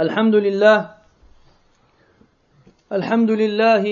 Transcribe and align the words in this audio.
الحمد 0.00 0.34
لله 0.34 0.94
الحمد 2.92 3.30
لله 3.30 3.84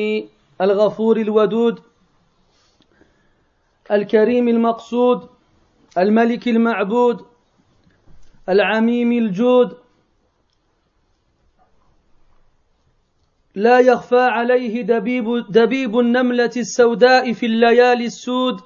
الغفور 0.61 1.17
الودود 1.17 1.81
الكريم 3.91 4.49
المقصود 4.49 5.29
الملك 5.99 6.49
المعبود 6.49 7.27
العميم 8.49 9.13
الجود. 9.13 9.77
لا 13.55 13.79
يخفى 13.81 14.21
عليه 14.21 14.83
دبيب, 14.83 15.47
دبيب 15.49 15.99
النملة 15.99 16.51
السوداء 16.57 17.33
في 17.33 17.47
الليالي 17.47 18.07
السود. 18.07 18.61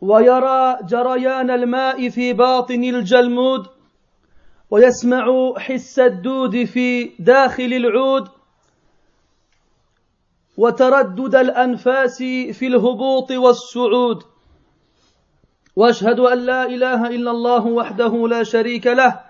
ويرى 0.00 0.78
جريان 0.82 1.50
الماء 1.50 2.08
في 2.08 2.32
باطن 2.32 2.84
الجلمود. 2.84 3.73
ويسمع 4.70 5.54
حس 5.58 5.98
الدود 5.98 6.64
في 6.64 7.10
داخل 7.18 7.72
العود 7.72 8.28
وتردد 10.56 11.34
الأنفاس 11.34 12.18
في 12.52 12.66
الهبوط 12.66 13.30
والصعود. 13.30 14.22
وأشهد 15.76 16.20
أن 16.20 16.38
لا 16.38 16.66
إله 16.66 17.06
إلا 17.06 17.30
الله 17.30 17.66
وحده 17.66 18.28
لا 18.28 18.42
شريك 18.42 18.86
له 18.86 19.20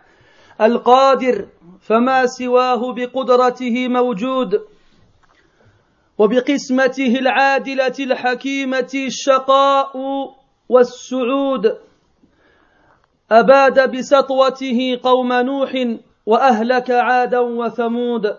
القادر 0.60 1.48
فما 1.80 2.27
سواه 2.27 2.93
بقدرته 2.93 3.88
موجود. 3.88 4.60
وبقسمته 6.19 7.19
العادلة 7.19 7.95
الحكيمة 8.01 8.93
الشقاء 8.95 9.96
والسعود. 10.69 11.79
أباد 13.33 13.96
بسطوته 13.96 15.01
قوم 15.02 15.32
نوح 15.32 15.87
وأهلك 16.26 16.90
عادا 16.90 17.38
وثمود. 17.38 18.37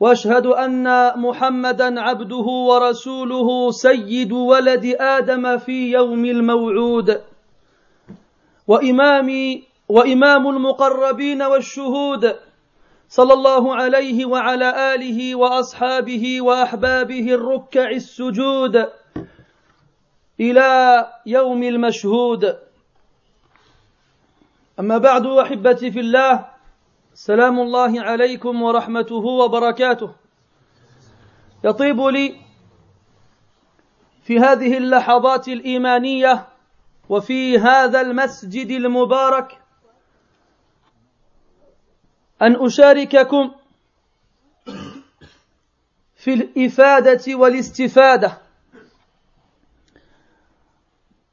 واشهد 0.00 0.46
أن 0.46 1.18
محمدا 1.20 2.00
عبده 2.00 2.46
ورسوله 2.68 3.70
سيد 3.70 4.32
ولد 4.32 4.96
آدم 5.00 5.58
في 5.58 5.92
يوم 5.92 6.24
الموعود. 6.24 7.20
وإمام 8.66 9.60
وإمام 9.88 10.48
المقربين 10.48 11.42
والشهود. 11.42 12.36
صلى 13.08 13.32
الله 13.32 13.74
عليه 13.74 14.26
وعلى 14.26 14.94
آله 14.94 15.34
وأصحابه 15.34 16.40
وأحبابه 16.40 17.34
الركع 17.34 17.90
السجود 17.90 18.88
إلى 20.40 21.06
يوم 21.26 21.62
المشهود. 21.62 22.63
أما 24.80 24.98
بعد 24.98 25.26
أحبتي 25.26 25.90
في 25.90 26.00
الله 26.00 26.48
سلام 27.14 27.60
الله 27.60 28.02
عليكم 28.02 28.62
ورحمته 28.62 29.14
وبركاته. 29.14 30.14
يطيب 31.64 32.00
لي 32.00 32.40
في 34.22 34.38
هذه 34.38 34.76
اللحظات 34.78 35.48
الإيمانية 35.48 36.48
وفي 37.08 37.58
هذا 37.58 38.00
المسجد 38.00 38.70
المبارك 38.70 39.60
أن 42.42 42.64
أشارككم 42.66 43.54
في 46.16 46.34
الإفادة 46.34 47.34
والاستفادة. 47.34 48.38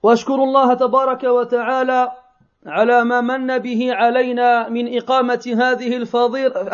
وأشكر 0.03 0.35
الله 0.35 0.73
تبارك 0.73 1.23
وتعالى 1.23 2.20
على 2.65 3.03
ما 3.03 3.21
من 3.21 3.57
به 3.57 3.93
علينا 3.93 4.69
من 4.69 4.97
إقامة 4.97 5.55
هذه 5.57 5.97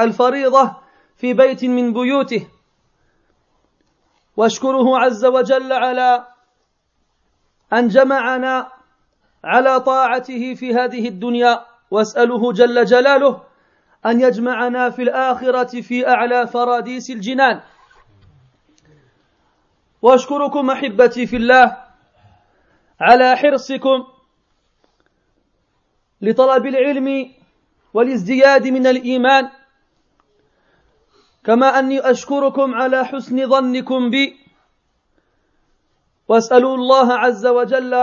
الفريضة 0.03 0.75
في 1.17 1.33
بيت 1.33 1.65
من 1.65 1.93
بيوته. 1.93 2.47
واشكره 4.37 4.99
عز 4.99 5.25
وجل 5.25 5.73
على 5.73 6.27
أن 7.73 7.87
جمعنا 7.87 8.71
على 9.43 9.79
طاعته 9.79 10.53
في 10.53 10.75
هذه 10.75 11.07
الدنيا. 11.07 11.65
واسأله 11.91 12.53
جل 12.53 12.85
جلاله 12.85 13.41
أن 14.05 14.21
يجمعنا 14.21 14.89
في 14.89 15.01
الآخرة 15.01 15.81
في 15.81 16.07
أعلى 16.07 16.47
فراديس 16.47 17.09
الجنان. 17.09 17.61
واشكركم 20.01 20.69
أحبتي 20.69 21.25
في 21.25 21.35
الله 21.35 21.77
على 23.01 23.35
حرصكم 23.35 24.16
لطلب 26.21 26.65
العلم 26.65 27.31
والازدياد 27.93 28.67
من 28.67 28.87
الإيمان. 28.87 29.49
كما 31.43 31.79
أني 31.79 31.99
أشكركم 31.99 32.75
على 32.75 33.05
حسن 33.05 33.49
ظنكم 33.49 34.09
بي. 34.09 34.37
وأسأل 36.27 36.65
الله 36.65 37.13
عز 37.13 37.45
وجل 37.45 37.93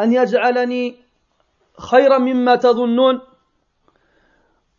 أن 0.00 0.12
يجعلني 0.12 0.96
خيرا 1.78 2.18
مما 2.18 2.56
تظنون. 2.56 3.20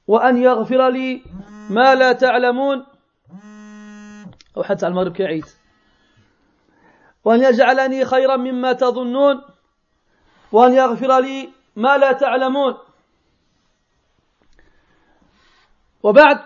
وأن 0.08 0.38
يغفر 0.38 0.90
لي 0.90 1.24
ما 1.70 1.96
لا 1.96 2.14
تعلمون. 2.14 2.86
أو 4.58 4.64
حتى 4.64 4.86
على 4.86 4.91
المغرب 4.91 5.14
كعيد 5.14 5.46
وأن 7.25 7.44
يجعلني 7.44 8.06
خيرا 8.06 8.36
مما 8.38 8.74
تظنون. 8.74 9.41
وأن 10.52 10.74
يغفر 10.74 11.20
لي 11.20 11.50
ما 11.76 11.98
لا 11.98 12.12
تعلمون. 12.12 12.78
وبعد 16.04 16.38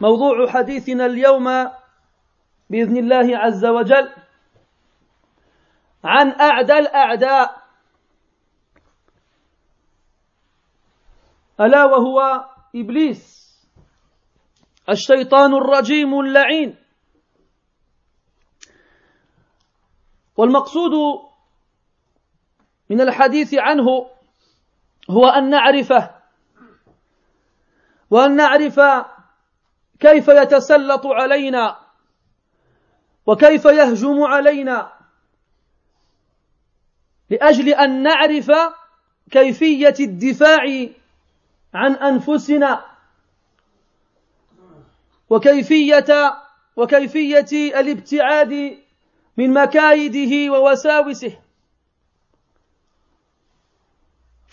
موضوع 0.00 0.50
حديثنا 0.50 1.06
اليوم 1.06 1.44
بإذن 2.70 2.96
الله 2.96 3.38
عز 3.38 3.64
وجل 3.64 4.12
عن 6.04 6.40
أعدى 6.40 6.72
الأعداء. 6.72 7.64
ألا 11.60 11.84
وهو 11.84 12.44
إبليس 12.74 13.44
الشيطان 14.88 15.54
الرجيم 15.54 16.20
اللعين. 16.20 16.76
والمقصود 20.36 20.92
من 22.90 23.00
الحديث 23.00 23.54
عنه 23.54 24.10
هو 25.10 25.26
أن 25.26 25.50
نعرفه 25.50 26.10
وأن 28.10 28.36
نعرف 28.36 28.80
كيف 30.00 30.28
يتسلط 30.28 31.06
علينا 31.06 31.78
وكيف 33.26 33.64
يهجم 33.64 34.22
علينا 34.22 34.92
لأجل 37.30 37.68
أن 37.68 38.02
نعرف 38.02 38.52
كيفية 39.30 39.94
الدفاع 40.00 40.86
عن 41.74 41.92
أنفسنا 41.92 42.84
وكيفيه 45.30 46.34
وكيفية 46.76 47.80
الابتعاد 47.80 48.78
من 49.36 49.52
مكايده 49.52 50.52
ووساوسه. 50.52 51.43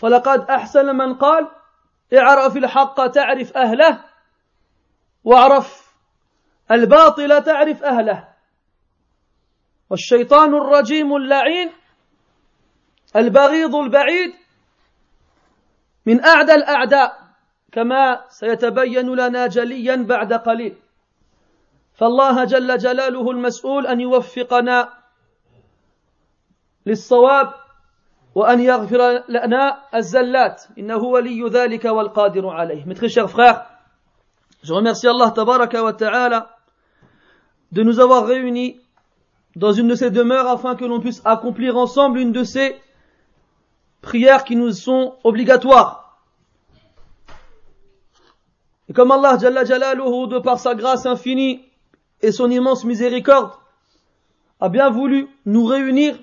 فلقد 0.02 0.50
أحسن 0.50 0.96
من 0.96 1.14
قال 1.14 1.48
اعرف 2.14 2.56
الحق 2.56 3.06
تعرف 3.06 3.56
أهله 3.56 4.04
واعرف 5.24 5.94
الباطل 6.70 7.42
تعرف 7.42 7.82
أهله. 7.82 8.28
والشيطان 9.90 10.54
الرجيم 10.54 11.16
اللعين 11.16 11.72
البغيض 13.16 13.74
البعيد 13.74 14.34
من 16.06 16.24
أعدى 16.24 16.54
الأعداء 16.54 17.22
كما 17.72 18.24
سيتبين 18.28 19.14
لنا 19.14 19.46
جليا 19.46 19.96
بعد 19.96 20.32
قليل. 20.32 20.76
فالله 21.94 22.44
جل 22.44 22.78
جلاله 22.78 23.30
المسؤول 23.30 23.86
أن 23.86 24.00
يوفقنا 24.00 24.92
للصواب 26.86 27.61
وأن 28.35 28.59
يغفر 28.59 29.23
لنا 29.29 29.79
الزلات 29.95 30.63
إنه 30.77 30.97
ولي 30.97 31.49
ذلك 31.49 31.85
والقادر 31.85 32.47
عليه 32.49 32.85
Mes 32.85 32.93
très 32.93 33.09
chers 33.09 33.29
frères, 33.29 33.65
je 34.63 34.73
remercie 34.73 35.07
Allah 35.07 35.31
tabaraka 35.31 35.83
wa 35.83 35.93
ta'ala 35.93 36.57
de 37.71 37.83
nous 37.83 37.99
avoir 37.99 38.27
réunis 38.27 38.79
dans 39.55 39.71
une 39.71 39.87
de 39.87 39.95
ces 39.95 40.11
demeures 40.11 40.47
afin 40.47 40.75
que 40.75 40.85
l'on 40.85 40.99
puisse 40.99 41.21
accomplir 41.25 41.77
ensemble 41.77 42.19
une 42.19 42.31
de 42.31 42.43
ces 42.43 42.75
prières 44.01 44.43
qui 44.43 44.55
nous 44.55 44.71
sont 44.71 45.15
obligatoires. 45.23 46.19
Et 48.87 48.93
comme 48.93 49.11
Allah 49.11 49.37
Jalla 49.39 49.65
Jalaluhu, 49.65 50.27
de 50.27 50.39
par 50.39 50.59
sa 50.59 50.75
grâce 50.75 51.05
infinie 51.05 51.65
et 52.21 52.31
son 52.31 52.49
immense 52.51 52.85
miséricorde, 52.85 53.51
a 54.59 54.69
bien 54.69 54.89
voulu 54.89 55.27
nous 55.45 55.65
réunir 55.65 56.17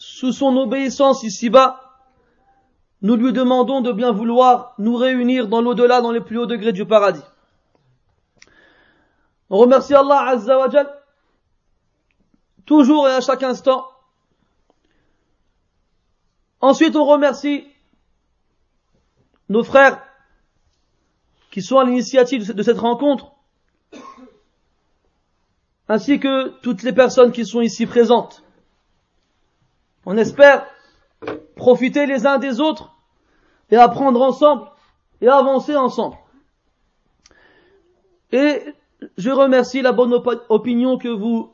sous 0.00 0.32
son 0.32 0.56
obéissance 0.56 1.22
ici-bas, 1.24 1.78
nous 3.02 3.16
lui 3.16 3.34
demandons 3.34 3.82
de 3.82 3.92
bien 3.92 4.12
vouloir 4.12 4.74
nous 4.78 4.96
réunir 4.96 5.46
dans 5.46 5.60
l'au-delà, 5.60 6.00
dans 6.00 6.10
les 6.10 6.22
plus 6.22 6.38
hauts 6.38 6.46
degrés 6.46 6.72
du 6.72 6.86
paradis. 6.86 7.22
On 9.50 9.58
remercie 9.58 9.94
Allah 9.94 10.22
Azza 10.28 10.58
wa 10.58 10.68
toujours 12.64 13.08
et 13.08 13.12
à 13.12 13.20
chaque 13.20 13.42
instant. 13.42 13.86
Ensuite, 16.62 16.96
on 16.96 17.04
remercie 17.04 17.66
nos 19.50 19.62
frères 19.62 20.02
qui 21.50 21.60
sont 21.60 21.78
à 21.78 21.84
l'initiative 21.84 22.54
de 22.54 22.62
cette 22.62 22.78
rencontre, 22.78 23.32
ainsi 25.88 26.18
que 26.20 26.48
toutes 26.60 26.84
les 26.84 26.92
personnes 26.92 27.32
qui 27.32 27.44
sont 27.44 27.60
ici 27.60 27.84
présentes. 27.84 28.42
On 30.06 30.16
espère 30.16 30.66
profiter 31.56 32.06
les 32.06 32.26
uns 32.26 32.38
des 32.38 32.60
autres 32.60 32.94
et 33.70 33.76
apprendre 33.76 34.22
ensemble 34.22 34.70
et 35.20 35.28
avancer 35.28 35.76
ensemble. 35.76 36.16
Et 38.32 38.62
je 39.16 39.30
remercie 39.30 39.82
la 39.82 39.92
bonne 39.92 40.14
opinion 40.48 40.98
que 40.98 41.08
vous 41.08 41.52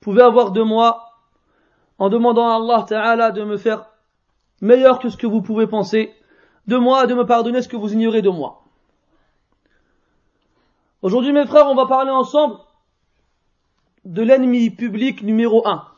pouvez 0.00 0.22
avoir 0.22 0.52
de 0.52 0.62
moi 0.62 1.10
en 1.98 2.08
demandant 2.08 2.48
à 2.48 2.56
Allah 2.56 2.84
Ta'ala 2.88 3.30
de 3.30 3.44
me 3.44 3.56
faire 3.56 3.86
meilleur 4.60 4.98
que 4.98 5.08
ce 5.08 5.16
que 5.16 5.26
vous 5.26 5.42
pouvez 5.42 5.66
penser 5.66 6.14
de 6.66 6.76
moi 6.76 7.04
et 7.04 7.06
de 7.06 7.14
me 7.14 7.26
pardonner 7.26 7.62
ce 7.62 7.68
que 7.68 7.76
vous 7.76 7.92
ignorez 7.92 8.22
de 8.22 8.30
moi. 8.30 8.62
Aujourd'hui 11.02 11.32
mes 11.32 11.46
frères, 11.46 11.66
on 11.66 11.74
va 11.74 11.86
parler 11.86 12.10
ensemble 12.10 12.56
de 14.04 14.22
l'ennemi 14.22 14.70
public 14.70 15.22
numéro 15.22 15.66
un. 15.66 15.89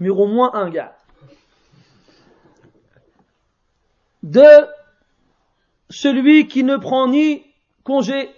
Numéro 0.00 0.26
moins 0.26 0.54
un, 0.54 0.68
gars. 0.70 0.96
De 4.22 4.66
celui 5.88 6.48
qui 6.48 6.64
ne 6.64 6.76
prend 6.76 7.08
ni 7.08 7.44
congé, 7.84 8.34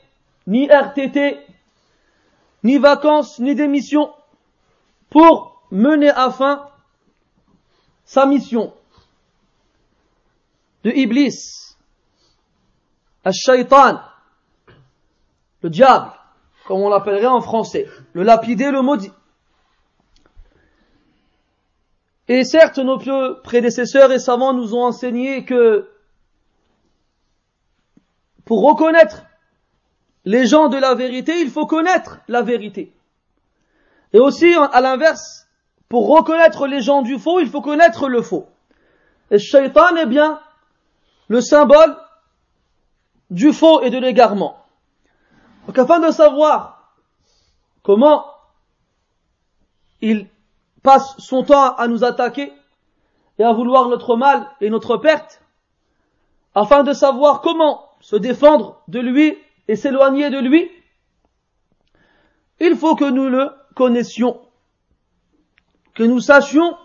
ni 0.46 0.68
RTT, 0.68 1.38
ni 2.62 2.78
vacances, 2.78 3.38
ni 3.38 3.54
démission 3.54 4.12
pour 5.10 5.62
mener 5.70 6.10
à 6.10 6.30
fin 6.30 6.68
sa 8.04 8.26
mission 8.26 8.72
de 10.84 10.90
Iblis, 10.90 11.76
Al-Shaytan, 13.24 14.00
le 15.62 15.70
diable, 15.70 16.12
comme 16.66 16.80
on 16.80 16.88
l'appellerait 16.88 17.26
en 17.26 17.40
français, 17.40 17.86
le 18.12 18.22
lapidé, 18.22 18.70
le 18.70 18.82
maudit. 18.82 19.12
Et 22.28 22.44
certes, 22.44 22.78
nos 22.78 22.98
prédécesseurs 23.42 24.12
et 24.12 24.18
savants 24.18 24.52
nous 24.52 24.74
ont 24.74 24.84
enseigné 24.84 25.44
que 25.44 25.88
pour 28.44 28.62
reconnaître 28.62 29.24
les 30.24 30.46
gens 30.46 30.68
de 30.68 30.76
la 30.76 30.94
vérité, 30.94 31.40
il 31.40 31.50
faut 31.50 31.66
connaître 31.66 32.20
la 32.28 32.42
vérité. 32.42 32.92
Et 34.12 34.18
aussi, 34.18 34.54
à 34.54 34.80
l'inverse, 34.80 35.48
pour 35.88 36.08
reconnaître 36.08 36.66
les 36.66 36.82
gens 36.82 37.02
du 37.02 37.18
faux, 37.18 37.40
il 37.40 37.48
faut 37.48 37.62
connaître 37.62 38.08
le 38.08 38.20
faux. 38.20 38.46
Et 39.30 39.38
shaitan 39.38 39.96
est 39.96 40.06
bien 40.06 40.40
le 41.28 41.40
symbole 41.40 41.96
du 43.30 43.52
faux 43.52 43.82
et 43.82 43.90
de 43.90 43.98
l'égarement. 43.98 44.64
Donc 45.66 45.78
afin 45.78 46.00
de 46.00 46.10
savoir 46.10 46.94
comment 47.82 48.24
il 50.00 50.26
passe 50.82 51.16
son 51.18 51.42
temps 51.42 51.74
à 51.74 51.88
nous 51.88 52.04
attaquer 52.04 52.52
et 53.38 53.44
à 53.44 53.52
vouloir 53.52 53.88
notre 53.88 54.16
mal 54.16 54.48
et 54.60 54.70
notre 54.70 54.96
perte, 54.96 55.42
afin 56.54 56.82
de 56.82 56.92
savoir 56.92 57.40
comment 57.40 57.88
se 58.00 58.16
défendre 58.16 58.82
de 58.88 59.00
lui 59.00 59.36
et 59.68 59.76
s'éloigner 59.76 60.30
de 60.30 60.38
lui, 60.38 60.70
il 62.60 62.76
faut 62.76 62.96
que 62.96 63.08
nous 63.08 63.28
le 63.28 63.50
connaissions, 63.74 64.40
que 65.94 66.02
nous 66.02 66.20
sachions 66.20 66.76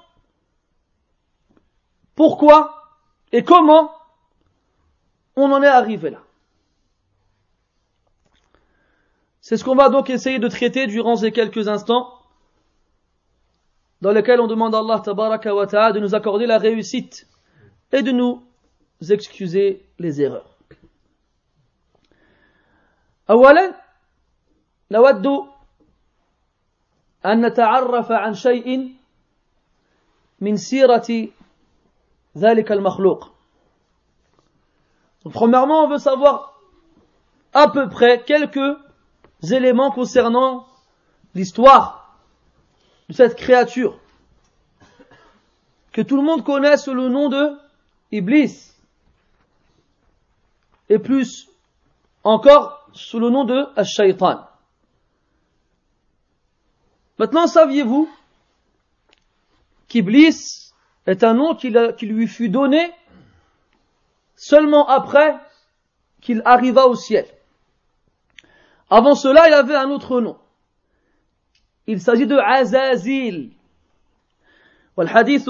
pourquoi 2.15 2.83
et 3.31 3.43
comment 3.43 3.91
on 5.35 5.51
en 5.51 5.63
est 5.63 5.67
arrivé 5.67 6.11
là. 6.11 6.19
C'est 9.41 9.57
ce 9.57 9.63
qu'on 9.65 9.75
va 9.75 9.89
donc 9.89 10.09
essayer 10.09 10.39
de 10.39 10.47
traiter 10.47 10.87
durant 10.87 11.15
ces 11.15 11.31
quelques 11.31 11.67
instants 11.67 12.22
dans 14.02 14.12
lesquels 14.12 14.40
on 14.40 14.46
demande 14.46 14.74
à 14.74 14.78
Allah 14.78 15.00
tabaraka 15.00 15.54
wa 15.54 15.66
ta'ala 15.66 15.92
de 15.92 16.00
nous 16.00 16.14
accorder 16.14 16.46
la 16.46 16.58
réussite 16.58 17.26
et 17.92 18.02
de 18.02 18.12
nous 18.12 18.42
excuser 19.10 19.84
les 19.98 20.20
erreurs. 20.20 20.54
أولا 23.30 23.74
نود 24.90 25.26
أن 27.26 27.46
نتعرف 27.46 28.12
عن 28.12 28.34
شيء 28.34 28.94
من 30.40 30.56
سيرة 30.56 31.28
ذلك 32.36 32.72
المخلوق. 32.72 33.30
Donc, 35.24 35.32
premièrement, 35.32 35.84
on 35.84 35.88
veut 35.88 35.98
savoir 35.98 36.58
à 37.52 37.68
peu 37.68 37.88
près 37.88 38.22
quelques 38.24 38.78
éléments 39.50 39.90
concernant 39.90 40.66
l'histoire 41.34 42.01
de 43.09 43.13
cette 43.13 43.35
créature 43.35 43.99
que 45.91 46.01
tout 46.01 46.15
le 46.15 46.23
monde 46.23 46.43
connaît 46.43 46.77
sous 46.77 46.93
le 46.93 47.09
nom 47.09 47.29
de 47.29 47.57
Iblis 48.11 48.71
et 50.89 50.99
plus 50.99 51.47
encore 52.23 52.87
sous 52.93 53.19
le 53.19 53.29
nom 53.29 53.43
de 53.43 53.65
Ash-Shaytan. 53.75 54.47
Maintenant, 57.19 57.47
saviez-vous 57.47 58.09
qu'Iblis 59.87 60.73
est 61.05 61.23
un 61.23 61.33
nom 61.33 61.55
qui, 61.55 61.69
lui 61.69 62.27
fut 62.27 62.49
donné 62.49 62.91
seulement 64.35 64.87
après 64.87 65.35
qu'il 66.21 66.41
arriva 66.45 66.87
au 66.87 66.95
ciel. 66.95 67.27
Avant 68.89 69.15
cela, 69.15 69.47
il 69.47 69.53
avait 69.53 69.75
un 69.75 69.89
autre 69.89 70.21
nom. 70.21 70.37
Il 71.87 71.99
s'agit 72.01 72.27
de 72.27 72.37
Azazil. 72.37 73.51
والحديث 74.97 75.49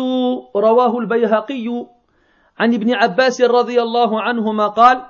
رواه 0.56 0.98
البيهقي 0.98 1.86
عن 2.60 2.74
ابن 2.74 2.94
عباس 2.94 3.42
رضي 3.42 3.82
الله 3.82 4.22
عنهما 4.22 4.68
قال 4.68 5.06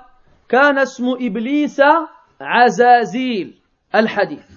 كان 0.48 0.78
اسم 0.78 1.04
إبليس 1.20 1.80
عزازيل 2.40 3.54
الحديث 3.94 4.54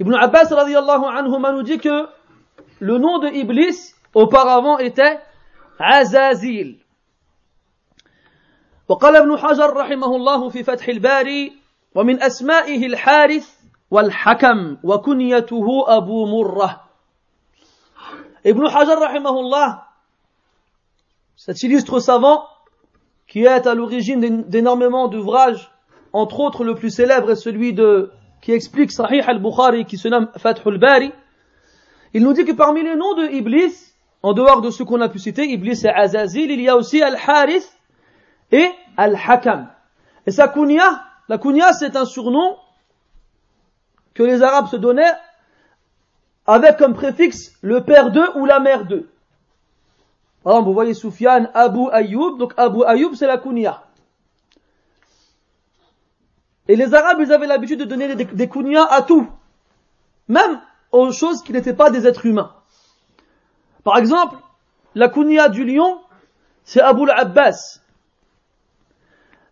Ibn 0.00 0.14
Abbas 0.14 0.52
radiallahu 0.52 1.06
anhuma 1.06 1.50
nous 1.50 1.64
dit 1.64 1.78
que 1.78 2.06
le 2.78 2.98
nom 2.98 3.18
de 3.18 3.28
Iblis 3.34 3.94
auparavant 4.14 4.78
était 4.78 5.18
Azazil. 5.80 6.78
وقال 8.88 9.16
ابن 9.16 9.36
حجر 9.38 9.76
رحمه 9.76 10.16
الله 10.16 10.48
في 10.48 10.62
فتح 10.62 10.88
الباري 10.88 11.52
ومن 11.94 12.22
أسمائه 12.22 12.86
الحارث 12.86 13.57
والحكم 13.91 14.77
وكنيته 14.83 15.85
أبو 15.87 16.25
مرة 16.25 16.83
Ibn 18.45 18.65
Hajar 18.65 18.99
rahimahullah, 18.99 19.87
cet 21.37 21.63
illustre 21.63 21.99
savant, 21.99 22.43
qui 23.25 23.45
est 23.45 23.67
à 23.67 23.73
l'origine 23.73 24.43
d'énormément 24.49 25.07
d'ouvrages, 25.07 25.71
entre 26.11 26.41
autres 26.41 26.65
le 26.65 26.75
plus 26.75 26.89
célèbre 26.89 27.31
est 27.31 27.37
celui 27.37 27.71
de, 27.71 28.11
qui 28.41 28.51
explique 28.51 28.91
Sahih 28.91 29.21
al-Bukhari, 29.21 29.85
qui 29.85 29.97
se 29.97 30.09
nomme 30.09 30.27
Fathul 30.35 30.77
Bari, 30.77 31.13
il 32.13 32.23
nous 32.23 32.33
dit 32.33 32.43
que 32.43 32.51
parmi 32.51 32.83
les 32.83 32.95
noms 32.95 33.15
de 33.15 33.31
Iblis, 33.31 33.93
en 34.21 34.33
dehors 34.33 34.61
de 34.61 34.71
ce 34.71 34.83
qu'on 34.83 34.99
a 34.99 35.07
pu 35.07 35.19
citer, 35.19 35.45
Iblis 35.45 35.85
et 35.85 35.89
Azazil, 35.89 36.51
il 36.51 36.59
y 36.61 36.67
a 36.67 36.75
aussi 36.75 37.01
Al-Harith 37.01 37.77
et 38.51 38.69
Al-Hakam. 38.97 39.69
Et 40.27 40.31
sa 40.31 40.49
kunya, 40.49 41.01
la 41.29 41.37
kunya 41.37 41.71
c'est 41.71 41.95
un 41.95 42.05
surnom 42.05 42.57
que 44.18 44.24
les 44.24 44.42
Arabes 44.42 44.66
se 44.66 44.74
donnaient 44.74 45.14
avec 46.44 46.76
comme 46.76 46.92
préfixe 46.92 47.52
le 47.62 47.84
père 47.84 48.10
d'eux 48.10 48.28
ou 48.34 48.46
la 48.46 48.58
mère 48.58 48.84
d'eux. 48.84 49.08
Par 50.42 50.54
exemple, 50.54 50.66
vous 50.66 50.74
voyez 50.74 50.92
Soufiane, 50.92 51.48
Abu 51.54 51.88
Ayoub, 51.92 52.36
donc 52.36 52.52
Abu 52.56 52.82
Ayoub 52.84 53.14
c'est 53.14 53.28
la 53.28 53.38
kunya. 53.38 53.84
Et 56.66 56.74
les 56.74 56.94
Arabes, 56.94 57.18
ils 57.20 57.32
avaient 57.32 57.46
l'habitude 57.46 57.78
de 57.78 57.84
donner 57.84 58.12
des, 58.16 58.24
des 58.24 58.76
à 58.90 59.02
tout. 59.02 59.28
Même 60.26 60.60
aux 60.90 61.12
choses 61.12 61.42
qui 61.42 61.52
n'étaient 61.52 61.72
pas 61.72 61.90
des 61.90 62.04
êtres 62.04 62.26
humains. 62.26 62.52
Par 63.84 63.98
exemple, 63.98 64.36
la 64.96 65.08
kunya 65.08 65.48
du 65.48 65.64
lion, 65.64 66.00
c'est 66.64 66.80
Abu 66.80 67.08
al-Abbas. 67.08 67.78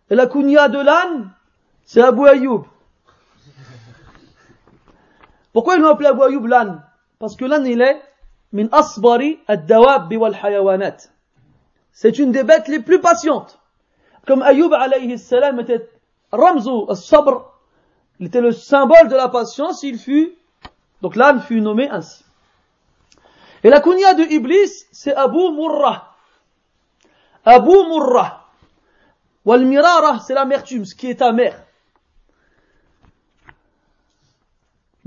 Et 0.09 0.15
la 0.15 0.27
kunya 0.27 0.67
de 0.67 0.79
l'âne, 0.79 1.31
c'est 1.85 2.01
Abu 2.01 2.27
Ayoub. 2.27 2.65
Pourquoi 5.57 5.75
ils 5.75 5.81
l'ont 5.81 5.89
appelé 5.89 6.09
Abu 6.09 6.21
Ayoub 6.21 6.45
l'âne 6.45 6.83
Parce 7.17 7.35
que 7.35 7.43
l'âne, 7.43 7.65
il 7.65 7.81
est 7.81 7.99
min 8.53 8.67
asbari 8.71 9.39
ad-dawab 9.47 10.13
wal 10.13 10.37
hayawanat. 10.39 10.97
C'est 11.91 12.19
une 12.19 12.31
des 12.31 12.43
bêtes 12.43 12.67
les 12.67 12.79
plus 12.79 13.01
patientes. 13.01 13.57
Comme 14.27 14.43
Ayyub 14.43 14.71
alayhi 14.71 15.17
salam 15.17 15.59
était 15.59 15.89
Ramzu 16.31 16.85
al-Sabr, 16.87 17.41
il 18.19 18.27
était 18.27 18.39
le 18.39 18.51
symbole 18.51 19.07
de 19.07 19.15
la 19.15 19.29
patience, 19.29 19.81
il 19.81 19.97
fut, 19.97 20.35
donc 21.01 21.15
l'âne 21.15 21.41
fut 21.41 21.59
nommé 21.59 21.89
ainsi. 21.89 22.23
Et 23.63 23.71
la 23.71 23.81
kunya 23.81 24.13
de 24.13 24.31
Iblis, 24.31 24.85
c'est 24.91 25.15
Abu 25.15 25.39
Murrah. 25.53 26.13
Abu 27.45 27.71
Murrah. 27.71 28.45
Wal 29.43 29.65
mirara, 29.65 30.19
c'est 30.19 30.35
l'amertume, 30.35 30.85
ce 30.85 30.93
qui 30.93 31.07
est 31.07 31.23
amer. 31.23 31.66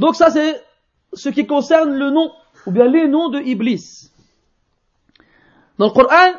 Donc 0.01 0.17
ça 0.17 0.31
c'est 0.31 0.65
ce 1.13 1.29
qui 1.29 1.47
concerne 1.47 1.93
le 1.93 2.09
nom, 2.09 2.33
ou 2.67 2.71
bien 2.71 2.87
les 2.87 3.07
noms 3.07 3.29
de 3.29 3.39
Iblis. 3.39 4.11
Dans 5.79 5.89
le 5.89 5.93
Coran, 5.93 6.33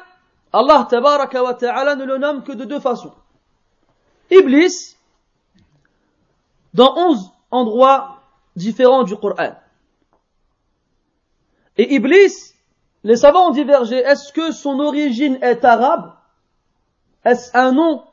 Allah 0.51 0.87
tabaraka 0.89 1.53
ta'ala 1.53 1.95
ne 1.95 2.03
le 2.03 2.17
nomme 2.17 2.43
que 2.43 2.53
de 2.53 2.65
deux 2.65 2.79
façons. 2.79 3.13
Iblis, 4.31 4.97
dans 6.73 6.97
onze 6.97 7.29
endroits 7.51 8.21
différents 8.55 9.03
du 9.03 9.15
Coran. 9.15 9.53
Et 11.77 11.93
Iblis, 11.93 12.55
les 13.03 13.15
savants 13.15 13.49
ont 13.49 13.51
divergé, 13.51 13.97
est-ce 13.97 14.33
que 14.33 14.51
son 14.51 14.79
origine 14.79 15.37
est 15.43 15.63
arabe? 15.63 16.13
Est-ce 17.23 17.55
un 17.55 17.73
nom 17.73 18.03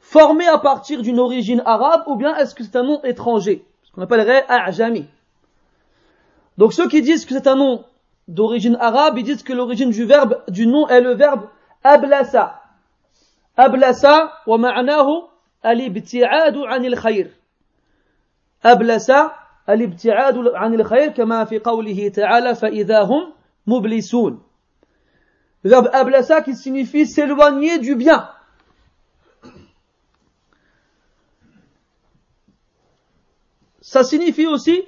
formé 0.00 0.46
à 0.46 0.58
partir 0.58 1.00
d'une 1.00 1.18
origine 1.18 1.62
arabe 1.64 2.02
ou 2.08 2.16
bien 2.16 2.36
est-ce 2.36 2.54
que 2.54 2.62
c'est 2.62 2.76
un 2.76 2.82
nom 2.82 3.02
étranger? 3.04 3.64
ce 3.90 3.94
qu'on 3.94 4.02
appellerait 4.02 4.44
A'jami. 4.48 5.06
Donc 6.58 6.72
ceux 6.72 6.88
qui 6.88 7.02
disent 7.02 7.26
que 7.26 7.34
c'est 7.34 7.46
un 7.46 7.56
nom 7.56 7.84
d'origine 8.28 8.76
arabe, 8.80 9.18
ils 9.18 9.24
disent 9.24 9.42
que 9.42 9.52
l'origine 9.52 9.90
du 9.90 10.04
verbe, 10.04 10.42
du 10.48 10.66
nom 10.66 10.88
est 10.88 11.00
le 11.00 11.14
verbe 11.14 11.48
ablasa. 11.82 12.60
Ablasa 13.56 14.32
wa 14.46 14.58
ma'nahu 14.58 15.22
al-ibti'adu 15.62 16.64
'anil 16.66 16.96
khayr. 16.96 17.30
Ablasa 18.62 19.34
al-ibti'adu 19.66 20.50
'anil 20.54 20.84
khayr 20.84 21.12
kama 21.14 21.44
fi 21.46 21.60
qawlihi 21.60 22.12
ta'ala 22.12 22.54
fa 22.54 22.70
idahum 22.70 23.32
mublisun. 23.66 24.38
Le 25.62 25.70
verbe 25.70 25.90
ablasa 25.92 26.42
qui 26.42 26.54
signifie 26.54 27.06
s'éloigner 27.06 27.78
du 27.78 27.96
bien. 27.96 28.28
Ça 33.90 34.04
signifie 34.04 34.46
aussi, 34.46 34.84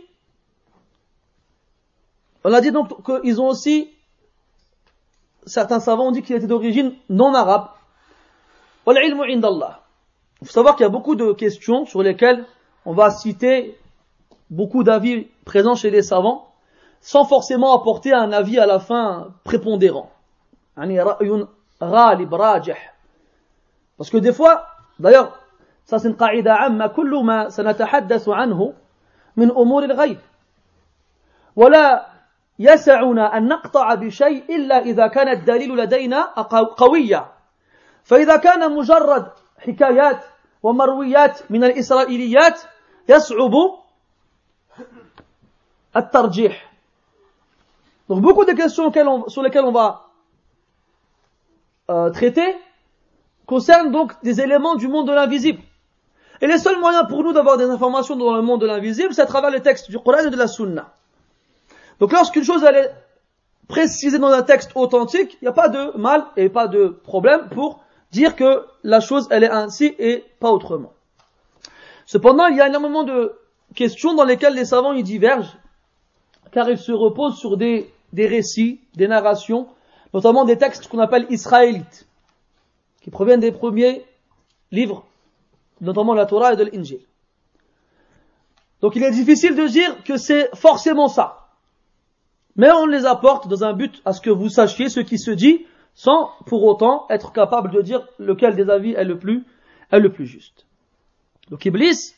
on 2.45 2.53
a 2.53 2.61
dit 2.61 2.71
donc 2.71 3.05
qu'ils 3.05 3.41
ont 3.41 3.49
aussi, 3.49 3.91
certains 5.45 5.81
savants 5.81 6.07
ont 6.07 6.13
dit 6.13 6.23
qu'il 6.23 6.37
était 6.37 6.47
d'origine 6.47 6.95
non 7.09 7.35
arabe. 7.35 7.67
Il 8.87 9.75
faut 10.45 10.53
savoir 10.53 10.77
qu'il 10.77 10.85
y 10.85 10.87
a 10.87 10.89
beaucoup 10.89 11.17
de 11.17 11.33
questions 11.33 11.85
sur 11.85 12.01
lesquelles 12.01 12.47
on 12.85 12.93
va 12.93 13.11
citer 13.11 13.77
beaucoup 14.51 14.85
d'avis 14.85 15.27
présents 15.45 15.75
chez 15.75 15.91
les 15.91 16.03
savants, 16.03 16.53
sans 17.01 17.25
forcément 17.25 17.75
apporter 17.75 18.13
un 18.13 18.31
avis 18.31 18.61
à 18.61 18.67
la 18.67 18.79
fin 18.79 19.35
prépondérant. 19.43 20.13
Parce 20.77 20.91
que 24.11 24.19
des 24.19 24.33
fois, 24.33 24.69
d'ailleurs, 25.01 25.41
ça 25.87 25.99
c'est 25.99 26.07
une 26.07 26.17
qaïda 26.17 26.55
amma 26.55 26.89
kullu 26.89 27.25
ma 27.25 27.51
sanatahaddasu 27.51 28.31
anhu 28.31 28.75
من 29.37 29.51
أمور 29.51 29.85
الغيب. 29.85 30.19
ولا 31.57 32.07
يسعنا 32.59 33.37
أن 33.37 33.49
نقطع 33.49 33.95
بشيء 33.95 34.57
إلا 34.57 34.79
إذا 34.79 35.07
كان 35.07 35.29
الدليل 35.29 35.77
لدينا 35.77 36.21
قوية. 36.77 37.33
فإذا 38.05 38.37
كان 38.37 38.73
مجرد 38.73 39.27
حكايات 39.59 40.25
ومرويات 40.63 41.51
من 41.51 41.65
الإسرائيليات 41.65 42.61
يصعب 43.09 43.55
الترجيح. 45.97 46.73
Donc 48.09 48.21
beaucoup 48.21 48.45
de 48.45 48.53
questions 48.53 48.93
on, 48.95 49.29
sur 49.29 49.43
lesquelles 49.43 49.65
on 49.65 49.73
va 49.73 50.09
euh, 51.91 52.11
traiter 52.11 52.57
concernent 53.47 53.91
donc 53.91 54.13
des 54.23 54.41
éléments 54.41 54.75
du 54.75 54.89
monde 54.89 55.09
de 55.09 55.13
l'invisible. 55.13 55.63
Et 56.43 56.49
les 56.49 56.59
seuls 56.59 56.81
moyens 56.81 57.07
pour 57.09 57.23
nous 57.23 57.33
d'avoir 57.33 57.57
des 57.57 57.67
informations 57.67 58.17
dans 58.17 58.35
le 58.35 58.43
monde 58.43 58.61
de 58.61 58.67
l'invisible, 58.67 59.15
c'est 59.15 59.23
à 59.23 59.27
travers 59.27 59.51
les 59.51 59.63
textes 59.63 59.89
du 59.89 59.99
Coran 60.01 60.19
et 60.27 60.31
de 60.31 60.37
la 60.37 60.49
Sunna. 60.49 60.93
Donc 62.01 62.13
lorsqu'une 62.13 62.43
chose 62.43 62.65
elle 62.65 62.75
est 62.75 62.91
précisée 63.69 64.19
dans 64.19 64.33
un 64.33 64.43
texte 64.43 64.73
authentique, 64.75 65.39
il 65.41 65.45
n'y 65.45 65.49
a 65.49 65.53
pas 65.53 65.69
de 65.69 65.97
mal 65.97 66.27
et 66.37 66.49
pas 66.49 66.67
de 66.67 66.89
problème 66.89 67.49
pour 67.49 67.85
dire 68.11 68.35
que 68.35 68.67
la 68.83 68.99
chose 68.99 69.29
elle 69.31 69.45
est 69.45 69.51
ainsi 69.51 69.95
et 70.01 70.25
pas 70.41 70.51
autrement. 70.51 70.93
Cependant, 72.07 72.49
il 72.49 72.57
y 72.57 72.61
a 72.61 72.67
énormément 72.67 73.05
de 73.05 73.39
questions 73.77 74.15
dans 74.15 74.25
lesquelles 74.25 74.55
les 74.55 74.65
savants 74.65 74.93
y 74.93 75.05
divergent 75.05 75.57
car 76.51 76.69
il 76.69 76.77
se 76.77 76.91
repose 76.91 77.39
sur 77.39 77.57
des, 77.57 77.89
des 78.13 78.27
récits, 78.27 78.81
des 78.97 79.07
narrations, 79.07 79.69
notamment 80.13 80.45
des 80.45 80.59
textes 80.59 80.89
qu'on 80.89 80.99
appelle 80.99 81.27
israélites, 81.31 82.09
qui 83.01 83.11
proviennent 83.11 83.41
des 83.41 83.53
premiers 83.53 84.05
livres, 84.73 85.07
notamment 85.83 86.15
la 86.15 86.25
Torah 86.25 86.55
et 86.55 86.57
de 86.57 86.65
l'Injil. 86.65 87.01
Donc 88.81 88.97
il 88.97 89.03
est 89.03 89.11
difficile 89.11 89.55
de 89.55 89.67
dire 89.67 90.03
que 90.05 90.17
c'est 90.17 90.49
forcément 90.57 91.09
ça. 91.09 91.49
Mais 92.57 92.71
on 92.73 92.87
les 92.87 93.05
apporte 93.05 93.49
dans 93.49 93.65
un 93.65 93.75
but 93.75 94.01
à 94.05 94.13
ce 94.13 94.21
que 94.21 94.31
vous 94.31 94.49
sachiez 94.49 94.89
ce 94.89 95.01
qui 95.01 95.19
se 95.19 95.31
dit, 95.31 95.67
sans 95.95 96.31
pour 96.47 96.65
autant 96.65 97.07
être 97.11 97.33
capable 97.33 97.71
de 97.71 97.83
dire 97.83 98.07
lequel 98.19 98.57
des 98.57 98.71
avis 98.71 98.93
est 98.93 99.05
le 99.05 99.19
plus, 99.19 99.45
est 99.91 100.01
le 100.01 100.11
plus 100.11 100.27
juste. 100.27 100.67
Donc 101.51 101.65
Iblis, 101.65 102.15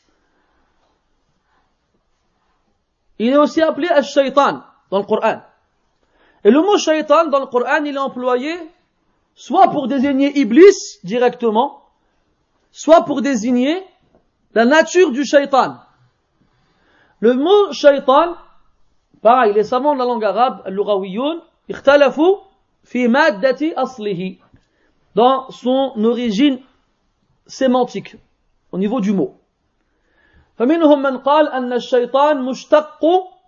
Il 3.19 3.29
est 3.29 3.37
aussi 3.37 3.61
appelé 3.61 3.87
Al-Shaytan 3.87 4.61
dans 4.91 4.99
le 4.99 5.05
Coran. 5.05 5.41
Et 6.43 6.51
le 6.51 6.61
mot 6.61 6.77
Shaytan 6.77 7.27
dans 7.27 7.39
le 7.39 7.45
Coran, 7.45 7.83
il 7.85 7.95
est 7.95 7.99
employé 7.99 8.53
soit 9.35 9.69
pour 9.69 9.87
désigner 9.87 10.37
Iblis 10.37 10.99
directement, 11.03 11.84
soit 12.74 13.04
pour 13.04 13.22
désigner 13.22 13.84
la 14.54 14.64
nature 14.64 15.12
du 15.12 15.24
Shaytan. 15.24 15.76
Le 17.20 17.34
mot 17.34 17.72
Shaytan, 17.72 18.36
pareil, 19.22 19.52
les 19.54 19.64
savants 19.64 19.94
de 19.94 19.98
la 19.98 20.04
langue 20.04 20.24
arabe, 20.24 20.62
al-Lughawiyoun, 20.64 21.40
ikhtalafu 21.68 22.36
fi 22.84 23.08
maddati 23.08 23.72
aslihi, 23.76 24.40
dans 25.14 25.50
son 25.50 25.92
origine 26.04 26.60
sémantique, 27.46 28.16
au 28.72 28.78
niveau 28.78 29.00
du 29.00 29.12
mot. 29.12 29.36
فمنهم 30.60 31.02
من 31.02 31.18
قال 31.18 31.48
أن 31.48 31.72
الشيطان 31.72 32.44
مشتق 32.44 33.00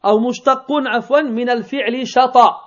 أو 0.05 0.19
مشتق 0.19 0.67
عفوا 0.71 1.21
من 1.21 1.51
الفعل 1.51 2.09
شطا 2.09 2.61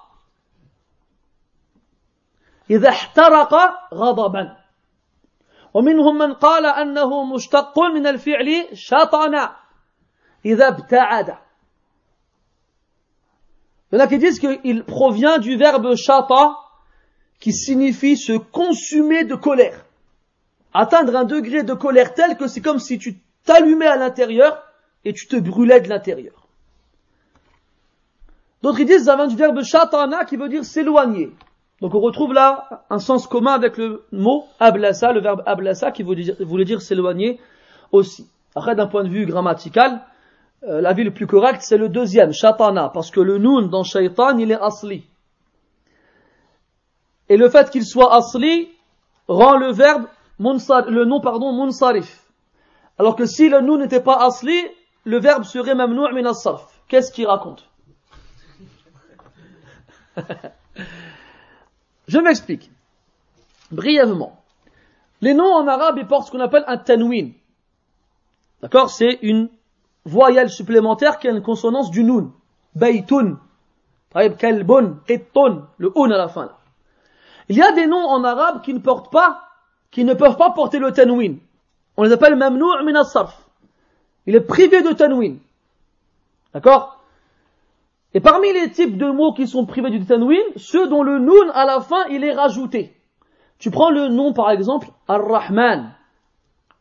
إذا 2.69 2.89
احترق 2.89 3.53
غضبا 3.93 4.57
ومنهم 5.73 6.17
من 6.17 6.33
قال 6.33 6.65
أنه 6.65 7.23
مشتق 7.23 7.79
من 7.79 8.07
الفعل 8.07 8.67
شطن 8.73 9.49
إذا 10.45 10.67
ابتعد 10.67 11.37
Il 13.91 13.99
y 13.99 14.01
en 14.01 14.03
a 14.03 14.07
qui 14.07 14.17
disent 14.17 14.39
qu'il 14.39 14.83
provient 14.83 15.37
du 15.37 15.57
verbe 15.57 15.95
chata 15.95 16.57
qui 17.39 17.53
signifie 17.53 18.17
se 18.17 18.33
consumer 18.33 19.23
de 19.23 19.35
colère. 19.35 19.85
Atteindre 20.73 21.15
un 21.15 21.23
degré 21.23 21.63
de 21.63 21.73
colère 21.73 22.13
tel 22.13 22.35
que 22.35 22.47
c'est 22.47 22.61
comme 22.61 22.79
si 22.79 22.97
tu 22.97 23.19
t'allumais 23.45 23.85
à 23.85 23.95
l'intérieur 23.95 24.63
et 25.05 25.13
tu 25.13 25.27
te 25.27 25.35
brûlais 25.35 25.79
de 25.79 25.87
l'intérieur. 25.87 26.47
D'autres 28.63 28.83
disent 28.83 29.05
ça 29.05 29.15
vient 29.15 29.27
du 29.27 29.35
verbe 29.35 29.61
shatana 29.61 30.25
qui 30.25 30.35
veut 30.35 30.49
dire 30.49 30.65
s'éloigner. 30.65 31.31
Donc 31.80 31.94
on 31.94 32.00
retrouve 32.00 32.34
là 32.34 32.84
un 32.90 32.98
sens 32.98 33.26
commun 33.26 33.52
avec 33.52 33.78
le 33.78 34.04
mot 34.12 34.44
ablasa, 34.58 35.12
le 35.12 35.20
verbe 35.20 35.42
ablasa 35.46 35.90
qui 35.90 36.02
voulait 36.02 36.64
dire, 36.64 36.82
s'éloigner 36.82 37.40
aussi. 37.90 38.28
Après 38.54 38.74
d'un 38.74 38.86
point 38.86 39.02
de 39.04 39.08
vue 39.08 39.24
grammatical, 39.24 40.02
euh, 40.64 40.82
la 40.82 40.92
vie 40.92 41.04
le 41.04 41.14
plus 41.14 41.26
correcte 41.26 41.62
c'est 41.62 41.78
le 41.78 41.88
deuxième, 41.88 42.32
shatana, 42.32 42.90
parce 42.90 43.10
que 43.10 43.20
le 43.20 43.38
noun 43.38 43.70
dans 43.70 43.82
shaitan 43.82 44.36
il 44.36 44.50
est 44.50 44.60
asli. 44.60 45.04
Et 47.30 47.38
le 47.38 47.48
fait 47.48 47.70
qu'il 47.70 47.86
soit 47.86 48.14
asli 48.14 48.68
rend 49.26 49.56
le 49.56 49.72
verbe, 49.72 50.06
le 50.38 51.04
nom 51.04 51.20
pardon, 51.20 51.52
munsarif. 51.52 52.24
Alors 52.98 53.16
que 53.16 53.24
si 53.24 53.48
le 53.48 53.62
nous 53.62 53.78
n'était 53.78 54.02
pas 54.02 54.16
asli, 54.26 54.66
le 55.04 55.18
verbe 55.18 55.44
serait 55.44 55.74
mamnou' 55.74 56.12
min. 56.12 56.32
Qu'est-ce 56.88 57.10
qu'il 57.12 57.26
raconte? 57.26 57.66
Je 62.10 62.18
m'explique. 62.18 62.72
Brièvement. 63.70 64.42
Les 65.20 65.32
noms 65.32 65.54
en 65.54 65.68
arabe, 65.68 65.96
ils 65.96 66.08
portent 66.08 66.26
ce 66.26 66.32
qu'on 66.32 66.40
appelle 66.40 66.64
un 66.66 66.76
tanwin. 66.76 67.30
D'accord? 68.60 68.90
C'est 68.90 69.20
une 69.22 69.48
voyelle 70.04 70.50
supplémentaire 70.50 71.20
qui 71.20 71.28
a 71.28 71.30
une 71.30 71.40
consonance 71.40 71.92
du 71.92 72.02
noun. 72.02 72.32
Baytun. 72.74 73.38
le 74.16 75.92
un 75.94 76.10
à 76.10 76.18
la 76.18 76.26
fin. 76.26 76.50
Il 77.48 77.56
y 77.56 77.62
a 77.62 77.70
des 77.70 77.86
noms 77.86 78.08
en 78.08 78.24
arabe 78.24 78.62
qui 78.62 78.74
ne 78.74 78.80
portent 78.80 79.12
pas, 79.12 79.44
qui 79.92 80.02
ne 80.04 80.14
peuvent 80.14 80.36
pas 80.36 80.50
porter 80.50 80.80
le 80.80 80.92
tanwin. 80.92 81.38
On 81.96 82.02
les 82.02 82.10
appelle 82.10 82.34
mamnou' 82.34 82.82
min 82.82 82.96
as-sarf. 82.96 83.40
Il 84.26 84.34
est 84.34 84.40
privé 84.40 84.82
de 84.82 84.90
tanwin. 84.94 85.38
D'accord? 86.54 86.99
Et 88.12 88.20
parmi 88.20 88.52
les 88.52 88.70
types 88.70 88.96
de 88.96 89.10
mots 89.10 89.32
qui 89.32 89.46
sont 89.46 89.66
privés 89.66 89.90
du 89.90 90.04
tanwin, 90.04 90.42
ceux 90.56 90.88
dont 90.88 91.02
le 91.02 91.18
noun 91.18 91.50
à 91.54 91.64
la 91.64 91.80
fin, 91.80 92.04
il 92.10 92.24
est 92.24 92.32
rajouté. 92.32 92.96
Tu 93.58 93.70
prends 93.70 93.90
le 93.90 94.08
nom 94.08 94.32
par 94.32 94.50
exemple, 94.50 94.88
Ar-Rahman. 95.06 95.92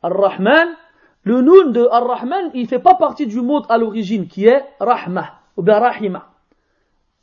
Ar-Rahman, 0.02 0.70
le 1.24 1.42
noun 1.42 1.72
de 1.72 1.88
Ar-Rahman, 1.92 2.52
il 2.54 2.68
fait 2.68 2.80
pas 2.80 2.96
partie 2.96 3.28
du 3.28 3.42
mot 3.42 3.62
à 3.70 3.78
l'origine 3.78 4.28
qui 4.28 4.48
est 4.48 4.64
Rahma 4.80 5.40
ou 5.58 5.62
bien 5.62 5.78
Rahima. 5.78 6.30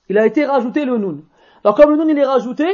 Il 0.08 0.18
a 0.18 0.26
été 0.26 0.44
rajouté 0.44 0.84
le 0.84 0.98
noun. 0.98 1.24
Alors 1.64 1.74
comme 1.74 1.90
le 1.90 1.96
noun 1.96 2.10
il 2.10 2.18
est 2.18 2.24
rajouté, 2.24 2.68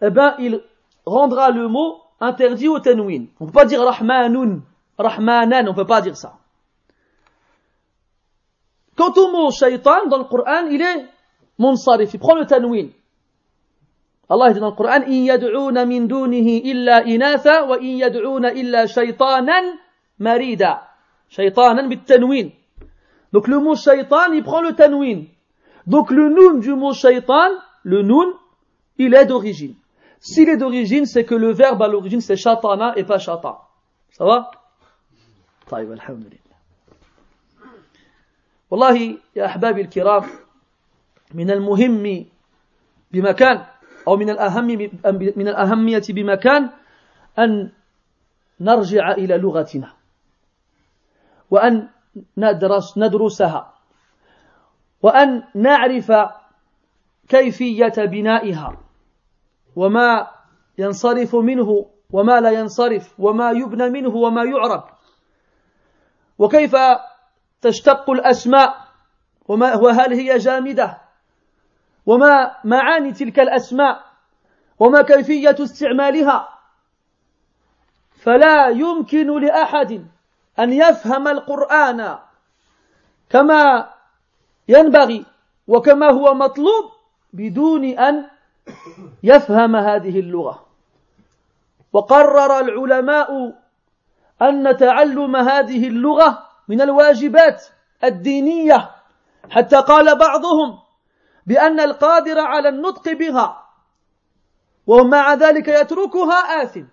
eh 0.00 0.10
ben 0.10 0.34
il 0.38 0.62
rendra 1.04 1.50
le 1.50 1.68
mot 1.68 1.98
interdit 2.20 2.68
au 2.68 2.78
tanwin. 2.78 3.26
On 3.40 3.46
peut 3.46 3.52
pas 3.52 3.64
dire 3.64 3.82
Rahmanun, 3.82 4.60
Rahmanan, 4.98 5.68
on 5.68 5.74
peut 5.74 5.86
pas 5.86 6.00
dire 6.00 6.16
ça. 6.16 6.39
Quant 9.00 9.14
au 9.16 9.32
mot 9.32 9.50
shaitan 9.50 10.08
dans 10.08 10.18
le 10.18 10.24
Coran, 10.24 10.66
il 10.70 10.82
est 10.82 11.06
munsarif, 11.58 12.12
il 12.12 12.20
prend 12.20 12.34
le 12.34 12.44
tanwin. 12.44 12.90
Allah 14.28 14.52
dit 14.52 14.60
dans 14.60 14.68
le 14.68 14.76
Coran, 14.76 15.00
إن 15.08 15.24
يدعون 15.24 15.88
من 15.88 16.06
دونه 16.06 16.60
إلا 16.64 17.06
إناثا 17.06 17.60
وإن 17.60 17.96
يدعون 18.04 18.44
إلا 18.44 18.86
شيطانا 18.86 19.78
marida. 20.18 20.82
Shaytanan 21.30 21.88
bit-tanwin. 21.88 22.50
Donc 23.32 23.48
le 23.48 23.58
mot 23.58 23.74
shaytan, 23.74 24.34
il 24.34 24.42
prend 24.42 24.60
le 24.60 24.74
tanwin. 24.74 25.28
Donc 25.86 26.10
le 26.10 26.28
noun 26.28 26.60
du 26.60 26.74
mot 26.74 26.92
shaytan, 26.92 27.52
le 27.84 28.02
noun, 28.02 28.34
il 28.98 29.14
est 29.14 29.24
d'origine. 29.24 29.76
S'il 30.20 30.50
est 30.50 30.58
d'origine, 30.58 31.06
c'est 31.06 31.24
que 31.24 31.34
le 31.34 31.52
verbe 31.52 31.80
à 31.80 31.88
l'origine 31.88 32.20
c'est 32.20 32.36
shatana 32.36 32.92
et 32.98 33.04
pas 33.04 33.18
shata. 33.18 33.62
Ça 34.12 34.26
va 34.26 34.50
طيب 35.70 35.92
لله 35.92 36.49
والله 38.70 39.18
يا 39.36 39.46
أحبابي 39.46 39.80
الكرام 39.80 40.24
من 41.34 41.50
المهم 41.50 42.26
بمكان 43.12 43.64
أو 44.08 44.16
من 44.16 44.30
الأهم 44.30 44.66
من 45.36 45.48
الأهمية 45.48 46.02
بمكان 46.08 46.70
أن 47.38 47.70
نرجع 48.60 49.12
إلى 49.12 49.38
لغتنا 49.38 49.92
وأن 51.50 51.88
ندرس 52.36 52.98
ندرسها 52.98 53.74
وأن 55.02 55.42
نعرف 55.54 56.12
كيفية 57.28 57.94
بنائها 57.98 58.76
وما 59.76 60.28
ينصرف 60.78 61.36
منه 61.36 61.86
وما 62.10 62.40
لا 62.40 62.50
ينصرف 62.50 63.14
وما 63.20 63.50
يبنى 63.50 63.90
منه 63.90 64.16
وما 64.16 64.44
يعرب 64.44 64.84
وكيف 66.38 66.76
تشتق 67.62 68.10
الأسماء. 68.10 68.90
وما 69.48 69.76
وهل 69.76 70.14
هي 70.14 70.38
جامدة؟ 70.38 70.98
وما 72.06 72.56
معاني 72.64 73.12
تلك 73.12 73.40
الأسماء؟ 73.40 74.04
وما 74.78 75.02
كيفية 75.02 75.56
استعمالها؟ 75.60 76.48
فلا 78.22 78.68
يمكن 78.68 79.40
لأحد 79.40 80.06
أن 80.58 80.72
يفهم 80.72 81.28
القرآن 81.28 82.18
كما 83.30 83.90
ينبغي 84.68 85.26
وكما 85.68 86.10
هو 86.10 86.34
مطلوب 86.34 86.84
بدون 87.32 87.84
أن 87.84 88.26
يفهم 89.22 89.76
هذه 89.76 90.20
اللغة. 90.20 90.66
وقرر 91.92 92.60
العلماء 92.60 93.52
أن 94.42 94.76
تعلم 94.76 95.36
هذه 95.36 95.88
اللغة 95.88 96.49
من 96.69 96.81
الواجبات 96.81 97.63
الدينية 98.03 98.91
حتى 99.49 99.75
قال 99.75 100.17
بعضهم 100.17 100.79
بأن 101.45 101.79
القادر 101.79 102.39
على 102.39 102.69
النطق 102.69 103.09
بها 103.09 103.65
ومع 104.87 105.33
ذلك 105.33 105.67
يتركها 105.67 106.63
آثم 106.63 106.85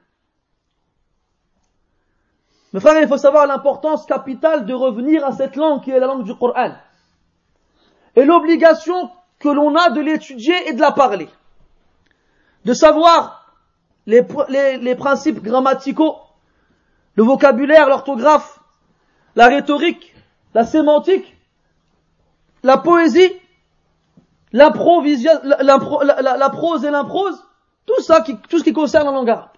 Mes 2.72 2.80
frères, 2.80 3.02
il 3.02 3.06
faut 3.08 3.18
savoir 3.18 3.46
l'importance 3.46 4.06
capitale 4.06 4.64
de 4.64 4.72
revenir 4.72 5.26
à 5.26 5.32
cette 5.32 5.56
langue 5.56 5.82
qui 5.82 5.90
est 5.90 6.00
la 6.00 6.06
langue 6.06 6.24
du 6.24 6.34
Coran. 6.34 6.72
Et 8.16 8.24
l'obligation 8.24 9.10
que 9.38 9.50
l'on 9.50 9.76
a 9.76 9.90
de 9.90 10.00
l'étudier 10.00 10.68
et 10.68 10.72
de 10.72 10.80
la 10.80 10.92
parler. 10.92 11.28
De 12.64 12.72
savoir 12.72 13.52
les, 14.06 14.26
les, 14.48 14.78
les 14.78 14.94
principes 14.94 15.42
grammaticaux, 15.42 16.16
le 17.16 17.24
vocabulaire, 17.24 17.90
l'orthographe, 17.90 18.55
la 19.37 19.47
rhétorique, 19.47 20.15
la 20.55 20.65
sémantique, 20.65 21.37
la 22.63 22.79
poésie, 22.79 23.31
la, 24.51 24.71
la, 25.61 26.37
la 26.37 26.49
prose 26.49 26.83
et 26.83 26.89
l'improse, 26.89 27.39
tout 27.85 28.01
ça, 28.01 28.21
qui, 28.21 28.35
tout 28.35 28.57
ce 28.57 28.63
qui 28.63 28.73
concerne 28.73 29.05
la 29.05 29.11
langue 29.11 29.29
arabe. 29.29 29.51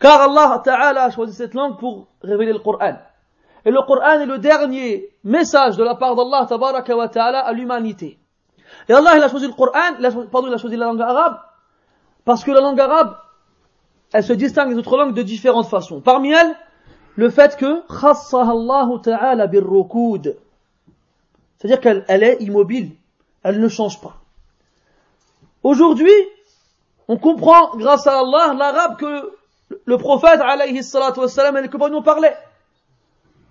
Car 0.00 0.22
Allah 0.22 0.60
Ta'ala 0.64 1.04
a 1.04 1.10
choisi 1.10 1.32
cette 1.32 1.54
langue 1.54 1.78
pour 1.78 2.08
révéler 2.22 2.52
le 2.52 2.58
Coran. 2.58 2.98
Et 3.64 3.70
le 3.70 3.82
Coran 3.86 4.18
est 4.18 4.26
le 4.26 4.38
dernier 4.38 5.10
message 5.22 5.76
de 5.76 5.84
la 5.84 5.94
part 5.94 6.16
d'Allah 6.16 6.46
Ta'ala 6.48 7.38
à 7.38 7.52
l'humanité. 7.52 8.18
Et 8.88 8.92
Allah 8.92 9.16
il 9.16 9.22
a 9.22 9.28
choisi 9.28 9.46
le 9.46 9.52
Coran, 9.52 9.94
pardon, 10.32 10.48
il 10.48 10.54
a 10.54 10.58
choisi 10.58 10.76
la 10.76 10.86
langue 10.86 11.02
arabe, 11.02 11.38
parce 12.24 12.42
que 12.42 12.50
la 12.50 12.60
langue 12.60 12.80
arabe, 12.80 13.16
elle 14.12 14.24
se 14.24 14.32
distingue 14.32 14.70
des 14.70 14.76
autres 14.78 14.96
langues 14.96 15.14
de 15.14 15.22
différentes 15.22 15.66
façons. 15.66 16.00
Parmi 16.00 16.32
elles, 16.32 16.56
le 17.20 17.28
fait 17.28 17.54
que 17.58 17.86
Ta'ala. 19.02 19.50
C'est-à-dire 21.58 21.80
qu'elle 21.80 22.04
elle 22.08 22.22
est 22.22 22.40
immobile, 22.40 22.92
elle 23.42 23.60
ne 23.60 23.68
change 23.68 24.00
pas. 24.00 24.16
Aujourd'hui, 25.62 26.14
on 27.08 27.18
comprend 27.18 27.76
grâce 27.76 28.06
à 28.06 28.20
Allah 28.20 28.54
l'arabe 28.56 28.96
que 28.96 29.36
le 29.84 29.98
prophète, 29.98 30.40
alayhi 30.40 30.82
salatu 30.82 31.20
wassalam, 31.20 31.58
et 31.58 31.62
les 31.62 31.68
compagnons 31.68 32.02
parlaient. 32.02 32.38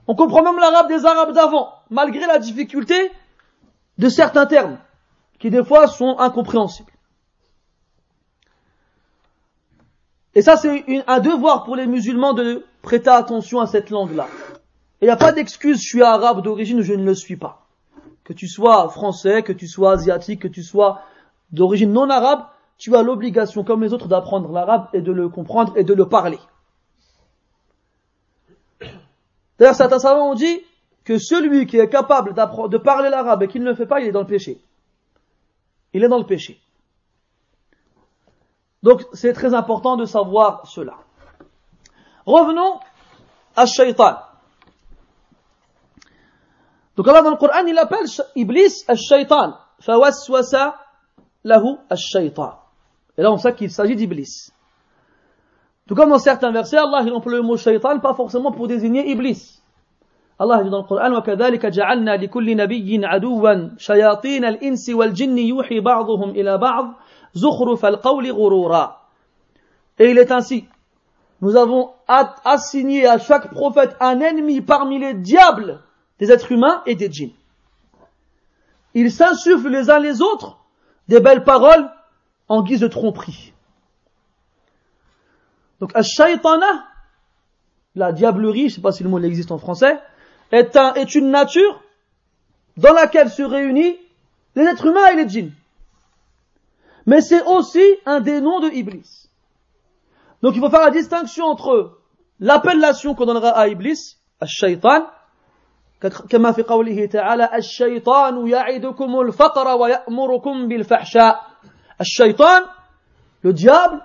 On 0.08 0.16
comprend 0.16 0.42
même 0.42 0.58
l'arabe 0.58 0.88
des 0.88 1.06
arabes 1.06 1.34
d'avant, 1.34 1.72
malgré 1.92 2.26
la 2.26 2.40
difficulté 2.40 3.12
de 4.00 4.10
certains 4.10 4.48
termes, 4.48 4.80
qui 5.38 5.52
des 5.52 5.64
fois 5.64 5.86
sont 5.86 6.18
incompréhensibles. 6.18 6.92
Et 10.34 10.42
ça, 10.42 10.58
c'est 10.58 11.04
un 11.06 11.20
devoir 11.20 11.66
pour 11.66 11.76
les 11.76 11.86
musulmans 11.86 12.34
de 12.34 12.66
prêter 12.82 13.10
attention 13.10 13.60
à 13.60 13.68
cette 13.68 13.90
langue-là. 13.90 14.28
Il 15.02 15.06
n'y 15.06 15.12
a 15.12 15.18
pas 15.18 15.32
d'excuse, 15.32 15.82
je 15.82 15.88
suis 15.88 16.04
arabe 16.04 16.42
d'origine 16.42 16.80
ou 16.80 16.84
je 16.84 16.94
ne 16.94 17.04
le 17.04 17.16
suis 17.16 17.38
pas. 17.38 17.66
Que 18.24 18.34
tu 18.34 18.48
sois 18.48 18.90
français, 18.90 19.44
que 19.44 19.54
tu 19.54 19.68
sois 19.68 19.94
asiatique, 19.94 20.42
que 20.42 20.48
tu 20.48 20.64
sois 20.64 21.02
d'origine 21.52 21.92
non 21.92 22.10
arabe, 22.10 22.46
tu 22.78 22.96
as 22.96 23.02
l'obligation, 23.02 23.64
comme 23.64 23.82
les 23.82 23.94
autres, 23.94 24.08
d'apprendre 24.08 24.52
l'arabe 24.52 24.88
et 24.94 25.02
de 25.02 25.12
le 25.12 25.30
comprendre 25.30 25.74
et 25.78 25.84
de 25.84 25.94
le 25.94 26.08
parler. 26.08 26.40
D'ailleurs, 29.58 29.76
certains 29.76 30.00
savants 30.00 30.32
ont 30.32 30.36
dit 30.36 30.62
que 31.04 31.18
celui 31.18 31.66
qui 31.66 31.78
est 31.78 31.90
capable 31.90 32.34
de 32.34 32.78
parler 32.78 33.10
l'arabe 33.10 33.44
et 33.44 33.48
qui 33.48 33.60
ne 33.60 33.66
le 33.66 33.76
fait 33.76 33.86
pas, 33.86 34.00
il 34.00 34.08
est 34.08 34.12
dans 34.12 34.22
le 34.22 34.28
péché. 34.28 34.62
Il 35.94 36.04
est 36.04 36.08
dans 36.08 36.20
le 36.20 36.26
péché. 36.26 36.62
Donc, 38.84 39.06
c'est 39.12 39.34
très 39.34 39.54
important 39.54 39.98
de 39.98 40.06
savoir 40.06 40.66
cela. 40.68 40.98
Revenons 42.26 42.80
à 43.56 43.66
Shaitan. 43.66 44.18
Donc 46.96 47.08
Allah 47.08 47.22
dans 47.22 47.32
le 47.32 47.38
Coran, 47.38 47.66
il 47.66 47.78
appelle 47.78 48.06
Iblis 48.36 48.86
Shaitan. 48.96 49.54
فوسوس 49.80 50.56
له 51.46 51.78
الشيطان 51.92 52.54
et 53.18 53.22
là, 53.22 53.34
on 53.34 53.38
sait 53.38 53.54
qu'il 53.54 53.70
s'agit 53.70 53.98
d'Iblis. 53.98 54.50
Tout 55.88 55.96
comme 55.96 56.10
dans 56.10 56.20
certains 56.20 56.52
versets, 56.52 56.78
Allah 56.78 57.02
il 57.06 57.12
emploie 57.12 57.34
le 57.34 57.42
mot 57.42 57.58
shaitan 57.58 58.00
pas 58.00 58.14
forcément 58.14 58.52
pour 58.52 58.68
désigner 58.68 59.10
Iblis. 59.10 59.62
Allah 60.38 60.64
dit 60.64 60.70
dans 60.70 60.82
le 60.82 60.88
Coran 60.88 61.18
وكذلك 61.18 61.66
جعلنا 61.66 62.16
لكل 62.16 62.58
نبي 62.58 63.06
عدوا 63.06 63.78
شياطين 63.78 64.46
الإنس 64.46 64.90
والجن 64.90 65.38
يوحي 65.38 65.80
بعضهم 65.80 66.30
إلى 66.30 66.58
بعض 66.58 66.94
زخرف 67.34 67.86
القول 67.86 68.32
غرورا. 68.32 68.96
Et 70.00 70.12
il 70.12 70.18
est 70.18 70.32
ainsi. 70.32 70.66
Nous 71.42 71.56
avons 71.56 71.94
assigné 72.08 73.08
à 73.08 73.18
chaque 73.18 73.52
prophète 73.52 73.96
un 74.00 74.20
ennemi 74.20 74.62
parmi 74.62 75.00
les 75.00 75.14
diables 75.14 75.82
des 76.20 76.32
êtres 76.32 76.52
humains 76.52 76.84
et 76.86 76.96
des 76.96 77.10
djinns. 77.10 77.32
Ils 78.94 79.12
s'insufflent 79.12 79.70
les 79.70 79.90
uns 79.90 80.00
les 80.00 80.22
autres 80.22 80.58
des 81.08 81.20
belles 81.20 81.44
paroles 81.44 81.90
en 82.50 82.62
guise 82.62 82.82
de 82.82 82.88
tromperie. 82.88 83.54
Donc, 85.80 85.96
ash-shaytana, 85.96 86.86
la 87.96 88.12
diablerie, 88.12 88.62
je 88.62 88.66
ne 88.66 88.76
sais 88.76 88.82
pas 88.82 88.92
si 88.92 89.04
le 89.04 89.10
mot 89.10 89.20
existe 89.20 89.52
en 89.52 89.58
français, 89.58 89.98
est, 90.52 90.76
un, 90.76 90.94
est 90.96 91.16
une 91.16 91.30
nature 91.30 91.82
dans 92.76 92.94
laquelle 92.94 93.30
se 93.30 93.44
réunit 93.44 93.98
les 94.56 94.64
êtres 94.64 94.88
humains 94.88 95.08
et 95.14 95.16
les 95.16 95.30
djinns. 95.30 95.54
Mais 97.06 97.22
c'est 97.22 97.44
aussi 97.46 97.84
un 98.06 98.20
des 98.20 98.42
de 98.42 98.74
Iblis. 98.74 99.19
Donc 100.43 100.55
il 100.57 100.61
faut 100.61 100.71
faire 100.71 100.85
la 100.85 100.91
distinction 100.91 101.47
entre 101.47 101.99
l'appellation 102.41 103.15
qu'on 103.15 103.27
donnera 103.27 103.51
à 103.51 103.69
Iblis, 103.69 104.19
الشيطان 104.43 105.07
كما 106.31 106.53
في 106.53 106.63
قوله 106.63 107.07
تعالى 107.07 107.51
الشيطان 107.55 108.49
يعدكم 108.49 109.21
الفقر 109.21 109.77
ويأمركم 109.77 110.69
بالفحشاء 110.69 111.47
الشيطان 112.01 112.63
le 113.43 113.53
diable 113.53 114.03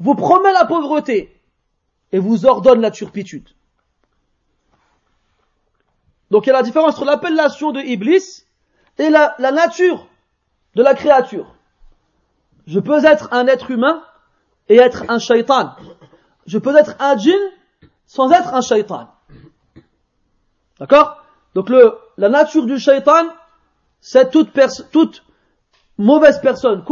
vous 0.00 0.14
promet 0.14 0.52
la 0.52 0.64
pauvreté 0.64 1.40
et 2.12 2.18
vous 2.18 2.46
ordonne 2.46 2.80
la 2.80 2.90
turpitude. 2.90 3.48
Donc 6.30 6.46
il 6.46 6.48
y 6.48 6.52
a 6.52 6.54
la 6.54 6.62
différence 6.62 6.94
entre 6.94 7.04
l'appellation 7.04 7.70
de 7.72 7.80
Iblis 7.80 8.44
et 8.98 9.08
la, 9.10 9.34
la 9.38 9.52
nature 9.52 10.08
de 10.74 10.82
la 10.82 10.94
créature. 10.94 11.54
Je 12.66 12.80
peux 12.80 13.04
être 13.04 13.28
un 13.32 13.46
être 13.46 13.70
humain 13.70 14.02
et 14.69 14.77
être 14.77 15.03
un 15.09 15.19
shaitan. 15.19 15.71
Je 16.45 16.57
peux 16.57 16.75
être 16.75 16.95
un 16.99 17.17
djinn 17.17 17.39
sans 18.05 18.31
être 18.31 18.53
un 18.53 18.61
shaitan. 18.61 19.07
D'accord? 20.79 21.23
Donc 21.55 21.69
le, 21.69 21.97
la 22.17 22.29
nature 22.29 22.65
du 22.65 22.79
shaitan, 22.79 23.27
c'est 24.01 24.31
toute, 24.31 24.51
toute 24.91 25.23
mauvaise 25.97 26.39
personne. 26.41 26.83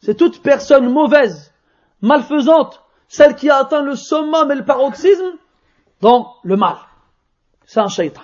C'est 0.00 0.16
toute 0.16 0.42
personne 0.42 0.88
mauvaise, 0.88 1.52
malfaisante, 2.00 2.82
celle 3.08 3.36
qui 3.36 3.50
a 3.50 3.56
atteint 3.58 3.82
le 3.82 3.96
summum 3.96 4.50
et 4.50 4.54
le 4.54 4.64
paroxysme 4.64 5.36
dans 6.00 6.34
le 6.42 6.56
mal. 6.56 6.76
C'est 7.65 7.79
un 7.79 7.87
shaitan. 7.87 8.21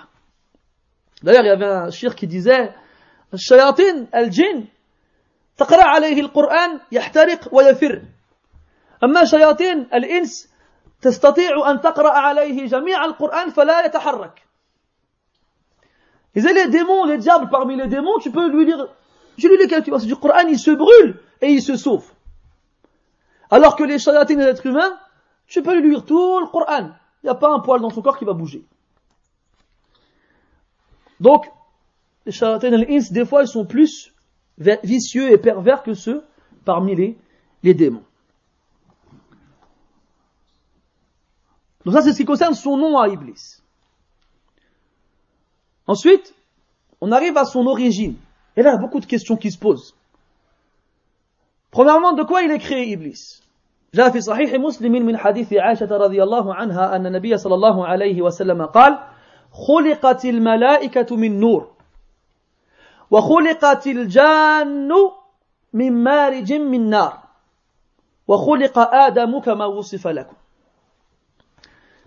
D'ailleurs, 1.22 1.44
il 1.44 1.48
y 1.48 1.50
avait 1.50 1.66
un 1.66 1.90
shir 1.90 2.14
qui 2.14 2.26
disait, 2.26 2.72
الشياطين 3.34 4.08
الجن 4.14 4.64
تقرأ 5.56 5.84
عليه 5.84 6.20
القرآن 6.20 6.80
يحترق 6.92 7.48
ويفر 7.54 8.02
أما 9.04 9.24
شياطين 9.24 9.88
الإنس 9.94 10.48
تستطيع 11.02 11.70
أن 11.70 11.80
تقرأ 11.80 12.10
عليه 12.10 12.66
جميع 12.66 13.04
القرآن 13.04 13.50
فلا 13.50 13.86
يتحرك 13.86 14.42
إذا 16.36 16.52
les 16.52 16.68
démons, 16.68 17.04
les 17.04 17.18
diables 17.18 17.48
parmi 17.48 17.76
les 17.76 17.86
démons, 17.86 18.18
tu 18.18 18.30
peux 18.30 18.48
lui 18.48 18.66
lire, 18.66 18.88
je 19.38 19.46
lui 19.46 19.56
lis 19.56 19.68
quelque 19.68 19.90
chose 19.90 20.06
du 20.06 20.16
Coran, 20.16 20.48
il 20.48 20.58
se 20.58 20.72
brûle 20.72 21.20
et 21.40 21.48
il 21.48 21.62
se 21.62 21.76
sauve. 21.76 22.10
Alors 23.50 23.76
que 23.76 23.84
les 23.84 24.00
shayatines 24.00 24.38
des 24.38 24.46
êtres 24.46 24.66
humains, 24.66 24.98
tu 25.46 25.62
peux 25.62 25.78
lui 25.78 25.90
lire 25.90 26.04
tout 26.04 26.40
le 26.40 26.46
Coran. 26.46 26.90
Il 27.22 27.26
n'y 27.26 27.30
a 27.30 27.36
pas 27.36 27.50
un 27.52 27.60
poil 27.60 27.80
dans 27.80 27.90
son 27.90 28.02
corps 28.02 28.18
qui 28.18 28.24
va 28.24 28.32
bouger. 28.32 28.64
Donc, 31.20 31.46
les 32.26 32.32
shayatines 32.32 32.74
al-ins, 32.74 33.06
des 33.10 33.24
fois, 33.24 33.42
ils 33.42 33.48
sont 33.48 33.64
plus 33.66 34.12
vicieux 34.58 35.30
et 35.32 35.38
pervers 35.38 35.82
que 35.82 35.94
ceux 35.94 36.24
parmi 36.64 36.94
les, 36.94 37.18
les 37.62 37.74
démons. 37.74 38.04
Donc 41.84 41.94
ça, 41.94 42.02
c'est 42.02 42.12
ce 42.12 42.16
qui 42.18 42.24
concerne 42.24 42.54
son 42.54 42.76
nom 42.76 42.98
à 42.98 43.08
Iblis. 43.08 43.60
Ensuite, 45.86 46.34
on 47.00 47.12
arrive 47.12 47.36
à 47.36 47.44
son 47.44 47.66
origine. 47.66 48.16
Et 48.56 48.62
là, 48.62 48.70
il 48.70 48.74
y 48.74 48.76
a 48.76 48.80
beaucoup 48.80 49.00
de 49.00 49.06
questions 49.06 49.36
qui 49.36 49.50
se 49.50 49.58
posent. 49.58 49.94
Premièrement, 51.70 52.12
de 52.14 52.22
quoi 52.22 52.42
il 52.42 52.50
est 52.50 52.58
créé 52.58 52.90
Iblis 52.90 53.42
جاء 53.94 54.10
في 54.10 54.20
صحيح 54.20 54.54
مسلم 54.54 54.92
من 54.92 55.16
حديث 55.16 55.52
عائشة 55.52 55.96
رضي 55.96 56.22
الله 56.22 56.54
عنها 56.54 56.96
أن 56.96 57.06
النبي 57.06 57.36
صلى 57.36 57.54
الله 57.54 57.86
عليه 57.86 58.22
وسلم 58.22 58.62
قال 58.66 58.98
خلقت 59.52 60.24
الملائكة 60.24 61.16
من 61.16 61.40
نور 61.40 61.74
وخلقت 63.10 63.86
الجان 63.86 64.92
من 65.72 65.92
مارج 65.92 66.52
من 66.52 66.90
نار 66.90 67.22
وخلق 68.28 68.78
آدم 68.78 69.38
كما 69.40 69.66
وصف 69.66 70.06
لكم 70.06 70.36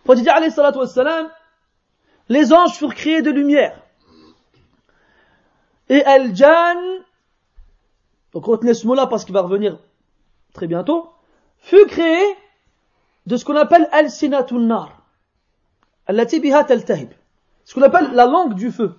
Prophète 0.05 0.27
عليه 0.27 0.47
الصلاة 0.47 0.77
والسلام 0.77 1.29
les 2.29 2.53
anges 2.53 2.75
furent 2.75 2.95
créés 2.95 3.21
de 3.21 3.31
lumière 3.31 3.81
et 5.89 6.03
Al-Jan 6.03 6.81
donc 8.33 8.45
retenez 8.45 8.73
ce 8.73 8.85
mot-là 8.87 9.07
parce 9.07 9.25
qu'il 9.25 9.33
va 9.33 9.41
revenir 9.41 9.79
très 10.53 10.67
bientôt 10.67 11.13
fut 11.59 11.85
créé 11.87 12.35
de 13.27 13.35
ce 13.35 13.45
qu'on 13.45 13.55
appelle 13.55 13.87
al-sinatun 13.91 14.59
nar. 14.59 15.01
Allati 16.07 16.39
biha 16.39 16.63
taltahib. 16.63 17.11
Ce 17.64 17.74
qu'on 17.74 17.82
appelle 17.82 18.12
la 18.12 18.26
langue 18.26 18.54
du 18.54 18.70
feu. 18.70 18.94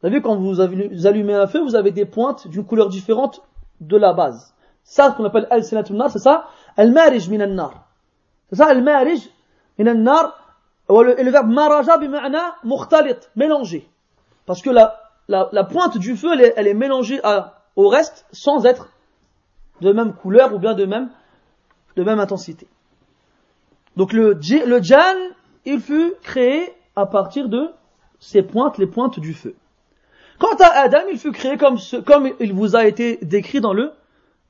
Vous 0.00 0.06
avez 0.06 0.16
vu, 0.16 0.22
quand 0.22 0.36
vous 0.36 0.60
allumez 0.60 1.34
un 1.34 1.46
feu, 1.46 1.60
vous 1.60 1.74
avez 1.74 1.90
des 1.90 2.04
pointes 2.04 2.48
d'une 2.48 2.64
couleur 2.64 2.88
différente 2.88 3.42
de 3.80 3.96
la 3.96 4.12
base. 4.12 4.54
Ça, 4.84 5.10
ce 5.10 5.16
qu'on 5.16 5.24
appelle 5.24 5.46
al-sinatun 5.50 5.94
nar, 5.94 6.10
c'est 6.10 6.18
ça, 6.18 6.46
al-marij 6.76 7.28
minan 7.28 7.48
nar. 7.48 7.88
C'est 8.50 8.56
ça, 8.56 8.66
al-marij 8.66 9.30
minan 9.78 9.94
nar. 10.02 10.38
Et 10.88 11.24
le 11.24 11.30
verbe 11.30 11.48
maraja 11.48 11.98
bima'na 11.98 12.56
mukhtalit, 12.62 13.16
mélangé. 13.34 13.88
Parce 14.44 14.62
que 14.62 14.70
la, 14.70 15.00
la, 15.26 15.48
la 15.50 15.64
pointe 15.64 15.98
du 15.98 16.16
feu, 16.16 16.28
elle 16.34 16.42
est, 16.42 16.54
elle 16.56 16.68
est 16.68 16.74
mélangée 16.74 17.18
à, 17.24 17.64
au 17.74 17.88
reste 17.88 18.26
sans 18.30 18.64
être 18.66 18.90
de 19.80 19.92
même 19.92 20.12
couleur 20.14 20.54
ou 20.54 20.58
bien 20.58 20.74
de 20.74 20.84
même 20.84 21.10
de 21.96 22.04
même 22.04 22.20
intensité. 22.20 22.68
Donc 23.96 24.12
le, 24.12 24.34
le 24.34 24.82
Jan, 24.82 25.16
il 25.64 25.80
fut 25.80 26.12
créé 26.22 26.72
à 26.95 27.05
partir 27.05 27.49
de 27.49 27.71
ces 28.19 28.43
pointes, 28.43 28.77
les 28.77 28.87
pointes 28.87 29.19
du 29.19 29.33
feu. 29.33 29.55
Quant 30.39 30.55
à 30.59 30.69
Adam, 30.79 31.01
il 31.11 31.19
fut 31.19 31.31
créé 31.31 31.57
comme, 31.57 31.77
ce, 31.77 31.97
comme 31.97 32.31
il 32.39 32.53
vous 32.53 32.75
a 32.75 32.85
été 32.85 33.17
décrit 33.21 33.61
dans 33.61 33.73
le 33.73 33.93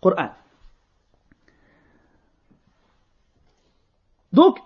Coran. 0.01 0.29
Donc, 4.33 4.59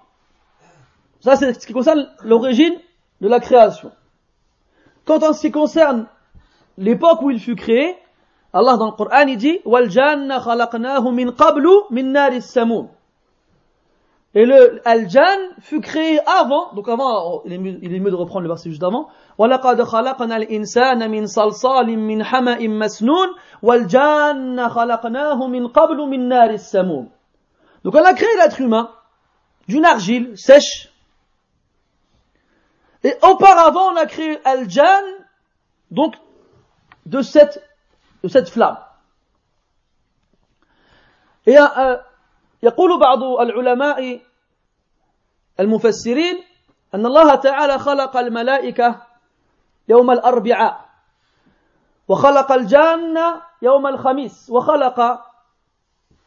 ça 1.22 1.36
c'est 1.36 1.54
ce 1.60 1.66
qui 1.66 1.74
concerne 1.74 2.08
l'origine 2.24 2.76
de 3.22 3.28
la 3.28 3.40
création. 3.40 3.92
Quant 5.06 5.18
à 5.18 5.34
ce 5.34 5.42
qui 5.42 5.52
concerne 5.52 6.08
l'époque 6.78 7.22
où 7.22 7.32
il 7.32 7.40
fut 7.40 7.56
créé, 7.56 7.96
Allah 8.54 8.78
dans 8.78 8.86
le 8.86 8.92
Coran 8.92 9.26
il 9.28 9.38
dit 9.38 9.60
وَالْجَانَّ 9.66 10.40
خَلَقْنَاهُ 10.40 11.12
مِنْ 11.12 11.32
قَبْلُ 11.32 11.68
مِنْ 11.92 12.12
نَارِ 12.12 12.34
السَّمُومِ 12.34 12.90
Et 14.36 14.46
le 14.46 14.82
Al-Jan 14.84 15.24
fut 15.62 15.80
créé 15.80 16.20
avant, 16.28 16.74
donc 16.74 16.90
avant, 16.90 17.42
il 17.46 17.54
est, 17.54 17.58
mieux, 17.58 17.80
il 17.82 17.96
est 17.96 18.00
mieux 18.02 18.12
de 18.12 18.16
reprendre 18.16 18.42
le 18.42 18.50
verset 18.50 18.70
juste 18.70 18.84
avant. 18.84 19.08
وَلَقَدْ 19.38 19.82
خَلَقْنَا 19.82 20.36
الْإِنسَانَ 20.36 21.08
مِنْ 21.10 21.26
صَلْصَالٍ 21.26 21.98
مِنْ 21.98 22.22
حَمَإٍ 22.22 22.68
مَسْنُونٍ 22.68 23.30
وَالْجَانَّ 23.64 24.70
خَلَقْنَاهُ 24.70 25.48
مِنْ 25.48 25.68
قَبْلُ 25.68 26.10
مِنْ 26.10 26.28
نَارِ 26.28 26.50
السَّمُومِ 26.50 27.08
Donc 27.86 27.96
on 27.96 28.04
a 28.04 28.14
créé 28.14 28.28
l'être 28.36 28.60
humain 28.60 28.92
d'une 29.70 29.86
argile 29.86 30.38
sèche. 30.38 30.90
Et 33.06 33.14
auparavant 33.24 33.94
on 33.94 33.96
a 33.96 34.06
créé 34.06 34.38
Al-Jan, 34.44 35.06
donc 35.92 36.14
de 37.06 37.22
cette 37.22 37.64
de 38.22 38.28
cette 38.28 38.50
flamme. 38.50 38.80
Et 41.46 41.56
يقول 42.63 43.01
بعض 43.01 43.23
العلماء 43.23 44.21
المفسرين 45.61 46.39
أن 46.95 47.07
الله 47.07 47.35
تعالى 47.35 47.79
خلق 47.79 48.17
الملائكة 48.17 49.03
يوم 49.89 50.11
الأربعاء 50.11 50.91
وخلق 52.09 52.53
الجان 52.53 53.17
يوم 53.63 53.87
الخميس 53.87 54.51
وخلق 54.51 55.01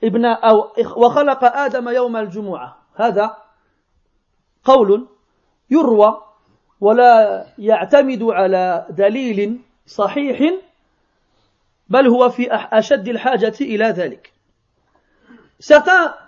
ابن 0.03 0.25
أو 0.25 0.71
وخلق 0.95 1.43
آدم 1.43 1.89
يوم 1.89 2.17
الجمعة. 2.17 2.77
هذا 2.95 3.37
قول 4.63 5.07
يروى 5.69 6.21
ولا 6.81 7.45
يعتمد 7.57 8.23
على 8.23 8.85
دليل 8.89 9.61
صحيح 9.85 10.53
Certains 15.59 16.22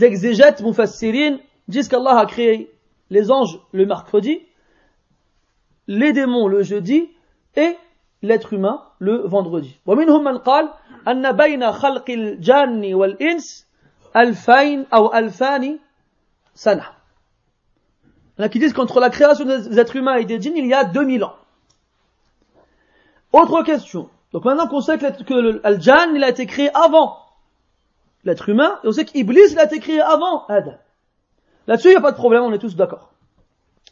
exégètes 0.00 0.62
mufassirin 0.62 1.38
disent 1.68 1.88
qu'Allah 1.88 2.18
a 2.18 2.26
créé 2.26 2.70
les 3.10 3.30
anges 3.30 3.58
le 3.72 3.86
mercredi, 3.86 4.40
les 5.86 6.12
démons 6.12 6.48
le 6.48 6.62
jeudi 6.62 7.10
et 7.56 7.76
l'être 8.22 8.52
humain 8.52 8.82
le 8.98 9.26
vendredi. 9.26 9.76
ومنهم 9.86 10.24
من 10.24 10.38
قال 10.38 10.68
أن 11.08 11.32
بين 11.32 11.72
خلق 11.72 12.10
الجان 12.10 12.94
والإنس 12.94 13.66
ألفين 14.16 14.86
أو 14.92 15.14
ألفان 15.14 15.78
سنة. 16.54 16.84
Il 18.38 18.42
y 18.42 18.44
en 18.44 18.46
a 18.46 18.48
qui 18.48 18.58
disent 18.60 18.72
qu'entre 18.72 19.00
la 19.00 19.10
création 19.10 19.44
des 19.44 19.78
êtres 19.80 19.96
humains 19.96 20.16
et 20.16 20.24
des 20.24 20.40
djinns, 20.40 20.56
il 20.56 20.66
y 20.66 20.74
a 20.74 20.84
2000 20.84 21.24
ans. 21.24 21.34
Autre 23.32 23.62
question. 23.62 24.08
Donc 24.32 24.44
maintenant 24.44 24.68
qu'on 24.68 24.80
sait 24.80 24.98
que, 24.98 25.66
Al-Jan, 25.66 26.14
il 26.14 26.22
a 26.22 26.28
été 26.28 26.46
créé 26.46 26.70
avant 26.74 27.16
l'être 28.24 28.48
humain, 28.48 28.78
et 28.84 28.88
on 28.88 28.92
sait 28.92 29.04
qu'Iblis, 29.04 29.52
il 29.52 29.58
a 29.58 29.64
été 29.64 29.78
créé 29.78 30.00
avant 30.00 30.46
Adam. 30.46 30.74
Là-dessus, 31.66 31.88
il 31.88 31.92
n'y 31.92 31.96
a 31.96 32.00
pas 32.00 32.12
de 32.12 32.16
problème, 32.16 32.42
on 32.42 32.52
est 32.52 32.58
tous 32.58 32.76
d'accord. 32.76 33.12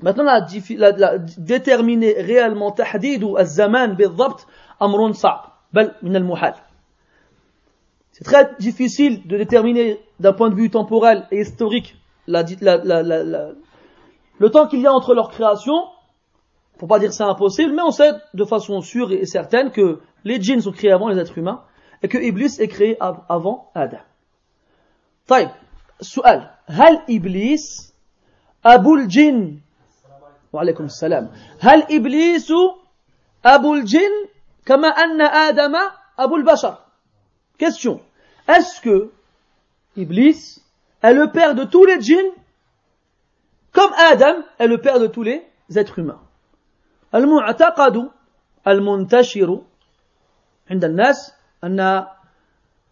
Maintenant, 0.02 0.24
la, 0.24 0.46
la, 0.76 0.92
la, 0.92 1.18
déterminer 1.38 2.20
réellement 2.20 2.70
tahdid 2.70 3.22
ou 3.22 3.36
az-zaman 3.36 3.96
بالضبط 3.96 4.46
amrun 4.80 5.12
صعب 5.12 5.52
بل 5.72 5.90
من 6.02 6.16
المحال. 6.16 6.54
C'est 8.12 8.24
très 8.24 8.50
difficile 8.58 9.26
de 9.26 9.36
déterminer 9.36 10.00
d'un 10.20 10.32
point 10.32 10.50
de 10.50 10.54
vue 10.54 10.70
temporel 10.70 11.26
et 11.30 11.40
historique 11.40 11.96
la, 12.26 12.42
le 12.42 14.48
temps 14.50 14.66
qu'il 14.66 14.80
y 14.80 14.86
a 14.86 14.92
entre 14.92 15.14
leur 15.14 15.30
création. 15.30 15.74
Faut 16.78 16.86
pas 16.86 16.98
dire 16.98 17.12
c'est 17.12 17.24
impossible, 17.24 17.72
mais 17.74 17.82
on 17.82 17.90
sait 17.90 18.12
de 18.34 18.44
façon 18.44 18.80
sûre 18.80 19.12
et 19.12 19.24
certaine 19.24 19.70
que 19.70 20.00
les 20.24 20.40
djinns 20.40 20.60
sont 20.60 20.72
créés 20.72 20.92
avant 20.92 21.08
les 21.08 21.18
êtres 21.18 21.38
humains 21.38 21.62
et 22.02 22.08
que 22.08 22.18
Iblis 22.18 22.56
est 22.58 22.68
créé 22.68 22.96
avant 23.00 23.70
Adam. 23.74 23.98
طيب 25.30 25.50
سؤال 26.00 26.50
هل 26.66 27.02
إبليس 27.10 27.94
أبو 28.64 28.94
الجن 28.94 29.60
وعليكم 30.52 30.84
السلام 30.84 31.30
هل 31.60 31.82
إبليس 31.90 32.52
أبو 33.44 33.74
الجن 33.74 34.14
كما 34.66 34.88
أن 34.88 35.20
آدم 35.22 35.74
أبو 36.18 36.36
البشر 36.36 36.86
Question. 37.58 38.02
Est-ce 38.48 38.82
que 38.82 39.10
Iblis 39.96 40.62
est 41.02 41.14
le 41.14 41.32
père 41.32 41.54
de 41.54 41.64
tous 41.64 41.84
les 41.86 42.00
djinns 42.00 42.32
comme 43.72 43.92
Adam 43.94 44.42
est 44.58 44.66
le 44.66 44.78
père 44.78 45.00
de 45.00 45.06
tous 45.06 45.22
les 45.22 45.42
êtres 45.74 45.98
humains 45.98 46.20
المعتقد 47.14 48.10
المنتشر 48.68 49.60
عند 50.70 50.84
الناس 50.84 51.32
أن 51.64 52.06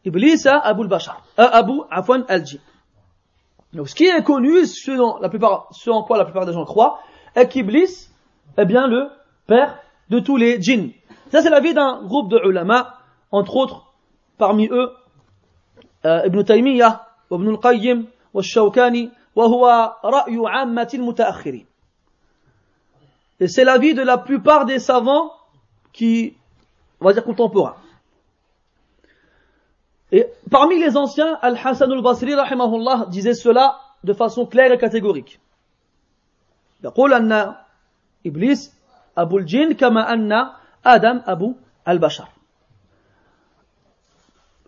إبليس 0.07 0.47
أبو 0.47 0.83
البشر 0.83 1.15
أبو 1.39 1.87
عفوا 1.91 2.17
الجن 2.35 2.59
Donc 3.73 3.89
ce 3.89 3.97
qui 3.97 4.05
est 4.05 4.23
connu, 4.23 4.67
ce 4.67 4.93
dont 4.93 5.19
la 5.19 5.29
plupart, 5.29 5.67
ce 5.73 5.91
en 5.91 6.05
quoi 6.05 6.17
la 6.17 6.25
plupart 6.25 6.47
des 6.47 6.53
gens 6.53 6.65
croient, 6.65 7.01
est 7.35 7.49
qu'Iblis 7.49 8.09
est 8.57 8.67
bien 8.67 8.87
le 8.87 9.11
père 9.49 9.81
de 10.11 10.21
tous 10.21 10.37
les 10.37 10.63
djinns. 10.63 10.93
Ça 11.33 11.43
c'est 11.43 11.51
l'avis 11.51 11.75
d'un 11.75 12.03
groupe 12.05 12.31
de 12.31 12.39
ulama, 12.49 13.01
entre 13.33 13.57
autres, 13.57 13.93
parmi 14.39 14.69
eux, 14.69 14.93
euh, 16.05 16.23
Ibn 16.25 16.45
Taymiyyah, 16.45 17.05
Ibn 17.33 17.49
al-Qayyim, 17.49 18.05
والشوكاني 18.35 19.11
وهو 19.37 19.95
رأي 20.05 20.39
عامة 20.47 20.91
المتأخرين. 20.95 21.67
Et 23.41 23.49
c'est 23.49 23.65
l'avis 23.65 23.95
de 23.95 24.03
la 24.03 24.19
plupart 24.19 24.65
des 24.65 24.79
savants 24.79 25.33
qui, 25.93 26.35
on 27.01 27.07
va 27.07 27.13
dire 27.13 27.25
contemporains. 27.25 27.77
Et 30.13 30.27
parmi 30.51 30.79
les 30.79 30.97
anciens, 30.97 31.39
Al-Hassan 31.43 31.91
al-Basri, 31.91 32.35
rahimahullah, 32.35 33.07
disait 33.09 33.35
cela 33.35 33.81
de 34.05 34.13
façon 34.13 34.47
claire 34.47 34.73
et 34.73 34.79
catégorique. 34.79 35.41
يقول 36.85 37.15
أن 37.15 37.55
إبليس 38.27 38.75
أبو 39.19 39.39
الجن 39.39 39.73
كما 39.73 40.13
أن 40.13 40.33
آدم 40.85 41.23
أبو 41.27 41.55
البشر. 41.89 42.29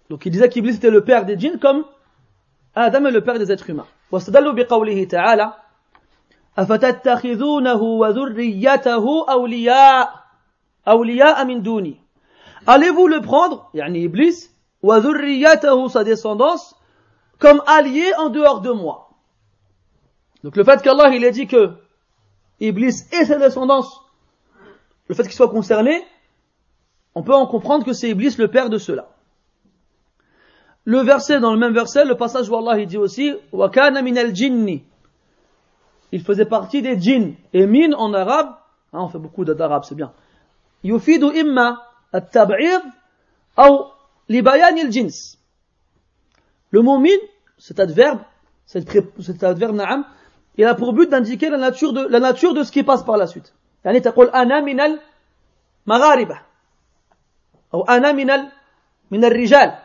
Donc 0.09 0.25
il 0.25 0.31
disait 0.31 0.49
qu'Iblis 0.49 0.77
était 0.77 0.91
le 0.91 1.05
père 1.05 1.25
des 1.27 1.39
djinns 1.39 1.59
comme 1.59 1.85
Adam 2.75 3.07
est 3.07 3.11
le 3.11 3.23
père 3.23 3.39
des 3.39 3.53
êtres 3.53 3.69
humains. 3.69 3.87
واستدلوا 4.13 4.53
بقوله 4.53 5.05
تعالى 5.05 5.53
أفتتخذونه 6.59 7.83
وذريته 7.83 9.27
أولياء 9.31 10.25
أولياء 10.89 11.45
من 11.45 11.63
دوني 11.63 12.01
Allez-vous 12.67 13.07
le 13.07 13.21
prendre, 13.21 13.71
يعني 13.75 14.05
Iblis, 14.09 14.50
sa 14.84 16.04
descendance, 16.04 16.76
comme 17.40 17.62
alliés 17.68 18.12
en 18.18 18.30
dehors 18.30 18.62
de 18.62 18.72
moi. 18.72 19.10
Donc 20.44 20.56
le 20.56 20.64
fait 20.64 20.82
qu'Allah 20.82 21.10
il 21.10 21.24
ait 21.24 21.32
dit 21.32 21.48
que 21.48 21.72
Iblis 22.60 23.04
et 23.12 23.26
sa 23.26 23.38
descendance, 23.38 24.02
le 25.08 25.16
fait 25.16 25.24
qu'ils 25.24 25.34
soient 25.34 25.50
concernés, 25.50 26.04
on 27.16 27.24
peut 27.24 27.34
en 27.34 27.48
comprendre 27.48 27.86
que 27.86 27.94
c'est 27.94 28.10
Iblis 28.10 28.36
le 28.38 28.48
père 28.48 28.70
de 28.70 28.78
cela. 28.78 29.10
Le 30.84 31.00
verset, 31.00 31.40
dans 31.40 31.54
le 31.54 31.60
même 31.60 31.74
verset, 31.74 32.06
le 32.06 32.16
passage 32.16 32.50
où 32.50 32.56
Allah 32.56 32.80
il 32.80 32.88
dit 32.88 32.98
aussi 32.98 33.36
wa 33.52 33.70
kana 33.70 34.02
min. 34.02 34.16
Il 36.12 36.24
faisait 36.24 36.46
partie 36.46 36.82
des 36.82 37.00
djinns. 37.00 37.36
Et 37.54 37.68
min 37.68 37.94
en 37.94 38.14
arabe, 38.14 38.56
hein, 38.94 39.00
on 39.02 39.08
fait 39.08 39.20
beaucoup 39.20 39.46
d'arabe, 39.46 39.84
c'est 39.84 39.96
bien. 39.96 40.12
Le 44.31 44.43
mot 46.83 46.99
min, 46.99 47.11
cet 47.59 47.81
adverbe, 47.81 48.21
cet 48.67 49.45
adverbe 49.45 49.77
na'am, 49.77 50.05
il 50.57 50.65
a 50.65 50.75
pour 50.75 50.93
but 50.93 51.09
d'indiquer 51.09 51.51
la 51.51 51.59
nature 51.59 51.93
de, 51.93 52.07
la 52.07 52.21
nature 52.21 52.55
de 52.55 52.65
ce 52.65 52.73
qui 52.73 52.83
passe 52.83 53.05
par 53.05 53.17
la 53.17 53.27
suite. 53.27 53.53
يعني 53.85 54.01
تقول 54.01 54.31
أنا 54.31 54.61
من 54.61 54.81
المغاربة 55.87 56.41
أو 57.75 57.85
أنا 57.85 58.13
من 58.13 58.31
من 59.11 59.25
الرجال 59.25 59.79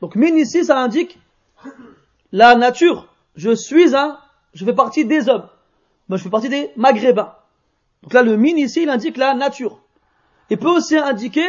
Donc 0.00 0.16
min 0.16 0.36
ici 0.36 0.64
ça 0.64 0.78
indique 0.78 1.18
la 2.32 2.54
nature. 2.54 3.12
Je 3.36 3.54
suis 3.54 3.94
un, 3.94 4.18
je 4.54 4.64
fais 4.64 4.72
partie 4.72 5.04
des 5.04 5.28
hommes. 5.28 5.48
Moi 6.08 6.16
je 6.16 6.22
fais 6.22 6.30
partie 6.30 6.48
des 6.48 6.70
maghrébins. 6.76 7.34
Donc 8.02 8.14
là 8.14 8.22
le 8.22 8.36
min 8.36 8.56
ici 8.56 8.82
il 8.82 8.90
indique 8.90 9.16
la 9.16 9.34
nature. 9.34 9.80
Il 10.48 10.58
peut 10.58 10.70
aussi 10.70 10.96
indiquer 10.96 11.46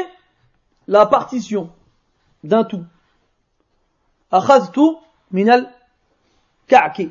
la 0.88 1.06
partition 1.06 1.70
d'un 2.44 2.64
tout. 2.64 2.86
أخذت 4.34 4.80
من 5.32 5.50
الكعك 5.50 7.10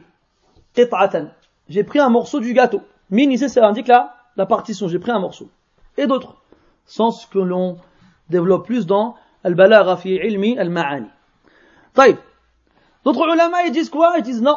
قطعة 0.78 1.32
j'ai 1.70 1.84
pris 1.84 2.00
un 2.00 2.10
morceau 2.10 2.40
du 2.40 2.52
gâteau. 2.52 2.82
Min 3.10 3.30
ici, 3.30 3.48
ça 3.48 3.66
indique 3.66 3.86
la, 3.86 4.14
la 4.36 4.44
partition, 4.44 4.88
j'ai 4.88 4.98
pris 4.98 5.12
un 5.12 5.20
morceau. 5.20 5.48
Et 5.96 6.08
d'autres 6.08 6.34
sens 6.84 7.26
que 7.26 7.38
l'on 7.38 7.78
développe 8.28 8.66
plus 8.66 8.86
dans 8.86 9.14
Al-Balagha 9.44 9.96
fi 9.96 10.16
ilmi 10.16 10.58
al-ma'ani. 10.58 11.06
Taïb. 11.94 12.16
D'autres 13.04 13.32
ulama, 13.32 13.62
ils 13.66 13.72
disent 13.72 13.88
quoi 13.88 14.14
Ils 14.18 14.24
disent 14.24 14.42
non. 14.42 14.56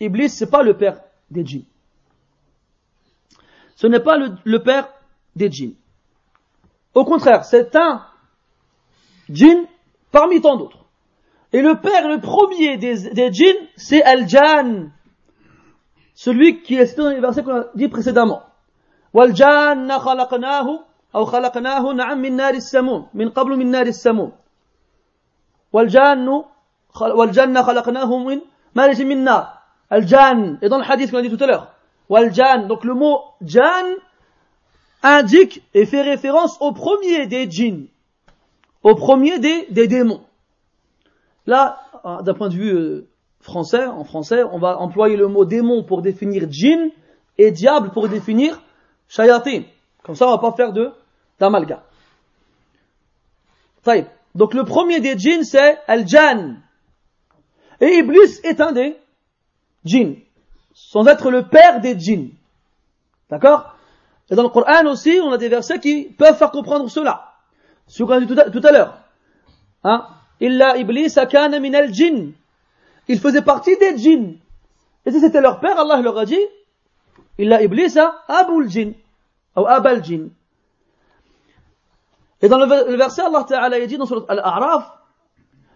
Iblis, 0.00 0.30
c'est 0.30 0.50
pas 0.50 0.62
le 0.62 0.76
père 0.76 1.00
des 1.30 1.44
djinns. 1.44 1.66
Ce 3.76 3.86
n'est 3.86 4.00
pas 4.00 4.16
le, 4.16 4.34
le, 4.44 4.62
père 4.62 4.88
des 5.36 5.50
djinns. 5.50 5.74
Au 6.94 7.04
contraire, 7.04 7.44
c'est 7.44 7.76
un 7.76 8.02
djinn 9.28 9.66
parmi 10.12 10.40
tant 10.40 10.56
d'autres. 10.56 10.84
Et 11.52 11.62
le 11.62 11.80
père, 11.80 12.08
le 12.08 12.20
premier 12.20 12.76
des, 12.76 13.10
des 13.10 13.32
djinns, 13.32 13.66
c'est 13.76 14.02
Al-Jan, 14.02 14.90
celui 16.14 16.62
qui 16.62 16.76
est 16.76 16.86
cité 16.86 17.02
dans 17.02 17.10
les 17.10 17.20
versets 17.20 17.42
qu'on 17.42 17.60
a 17.60 17.64
dit 17.74 17.88
précédemment. 17.88 18.42
والجان 19.14 19.98
خلقناه 19.98 20.80
أو 21.14 21.24
خلقناه 21.24 21.92
نعم 21.92 22.18
من 22.22 22.36
نار 22.36 22.54
السموم 22.54 23.06
من 23.14 23.28
قبل 23.28 23.56
من 23.56 23.70
نار 23.70 23.86
السموم 23.86 24.32
والجان 25.72 26.44
والجنة 27.00 27.62
خلقناه 27.62 28.18
من 28.18 28.40
مارج 28.74 29.02
من 29.02 29.24
نار 29.24 29.46
الجان 29.92 30.58
et 30.62 30.68
dans 30.68 30.78
le 30.78 30.84
hadith 30.84 31.10
qu'on 31.10 31.18
a 31.18 31.22
dit 31.22 31.36
tout 31.36 31.42
à 31.42 31.46
l'heure 31.46 31.72
والجان 32.08 32.68
donc 32.68 32.84
le 32.84 32.94
mot 32.94 33.20
jan 33.42 33.86
indique 35.02 35.62
et 35.74 35.86
fait 35.86 36.02
référence 36.02 36.56
au 36.60 36.72
premier 36.72 37.26
des 37.26 37.50
djinns 37.50 37.86
au 38.85 38.93
premier 38.93 39.39
des, 39.39 39.65
des 39.71 39.87
démons 39.87 40.21
là 41.47 41.81
d'un 42.21 42.35
point 42.35 42.49
de 42.49 42.53
vue 42.53 42.71
euh, 42.71 43.07
français, 43.41 43.83
en 43.83 44.03
français, 44.03 44.43
on 44.43 44.59
va 44.59 44.77
employer 44.77 45.17
le 45.17 45.27
mot 45.27 45.43
démon 45.43 45.83
pour 45.83 46.03
définir 46.03 46.45
djinn 46.51 46.91
et 47.39 47.49
diable 47.49 47.89
pour 47.89 48.07
définir 48.07 48.61
shayatin. 49.07 49.63
Comme 50.03 50.13
ça, 50.13 50.27
on 50.27 50.31
va 50.31 50.37
pas 50.37 50.51
faire 50.51 50.71
de 50.71 50.91
d'amalgame. 51.39 51.81
Donc 54.35 54.53
le 54.53 54.63
premier 54.63 54.99
des 54.99 55.17
djinns, 55.17 55.43
c'est 55.43 55.79
Al-Jan. 55.87 56.57
Et 57.81 57.97
Iblis 57.97 58.39
est 58.43 58.61
un 58.61 58.71
des 58.71 58.97
djinns, 59.83 60.17
sans 60.73 61.07
être 61.07 61.31
le 61.31 61.47
père 61.47 61.81
des 61.81 61.97
djinns. 61.97 62.29
D'accord? 63.31 63.75
Et 64.29 64.35
dans 64.35 64.43
le 64.43 64.49
Coran 64.49 64.85
aussi, 64.85 65.19
on 65.23 65.31
a 65.31 65.37
des 65.37 65.49
versets 65.49 65.79
qui 65.79 66.03
peuvent 66.03 66.37
faire 66.37 66.51
comprendre 66.51 66.87
cela. 66.89 67.24
Ce 67.86 68.02
qu'on 68.02 68.12
a 68.12 68.20
dit 68.20 68.26
tout 68.26 68.60
à, 68.64 68.72
l'heure. 68.72 68.98
Hein 69.84 70.06
Illa 70.40 70.76
Iblis 70.76 71.14
kana 71.30 71.60
min 71.60 71.74
al-jinn. 71.74 72.32
Ils 73.08 73.18
faisaient 73.18 73.42
partie 73.42 73.76
des 73.78 73.98
djinns. 73.98 74.36
Et 75.04 75.10
si 75.10 75.20
c'était 75.20 75.40
leur 75.40 75.60
père, 75.60 75.78
Allah 75.78 76.00
leur 76.00 76.16
a 76.18 76.24
dit, 76.24 76.38
il 77.38 77.52
a 77.52 77.62
Iblis 77.62 77.98
à 77.98 78.22
Abul 78.28 78.68
Jinn, 78.70 78.94
ou 79.56 79.66
Abal 79.66 80.04
Jinn. 80.04 80.30
Et 82.42 82.48
dans 82.48 82.58
le 82.58 82.96
verset, 82.96 83.22
Allah 83.22 83.44
Ta'ala 83.48 83.84
dit 83.86 83.98
dans 83.98 84.06
Surat 84.06 84.24
Al-A'raf, 84.28 85.00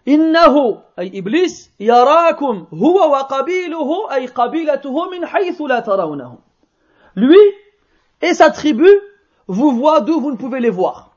إنه 0.07 0.81
أي 0.99 1.19
إبليس 1.19 1.71
يراكم 1.79 2.67
هو 2.73 3.11
وقبيله 3.11 4.13
أي 4.13 4.25
قبيلته 4.25 5.09
من 5.09 5.25
حيث 5.25 5.61
لا 5.61 5.79
ترونهم. 5.79 6.37
Lui 7.15 7.39
et 8.21 8.33
sa 8.33 8.51
tribu 8.51 8.87
vous 9.47 9.71
voient 9.71 10.01
d'où 10.01 10.19
vous 10.19 10.31
ne 10.31 10.37
pouvez 10.37 10.59
les 10.59 10.69
voir. 10.69 11.08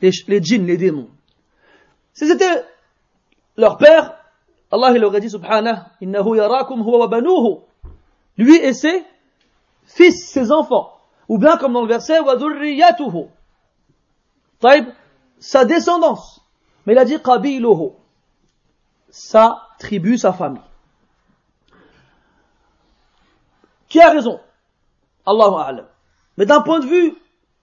les, 0.00 0.10
les 0.28 0.42
djinns, 0.42 0.66
les 0.66 0.76
démons. 0.76 1.08
Si 2.12 2.26
c'était 2.26 2.64
leur 3.56 3.78
père, 3.78 4.16
Allah 4.70 4.92
il 4.94 5.04
aurait 5.04 5.20
dit 5.20 5.30
subhanah, 5.30 5.92
innahu 6.00 6.36
yarakum 6.36 6.80
huwa. 6.80 7.08
Lui 8.36 8.56
et 8.56 8.72
ses 8.72 9.04
fils, 9.84 10.28
ses 10.28 10.52
enfants. 10.52 10.92
Ou 11.28 11.38
bien 11.38 11.56
comme 11.56 11.72
dans 11.72 11.82
le 11.82 11.88
verset, 11.88 12.20
wa 12.20 12.36
dhurriyatuhu. 12.36 13.26
Sa 15.40 15.64
descendance. 15.64 16.40
Mais 16.86 16.92
il 16.94 16.98
a 16.98 17.04
dit 17.04 17.20
qabiluhu. 17.20 17.90
Sa 19.10 19.68
tribu, 19.78 20.18
sa 20.18 20.32
famille. 20.32 20.62
Qui 23.88 24.00
a 24.00 24.10
raison? 24.10 24.40
Allahu 25.24 25.54
A'lam. 25.60 25.86
Mais 26.36 26.46
d'un 26.46 26.60
point 26.60 26.80
de 26.80 26.86
vue 26.86 27.14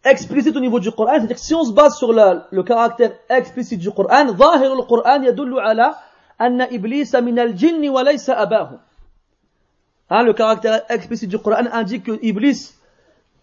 explicite 0.06 0.56
au 0.56 0.60
niveau 0.60 0.80
du 0.80 0.92
Coran, 0.92 1.14
c'est-à-dire 1.16 1.36
que 1.36 1.42
si 1.42 1.54
on 1.56 1.64
se 1.64 1.74
base 1.74 1.98
sur 1.98 2.14
la, 2.14 2.48
le 2.52 2.64
caractère 2.64 3.12
explicite 3.30 3.80
du 3.80 3.92
Coran, 3.92 4.32
ظاهر 4.32 4.74
القرآن 4.74 5.24
يدل 5.24 5.60
على 5.60 5.96
أن 6.42 6.62
إبليس 6.62 7.16
من 7.16 7.40
الجن 7.40 7.90
وليس 7.90 8.30
أباه. 8.30 8.80
Hein, 10.10 10.24
le 10.24 10.34
caractère 10.34 10.84
explicite 10.90 11.30
du 11.30 11.40
Coran 11.40 11.66
indique 11.74 12.04
que 12.04 12.20
Iblis 12.22 12.74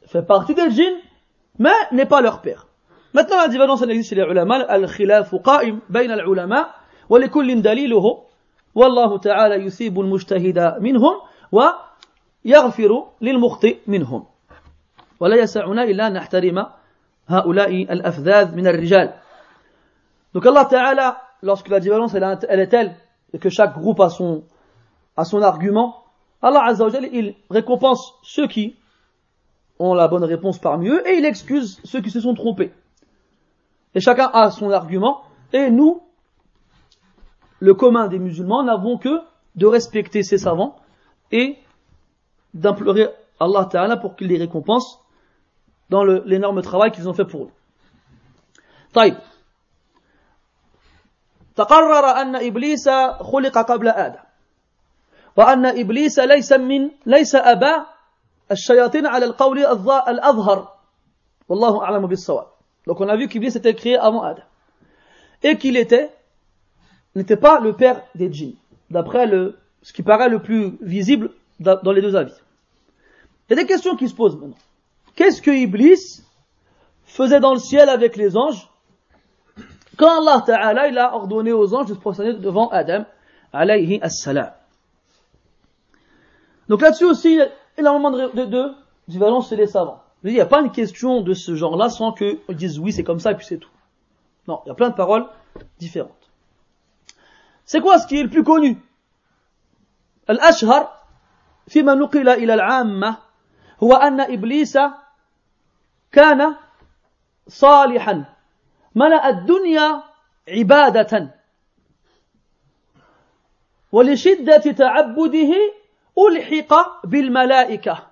fait 0.06 0.22
partie 0.22 0.54
des 0.54 0.70
djinns, 0.70 1.00
mais 1.58 1.70
n'est 1.90 2.06
pas 2.06 2.20
leur 2.20 2.40
père. 2.40 2.66
Maintenant, 3.14 3.38
la 3.38 3.48
divergence 3.48 3.82
existe 3.82 4.10
chez 4.10 4.14
les 4.14 4.22
ulama, 4.22 4.56
al-khilaf 4.68 5.34
قائم 5.34 5.80
بين 5.90 6.10
العلماء 6.10 6.74
ولكل 7.10 7.62
دليله 7.62 8.22
والله 8.74 9.18
تعالى 9.18 9.54
يثيب 9.54 10.00
المجتهد 10.00 10.76
منهم 10.80 11.14
ويغفر 11.52 13.06
للمخطئ 13.20 13.76
منهم 13.86 14.24
ولا 15.21 15.35
يسعنا 15.35 15.83
إلا 15.83 16.07
أن 16.07 16.13
نحترم 16.13 16.65
هؤلاء 17.27 17.71
الأفذاذ 17.93 18.55
من 18.55 18.67
الرجال 18.67 19.13
Donc 20.33 20.45
Allah 20.45 20.67
Ta'ala, 20.69 21.21
lorsque 21.41 21.69
la 21.69 21.79
divergence 21.79 22.13
elle, 22.13 22.37
elle 22.49 22.59
est 22.59 22.67
telle 22.67 22.95
et 23.33 23.39
que 23.39 23.49
chaque 23.49 23.73
groupe 23.73 23.99
a 23.99 24.09
son, 24.09 24.43
a 25.15 25.23
son 25.25 25.41
argument, 25.41 26.03
Allah 26.41 26.63
Azza 26.65 26.83
wa 26.83 26.89
Jalla, 26.91 27.07
il 27.11 27.35
récompense 27.49 28.13
ceux 28.23 28.47
qui 28.47 28.75
ont 29.79 29.93
la 29.93 30.07
bonne 30.07 30.23
réponse 30.23 30.59
parmi 30.59 30.89
eux 30.89 31.07
et 31.07 31.17
il 31.17 31.25
excuse 31.25 31.79
ceux 31.83 32.01
qui 32.01 32.11
se 32.11 32.19
sont 32.19 32.33
trompés. 32.33 32.71
Et 33.95 33.99
chacun 33.99 34.29
a 34.31 34.51
son 34.51 34.69
argument 34.69 35.21
et 35.53 35.71
nous, 35.71 36.01
le 37.59 37.73
commun 37.73 38.07
des 38.07 38.19
musulmans, 38.19 38.63
n'avons 38.63 38.97
que 38.97 39.21
de 39.55 39.65
respecter 39.65 40.21
ces 40.21 40.37
savants 40.37 40.75
et 41.31 41.57
d'implorer 42.53 43.07
Allah 43.39 43.67
Ta'ala 43.71 43.97
pour 43.97 44.15
qu'il 44.15 44.27
les 44.27 44.37
récompense 44.37 44.99
dans 45.91 46.03
l'énorme 46.03 46.61
travail 46.61 46.91
qu'ils 46.91 47.07
ont 47.07 47.13
fait 47.13 47.25
pour 47.25 47.41
nous. 47.41 47.51
طيب 48.93 49.17
تقرر 51.55 52.05
أن 52.21 52.35
إبليس 52.35 52.89
خلق 53.21 53.57
قبل 53.57 53.87
آدم 53.87 54.19
وأن 55.37 55.65
إبليس 55.65 56.19
ليس 56.19 56.51
من 56.53 56.91
ليس 57.05 57.35
أبا 57.35 57.85
الشياطين 58.51 59.05
على 59.05 59.25
القول 59.25 59.59
الأظهر 60.07 60.75
والله 61.49 61.83
أعلم 61.83 62.07
بالصواب 62.07 62.47
donc 62.87 63.01
on 63.01 63.09
a 63.09 63.17
vu 63.17 63.27
qu'Iblis 63.27 63.57
était 63.57 63.75
créé 63.75 63.97
avant 63.97 64.23
Adam 64.23 64.43
et 65.43 65.57
qu'il 65.57 65.75
était 65.75 66.09
n'était 67.15 67.35
pas 67.35 67.59
le 67.59 67.73
père 67.73 68.01
des 68.15 68.31
djinns 68.31 68.55
d'après 68.89 69.25
le 69.27 69.57
ce 69.81 69.93
qui 69.93 70.03
paraît 70.03 70.29
le 70.29 70.41
plus 70.41 70.77
visible 70.81 71.31
dans 71.59 71.91
les 71.91 72.01
deux 72.01 72.15
avis 72.15 72.33
il 73.49 73.55
y 73.55 73.59
a 73.59 73.61
des 73.63 73.67
questions 73.67 73.95
qui 73.95 74.07
se 74.07 74.15
posent 74.15 74.37
maintenant 74.37 74.57
qu'est-ce 75.15 75.41
que 75.41 75.51
Iblis 75.51 76.23
faisait 77.05 77.39
dans 77.39 77.53
le 77.53 77.59
ciel 77.59 77.89
avec 77.89 78.15
les 78.15 78.37
anges 78.37 78.69
quand 79.97 80.21
Allah 80.21 80.43
Ta'ala 80.45 80.87
il 80.87 80.97
a 80.97 81.15
ordonné 81.15 81.51
aux 81.51 81.73
anges 81.73 81.87
de 81.87 81.95
se 81.95 81.99
prosterner 81.99 82.33
devant 82.33 82.69
Adam 82.69 83.05
alayhi 83.51 83.99
as-salam 84.01 84.51
donc 86.67 86.81
là-dessus 86.81 87.05
aussi, 87.05 87.31
il 87.31 87.37
y 87.37 87.41
a 87.41 87.49
énormément 87.77 88.11
de, 88.11 88.27
de, 88.33 88.45
de 88.45 88.73
divergences 89.07 89.49
chez 89.49 89.55
les 89.55 89.67
savants. 89.67 90.03
Il 90.23 90.33
n'y 90.33 90.41
a 90.41 90.45
pas 90.45 90.61
une 90.61 90.71
question 90.71 91.21
de 91.21 91.33
ce 91.33 91.55
genre-là 91.55 91.89
sans 91.89 92.11
qu'ils 92.11 92.39
disent 92.49 92.79
oui, 92.79 92.91
c'est 92.91 93.03
comme 93.03 93.19
ça 93.19 93.31
et 93.31 93.35
puis 93.35 93.45
c'est 93.45 93.57
tout. 93.57 93.69
Non, 94.47 94.61
il 94.65 94.69
y 94.69 94.71
a 94.71 94.75
plein 94.75 94.89
de 94.89 94.95
paroles 94.95 95.27
différentes. 95.79 96.11
C'est 97.65 97.81
quoi 97.81 97.99
ce 97.99 98.07
qui 98.07 98.17
est 98.17 98.23
le 98.23 98.29
plus 98.29 98.43
connu 98.43 98.77
الأشهر 100.29 100.89
فيما 101.67 101.93
نقل 101.93 102.29
إلى 102.29 102.53
العامة 102.53 103.17
هو 103.83 103.93
أن 103.93 104.21
إبليس 104.21 104.77
كان 106.11 106.55
صالحا 107.47 108.25
ملأ 108.95 109.29
الدنيا 109.29 110.03
عبادة 110.47 111.33
ولشدة 113.91 114.57
تعبده 114.57 115.53
ألحق 116.17 117.05
بالملائكة 117.05 118.07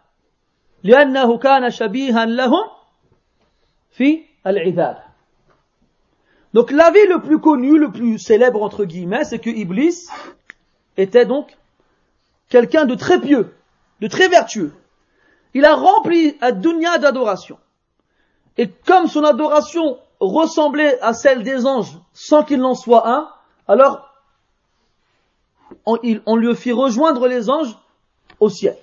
لأنه 0.83 1.37
كان 1.37 1.69
شبيها 1.69 2.25
لهم 2.25 2.69
في 3.91 4.25
العبادة 4.47 5.05
Donc 6.53 6.71
l'avis 6.71 7.05
le 7.07 7.19
plus 7.19 7.39
connu, 7.41 7.77
le 7.77 7.91
plus 7.91 8.17
célèbre 8.17 8.63
entre 8.63 8.85
guillemets, 8.85 9.25
c'est 9.25 9.39
que 9.39 9.49
Iblis 9.49 10.07
était 10.95 11.25
donc 11.25 11.57
quelqu'un 12.47 12.85
de 12.85 12.95
très 12.95 13.19
pieux, 13.19 13.53
de 13.99 14.07
très 14.07 14.29
vertueux. 14.29 14.71
Il 15.54 15.64
a 15.64 15.74
rempli 15.74 16.36
à 16.40 16.52
dunya 16.52 16.98
d'adoration. 16.98 17.58
Et 18.56 18.68
comme 18.68 19.06
son 19.06 19.24
adoration 19.24 19.98
ressemblait 20.20 21.00
à 21.00 21.12
celle 21.14 21.42
des 21.42 21.66
anges 21.66 21.98
sans 22.12 22.44
qu'il 22.44 22.60
n'en 22.60 22.74
soit 22.74 23.08
un, 23.08 23.28
alors 23.66 24.10
on, 25.86 26.36
lui 26.36 26.54
fit 26.54 26.72
rejoindre 26.72 27.26
les 27.26 27.48
anges 27.48 27.76
au 28.38 28.48
ciel. 28.48 28.76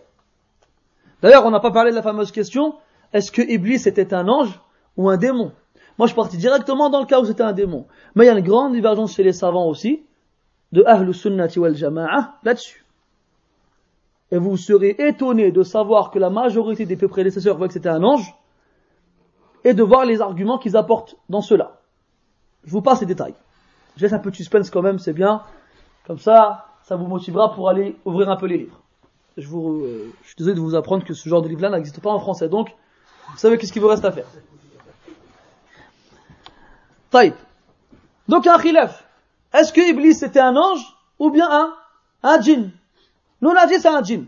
D'ailleurs, 1.22 1.46
on 1.46 1.52
n'a 1.52 1.60
pas 1.60 1.72
parlé 1.72 1.92
de 1.92 1.96
la 1.96 2.02
fameuse 2.02 2.32
question, 2.32 2.76
est-ce 3.14 3.32
que 3.32 3.42
Iblis 3.42 3.88
était 3.88 4.14
un 4.14 4.28
ange 4.28 4.60
ou 4.96 5.10
un 5.10 5.18
démon? 5.18 5.52
Moi, 5.98 6.08
je 6.08 6.14
partis 6.14 6.38
directement 6.38 6.90
dans 6.90 7.00
le 7.00 7.06
cas 7.06 7.20
où 7.20 7.26
c'était 7.26 7.44
un 7.44 7.54
démon. 7.54 7.88
Mais 8.16 8.26
il 8.26 8.28
y 8.28 8.32
a 8.32 8.38
une 8.38 8.46
grande 8.46 8.74
divergence 8.74 9.16
chez 9.16 9.24
les 9.24 9.34
savants 9.34 9.68
aussi, 9.68 10.04
de 10.72 10.84
Ahlus 10.86 11.14
Sunnati 11.14 11.60
wal 11.60 11.76
Jama'a, 11.76 12.36
là-dessus. 12.44 12.86
Et 14.32 14.38
vous 14.38 14.58
serez 14.58 14.96
étonné 15.00 15.52
de 15.52 15.64
savoir 15.64 16.12
que 16.12 16.20
la 16.20 16.30
majorité 16.30 16.86
des 16.86 16.96
prédécesseurs 16.96 17.58
voient 17.58 17.68
que 17.68 17.74
c'était 17.74 17.90
un 17.90 18.04
ange, 18.04 18.34
et 19.64 19.74
de 19.74 19.84
voir 19.84 20.06
les 20.06 20.22
arguments 20.22 20.58
qu'ils 20.58 20.78
apportent 20.78 21.16
dans 21.30 21.42
cela. 21.42 21.82
Je 22.64 22.72
vous 22.72 22.82
passe 22.82 23.02
les 23.02 23.08
détails. 23.08 23.36
Je 23.96 24.04
laisse 24.04 24.14
un 24.14 24.20
peu 24.20 24.32
de 24.32 24.36
suspense 24.36 24.70
quand 24.70 24.82
même, 24.82 25.00
c'est 25.00 25.14
bien. 25.14 25.42
Comme 26.06 26.20
ça, 26.20 26.68
ça 26.84 26.96
vous 26.96 27.08
motivera 27.08 27.54
pour 27.54 27.70
aller 27.70 27.96
ouvrir 28.06 28.30
un 28.30 28.36
peu 28.38 28.46
les 28.46 28.58
livres 28.58 28.82
je, 29.38 29.48
vous, 29.48 29.84
euh, 29.84 30.12
je 30.24 30.28
suis 30.28 30.36
désolé 30.38 30.56
de 30.56 30.60
vous 30.60 30.76
apprendre 30.76 31.06
que 31.06 31.14
ce 31.14 31.30
genre 31.30 31.42
de 31.42 31.48
livre-là 31.48 31.70
n'existe 31.70 32.02
pas 32.02 32.10
en 32.10 32.20
français. 32.20 32.50
Donc, 32.50 32.76
vous 33.32 33.38
savez 33.38 33.58
qu'est-ce 33.58 33.72
qu'il 33.72 33.82
vous 33.82 33.88
reste 33.88 34.06
à 34.06 34.12
faire. 34.12 34.26
Taïb. 37.12 37.34
Donc 38.28 38.48
un 38.48 38.60
khilaf. 38.60 39.06
Est-ce 39.54 39.72
que 39.72 39.82
Iblis 39.82 40.16
c'était 40.16 40.40
un 40.40 40.58
ange 40.58 40.82
ou 41.20 41.30
bien 41.30 41.48
un, 41.50 41.74
un 42.24 42.42
djinn? 42.42 42.72
Nous 43.42 43.50
on 43.50 43.56
a 43.56 43.66
dit 43.68 43.80
c'est 43.80 43.88
un 43.88 44.04
djinn. 44.04 44.28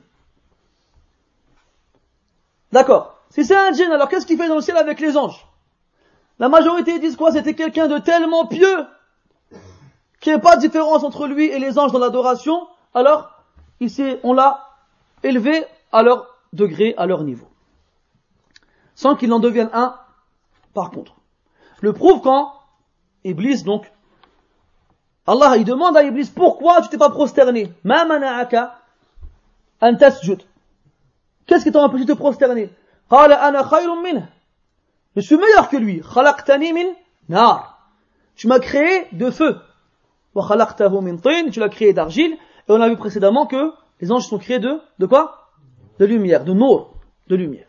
D'accord. 2.72 3.16
Si 3.30 3.46
c'est 3.46 3.56
un 3.56 3.72
djinn, 3.74 3.92
alors 3.92 4.10
qu'est-ce 4.10 4.26
qu'il 4.26 4.38
fait 4.38 4.48
dans 4.48 4.56
le 4.56 4.62
ciel 4.62 4.78
avec 4.78 5.00
les 5.00 5.18
anges? 5.18 5.46
La 6.40 6.50
majorité 6.50 7.00
disent 7.00 7.16
quoi? 7.16 7.32
C'était 7.32 7.54
quelqu'un 7.54 7.88
de 7.88 7.98
tellement 7.98 8.46
pieux 8.46 8.86
qu'il 10.20 10.34
n'y 10.34 10.40
ait 10.40 10.42
pas 10.42 10.56
de 10.56 10.62
différence 10.62 11.04
entre 11.04 11.28
lui 11.28 11.46
et 11.46 11.60
les 11.60 11.78
anges 11.78 11.92
dans 11.92 12.00
l'adoration. 12.00 12.68
Alors, 12.94 13.30
ici, 13.80 14.18
on 14.24 14.34
l'a 14.34 14.68
élevés 15.24 15.66
à 15.92 16.04
leur 16.04 16.28
degré, 16.54 16.94
à 16.98 17.06
leur 17.06 17.24
niveau. 17.24 17.48
Sans 18.96 19.16
qu'ils 19.16 19.32
en 19.34 19.40
deviennent 19.40 19.70
un, 19.74 19.96
par 20.74 20.92
contre. 20.92 21.16
Le 21.82 21.94
prouve 21.94 22.22
quand 22.22 22.54
Iblis, 23.24 23.64
donc, 23.64 23.92
Allah, 25.28 25.58
il 25.58 25.66
demande 25.66 25.96
à 25.96 26.04
Iblis, 26.04 26.32
pourquoi 26.34 26.82
tu 26.82 26.90
t'es 26.90 26.98
pas 26.98 27.10
prosterné? 27.10 27.72
Ma 27.84 28.06
mana'aka 28.06 28.79
an 29.82 29.96
tasjud. 29.96 30.42
Qu'est-ce 31.46 31.64
qui 31.64 31.72
t'a 31.72 31.82
empêché 31.82 32.06
de 32.06 32.14
te 32.14 32.18
prosterner? 32.18 32.70
Ana. 33.10 33.68
Je 35.16 35.22
suis 35.22 35.38
meilleur 35.38 35.70
que 35.70 35.78
lui. 35.78 36.02
Khalaqtani 36.02 36.74
min. 36.74 36.94
Tu 38.36 38.48
m'as 38.48 38.60
créé 38.60 39.08
de 39.12 39.32
feu. 39.32 39.58
Wa 40.36 40.48
khalaqtahu 40.48 41.02
min. 41.02 41.18
Tu 41.52 41.60
l'as 41.60 41.70
créé 41.70 41.94
d'argile. 41.94 42.34
Et 42.34 42.72
on 42.72 42.80
a 42.82 42.88
vu 42.88 42.98
précédemment 42.98 43.48
que 43.48 43.74
les 44.00 44.12
anges 44.12 44.28
sont 44.28 44.38
créés 44.38 44.60
de, 44.60 44.80
de 45.00 45.06
quoi? 45.06 45.50
De 45.98 46.06
lumière, 46.06 46.46
de 46.46 46.54
nour, 46.54 46.94
de 47.28 47.36
lumière. 47.36 47.68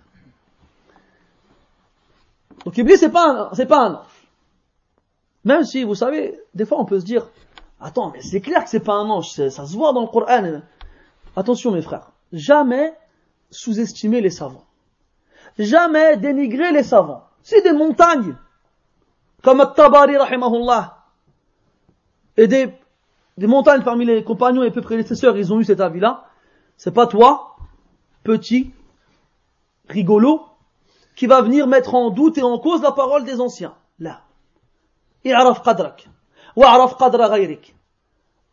Donc 2.65 2.77
Iblis, 2.77 2.99
c'est 2.99 3.11
pas 3.11 3.51
pas 3.69 3.79
un 3.79 3.95
ange. 3.95 4.29
Même 5.45 5.65
si, 5.65 5.85
vous 5.85 5.95
savez, 5.95 6.39
des 6.55 6.67
fois 6.67 6.79
on 6.79 6.85
peut 6.85 7.01
se 7.01 7.05
dire, 7.05 7.27
attends, 7.81 8.11
mais 8.11 8.21
c'est 8.21 8.43
clair 8.43 8.63
que 8.63 8.69
c'est 8.69 8.85
pas 8.85 8.93
un 8.93 9.09
ange, 9.09 9.31
ça 9.31 9.51
se 9.51 9.75
voit 9.75 9.95
dans 9.95 10.03
le 10.03 10.09
Coran. 10.09 10.61
Attention 11.37 11.71
mes 11.71 11.83
frères, 11.83 12.13
jamais 12.33 12.93
sous-estimer 13.51 14.21
les 14.21 14.31
savants. 14.31 14.65
Jamais 15.59 16.17
dénigrer 16.17 16.73
les 16.73 16.83
savants. 16.83 17.25
C'est 17.43 17.63
des 17.63 17.73
montagnes, 17.73 18.37
comme 19.43 19.61
At-Tabari 19.61 20.17
rahimahullah, 20.17 20.99
et 22.37 22.47
des 22.47 22.73
des 23.41 23.47
montagnes 23.47 23.83
parmi 23.83 24.05
les 24.05 24.23
compagnons 24.23 24.63
et 24.65 24.71
peu 24.71 24.83
prédécesseurs, 24.83 25.35
ils 25.39 25.51
ont 25.51 25.61
eu 25.61 25.65
cet 25.65 25.81
avis-là. 25.81 26.27
C'est 26.77 26.91
pas 26.91 27.07
toi, 27.07 27.57
petit, 28.23 28.71
rigolo, 29.89 30.45
qui 31.17 31.27
va 31.27 31.41
venir 31.41 31.67
mettre 31.67 31.95
en 31.95 32.11
doute 32.11 32.37
et 32.37 32.43
en 32.43 32.59
cause 32.59 32.83
la 32.83 32.93
parole 32.93 33.25
des 33.25 33.41
anciens. 33.41 33.75
Là. 33.99 34.21
I'raf 35.25 35.63
qadrak. 35.63 36.11
Wa'raf 36.55 36.99
qadra. 36.99 37.35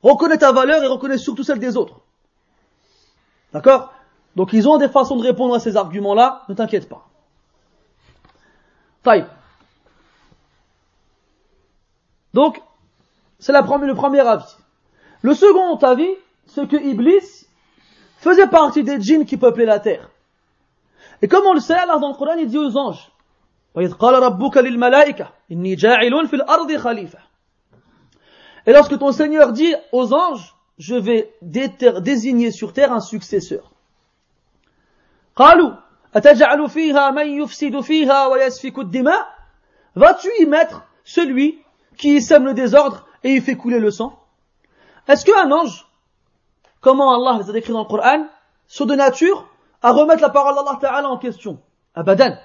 Reconnais 0.01 0.37
ta 0.37 0.53
valeur 0.53 0.81
et 0.81 0.87
reconnais 0.87 1.17
surtout 1.17 1.43
celle 1.43 1.59
des 1.59 1.75
autres. 1.75 1.99
D'accord? 3.57 3.91
Donc 4.35 4.53
ils 4.53 4.69
ont 4.69 4.77
des 4.77 4.87
façons 4.87 5.15
de 5.15 5.23
répondre 5.23 5.55
à 5.55 5.59
ces 5.59 5.77
arguments-là, 5.77 6.43
ne 6.47 6.53
t'inquiète 6.53 6.87
pas. 6.87 7.07
Taïb. 9.01 9.25
Donc, 12.35 12.61
c'est 13.39 13.51
le 13.51 13.95
premier 13.95 14.19
avis. 14.19 14.55
Le 15.23 15.33
second 15.33 15.75
avis, 15.77 16.11
c'est 16.45 16.67
que 16.67 16.75
Iblis 16.75 17.47
faisait 18.19 18.45
partie 18.45 18.83
des 18.83 19.01
djinns 19.01 19.25
qui 19.25 19.37
peuplaient 19.37 19.65
la 19.65 19.79
terre. 19.79 20.07
Et 21.23 21.27
comme 21.27 21.47
on 21.47 21.53
le 21.53 21.59
sait, 21.59 21.73
Allah 21.73 21.97
dans 21.97 22.09
le 22.09 22.13
Coran, 22.13 22.35
il 22.37 22.47
dit 22.47 22.59
aux 22.59 22.77
anges, 22.77 23.09
et 28.65 28.73
lorsque 28.73 28.99
ton 28.99 29.11
Seigneur 29.11 29.51
dit 29.51 29.73
aux 29.91 30.13
anges, 30.13 30.53
je 30.77 30.95
vais 30.95 31.33
désigner 31.41 32.51
sur 32.51 32.73
terre 32.73 32.91
un 32.91 32.99
successeur. 32.99 33.71
Vas-tu 39.95 40.29
y 40.39 40.45
mettre 40.45 40.83
celui 41.03 41.59
qui 41.97 42.21
sème 42.21 42.45
le 42.45 42.53
désordre 42.53 43.05
et 43.23 43.33
il 43.33 43.41
fait 43.41 43.55
couler 43.55 43.79
le 43.79 43.91
sang? 43.91 44.19
Est-ce 45.07 45.25
qu'un 45.25 45.51
ange, 45.51 45.87
comment 46.81 47.15
Allah 47.15 47.39
les 47.41 47.49
a 47.49 47.53
décrits 47.53 47.73
dans 47.73 47.83
le 47.83 47.85
Coran, 47.85 48.27
sont 48.67 48.85
de 48.85 48.95
nature 48.95 49.47
à 49.81 49.91
remettre 49.91 50.21
la 50.21 50.29
parole 50.29 50.55
d'Allah 50.55 50.77
Ta'ala 50.79 51.09
en 51.09 51.17
question? 51.17 51.59
Abadan. 51.95 52.35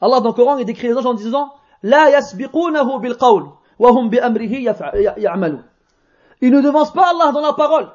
Allah 0.00 0.20
dans 0.20 0.28
le 0.28 0.34
Coran 0.34 0.58
il 0.58 0.64
décrit 0.64 0.88
les 0.88 0.96
anges 0.96 1.06
en 1.06 1.14
disant 1.14 1.54
La 1.82 2.10
bil 2.34 2.48
qawl 2.48 3.50
wa 3.78 3.90
hum 3.90 4.08
bi 4.08 4.18
amrihi 4.18 4.68
ya'malun. 5.16 5.64
Ils 6.41 6.51
ne 6.51 6.61
devancent 6.61 6.93
pas 6.93 7.09
Allah 7.09 7.31
dans 7.31 7.41
la 7.41 7.53
parole. 7.53 7.91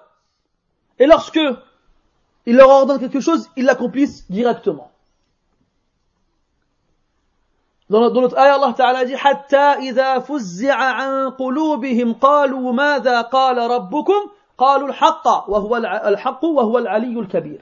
Et 0.99 1.07
lorsque 1.07 1.41
il 2.47 2.57
leur 2.57 2.68
ordonne 2.68 3.01
quelque 3.01 3.20
chose, 3.20 3.51
ils 3.57 3.64
l'accomplissent 3.64 4.30
directement. 4.30 4.91
Dans 7.89 8.01
notre 8.01 8.37
ayah, 8.37 8.55
Allah 8.55 8.74
Ta'ala 8.76 9.05
dit 9.05 9.14
حتى 9.16 9.57
إذا 9.57 10.18
فزع 10.18 10.74
عن 10.74 11.30
قلوبهم 11.30 12.14
قالوا 12.14 12.72
ماذا 12.72 13.20
قال 13.20 13.59
ربكم 13.59 14.30
قالوا 14.59 14.89
الحق 14.89 15.49
وهو 15.49 15.76
الحق 15.76 16.45
وهو 16.45 16.78
العلي 16.78 17.20
الكبير 17.20 17.61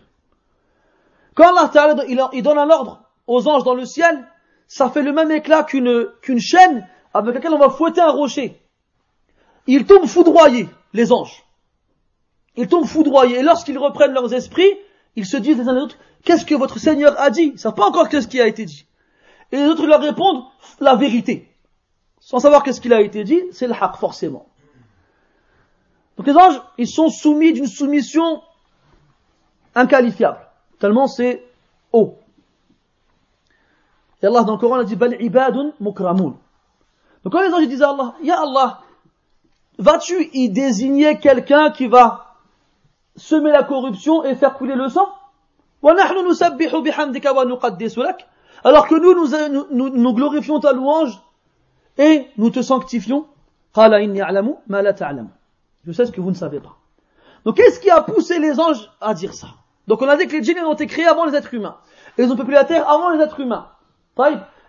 Quand 1.34 1.48
Allah 1.48 1.68
Ta'ala 1.68 2.04
il 2.32 2.42
donne 2.42 2.58
un 2.58 2.70
ordre 2.70 3.02
aux 3.26 3.48
anges 3.48 3.64
dans 3.64 3.74
le 3.74 3.84
ciel, 3.84 4.26
ça 4.66 4.88
fait 4.88 5.02
le 5.02 5.12
même 5.12 5.30
éclat 5.30 5.64
qu'une 5.64 6.08
qu'une 6.22 6.40
chaîne 6.40 6.86
avec 7.12 7.34
laquelle 7.34 7.52
on 7.52 7.58
va 7.58 7.70
fouetter 7.70 8.00
un 8.00 8.12
rocher. 8.12 8.60
Ils 9.71 9.85
tombent 9.85 10.07
foudroyés, 10.07 10.67
les 10.93 11.11
anges. 11.11 11.43
Ils 12.55 12.67
tombent 12.67 12.87
foudroyés. 12.87 13.37
Et 13.37 13.43
lorsqu'ils 13.43 13.77
reprennent 13.77 14.13
leurs 14.13 14.33
esprits, 14.33 14.73
ils 15.15 15.27
se 15.27 15.37
disent 15.37 15.59
les 15.59 15.69
uns 15.69 15.75
les 15.75 15.81
autres, 15.81 15.97
qu'est-ce 16.23 16.43
que 16.43 16.55
votre 16.55 16.79
Seigneur 16.79 17.13
a 17.19 17.29
dit? 17.29 17.43
Ils 17.43 17.53
ne 17.53 17.57
savent 17.57 17.75
pas 17.75 17.85
encore 17.85 18.07
ce 18.11 18.25
qui 18.25 18.41
a 18.41 18.47
été 18.47 18.65
dit. 18.65 18.87
Et 19.51 19.57
les 19.57 19.67
autres 19.67 19.85
leur 19.85 20.01
répondent 20.01 20.43
la 20.79 20.95
vérité. 20.95 21.55
Sans 22.19 22.39
savoir 22.39 22.63
qu'est-ce 22.63 22.81
qu'il 22.81 22.93
a 22.93 23.01
été 23.01 23.23
dit, 23.23 23.39
c'est 23.51 23.67
le 23.67 23.75
haq, 23.79 23.97
forcément. 23.97 24.47
Donc 26.17 26.25
les 26.25 26.35
anges, 26.35 26.59
ils 26.79 26.87
sont 26.87 27.09
soumis 27.09 27.53
d'une 27.53 27.67
soumission 27.67 28.41
inqualifiable. 29.75 30.39
Tellement 30.79 31.05
c'est 31.05 31.43
haut. 31.93 32.17
Et 34.23 34.25
Allah 34.25 34.41
dans 34.41 34.53
le 34.53 34.57
Coran 34.57 34.79
a 34.79 34.83
dit 34.83 34.95
Bal 34.95 35.21
ibadun 35.21 35.73
mukramun. 35.79 36.37
Donc 37.23 37.33
quand 37.33 37.41
les 37.41 37.53
anges 37.53 37.67
disent 37.67 37.83
à 37.83 37.91
Allah, 37.91 38.15
Ya 38.23 38.41
Allah, 38.41 38.81
vas-tu 39.79 40.29
y 40.33 40.49
désigner 40.49 41.17
quelqu'un 41.17 41.71
qui 41.71 41.87
va 41.87 42.35
semer 43.15 43.51
la 43.51 43.63
corruption 43.63 44.23
et 44.23 44.35
faire 44.35 44.53
couler 44.53 44.75
le 44.75 44.89
sang 44.89 45.07
alors 45.81 46.09
que 48.87 48.95
nous, 48.95 49.15
nous, 49.15 49.29
nous, 49.71 49.89
nous 49.89 50.13
glorifions 50.13 50.59
ta 50.59 50.73
louange 50.73 51.17
et 51.97 52.27
nous 52.37 52.49
te 52.49 52.61
sanctifions. 52.61 53.27
Je 53.75 53.81
sais 55.93 56.05
ce 56.05 56.11
que 56.11 56.19
vous 56.19 56.31
ne 56.31 56.35
savez 56.35 56.59
pas. 56.59 56.75
Donc 57.45 57.55
qu'est-ce 57.55 57.79
qui 57.79 57.89
a 57.89 58.01
poussé 58.01 58.39
les 58.39 58.59
anges 58.59 58.91
à 58.99 59.13
dire 59.13 59.33
ça 59.33 59.47
Donc 59.87 60.01
on 60.01 60.09
a 60.09 60.17
dit 60.17 60.27
que 60.27 60.35
les 60.35 60.43
djinns 60.43 60.65
ont 60.65 60.73
été 60.73 60.87
créés 60.87 61.05
avant 61.05 61.23
les 61.23 61.33
êtres 61.35 61.53
humains. 61.53 61.77
Ils 62.17 62.29
ont 62.29 62.35
peuplé 62.35 62.55
la 62.55 62.65
terre 62.65 62.89
avant 62.89 63.11
les 63.11 63.23
êtres 63.23 63.39
humains. 63.39 63.69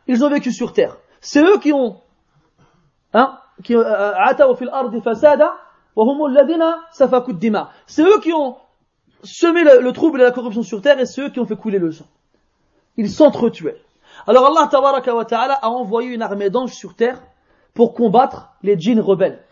Ils 0.07 0.25
ont 0.25 0.31
vécu 0.31 0.53
sur 0.53 0.73
terre. 0.73 0.97
C'est 1.21 1.43
eux 1.43 1.59
qui 1.59 1.73
ont 1.73 2.01
hein, 3.13 3.41
qui 3.63 3.75
euh, 3.75 4.13
c'est 7.87 8.03
eux 8.03 8.21
qui 8.21 8.33
ont 8.33 8.57
semé 9.23 9.65
le, 9.65 9.81
le, 9.81 9.93
trouble 9.93 10.21
et 10.21 10.25
la 10.25 10.31
corruption 10.31 10.63
sur 10.63 10.81
terre 10.81 10.99
et 10.99 11.07
c'est 11.07 11.23
eux 11.23 11.31
qui 11.31 11.41
ont 11.41 11.47
fait 11.47 11.57
couler 11.57 11.79
le 11.79 11.93
sang. 11.93 12.07
Ils 12.97 13.11
s'entretuaient. 13.11 13.81
Alors 14.27 14.47
Allah 14.47 14.69
ta'ala 14.69 15.55
a 15.55 15.69
envoyé 15.69 16.11
une 16.11 16.23
armée 16.23 16.51
d'anges 16.51 16.75
sur 16.75 16.95
terre 16.95 17.21
pour 17.75 17.95
combattre 17.95 18.51
les 18.63 18.79
djinns 18.79 19.01
rebelles, 19.01 19.43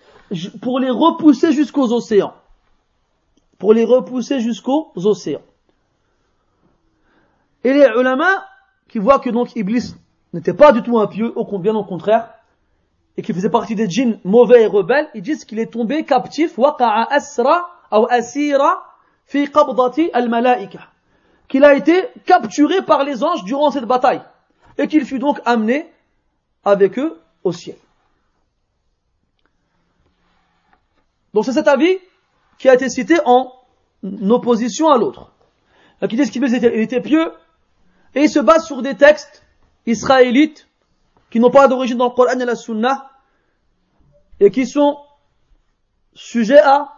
pour 0.60 0.80
les 0.80 0.90
repousser 0.90 1.52
jusqu'aux 1.52 1.92
océans. 1.92 2.34
Pour 3.58 3.72
les 3.72 3.84
repousser 3.84 4.40
jusqu'aux 4.40 4.92
océans. 4.94 5.42
Et 7.64 7.72
les 7.72 7.88
ulama, 7.96 8.44
qui 8.88 8.98
voient 8.98 9.18
que 9.18 9.30
donc 9.30 9.56
Iblis 9.56 9.94
n'était 10.32 10.54
pas 10.54 10.72
du 10.72 10.82
tout 10.82 10.98
impieux, 10.98 11.32
au 11.34 11.58
bien 11.58 11.74
au 11.74 11.84
contraire, 11.84 12.28
et 13.18 13.22
qui 13.22 13.34
faisait 13.34 13.50
partie 13.50 13.74
des 13.74 13.90
djinns 13.90 14.20
mauvais 14.22 14.62
et 14.62 14.66
rebelles, 14.66 15.10
ils 15.12 15.22
disent 15.22 15.44
qu'il 15.44 15.58
est 15.58 15.72
tombé 15.72 16.04
captif, 16.04 16.56
waqa'a 16.56 17.12
asra, 17.12 17.68
ou 17.90 18.06
asira, 18.08 18.94
fi 19.26 19.50
al-malaika. 20.12 20.88
Qu'il 21.48 21.64
a 21.64 21.74
été 21.74 22.06
capturé 22.26 22.80
par 22.82 23.02
les 23.02 23.24
anges 23.24 23.42
durant 23.42 23.72
cette 23.72 23.86
bataille. 23.86 24.22
Et 24.78 24.86
qu'il 24.86 25.04
fut 25.04 25.18
donc 25.18 25.40
amené 25.44 25.90
avec 26.64 26.96
eux 27.00 27.20
au 27.42 27.50
ciel. 27.50 27.74
Donc 31.34 31.44
c'est 31.44 31.52
cet 31.52 31.66
avis 31.66 31.98
qui 32.56 32.68
a 32.68 32.74
été 32.74 32.88
cité 32.88 33.16
en 33.24 33.52
opposition 34.30 34.90
à 34.90 34.96
l'autre. 34.96 35.32
Qui 36.08 36.14
dit 36.14 36.30
qu'il 36.30 36.44
était 36.44 37.00
pieux, 37.00 37.32
et 38.14 38.22
il 38.22 38.30
se 38.30 38.38
base 38.38 38.64
sur 38.64 38.80
des 38.80 38.94
textes 38.94 39.42
israélites 39.86 40.68
qui 41.30 41.40
n'ont 41.40 41.50
pas 41.50 41.66
d'origine 41.68 41.98
dans 41.98 42.08
le 42.08 42.14
Coran 42.14 42.38
et 42.38 42.44
la 42.44 42.54
Sunna 42.54 43.07
et 44.39 44.51
qui 44.51 44.65
sont 44.65 44.97
sujets 46.13 46.59
à 46.59 46.89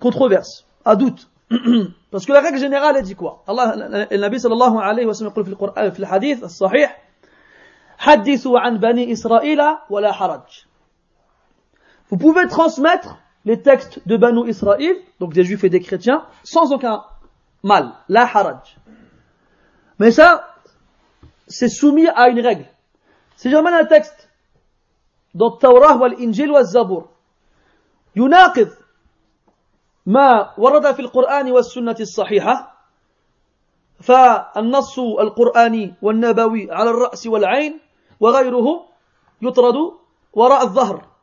controverse, 0.00 0.66
à 0.84 0.96
doute. 0.96 1.30
Parce 2.10 2.26
que 2.26 2.32
la 2.32 2.40
règle 2.40 2.58
générale, 2.58 2.96
elle 2.96 3.04
dit 3.04 3.14
quoi 3.14 3.42
Allah, 3.46 4.06
le 4.10 4.16
Nabi 4.16 4.40
sallallahu 4.40 4.78
alayhi 4.80 5.06
wa 5.06 5.14
sallam, 5.14 5.32
dit 5.34 5.54
dans 5.54 5.72
le 5.76 6.12
hadith, 6.12 6.46
sahih, 6.48 6.88
حدثوا 7.98 8.60
عن 8.60 8.78
بني 8.78 9.12
إسرائيل 9.12 9.60
ولا 9.90 10.12
حرج. 10.12 10.66
Vous 12.10 12.16
pouvez 12.16 12.46
transmettre 12.46 13.18
les 13.44 13.60
textes 13.60 14.06
de 14.06 14.16
Banu 14.16 14.48
Israël, 14.48 14.96
donc 15.20 15.32
des 15.32 15.44
juifs 15.44 15.64
et 15.64 15.68
des 15.68 15.80
chrétiens, 15.80 16.24
sans 16.44 16.72
aucun 16.72 17.04
mal, 17.62 17.92
la 18.08 18.22
haraj. 18.22 18.76
Mais 19.98 20.10
ça, 20.10 20.54
c'est 21.48 21.68
soumis 21.68 22.08
à 22.08 22.28
une 22.28 22.40
règle. 22.40 22.66
Si 23.36 23.50
j'amène 23.50 23.74
un 23.74 23.84
texte 23.84 24.21
dans 25.33 25.53
التوراة 25.53 26.01
والإنجيل 26.01 26.51
والزبور 26.51 27.07
يناقض 28.15 28.69
ما 30.05 30.53
ورد 30.57 30.91
في 30.91 30.99
القرآن 30.99 31.51
والسنة 31.51 31.95
الصحيحة 31.99 32.73
فالنص 34.01 34.99
القرآني 34.99 35.93
والنبوي 36.01 36.71
على 36.71 36.89
الرأس 36.89 37.27
والعين 37.27 37.79
وغيره 38.19 38.85
يطرد 39.41 39.75
وراء 40.33 40.63
الظهر 40.63 41.13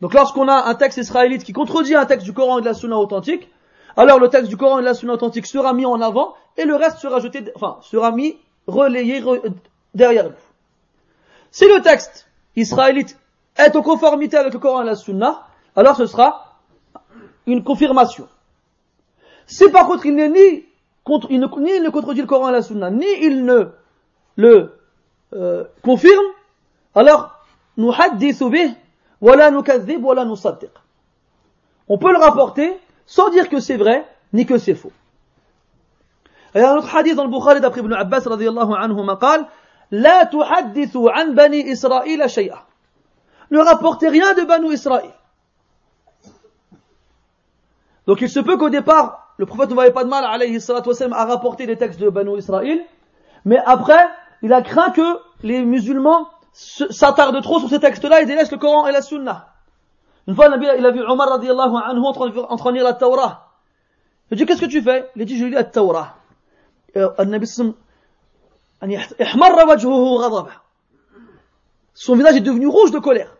Donc 0.00 0.14
lorsqu'on 0.14 0.46
a 0.46 0.68
un 0.68 0.74
texte 0.76 0.98
israélite 0.98 1.42
qui 1.42 1.52
contredit 1.52 1.96
un 1.96 2.06
texte 2.06 2.24
du 2.24 2.32
Coran 2.32 2.58
et 2.58 2.60
de 2.60 2.66
la 2.66 2.74
Sunna 2.74 2.96
authentique, 2.96 3.48
alors 3.96 4.20
le 4.20 4.28
texte 4.28 4.48
du 4.48 4.56
Coran 4.56 4.78
et 4.78 4.82
de 4.82 4.86
la 4.86 4.94
Sunna 4.94 5.14
authentique 5.14 5.46
sera 5.46 5.72
mis 5.72 5.86
en 5.86 6.00
avant 6.00 6.36
et 6.56 6.64
le 6.64 6.76
reste 6.76 6.98
sera 6.98 7.18
jeté, 7.18 7.44
enfin, 7.56 7.78
sera 7.82 8.12
mis 8.12 8.38
relayé 8.68 9.24
derrière 9.94 10.26
nous. 10.26 10.36
Si 11.50 11.66
le 11.66 11.82
texte 11.82 12.27
israélite 12.60 13.18
est 13.56 13.74
en 13.76 13.82
conformité 13.82 14.36
avec 14.36 14.52
le 14.52 14.58
Coran 14.58 14.82
et 14.82 14.86
la 14.86 14.94
Sunna, 14.94 15.46
alors 15.74 15.96
ce 15.96 16.06
sera 16.06 16.58
une 17.46 17.64
confirmation. 17.64 18.28
Si 19.46 19.68
par 19.70 19.86
contre 19.86 20.06
il 20.06 20.14
n'est 20.14 20.28
ni, 20.28 20.64
ne, 21.08 21.60
ni 21.60 21.80
ne 21.80 21.88
contredit 21.90 22.20
le 22.20 22.26
Coran 22.26 22.50
et 22.50 22.52
la 22.52 22.62
Sunna, 22.62 22.90
ni 22.90 23.06
il 23.22 23.44
ne 23.44 23.70
le 24.36 24.78
euh, 25.34 25.64
confirme, 25.82 26.24
alors 26.94 27.30
nous 27.76 27.92
bih, 28.16 28.74
voilà 29.20 29.50
nous 29.50 29.62
kazib, 29.62 30.00
voilà 30.00 30.24
nous 30.24 30.36
On 31.88 31.98
peut 31.98 32.12
le 32.12 32.18
rapporter 32.18 32.78
sans 33.06 33.30
dire 33.30 33.48
que 33.48 33.60
c'est 33.60 33.76
vrai 33.76 34.06
ni 34.32 34.46
que 34.46 34.58
c'est 34.58 34.74
faux. 34.74 34.92
Et 36.54 36.60
un 36.60 36.76
autre 36.76 36.94
hadith 36.94 37.14
dans 37.14 37.24
le 37.24 37.30
Bukhari 37.30 37.60
d'après 37.60 37.80
Ibn 37.80 37.92
Abbas 37.92 38.22
radiallahu 38.26 38.72
anhu 38.74 39.02
maqal, 39.04 39.46
la 39.90 40.26
tuhaddithu 40.26 41.08
an 41.08 41.32
bani 41.32 41.74
shay'a. 42.28 42.64
Ne 43.50 43.58
rapportez 43.60 44.08
rien 44.08 44.34
de 44.34 44.42
Banu 44.42 44.72
Israël. 44.72 45.10
Donc 48.06 48.20
il 48.20 48.28
se 48.28 48.40
peut 48.40 48.56
qu'au 48.56 48.70
départ, 48.70 49.34
le 49.38 49.46
prophète 49.46 49.70
ne 49.70 49.74
voyait 49.74 49.92
pas 49.92 50.04
de 50.04 50.08
mal, 50.08 50.24
à 50.24 51.24
rapporter 51.24 51.66
des 51.66 51.76
textes 51.76 52.00
de 52.00 52.10
Banu 52.10 52.38
Israël, 52.38 52.84
mais 53.44 53.58
après, 53.64 54.08
il 54.42 54.52
a 54.52 54.62
craint 54.62 54.90
que 54.90 55.20
les 55.42 55.64
musulmans 55.64 56.28
s'attardent 56.52 57.40
trop 57.42 57.60
sur 57.60 57.68
ces 57.68 57.80
textes-là 57.80 58.20
et 58.20 58.26
délaissent 58.26 58.50
le 58.50 58.58
Coran 58.58 58.86
et 58.86 58.92
la 58.92 59.02
Sunna. 59.02 59.48
Une 60.26 60.34
fois, 60.34 60.48
il 60.48 60.84
a 60.84 60.90
vu 60.90 61.02
Omar 61.02 61.28
radiallahu 61.28 61.76
anhu 61.84 62.00
en 62.04 62.12
train 62.56 62.70
de 62.70 62.74
lire 62.74 62.84
la 62.84 62.92
Torah. 62.94 63.52
Il 64.30 64.36
dit, 64.36 64.44
qu'est-ce 64.44 64.60
que 64.60 64.66
tu 64.66 64.82
fais? 64.82 65.08
Il 65.16 65.22
a 65.22 65.24
dit, 65.24 65.38
je 65.38 65.46
lis 65.46 65.52
la 65.52 65.64
Torah. 65.64 66.16
Euh, 66.96 67.08
Son 71.94 72.14
visage 72.14 72.36
est 72.36 72.40
devenu 72.40 72.66
rouge 72.68 72.92
de 72.92 72.98
colère. 72.98 73.34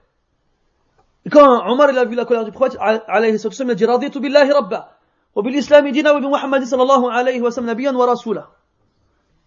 Et 1.25 1.31
quand 1.31 1.65
Omar 1.71 1.91
il 1.91 1.99
a 1.99 2.05
vu 2.05 2.17
la 2.17 2.25
colère 2.25 2.45
du 2.45 2.51
prophète, 2.53 2.77
il 2.81 3.69
a 3.69 3.75
dit, 3.75 3.85
raditu 3.85 4.19
billahi 4.19 4.51
rabba, 4.51 4.97
wa 5.35 5.43
bil 5.43 5.55
islami 5.55 5.93
dina, 5.93 6.13
wa 6.13 6.21
bi 6.21 6.27
Muhammad 6.27 6.65
sallallahu 6.65 7.07
alayhi 7.07 7.41
wa 7.41 7.51
sallam 7.51 7.67
nabiyan 7.67 7.95
wa 7.95 8.07
rasula. 8.07 8.49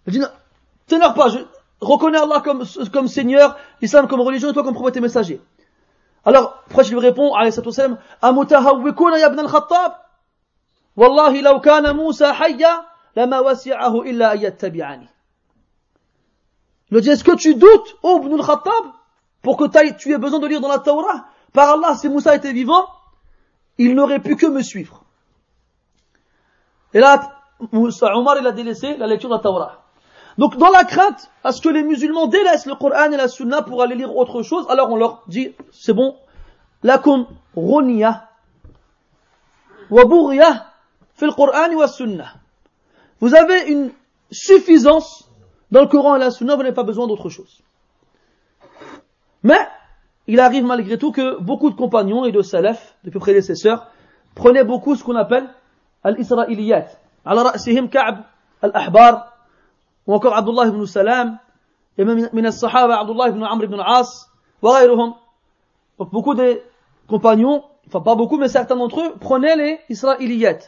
Il 0.07 0.13
dit, 0.13 0.21
t'énerve 0.87 1.13
pas, 1.13 1.27
je 1.29 1.39
reconnais 1.81 2.19
Allah 2.19 2.41
comme, 2.41 2.63
comme 2.93 3.07
Seigneur, 3.07 3.57
l'islam 3.81 4.07
comme 4.07 4.21
religion 4.21 4.49
et 4.49 4.53
toi 4.53 4.63
comme 4.63 4.75
prophète 4.75 4.97
et 4.97 5.01
messager. 5.01 5.41
Alors, 6.23 6.63
prophète 6.69 6.91
lui 6.91 6.99
répond, 6.99 7.33
alayhi 7.33 7.51
sallam, 7.51 7.97
amutahawwikuna 8.21 9.17
ya 9.17 9.27
ibn 9.27 9.39
al-Khattab, 9.39 9.97
wallahi 10.95 11.41
law 11.41 11.59
kana 11.59 11.93
Musa 11.93 12.31
hayya, 12.31 12.85
lama 13.15 13.41
wasi'ahu 13.41 14.05
illa 14.05 14.29
ayyattabi'ani. 14.29 15.09
Il 16.91 16.95
lui 16.95 17.01
dit, 17.01 17.09
est-ce 17.09 17.23
que 17.23 17.35
tu 17.35 17.55
doutes, 17.55 17.97
oh 18.03 18.21
ibn 18.21 18.33
al-Khattab, 18.33 18.91
pour 19.41 19.57
que 19.57 19.63
tu 19.97 20.11
aies 20.11 20.17
besoin 20.17 20.39
de 20.39 20.47
lire 20.47 20.59
dans 20.59 20.67
la 20.67 20.79
Torah 20.79 21.25
Par 21.53 21.69
Allah, 21.69 21.95
si 21.95 22.09
Moussa 22.09 22.35
était 22.35 22.51
vivant, 22.51 22.85
il 23.77 23.95
n'aurait 23.95 24.19
pu 24.19 24.35
que 24.35 24.45
me 24.45 24.61
suivre. 24.61 25.03
Et 26.93 26.99
là, 26.99 27.31
Moussa, 27.71 28.15
Omar, 28.15 28.37
il 28.39 28.45
a 28.45 28.51
délaissé 28.51 28.97
la 28.97 29.07
lecture 29.07 29.29
de 29.29 29.35
la 29.35 29.39
Torah. 29.39 29.83
Donc, 30.37 30.57
dans 30.57 30.69
la 30.69 30.83
crainte 30.83 31.29
à 31.43 31.51
ce 31.51 31.61
que 31.61 31.69
les 31.69 31.83
musulmans 31.83 32.27
délaissent 32.27 32.65
le 32.65 32.75
Coran 32.75 33.11
et 33.11 33.17
la 33.17 33.27
Sunna 33.27 33.61
pour 33.61 33.81
aller 33.81 33.95
lire 33.95 34.15
autre 34.15 34.43
chose, 34.43 34.65
alors 34.69 34.91
on 34.91 34.95
leur 34.95 35.23
dit, 35.27 35.53
c'est 35.71 35.93
bon, 35.93 36.15
lakum 36.83 37.27
roniya 37.55 38.29
wa 39.89 40.05
bourriya 40.05 40.67
fil 41.15 41.31
Coran 41.31 41.73
wa 41.73 41.87
Sunna. 41.87 42.33
Vous 43.19 43.35
avez 43.35 43.71
une 43.71 43.91
suffisance 44.31 45.29
dans 45.71 45.81
le 45.81 45.87
Coran 45.87 46.17
et 46.17 46.19
la 46.19 46.31
Sunna, 46.31 46.55
vous 46.55 46.63
n'avez 46.63 46.75
pas 46.75 46.83
besoin 46.83 47.07
d'autre 47.07 47.29
chose. 47.29 47.61
Mais, 49.43 49.59
il 50.27 50.39
arrive 50.39 50.65
malgré 50.65 50.97
tout 50.97 51.11
que 51.11 51.39
beaucoup 51.39 51.69
de 51.69 51.75
compagnons 51.75 52.25
et 52.25 52.31
de 52.31 52.41
salafs, 52.41 52.95
de 53.03 53.09
plus 53.09 53.19
prédécesseurs, 53.19 53.87
prenaient 54.35 54.63
beaucoup 54.63 54.95
ce 54.95 55.03
qu'on 55.03 55.15
appelle 55.15 55.49
al-israéliyat. 56.03 56.87
Ala 57.25 57.43
ra'sihim 57.43 57.87
Ka'b, 57.87 58.17
al-Ahbar, 58.61 59.33
ou 60.07 60.13
encore 60.13 60.35
Abdullah 60.35 60.67
ibn 60.67 60.85
Salam, 60.85 61.39
et 61.97 62.05
même 62.05 62.29
min 62.33 62.51
sahaba 62.51 62.99
Abdullah 62.99 63.29
ibn 63.29 63.43
Amr 63.43 63.63
ibn 63.63 63.79
As, 63.79 64.29
wa 64.61 64.85
Donc 64.87 66.11
beaucoup 66.11 66.35
des 66.35 66.61
compagnons, 67.07 67.63
enfin 67.87 68.01
pas 68.01 68.15
beaucoup, 68.15 68.37
mais 68.37 68.47
certains 68.49 68.75
d'entre 68.75 69.01
eux, 69.01 69.15
prenaient 69.19 69.55
les 69.55 69.79
israéliyat. 69.89 70.59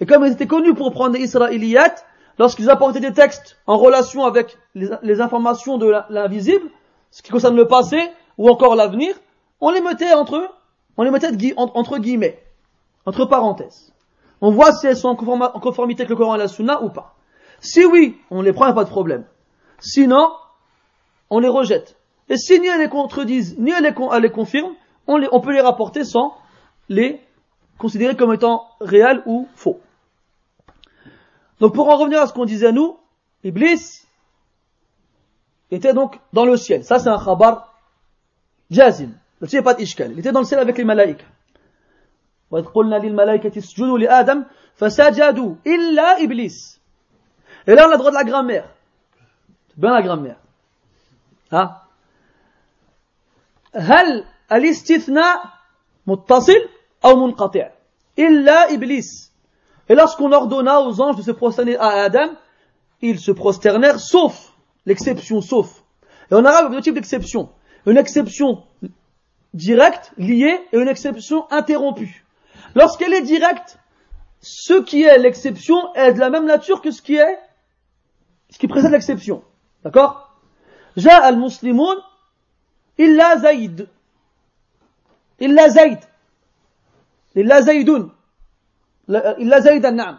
Et 0.00 0.06
comme 0.06 0.24
ils 0.24 0.32
étaient 0.32 0.46
connus 0.46 0.74
pour 0.74 0.92
prendre 0.92 1.14
les 1.14 1.20
israéliyat, 1.20 1.94
lorsqu'ils 2.40 2.70
apportaient 2.70 3.00
des 3.00 3.12
textes 3.12 3.58
en 3.66 3.76
relation 3.76 4.24
avec 4.24 4.56
les, 4.74 5.20
informations 5.20 5.76
de 5.76 5.92
l'invisible 6.08 6.70
ce 7.10 7.20
qui 7.22 7.30
concerne 7.30 7.54
le 7.54 7.68
passé 7.68 8.00
ou 8.38 8.48
encore 8.48 8.76
l'avenir, 8.76 9.14
on 9.60 9.70
les 9.70 9.82
mettait 9.82 10.14
entre 10.14 10.36
eux, 10.36 10.48
on 10.96 11.02
les 11.02 11.10
mettait 11.10 11.28
entre 11.56 11.98
guillemets, 11.98 12.42
entre 13.04 13.26
parenthèses. 13.26 13.92
On 14.40 14.52
voit 14.52 14.72
si 14.72 14.86
elles 14.86 14.96
sont 14.96 15.08
en 15.08 15.16
conformité 15.60 16.02
avec 16.02 16.08
le 16.08 16.16
Coran 16.16 16.36
et 16.36 16.38
la 16.38 16.48
Sunna 16.48 16.82
ou 16.82 16.88
pas. 16.88 17.14
Si 17.60 17.84
oui, 17.84 18.16
on 18.30 18.40
les 18.40 18.54
prend, 18.54 18.64
il 18.64 18.68
n'y 18.68 18.72
a 18.72 18.74
pas 18.74 18.84
de 18.84 18.90
problème. 18.90 19.24
Sinon, 19.78 20.30
on 21.28 21.40
les 21.40 21.48
rejette. 21.48 21.96
Et 22.30 22.38
si 22.38 22.58
ni 22.58 22.68
elles 22.68 22.80
les 22.80 22.88
contredisent, 22.88 23.58
ni 23.58 23.70
elles 23.70 23.94
les, 24.22 24.30
confirment, 24.30 24.76
on, 25.06 25.20
on 25.30 25.40
peut 25.40 25.52
les 25.52 25.60
rapporter 25.60 26.04
sans 26.04 26.34
les 26.88 27.20
considérer 27.76 28.16
comme 28.16 28.32
étant 28.32 28.66
réels 28.80 29.22
ou 29.26 29.46
faux. 29.54 29.80
Donc 31.59 31.73
pour 31.73 31.89
en 31.89 31.97
revenir 31.97 32.21
à 32.21 32.27
ce 32.27 32.33
qu'on 32.33 32.45
disait 32.45 32.67
à 32.67 32.71
nous, 32.71 32.97
Iblis 33.43 34.05
était 35.71 35.93
donc 35.93 36.19
dans 36.33 36.45
le 36.45 36.57
ciel. 36.57 36.83
Ça 36.83 36.99
c'est 36.99 37.09
un 37.09 37.23
khabar 37.23 37.75
جازم 38.71 39.09
là-dessus 39.41 39.57
il 39.57 39.59
n'y 39.59 39.59
a 39.59 39.63
pas 39.63 39.73
d'ishkal 39.73 40.11
il 40.11 40.19
était 40.19 40.31
dans 40.31 40.39
le 40.39 40.45
ciel 40.45 40.59
avec 40.59 40.77
les 40.77 40.83
malaïkas 40.83 41.25
وإذ 42.51 42.65
قلنا 42.65 42.95
للملائكة 42.95 43.57
اسجدوا 43.57 43.99
لآدم 43.99 44.45
فسجدوا 44.75 45.55
إلا 45.67 46.23
إبليس 46.23 46.79
et 47.67 47.73
là 47.73 47.87
on 47.87 47.89
a 47.89 47.93
le 47.93 47.97
droit 47.97 48.11
de 48.11 48.15
la 48.15 48.23
grammaire 48.23 48.69
c'est 49.69 49.79
bien 49.79 49.93
la 49.93 50.01
grammaire 50.01 50.37
hein 51.51 51.71
هل 53.75 54.25
الاستثناء 54.51 55.43
متصل 56.07 56.69
أو 57.05 57.15
منقطع 57.15 57.69
إلا 58.19 58.73
إبليس 58.73 59.28
et 59.90 59.94
lorsqu'on 59.94 60.32
ordonna 60.32 60.80
aux 60.80 61.02
anges 61.02 61.16
de 61.16 61.22
se 61.22 61.32
prosterner 61.32 61.76
à 61.76 61.88
Adam 62.04 62.30
ils 63.02 63.20
se 63.20 63.32
prosternèrent 63.32 64.00
sauf 64.00 64.54
l'exception 64.86 65.42
sauf 65.42 65.82
et 66.30 66.34
en 66.34 66.46
arabe 66.46 66.68
il 66.68 66.72
y 66.72 66.76
a 66.76 66.78
deux 66.78 66.82
types 66.82 66.94
d'exceptions 66.94 67.50
une 67.86 67.98
exception 67.98 68.62
directe, 69.54 70.12
liée, 70.16 70.60
et 70.72 70.78
une 70.78 70.88
exception 70.88 71.50
interrompue. 71.50 72.24
Lorsqu'elle 72.74 73.12
est 73.14 73.22
directe, 73.22 73.78
ce 74.40 74.74
qui 74.80 75.02
est 75.02 75.18
l'exception 75.18 75.94
est 75.94 76.12
de 76.14 76.20
la 76.20 76.30
même 76.30 76.46
nature 76.46 76.80
que 76.80 76.90
ce 76.90 77.02
qui 77.02 77.16
est, 77.16 77.38
ce 78.50 78.58
qui 78.58 78.68
précède 78.68 78.92
l'exception. 78.92 79.42
D'accord? 79.84 80.36
Ja 80.96 81.22
al-Muslimoun, 81.22 81.96
illa 82.98 83.38
Zaïd. 83.38 83.88
Illa 85.40 85.68
Zaïd. 85.68 85.98
Illa 87.34 87.62
Zaïdoun. 87.62 88.10
Illa 89.38 89.60
Zaïd 89.60 89.84
al-Na'am. 89.84 90.18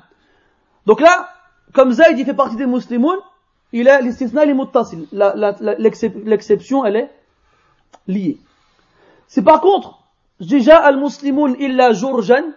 Donc 0.86 1.02
là, 1.02 1.30
comme 1.74 1.92
Zaïd 1.92 2.20
il 2.20 2.26
fait 2.26 2.34
partie 2.34 2.56
des 2.56 2.66
musulmans, 2.66 3.16
il 3.72 3.88
est 3.88 4.02
l'istisna 4.02 4.44
L'exception, 6.26 6.86
elle 6.86 6.96
est 6.96 7.10
liés. 8.08 8.38
Si 9.28 9.42
par 9.42 9.62
contre, 9.62 10.00
déjà 10.40 10.78
al-muslimoun 10.78 11.56
illa 11.60 11.94
jurjan, 11.94 12.52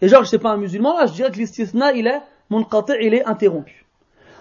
et 0.00 0.08
genre 0.08 0.26
c'est 0.26 0.38
pas 0.38 0.50
un 0.50 0.56
musulman, 0.56 0.96
là 0.96 1.06
je 1.06 1.12
dirais 1.12 1.30
que 1.30 1.36
l'istisna 1.36 1.92
il 1.92 2.06
est 2.06 2.20
munqati, 2.50 2.92
il 3.00 3.14
est 3.14 3.24
interrompu. 3.24 3.86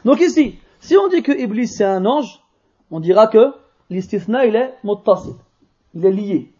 Donc 0.04 0.20
ici, 0.20 0.60
si 0.80 0.98
on 0.98 1.08
dit 1.08 1.24
que 1.24 1.32
Iblis 1.32 1.68
c'est 1.68 1.86
un 1.86 2.06
ange, 2.06 2.42
on 2.92 3.00
dira 3.00 3.28
que 3.28 3.54
l'istisna 3.90 4.46
il 4.46 4.56
est 4.56 4.74
muttasil, 4.84 5.36
il 5.94 6.06
est 6.06 6.12
lié. 6.12 6.52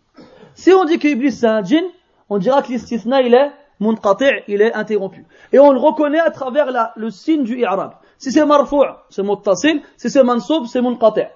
Si 0.56 0.72
on 0.72 0.86
dit 0.86 0.98
que 0.98 1.08
Iblis 1.08 1.34
c'est 1.34 1.48
un 1.48 1.64
djinn, 1.64 1.86
on 2.30 2.38
dira 2.38 2.62
que 2.62 2.70
l'istisna 2.70 3.22
il 3.22 3.34
est 3.34 3.52
Munqati' 3.80 4.44
il 4.48 4.62
est 4.62 4.74
interrompu. 4.74 5.26
Et 5.52 5.60
on 5.60 5.72
le 5.72 5.80
reconnaît 5.80 6.20
à 6.20 6.32
travers 6.32 6.92
le 6.96 7.12
signe 7.12 7.44
du 7.44 7.60
i'rab. 7.60 7.94
Si 8.18 8.32
c'est 8.32 8.46
marfou', 8.46 8.84
c'est 9.10 9.24
muttasil, 9.24 9.82
si 9.98 10.10
c'est 10.10 10.24
mansoub, 10.24 10.66
c'est 10.66 10.82
munqati'. 10.82 11.30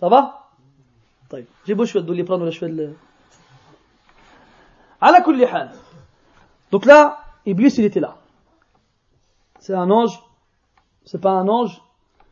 Ça 0.00 0.08
va? 0.08 0.40
J'ai 1.66 1.74
beau 1.74 1.84
je 1.84 1.98
vais 1.98 2.14
les 2.14 2.24
prendre, 2.24 2.48
je 2.50 2.60
vais 2.60 2.68
le... 2.72 2.96
À 5.00 5.10
la 5.10 5.22
Donc 6.70 6.84
là, 6.86 7.18
Iblis, 7.44 7.74
il 7.78 7.84
était 7.84 8.00
là. 8.00 8.16
C'est 9.58 9.74
un 9.74 9.90
ange. 9.90 10.22
C'est 11.04 11.20
pas 11.20 11.32
un 11.32 11.48
ange. 11.48 11.82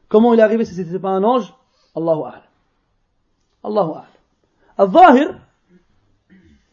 Comment 0.08 0.32
il 0.34 0.40
est 0.40 0.42
arrivé 0.42 0.64
si 0.64 0.74
c'était 0.74 0.98
pas 0.98 1.10
un 1.10 1.22
ange? 1.22 1.52
Allahu 1.94 2.22
A'lam. 2.22 2.42
Allahu 3.64 3.90
A'lam. 3.90 4.06
Al-Zahir, 4.78 5.38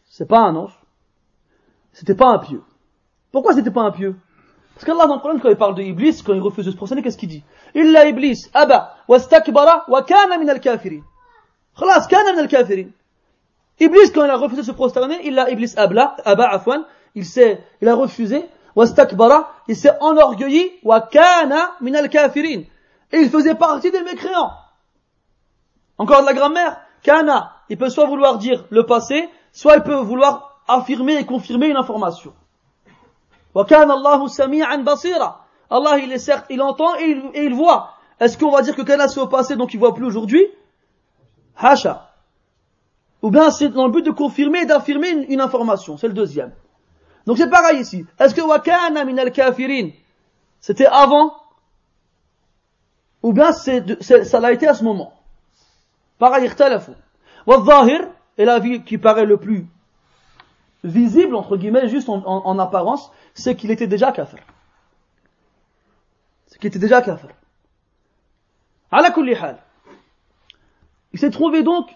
c'est 0.08 0.26
pas 0.26 0.40
un 0.40 0.56
ange. 0.56 0.79
C'était 2.00 2.14
pas 2.14 2.28
un 2.28 2.38
pieu. 2.38 2.62
Pourquoi 3.30 3.52
c'était 3.52 3.70
pas 3.70 3.82
un 3.82 3.90
pieu? 3.90 4.16
Parce 4.72 4.86
qu'Allah 4.86 5.04
le 5.04 5.20
Coran, 5.20 5.38
quand 5.38 5.50
il 5.50 5.56
parle 5.56 5.74
de 5.74 5.82
Iblis, 5.82 6.22
quand 6.24 6.32
il 6.32 6.40
refuse 6.40 6.64
de 6.64 6.70
se 6.70 6.76
prosterner, 6.76 7.02
qu'est-ce 7.02 7.18
qu'il 7.18 7.28
dit? 7.28 7.44
Illa 7.74 8.06
Iblis, 8.06 8.48
Aba, 8.54 8.94
wastakbara, 9.06 9.84
wa 9.86 10.02
kana 10.02 10.38
min 10.38 10.48
al-kafirin. 10.48 11.02
Khalas, 11.78 12.06
kana 12.08 12.32
min 12.32 12.38
al-kafirin. 12.38 12.88
Iblis, 13.78 14.12
quand 14.14 14.24
il 14.24 14.30
a 14.30 14.38
refusé 14.38 14.62
de 14.62 14.66
se 14.66 14.72
prosterner, 14.72 15.18
il 15.24 15.38
a 15.38 15.50
Iblis 15.50 15.74
Abla, 15.76 16.16
Abba 16.24 16.48
Afwan, 16.48 16.86
il 17.14 17.26
s'est, 17.26 17.62
il 17.82 17.88
a 17.88 17.94
refusé, 17.94 18.46
wastakbara, 18.74 19.52
il 19.68 19.76
s'est 19.76 19.92
enorgueilli, 20.00 20.70
wa 20.82 21.02
kana 21.02 21.72
min 21.82 21.92
al-kafirin. 21.96 22.62
Et 23.12 23.18
il 23.18 23.28
faisait 23.28 23.56
partie 23.56 23.90
des 23.90 24.02
mécréants. 24.02 24.52
Encore 25.98 26.22
de 26.22 26.26
la 26.26 26.32
grammaire. 26.32 26.80
Kana, 27.02 27.56
il 27.68 27.76
peut 27.76 27.90
soit 27.90 28.06
vouloir 28.06 28.38
dire 28.38 28.64
le 28.70 28.86
passé, 28.86 29.28
soit 29.52 29.76
il 29.76 29.82
peut 29.82 29.96
vouloir 29.96 30.49
affirmer 30.72 31.16
et 31.16 31.26
confirmer 31.26 31.68
une 31.68 31.76
information. 31.76 32.32
Allah, 33.54 35.98
il 35.98 36.12
est 36.12 36.18
certes, 36.18 36.46
il 36.50 36.62
entend 36.62 36.96
et 36.96 37.16
il, 37.34 37.54
voit. 37.54 37.94
Est-ce 38.18 38.38
qu'on 38.38 38.50
va 38.50 38.62
dire 38.62 38.76
que 38.76 38.82
Kana 38.82 39.08
c'est 39.08 39.20
au 39.20 39.26
passé, 39.26 39.56
donc 39.56 39.74
il 39.74 39.80
voit 39.80 39.94
plus 39.94 40.04
aujourd'hui? 40.04 40.46
Hasha. 41.56 42.10
Ou 43.22 43.30
bien 43.30 43.50
c'est 43.50 43.68
dans 43.68 43.86
le 43.86 43.92
but 43.92 44.04
de 44.04 44.10
confirmer 44.10 44.60
et 44.60 44.66
d'affirmer 44.66 45.10
une, 45.10 45.40
information. 45.40 45.96
C'est 45.96 46.08
le 46.08 46.14
deuxième. 46.14 46.52
Donc 47.26 47.38
c'est 47.38 47.50
pareil 47.50 47.80
ici. 47.80 48.06
Est-ce 48.18 48.34
que 48.34 48.40
Wakana 48.40 49.04
min 49.04 49.18
al-kafirin, 49.18 49.90
c'était 50.60 50.86
avant? 50.86 51.34
Ou 53.22 53.32
bien 53.32 53.52
ça 53.52 54.40
l'a 54.40 54.52
été 54.52 54.66
à 54.66 54.74
ce 54.74 54.84
moment? 54.84 55.12
Pareil. 56.18 56.50
Wa-zahir, 57.46 58.08
et 58.38 58.44
la 58.44 58.58
vie 58.58 58.84
qui 58.84 58.98
paraît 58.98 59.26
le 59.26 59.36
plus 59.36 59.66
visible, 60.84 61.34
entre 61.34 61.56
guillemets, 61.56 61.88
juste 61.88 62.08
en, 62.08 62.22
en 62.24 62.58
apparence, 62.58 63.10
c'est 63.34 63.56
qu'il 63.56 63.70
était 63.70 63.86
déjà 63.86 64.12
kafir 64.12 64.40
qui 66.60 66.66
était 66.66 66.78
déjà 66.78 67.02
kafir. 67.02 67.30
Il 71.12 71.18
s'est 71.18 71.30
trouvé 71.30 71.62
donc 71.62 71.90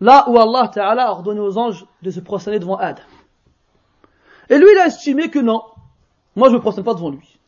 là 0.00 0.24
où 0.28 0.38
Allah 0.38 0.68
Ta'ala 0.68 1.06
a 1.08 1.10
ordonné 1.10 1.40
aux 1.40 1.58
anges 1.58 1.86
de 2.02 2.10
se 2.10 2.20
prosterner 2.20 2.58
devant 2.58 2.76
Ad. 2.76 2.98
Et 4.48 4.58
lui, 4.58 4.66
il 4.72 4.78
a 4.78 4.86
estimé 4.86 5.30
que 5.30 5.38
non, 5.38 5.62
moi 6.36 6.48
je 6.48 6.52
ne 6.54 6.58
me 6.58 6.62
prosterne 6.62 6.84
pas 6.84 6.94
devant 6.94 7.10
lui. 7.10 7.38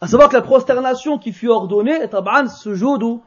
À 0.00 0.08
savoir 0.08 0.28
que 0.28 0.34
la 0.34 0.42
prosternation 0.42 1.18
qui 1.18 1.32
fut 1.32 1.48
ordonnée 1.48 1.92
est 1.92 2.08
taban 2.08 2.48
sujudu 2.48 3.20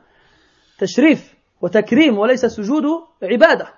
tashrif 0.78 1.36
wa 1.62 1.70
takrim 1.70 2.18
sujudu 2.50 2.90
ibada. 3.22 3.74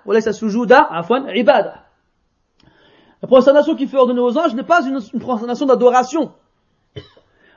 La 3.22 3.28
prosternation 3.28 3.74
qui 3.74 3.86
fut 3.86 3.96
ordonnée 3.96 4.20
aux 4.20 4.38
anges 4.38 4.54
n'est 4.54 4.62
pas 4.62 4.82
une, 4.82 5.00
une 5.12 5.66
d'adoration 5.66 6.32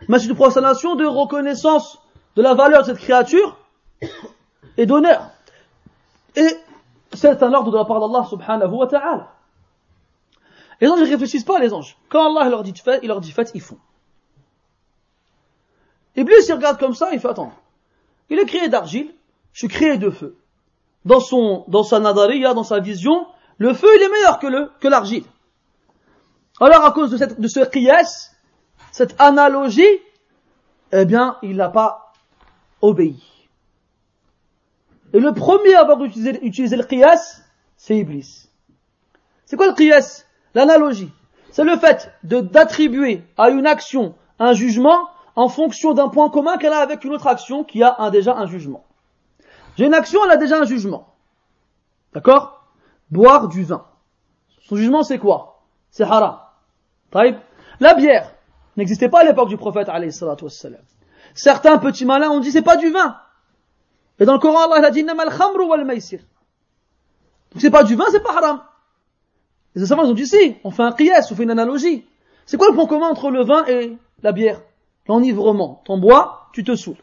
mais 0.07 0.19
c'est 0.19 0.27
une 0.27 0.35
prosternation 0.35 0.95
de 0.95 1.05
reconnaissance 1.05 1.99
de 2.35 2.41
la 2.41 2.53
valeur 2.53 2.81
de 2.81 2.87
cette 2.87 2.97
créature 2.97 3.57
et 4.77 4.85
d'honneur. 4.85 5.29
Et 6.35 6.47
c'est 7.13 7.43
un 7.43 7.53
ordre 7.53 7.71
de 7.71 7.77
la 7.77 7.85
part 7.85 7.99
d'Allah 7.99 8.25
subhanahu 8.27 8.71
wa 8.71 8.87
ta'ala. 8.87 9.31
Les 10.79 10.89
anges 10.89 11.01
ne 11.01 11.07
réfléchissent 11.07 11.43
pas, 11.43 11.59
les 11.59 11.73
anges. 11.73 11.97
Quand 12.09 12.35
Allah 12.35 12.49
leur 12.49 12.63
dit 12.63 12.73
fait, 12.73 12.99
il 13.03 13.09
leur 13.09 13.21
dit 13.21 13.31
fait, 13.31 13.51
ils 13.53 13.61
font. 13.61 13.77
Iblis, 16.15 16.45
il 16.47 16.53
regarde 16.53 16.79
comme 16.79 16.95
ça, 16.95 17.09
il 17.13 17.19
fait 17.19 17.29
attendre. 17.29 17.53
Il 18.29 18.39
est 18.39 18.45
créé 18.45 18.67
d'argile, 18.69 19.13
je 19.53 19.59
suis 19.59 19.67
créé 19.67 19.97
de 19.97 20.09
feu. 20.09 20.37
Dans 21.05 21.19
son, 21.19 21.65
dans 21.67 21.83
sa 21.83 21.99
nadariya, 21.99 22.53
dans 22.53 22.63
sa 22.63 22.79
vision, 22.79 23.27
le 23.57 23.73
feu, 23.73 23.87
il 23.95 24.01
est 24.01 24.09
meilleur 24.09 24.39
que 24.39 24.47
le, 24.47 24.71
que 24.79 24.87
l'argile. 24.87 25.23
Alors, 26.61 26.85
à 26.85 26.91
cause 26.91 27.09
de 27.09 27.17
cette, 27.17 27.41
de 27.41 27.47
ce 27.47 27.59
qiyas, 27.61 28.31
cette 28.91 29.19
analogie, 29.19 29.83
eh 30.91 31.05
bien, 31.05 31.37
il 31.41 31.55
n'a 31.57 31.69
pas 31.69 32.13
obéi. 32.81 33.23
Et 35.13 35.19
le 35.19 35.33
premier 35.33 35.73
à 35.73 35.81
avoir 35.81 36.03
utilisé, 36.03 36.75
le 36.77 36.83
qiyas, 36.83 37.41
c'est 37.77 37.97
Iblis. 37.97 38.47
C'est 39.45 39.57
quoi 39.57 39.67
le 39.67 39.73
qiyas? 39.73 40.23
L'analogie. 40.53 41.11
C'est 41.49 41.63
le 41.63 41.77
fait 41.77 42.13
d'attribuer 42.23 43.23
à 43.37 43.49
une 43.49 43.65
action 43.65 44.15
un 44.37 44.53
jugement 44.53 45.09
en 45.35 45.49
fonction 45.49 45.93
d'un 45.93 46.09
point 46.09 46.29
commun 46.29 46.57
qu'elle 46.57 46.73
a 46.73 46.79
avec 46.79 47.03
une 47.03 47.13
autre 47.13 47.27
action 47.27 47.63
qui 47.63 47.83
a 47.83 48.09
déjà 48.11 48.35
un 48.35 48.45
jugement. 48.45 48.85
J'ai 49.77 49.85
une 49.85 49.93
action, 49.93 50.23
elle 50.25 50.31
a 50.31 50.37
déjà 50.37 50.59
un 50.59 50.65
jugement. 50.65 51.15
D'accord? 52.13 52.65
Boire 53.09 53.47
du 53.47 53.63
vin. 53.63 53.85
Son 54.67 54.75
jugement, 54.75 55.03
c'est 55.03 55.19
quoi? 55.19 55.63
C'est 55.89 56.03
haram. 56.03 56.40
La 57.13 57.93
bière 57.93 58.31
n'existait 58.77 59.09
pas 59.09 59.21
à 59.21 59.23
l'époque 59.23 59.49
du 59.49 59.57
prophète 59.57 59.89
Certains 61.33 61.77
petits 61.77 62.05
malins 62.05 62.29
ont 62.29 62.39
dit 62.39 62.51
c'est 62.51 62.61
pas 62.61 62.77
du 62.77 62.89
vin. 62.89 63.17
Et 64.19 64.25
dans 64.25 64.33
le 64.33 64.39
Coran, 64.39 64.71
Allah 64.71 64.87
a 64.87 64.91
dit. 64.91 65.03
Donc 65.03 65.11
c'est 67.57 67.71
pas 67.71 67.83
du 67.83 67.95
vin, 67.95 68.05
c'est 68.11 68.23
pas 68.23 68.37
haram. 68.37 68.61
Les 69.75 69.85
savants 69.85 70.03
ont 70.03 70.13
dit 70.13 70.27
si, 70.27 70.57
on 70.63 70.71
fait 70.71 70.83
un 70.83 70.91
qiyas, 70.91 71.27
on 71.31 71.35
fait 71.35 71.43
une 71.43 71.51
analogie. 71.51 72.05
C'est 72.45 72.57
quoi 72.57 72.67
le 72.69 72.75
point 72.75 72.87
commun 72.87 73.07
entre 73.07 73.29
le 73.31 73.43
vin 73.43 73.65
et 73.65 73.97
la 74.21 74.31
bière? 74.31 74.61
L'enivrement. 75.07 75.81
T'en 75.85 75.97
bois, 75.97 76.49
tu 76.53 76.63
te 76.63 76.75
saoules. 76.75 76.97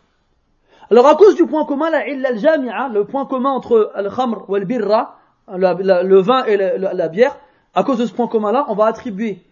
Alors 0.90 1.06
à 1.06 1.16
cause 1.16 1.34
du 1.34 1.46
point 1.46 1.64
commun, 1.64 1.90
la 1.90 1.98
al-jami'a, 1.98 2.88
le 2.88 3.04
point 3.04 3.26
commun 3.26 3.50
entre 3.50 3.92
al-khamr 3.94 4.48
wal 4.48 4.64
birra, 4.64 5.18
le 5.48 6.20
vin 6.20 6.44
et 6.44 6.56
la 6.56 7.08
bière, 7.08 7.36
à 7.74 7.84
cause 7.84 7.98
de 7.98 8.06
ce 8.06 8.12
point 8.12 8.28
commun-là, 8.28 8.66
on 8.68 8.74
va 8.74 8.86
attribuer 8.86 9.42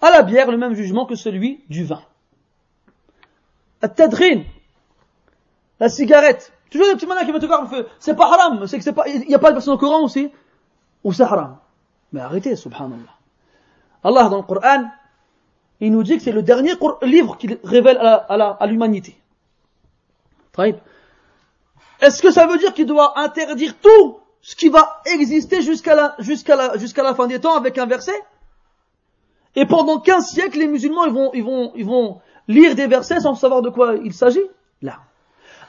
à 0.00 0.10
la 0.10 0.22
bière 0.22 0.50
le 0.50 0.56
même 0.56 0.74
jugement 0.74 1.06
que 1.06 1.14
celui 1.14 1.64
du 1.68 1.84
vin. 1.84 2.02
At-tadrin, 3.82 4.42
la 5.80 5.88
cigarette. 5.88 6.52
Toujours 6.70 6.88
des 6.88 6.94
petits 6.94 7.06
malins 7.06 7.24
qui 7.24 7.32
vont 7.32 7.38
te 7.38 7.46
dire, 7.46 7.86
c'est 7.98 8.16
pas 8.16 8.26
haram, 8.26 8.66
c'est 8.66 8.78
que 8.78 8.84
c'est 8.84 8.92
pas, 8.92 9.08
il 9.08 9.20
n'y 9.20 9.34
a 9.34 9.38
pas 9.38 9.50
de 9.50 9.54
version 9.54 9.72
au 9.72 9.78
Coran 9.78 10.02
aussi, 10.02 10.30
ou 11.04 11.12
c'est 11.12 11.22
haram. 11.22 11.58
Mais 12.12 12.20
arrêtez, 12.20 12.56
subhanallah. 12.56 13.14
Allah, 14.02 14.28
dans 14.28 14.38
le 14.38 14.42
Coran, 14.42 14.90
il 15.80 15.92
nous 15.92 16.02
dit 16.02 16.16
que 16.16 16.22
c'est 16.22 16.32
le 16.32 16.42
dernier 16.42 16.72
livre 17.02 17.36
qu'il 17.36 17.58
révèle 17.62 17.98
à 17.98 18.66
l'humanité. 18.66 19.20
Est-ce 22.00 22.22
que 22.22 22.30
ça 22.30 22.46
veut 22.46 22.58
dire 22.58 22.72
qu'il 22.72 22.86
doit 22.86 23.18
interdire 23.18 23.74
tout 23.78 24.18
ce 24.40 24.56
qui 24.56 24.68
va 24.68 25.02
exister 25.04 25.60
jusqu'à 25.62 25.94
la 25.94 27.14
fin 27.14 27.26
des 27.26 27.40
temps 27.40 27.56
avec 27.56 27.78
un 27.78 27.86
verset? 27.86 28.20
Et 29.55 29.65
pendant 29.65 29.99
15 29.99 30.27
siècles, 30.27 30.59
les 30.59 30.67
musulmans, 30.67 31.05
ils 31.05 31.13
vont, 31.13 31.31
ils 31.33 31.43
vont, 31.43 31.71
ils 31.75 31.85
vont 31.85 32.21
lire 32.47 32.75
des 32.75 32.87
versets 32.87 33.19
sans 33.19 33.35
savoir 33.35 33.61
de 33.61 33.69
quoi 33.69 33.95
il 34.03 34.13
s'agit. 34.13 34.43
Là. 34.81 34.99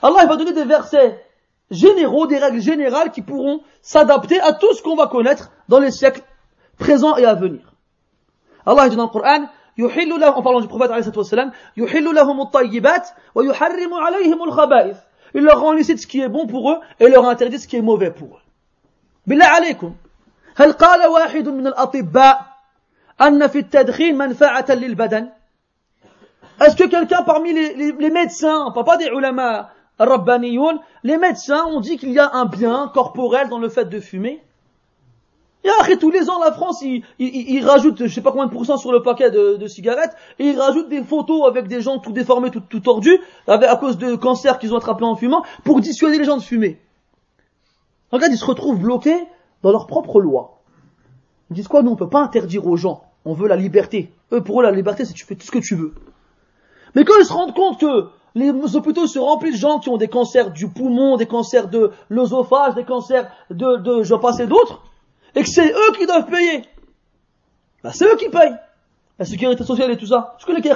Allah 0.03 0.20
il 0.22 0.28
va 0.28 0.36
donner 0.36 0.53
des 0.53 0.64
versets 0.64 1.24
généraux, 1.70 2.26
des 2.26 2.38
règles 2.38 2.61
générales 2.61 3.11
qui 3.11 3.22
pourront 3.22 3.61
s'adapter 3.80 4.40
à 4.40 4.53
tout 4.53 4.72
ce 4.74 4.82
qu'on 4.82 4.95
va 4.95 5.07
connaître 5.07 5.51
dans 5.68 5.80
les 5.80 5.90
siècles 5.90 6.22
présents 6.78 7.16
et 7.16 7.24
à 7.24 7.34
venir. 7.34 7.72
Allah 8.66 8.88
dit 8.88 8.97
dans 8.97 9.05
le 9.05 9.09
Coran, 9.09 9.49
en 9.80 10.43
parlant 10.43 10.61
du 10.61 10.68
prophète 10.68 10.90
Il 15.34 15.43
leur 15.45 15.61
rend 15.61 15.72
licite 15.72 15.99
ce 15.99 16.07
qui 16.07 16.20
est 16.20 16.28
bon 16.28 16.47
pour 16.47 16.70
eux 16.70 16.78
et 17.01 17.09
leur 17.09 17.26
interdit 17.26 17.59
ce 17.59 17.66
qui 17.66 17.76
est 17.76 17.82
mauvais 17.82 18.11
pour 18.11 18.36
eux. 18.36 18.43
بالله 19.26 19.47
عليكم 19.47 19.95
هل 20.57 20.72
قال 20.72 21.07
واحد 21.07 21.49
من 21.49 21.66
الأطباء 21.66 22.45
est-ce 26.59 26.76
que 26.76 26.88
quelqu'un 26.88 27.24
parmi 27.24 27.53
les, 27.53 27.74
les, 27.76 27.91
les 27.91 28.09
médecins, 28.09 28.72
pas 28.72 28.97
des 28.97 29.05
ulama 29.05 29.70
rabbaniyoun, 29.99 30.80
les 31.03 31.18
médecins 31.18 31.65
ont 31.65 31.80
dit 31.80 31.97
qu'il 31.97 32.11
y 32.11 32.20
a 32.20 32.32
un 32.34 32.45
bien 32.45 32.91
corporel 32.93 33.49
dans 33.49 33.59
le 33.59 33.70
fait 33.70 33.86
de 33.86 33.99
fumer? 33.99 34.43
Et 35.63 35.70
après, 35.80 35.97
tous 35.97 36.11
les 36.11 36.30
ans, 36.30 36.39
la 36.39 36.51
France, 36.51 36.82
il, 36.82 37.03
il, 37.20 37.49
il, 37.55 37.65
rajoute, 37.65 38.05
je 38.05 38.13
sais 38.13 38.22
pas 38.22 38.32
combien 38.32 38.45
de 38.45 38.51
pourcents 38.51 38.78
sur 38.78 38.91
le 38.91 39.01
paquet 39.01 39.32
de, 39.32 39.57
de, 39.57 39.68
cigarettes, 39.68 40.15
et 40.39 40.45
il 40.45 40.59
rajoute 40.59 40.88
des 40.88 41.03
photos 41.03 41.47
avec 41.47 41.68
des 41.68 41.82
gens 41.82 41.99
tout 41.99 42.13
déformés, 42.13 42.51
tout, 42.51 42.61
tout 42.61 42.80
tordus, 42.80 43.20
avec, 43.47 43.70
à 43.70 43.76
cause 43.76 43.97
de 43.97 44.15
cancers 44.15 44.59
qu'ils 44.59 44.74
ont 44.74 44.78
attrapés 44.78 45.03
en 45.03 45.15
fumant, 45.15 45.43
pour 45.65 45.82
dissuader 45.82 46.20
les 46.20 46.24
gens 46.24 46.38
de 46.38 46.43
fumer. 46.43 46.80
Regarde, 48.11 48.32
ils 48.32 48.38
se 48.38 48.45
retrouvent 48.45 48.80
bloqués 48.80 49.28
dans 49.61 49.72
leur 49.72 49.88
propre 49.88 50.22
loi. 50.22 50.61
Ils 51.49 51.55
disent 51.55 51.68
quoi? 51.68 51.82
Nous, 51.82 51.91
on 51.91 51.95
peut 51.95 52.09
pas 52.09 52.22
interdire 52.22 52.65
aux 52.65 52.78
gens. 52.78 53.03
On 53.28 53.34
veut 53.34 53.49
la 53.49 53.57
liberté. 53.57 54.09
Eux, 54.32 54.41
pour 54.41 54.61
eux, 54.61 54.63
la 54.63 54.71
liberté, 54.71 55.03
c'est 55.03 55.13
tu 55.13 55.25
fais 55.25 55.36
tout 55.36 55.45
ce 55.45 55.51
que 55.51 55.59
tu 55.59 55.75
veux. 55.75 55.93
Mais 56.95 57.03
quand 57.03 57.13
ils 57.19 57.25
se 57.25 57.34
rendent 57.34 57.53
compte 57.53 57.78
que 57.78 58.07
les 58.36 58.75
hôpitaux 58.78 59.05
se 59.05 59.19
remplissent 59.19 59.55
de 59.55 59.59
gens 59.59 59.80
qui 59.80 59.89
ont 59.89 59.97
des 59.97 60.07
cancers 60.07 60.51
du 60.51 60.69
poumon, 60.69 61.17
des 61.17 61.25
cancers 61.25 61.67
de 61.67 61.91
l'œsophage, 62.07 62.75
des 62.75 62.86
cancers 62.86 63.30
de, 63.49 63.75
de 63.75 64.03
je 64.03 64.15
passe 64.15 64.39
et 64.39 64.47
d'autres, 64.47 64.82
et 65.36 65.43
que 65.43 65.49
c'est 65.49 65.69
eux 65.69 65.91
qui 65.97 66.05
doivent 66.05 66.28
payer, 66.28 66.61
bah 67.84 67.91
c'est 67.93 68.05
eux 68.05 68.15
qui 68.15 68.30
payent. 68.30 68.55
La 69.19 69.25
sécurité 69.25 69.65
sociale 69.65 69.91
et 69.91 69.97
tout 69.97 70.05
ça. 70.05 70.38
Je 70.39 70.45
connais 70.45 70.61
qui 70.61 70.69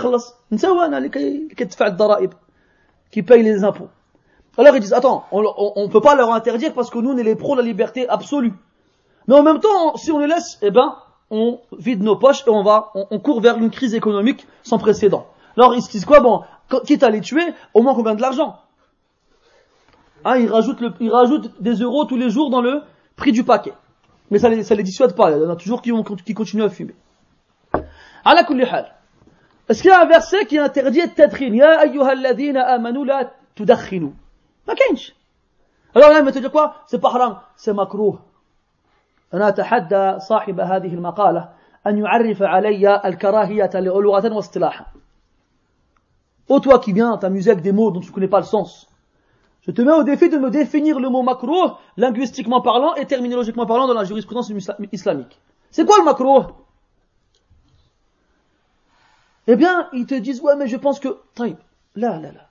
qui 3.12 3.24
payent 3.24 3.44
les 3.44 3.64
impôts. 3.64 3.90
Alors 4.58 4.76
ils 4.76 4.82
disent, 4.82 4.94
attends, 4.94 5.24
on, 5.32 5.46
on, 5.78 5.88
peut 5.88 6.02
pas 6.02 6.16
leur 6.16 6.34
interdire 6.34 6.74
parce 6.74 6.90
que 6.90 7.00
nous 7.00 7.12
on 7.12 7.18
est 7.18 7.24
les 7.24 7.36
pros 7.36 7.56
de 7.56 7.62
la 7.62 7.66
liberté 7.66 8.10
absolue. 8.10 8.54
Mais 9.28 9.36
en 9.36 9.44
même 9.44 9.60
temps, 9.62 9.96
si 9.96 10.12
on 10.12 10.20
les 10.20 10.28
laisse, 10.28 10.58
eh 10.62 10.72
ben, 10.72 10.98
on 11.32 11.60
vide 11.78 12.04
nos 12.04 12.16
poches 12.16 12.44
et 12.46 12.50
on 12.50 12.64
va, 12.64 12.92
on 12.94 13.20
court 13.20 13.42
vers 13.42 13.58
une 13.58 13.72
crise 13.72 13.96
économique 13.96 14.46
sans 14.64 14.78
précédent. 14.78 15.26
Alors 15.58 15.74
ils 15.74 15.82
se 15.82 15.90
disent 15.90 16.06
quoi? 16.06 16.20
Bon, 16.20 16.44
quitte 16.86 17.04
à 17.04 17.10
les 17.10 17.22
tuer, 17.22 17.54
au 17.74 17.82
moins 17.82 17.96
qu'on 17.96 18.04
gagne 18.04 18.18
de 18.18 18.22
l'argent. 18.22 18.60
Hein, 20.24 20.38
ils, 20.38 20.50
rajoutent 20.52 20.82
le, 20.82 20.94
des 21.60 21.74
euros 21.74 22.06
tous 22.06 22.18
les 22.18 22.30
jours 22.30 22.50
dans 22.50 22.62
le 22.62 22.84
prix 23.16 23.32
du 23.32 23.44
paquet. 23.44 23.74
Mais 24.30 24.40
ça 24.40 24.50
les, 24.50 24.64
ça 24.64 24.76
les 24.76 24.84
dissuade 24.84 25.16
pas, 25.16 25.32
il 25.32 25.42
y 25.42 25.46
en 25.46 25.50
a 25.50 25.56
toujours 25.56 25.82
qui, 25.82 25.92
vont, 25.92 26.04
qui 26.04 26.34
continuent 26.34 26.64
à 26.64 26.70
fumer. 26.70 26.96
Ala 28.24 28.44
kulli 28.44 28.64
hal. 28.64 28.94
Est-ce 29.68 29.82
qu'il 29.82 29.90
y 29.90 29.94
a 29.94 30.02
un 30.02 30.06
verset 30.06 30.46
qui 30.46 30.58
interdit 30.58 31.02
Ya 31.52 31.80
amanu 32.68 33.06
la 33.06 33.32
tudakhinu. 33.56 34.14
Alors 35.94 36.10
là, 36.10 36.20
il 36.20 36.26
va 36.26 36.32
te 36.32 36.40
dire 36.40 36.52
quoi? 36.52 36.76
C'est 36.88 37.00
pas 37.00 37.10
haram, 37.10 37.40
c'est 37.56 37.74
makruh. 37.74 38.18
أنا 39.35 39.49
أتحدى 39.49 40.19
صاحب 40.21 40.61
هذه 40.61 40.95
المقالة 40.95 41.49
أن 41.87 41.99
يعرف 41.99 42.43
علي 42.43 43.03
الكراهية 43.05 43.71
لغة 43.75 44.35
واصطلاحا. 44.35 44.87
Ô 46.49 46.61
toi 46.61 46.79
qui 46.79 46.93
viens 46.93 47.17
t'amuser 47.17 47.51
avec 47.51 47.63
des 47.63 47.73
mots 47.73 47.91
dont 47.91 48.01
tu 48.01 48.09
ne 48.09 48.15
connais 48.15 48.29
pas 48.29 48.39
le 48.39 48.47
sens, 48.47 48.89
je 49.63 49.73
te 49.73 49.83
mets 49.83 49.93
au 49.93 50.05
défi 50.05 50.29
de 50.29 50.39
me 50.39 50.49
définir 50.49 51.01
le 51.01 51.09
mot 51.09 51.23
makruh, 51.23 51.73
linguistiquement 51.97 52.61
parlant 52.61 52.95
et 52.95 53.05
terminologiquement 53.05 53.67
parlant 53.67 53.89
dans 53.89 53.95
la 53.95 54.05
jurisprudence 54.05 54.53
islamique. 54.93 55.41
C'est 55.73 55.85
quoi 55.85 55.99
le 55.99 56.05
makruh 56.05 56.53
Eh 59.49 59.57
bien, 59.57 59.89
ils 59.93 60.07
te 60.07 60.15
disent, 60.15 60.41
ouais, 60.41 60.55
mais 60.57 60.69
je 60.69 60.77
pense 60.77 61.01
que... 61.01 61.19
Là, 61.97 62.21
là, 62.21 62.33
là. 62.33 62.47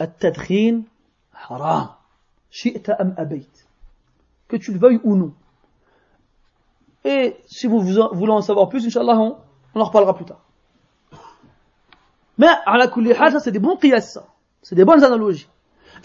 التدخين 0.00 0.84
haram. 1.48 1.88
شئت 2.50 2.90
أم 2.90 3.14
أبيت 3.18 3.61
que 4.57 4.63
tu 4.63 4.71
le 4.71 4.79
veuilles 4.79 4.99
ou 5.03 5.15
non. 5.15 5.33
Et 7.03 7.35
si 7.47 7.67
vous 7.67 7.81
voulez 7.81 8.31
en 8.31 8.41
savoir 8.41 8.69
plus, 8.69 8.85
Inch'Allah, 8.85 9.19
on, 9.19 9.37
on 9.75 9.81
en 9.81 9.83
reparlera 9.83 10.15
plus 10.15 10.25
tard. 10.25 10.41
Mais, 12.37 12.47
à 12.65 12.77
la 12.77 12.89
ça 13.31 13.39
c'est 13.39 13.51
des 13.51 13.59
bons 13.59 13.77
qiyas, 13.77 14.19
C'est 14.61 14.75
des 14.75 14.85
bonnes 14.85 15.03
analogies. 15.03 15.47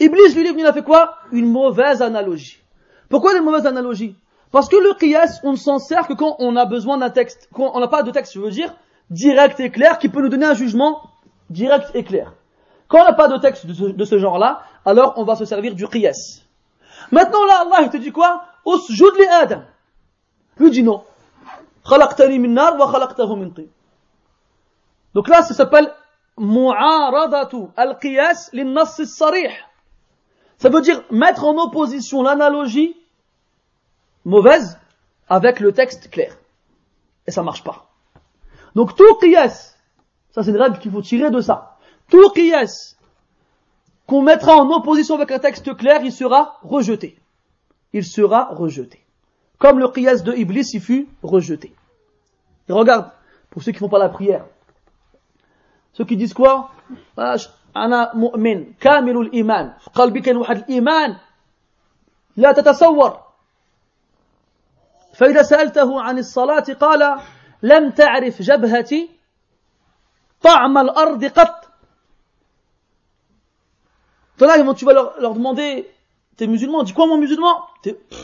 Iblis, 0.00 0.34
lui, 0.34 0.48
il 0.56 0.66
a 0.66 0.72
fait 0.72 0.82
quoi? 0.82 1.16
Une 1.32 1.50
mauvaise 1.50 2.02
analogie. 2.02 2.60
Pourquoi 3.08 3.32
des 3.34 3.40
mauvaises 3.40 3.66
analogies? 3.66 4.16
Parce 4.50 4.68
que 4.68 4.76
le 4.76 4.94
qiyas, 4.94 5.40
on 5.44 5.52
ne 5.52 5.56
s'en 5.56 5.78
sert 5.78 6.06
que 6.06 6.14
quand 6.14 6.36
on 6.38 6.56
a 6.56 6.64
besoin 6.66 6.98
d'un 6.98 7.10
texte, 7.10 7.48
quand 7.52 7.72
on 7.74 7.80
n'a 7.80 7.88
pas 7.88 8.02
de 8.02 8.10
texte, 8.10 8.34
je 8.34 8.40
veux 8.40 8.50
dire, 8.50 8.74
direct 9.10 9.60
et 9.60 9.70
clair, 9.70 9.98
qui 9.98 10.08
peut 10.08 10.22
nous 10.22 10.28
donner 10.28 10.46
un 10.46 10.54
jugement 10.54 11.02
direct 11.50 11.90
et 11.94 12.04
clair. 12.04 12.34
Quand 12.88 13.02
on 13.02 13.04
n'a 13.04 13.12
pas 13.12 13.28
de 13.28 13.36
texte 13.38 13.66
de 13.66 14.04
ce, 14.04 14.18
genre-là, 14.18 14.62
alors 14.84 15.14
on 15.16 15.24
va 15.24 15.36
se 15.36 15.44
servir 15.44 15.74
du 15.74 15.86
qiyas. 15.86 16.47
Maintenant 17.10 17.44
là, 17.46 17.62
Allah 17.62 17.82
il 17.82 17.90
te 17.90 17.96
dit 17.96 18.12
quoi 18.12 18.44
Osjud 18.64 19.14
li 19.18 19.26
Adam. 19.26 19.62
Lui 20.58 20.70
dit 20.70 20.82
non. 20.82 21.04
Khalaqtani 21.88 22.38
min 22.38 22.52
nar 22.52 22.78
wa 22.78 22.90
khalaqtahu 22.90 23.36
min 23.36 23.50
tin. 23.50 23.64
Donc 25.14 25.28
là, 25.28 25.42
ça 25.42 25.54
s'appelle 25.54 25.92
mu'aradatu 26.36 27.68
al-qiyas 27.76 28.50
lin 28.52 28.84
sarih. 28.84 29.50
Ça 30.58 30.68
veut 30.68 30.80
dire 30.80 31.02
mettre 31.10 31.44
en 31.44 31.56
opposition 31.56 32.22
l'analogie 32.22 32.96
mauvaise 34.24 34.78
avec 35.28 35.60
le 35.60 35.72
texte 35.72 36.10
clair. 36.10 36.36
Et 37.26 37.30
ça 37.30 37.42
marche 37.42 37.62
pas. 37.62 37.86
Donc 38.74 38.96
tout 38.96 39.14
qiyas, 39.20 39.76
ça 40.30 40.42
c'est 40.42 40.50
une 40.50 40.60
règle 40.60 40.78
qu'il 40.78 40.90
faut 40.90 41.02
tirer 41.02 41.30
de 41.30 41.40
ça. 41.40 41.76
Tout 42.10 42.30
qiyas 42.30 42.96
qu'on 44.07 44.21
mettra 44.21 44.55
en 44.57 44.69
opposition 44.69 45.15
avec 45.15 45.31
un 45.31 45.39
texte 45.39 45.75
clair, 45.75 46.01
il 46.03 46.11
sera 46.11 46.57
rejeté. 46.61 47.17
Il 47.93 48.03
sera 48.03 48.45
rejeté. 48.53 49.03
Comme 49.57 49.79
le 49.79 49.87
qiyas 49.87 50.23
de 50.23 50.33
Iblis, 50.33 50.71
il 50.73 50.81
fut 50.81 51.07
rejeté. 51.21 51.73
Et 52.67 52.73
regarde, 52.73 53.11
pour 53.49 53.61
ceux 53.61 53.71
qui 53.71 53.79
font 53.79 53.89
pas 53.89 53.99
la 53.99 54.09
prière, 54.09 54.45
ceux 55.93 56.05
qui 56.05 56.17
disent 56.17 56.33
quoi 56.33 56.71
أنا 57.77 58.11
مؤمن 58.15 58.73
كامل 58.73 59.17
الإيمان 59.17 59.73
في 59.79 59.89
قلبي 59.89 60.21
كان 60.21 60.37
واحد 60.37 60.57
الإيمان 60.57 61.17
لا 62.37 62.51
تتصور 62.51 63.19
فإذا 65.13 65.43
سألته 65.43 66.01
عن 66.01 66.17
الصلاة 66.17 66.63
قال 66.81 67.19
لم 67.63 67.89
تعرف 67.89 68.41
جبهتي 68.41 69.09
طعم 70.41 70.77
الأرض 70.77 71.25
قط 71.25 71.56
Toi 74.37 74.73
tu 74.73 74.85
vas 74.85 74.93
leur, 74.93 75.19
leur 75.19 75.33
demander, 75.33 75.89
t'es 76.37 76.47
musulman, 76.47 76.83
dis 76.83 76.93
quoi 76.93 77.05
mon 77.07 77.17
musulman 77.17 77.67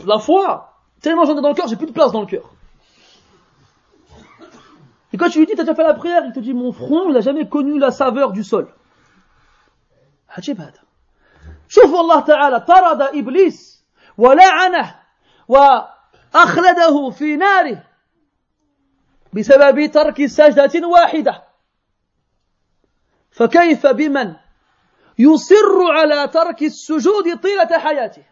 La 0.06 0.18
foi 0.18 0.74
Tellement 1.00 1.24
j'en 1.24 1.38
ai 1.38 1.40
dans 1.40 1.48
le 1.48 1.54
cœur, 1.54 1.68
j'ai 1.68 1.76
plus 1.76 1.86
de 1.86 1.92
place 1.92 2.12
dans 2.12 2.20
le 2.20 2.26
cœur. 2.26 2.52
Et 5.12 5.16
quand 5.16 5.28
tu 5.28 5.38
lui 5.38 5.46
dis, 5.46 5.54
t'as 5.54 5.62
déjà 5.62 5.74
fait 5.74 5.82
la 5.82 5.94
prière, 5.94 6.22
il 6.24 6.32
te 6.32 6.40
dit, 6.40 6.54
mon 6.54 6.72
front, 6.72 7.08
il 7.08 7.14
n'a 7.14 7.20
jamais 7.20 7.48
connu 7.48 7.78
la 7.78 7.90
saveur 7.90 8.32
du 8.32 8.44
sol. 8.44 8.68
عجيب 10.30 10.60
هذا 10.60 10.80
شوفوا 11.68 12.00
الله 12.00 12.20
تعالى 12.20 12.60
طرد 12.60 13.02
إبليس 13.02 13.84
ولعنه 14.18 15.00
وأخلده 15.48 17.10
في 17.10 17.36
ناره 17.36 17.82
بسبب 19.32 19.90
ترك 19.90 20.26
سجدة 20.26 20.88
واحدة 20.88 21.44
فكيف 23.30 23.86
بمن 23.86 24.36
يصر 25.18 25.92
على 25.92 26.28
ترك 26.28 26.62
السجود 26.62 27.40
طيلة 27.42 27.78
حياته 27.78 28.22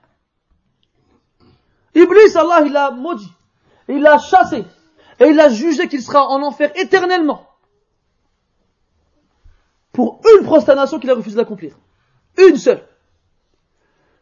Iblis, 1.95 2.37
Allah, 2.37 2.63
il 2.67 2.77
a 2.77 2.91
maudit, 2.91 3.33
il 3.89 4.07
a 4.07 4.19
chassé, 4.19 4.65
et 5.19 5.25
il 5.25 5.41
a 5.41 5.49
jugé 5.49 5.89
qu'il 5.89 6.03
sera 6.03 6.29
en 6.29 6.43
enfer 6.43 6.71
éternellement 6.77 7.45
pour 9.93 10.21
une 10.37 10.45
prosternation 10.45 11.01
qu'il 11.01 11.11
a 11.11 11.15
refusé 11.15 11.37
d'accomplir. 11.37 11.77
Une 12.37 12.57
seule. 12.57 12.87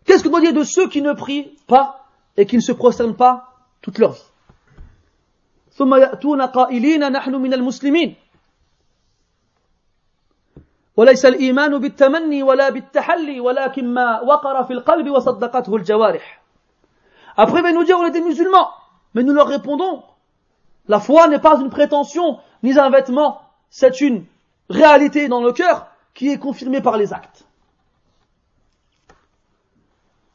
Qu'est-ce 0.07 0.23
que 0.23 0.29
doit 0.29 0.41
dire 0.41 0.55
de 0.55 0.65
ceux 0.65 0.89
qui 0.89 1.03
ne 1.03 1.13
prient 1.13 1.59
pas 1.67 2.07
et 2.37 2.47
qui 2.47 2.57
ne 2.57 2.63
se 2.63 2.73
prosternent 2.73 3.17
pas 3.17 3.53
toute 3.83 3.99
leur 3.99 4.13
vie 4.13 4.23
وليس 10.98 11.26
الإيمان 11.26 11.78
بالتمني 11.78 12.44
ولا 12.44 12.70
بالتحلي 12.70 13.40
ولكن 13.40 13.94
ما 13.94 14.22
وقر 14.22 14.64
في 14.64 14.74
القلب 14.74 15.10
وصدقته 15.10 15.76
الجوارح 15.76 16.42
Après, 17.38 17.62
ils 17.66 17.74
nous 17.74 17.84
dire, 17.84 17.98
on 17.98 18.06
est 18.06 18.12
des 18.12 18.22
musulmans. 18.22 18.70
Mais 19.14 19.24
nous 19.24 19.34
leur 19.34 19.48
répondons, 19.48 20.04
la 20.88 21.00
foi 21.00 21.28
n'est 21.28 21.40
pas 21.40 21.58
une 21.60 21.70
prétention, 21.70 22.40
ni 22.64 22.78
un 22.78 22.90
vêtement. 22.90 23.42
C'est 23.70 24.02
une 24.02 24.26
réalité 24.70 25.28
dans 25.28 25.42
le 25.42 25.54
cœur 25.54 25.88
qui 26.14 26.30
est 26.30 26.38
confirmée 26.38 26.82
par 26.82 26.98
les 26.98 27.14
actes. 27.14 27.46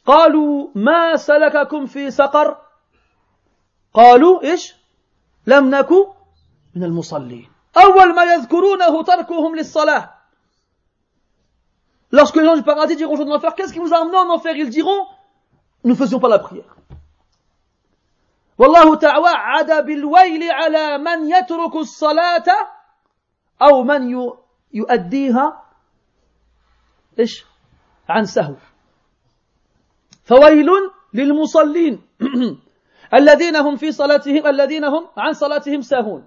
قالوا 0.06 0.68
ما 0.74 1.16
سلككم 1.16 1.86
في 1.86 2.10
سقر 2.10 2.56
قالوا 3.94 4.42
إيش 4.42 4.76
لم 5.46 5.70
نكن 5.70 6.06
من 6.74 6.84
المصلين 6.84 7.48
أول 7.76 8.14
ما 8.14 8.24
يذكرونه 8.24 9.02
تركهم 9.02 9.56
للصلاة 9.56 10.15
Lorsque 12.15 12.35
les 12.35 12.45
gens 12.45 12.55
du 12.55 12.63
paradis 12.63 12.95
diront 12.95 13.13
aux 13.13 13.17
gens 13.17 13.25
de 13.25 13.29
l'enfer, 13.29 13.55
qu'est-ce 13.55 13.73
qui 13.73 13.79
vous 13.79 13.93
a 13.93 14.01
amené 14.01 14.17
en 14.17 14.29
enfer 14.29 14.55
Ils 14.55 14.69
diront, 14.69 15.05
nous 15.83 15.91
ne 15.91 15.95
faisions 15.95 16.19
pas 16.19 16.29
la 16.29 16.39
prière. 16.39 16.75
والله 18.61 18.95
توعد 18.95 19.85
بالويل 19.85 20.51
على 20.51 20.97
من 20.97 21.29
يترك 21.29 21.75
الصلاة 21.75 22.45
أو 23.61 23.83
من 23.83 24.31
يؤديها 24.73 25.63
إيش 27.19 27.45
عن 28.09 28.25
سهو 28.25 28.55
فويل 30.23 30.69
للمصلين 31.13 32.01
الذين 33.13 33.55
هم 33.55 33.75
في 33.75 33.91
صلاتهم 33.91 34.47
الذين 34.47 34.85
هم 34.85 35.07
عن 35.17 35.33
صلاتهم 35.33 35.81
ساهون 35.81 36.25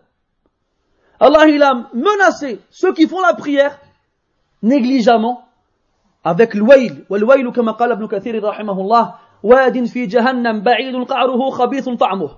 Allah 1.20 1.46
il 1.46 1.62
a 1.62 1.88
menacé 1.94 2.60
ceux 2.70 2.92
qui 2.92 3.06
font 3.06 3.20
la 3.20 3.34
prière 3.34 3.78
négligemment 4.62 5.47
Avec 6.29 6.53
l'wail 6.53 7.05
والويل 7.09 7.51
كما 7.51 7.71
قال 7.71 7.91
ابن 7.91 8.07
كثير 8.07 8.43
رحمه 8.43 8.81
الله 8.81 9.15
واد 9.43 9.85
في 9.85 10.05
جهنم 10.05 10.61
بعيد 10.61 10.95
قعره 11.03 11.49
خبيث 11.49 11.89
طعمه. 11.89 12.29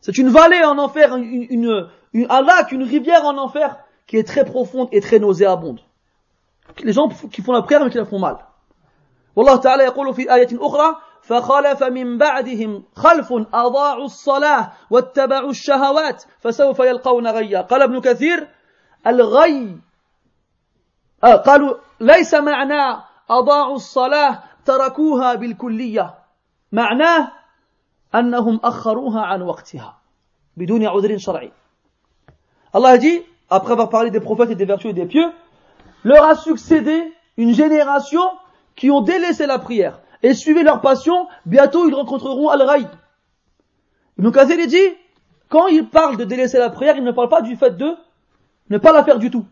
C'est 0.00 0.16
une 0.16 0.28
vallée 0.28 0.64
en 0.64 0.78
enfer 0.78 1.14
une, 1.16 1.46
une, 1.50 1.88
une, 2.14 2.26
un 2.30 2.42
lac 2.42 2.72
une 2.72 2.82
rivière 2.82 3.24
en 3.26 3.36
enfer 3.36 3.76
qui 4.06 4.16
est 4.16 4.26
très 4.26 4.44
profonde 4.44 4.88
et 4.92 5.00
très 5.00 5.18
nauséabonde. 5.18 5.80
Les 6.82 6.92
gens 6.92 7.08
qui 7.08 7.42
font 7.42 7.52
la 7.52 7.62
prière 7.62 7.84
mais 7.84 7.90
qui 7.90 7.98
la 7.98 8.06
font 8.06 8.18
mal. 8.18 8.38
والله 9.36 9.56
تعالى 9.56 9.84
يقول 9.84 10.14
في 10.14 10.34
آية 10.34 10.48
أخرى 10.52 10.96
فخلف 11.22 11.82
من 11.82 12.18
بعدهم 12.18 12.84
خلف 12.96 13.32
أضاعوا 13.54 14.04
الصلاة 14.04 14.72
واتبعوا 14.90 15.50
الشهوات 15.50 16.24
فسوف 16.40 16.78
يلقون 16.78 17.26
غيا. 17.26 17.60
قال 17.60 17.82
ابن 17.82 18.00
كثير 18.00 18.48
الغي 19.06 19.76
قالوا 21.22 21.74
ليس 22.00 22.34
معنى 22.34 23.09
أضاعوا 23.29 23.75
الصلاة 23.75 24.43
تركوها 24.65 25.35
بالكلية 25.35 26.13
معناه 26.71 27.31
أنهم 28.15 28.59
أخروها 28.63 29.21
عن 29.21 29.41
وقتها 29.41 29.97
بدون 30.57 30.85
عذر 30.85 31.17
شرعي 31.17 31.51
Allah 32.73 32.97
dit, 32.97 33.21
après 33.49 33.71
avoir 33.71 33.89
parlé 33.89 34.11
des 34.11 34.19
prophètes 34.19 34.51
et 34.51 34.55
des 34.55 34.65
vertus 34.65 34.91
et 34.91 34.93
des 34.93 35.05
pieux, 35.05 35.31
leur 36.03 36.25
a 36.25 36.35
succédé 36.35 37.13
une 37.37 37.53
génération 37.53 38.21
qui 38.75 38.91
ont 38.91 38.99
délaissé 38.99 39.45
la 39.45 39.59
prière 39.59 40.01
et 40.23 40.33
suivi 40.33 40.61
leur 40.61 40.81
passion, 40.81 41.27
bientôt 41.45 41.87
ils 41.87 41.95
rencontreront 41.95 42.49
Al-Raïd. 42.49 42.89
Ibn 44.17 44.29
Kathir 44.29 44.67
dit, 44.67 44.89
quand 45.47 45.67
il 45.67 45.87
parle 45.87 46.17
de 46.17 46.25
délaisser 46.25 46.57
la 46.57 46.69
prière, 46.69 46.97
il 46.97 47.03
ne 47.05 47.13
parle 47.13 47.29
pas 47.29 47.41
du 47.41 47.55
fait 47.55 47.77
de 47.77 47.95
ne 48.69 48.77
pas 48.77 48.91
la 48.91 49.05
faire 49.05 49.19
du 49.19 49.31
tout 49.31 49.45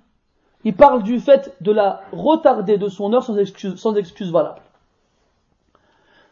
il 0.65 0.75
parle 0.75 1.03
du 1.03 1.21
fait 1.21 1.57
de 1.61 1.73
la 1.73 2.03
retarder 2.13 2.79
de 2.79 2.89
son 2.89 3.13
heure 3.13 3.25
sans 3.25 3.37
excuse, 3.37 3.77
sans 3.81 3.93
valable. 3.93 4.63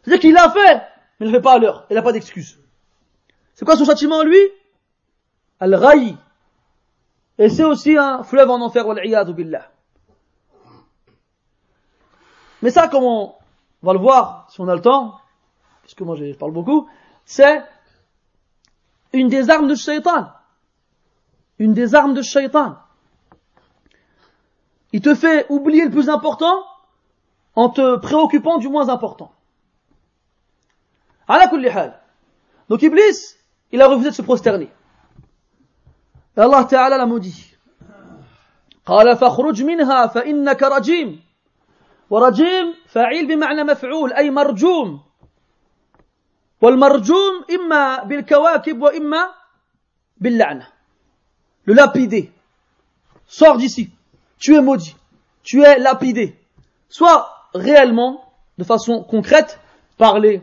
C'est-à-dire 0.03 0.21
qu'il 0.21 0.35
l'a 0.35 0.51
fait, 0.51 0.83
mais 1.19 1.27
il 1.27 1.33
ne 1.33 1.37
fait 1.37 1.43
pas 1.43 1.55
à 1.55 1.59
l'heure. 1.59 1.87
Il 1.91 1.95
n'a 1.95 2.03
pas 2.03 2.13
d'excuse. 2.13 2.59
C'est 3.55 3.65
quoi 3.65 3.77
son 3.77 3.85
châtiment, 3.85 4.23
lui? 4.23 4.39
Al-Ghayy. 5.61 6.17
Et 7.39 7.49
c'est 7.49 7.65
aussi 7.65 7.97
un 7.97 8.23
fleuve 8.23 8.51
en 8.51 8.61
enfer, 8.61 8.87
wal 8.87 9.01
billah. 9.35 9.71
Mais 12.63 12.71
ça, 12.71 12.89
comme 12.89 13.05
on 13.05 13.35
va 13.83 13.93
le 13.93 13.99
voir, 13.99 14.47
si 14.51 14.61
on 14.61 14.69
a 14.69 14.75
le 14.75 14.81
temps, 14.81 15.19
parce 15.83 15.95
que 15.95 16.05
moi 16.05 16.17
je 16.17 16.33
parle 16.35 16.53
beaucoup, 16.53 16.89
c'est 17.25 17.63
une 19.13 19.29
des 19.29 19.51
armes 19.51 19.69
de 19.69 19.75
shaitan. 19.75 20.31
Une 21.59 21.75
des 21.75 21.95
armes 21.95 22.15
de 22.15 22.23
shaitan. 22.23 22.77
Il 24.94 25.02
te 25.02 25.16
fait 25.16 25.46
oublier 25.50 25.86
le 25.86 25.92
plus 25.92 26.10
important 26.10 26.66
en 27.56 27.70
te 27.70 27.98
préoccupant 27.98 28.58
du 28.58 28.68
moins 28.68 28.90
important. 28.90 29.32
Donc 32.70 32.82
Iblis, 32.82 33.36
il 33.72 33.82
a 33.82 33.88
refusé 33.88 34.10
de 34.10 34.16
se 34.16 34.22
prosterner. 34.22 34.70
Et 36.38 36.40
Allah 36.40 36.66
Ta'ala 36.66 36.98
l'a 36.98 37.06
maudit. 37.06 37.48
قال 38.86 39.18
فاخرج 39.18 39.64
منها 39.64 40.08
فإنك 40.08 40.64
رجيم 40.64 41.24
ورجيم 42.10 42.74
فعيل 42.88 43.28
بمعنى 43.28 43.64
مفعول 43.64 44.14
أي 44.14 44.32
مرجوم 44.32 45.02
والمرجوم 46.62 47.46
إما 47.52 48.04
بالكواكب 48.04 48.82
وإما 48.82 49.32
باللعنة 50.18 50.68
le 51.66 51.74
lapidé 51.74 52.32
sors 53.28 53.58
d'ici 53.58 53.92
tu 54.40 54.56
es 54.56 54.62
maudit 54.62 54.96
tu 55.44 55.64
es 55.64 55.80
lapidé 55.80 56.36
soit 56.90 57.30
réellement 57.54 58.24
de 58.58 58.64
façon 58.64 59.04
concrète 59.04 59.60
par 59.98 60.20
les 60.20 60.42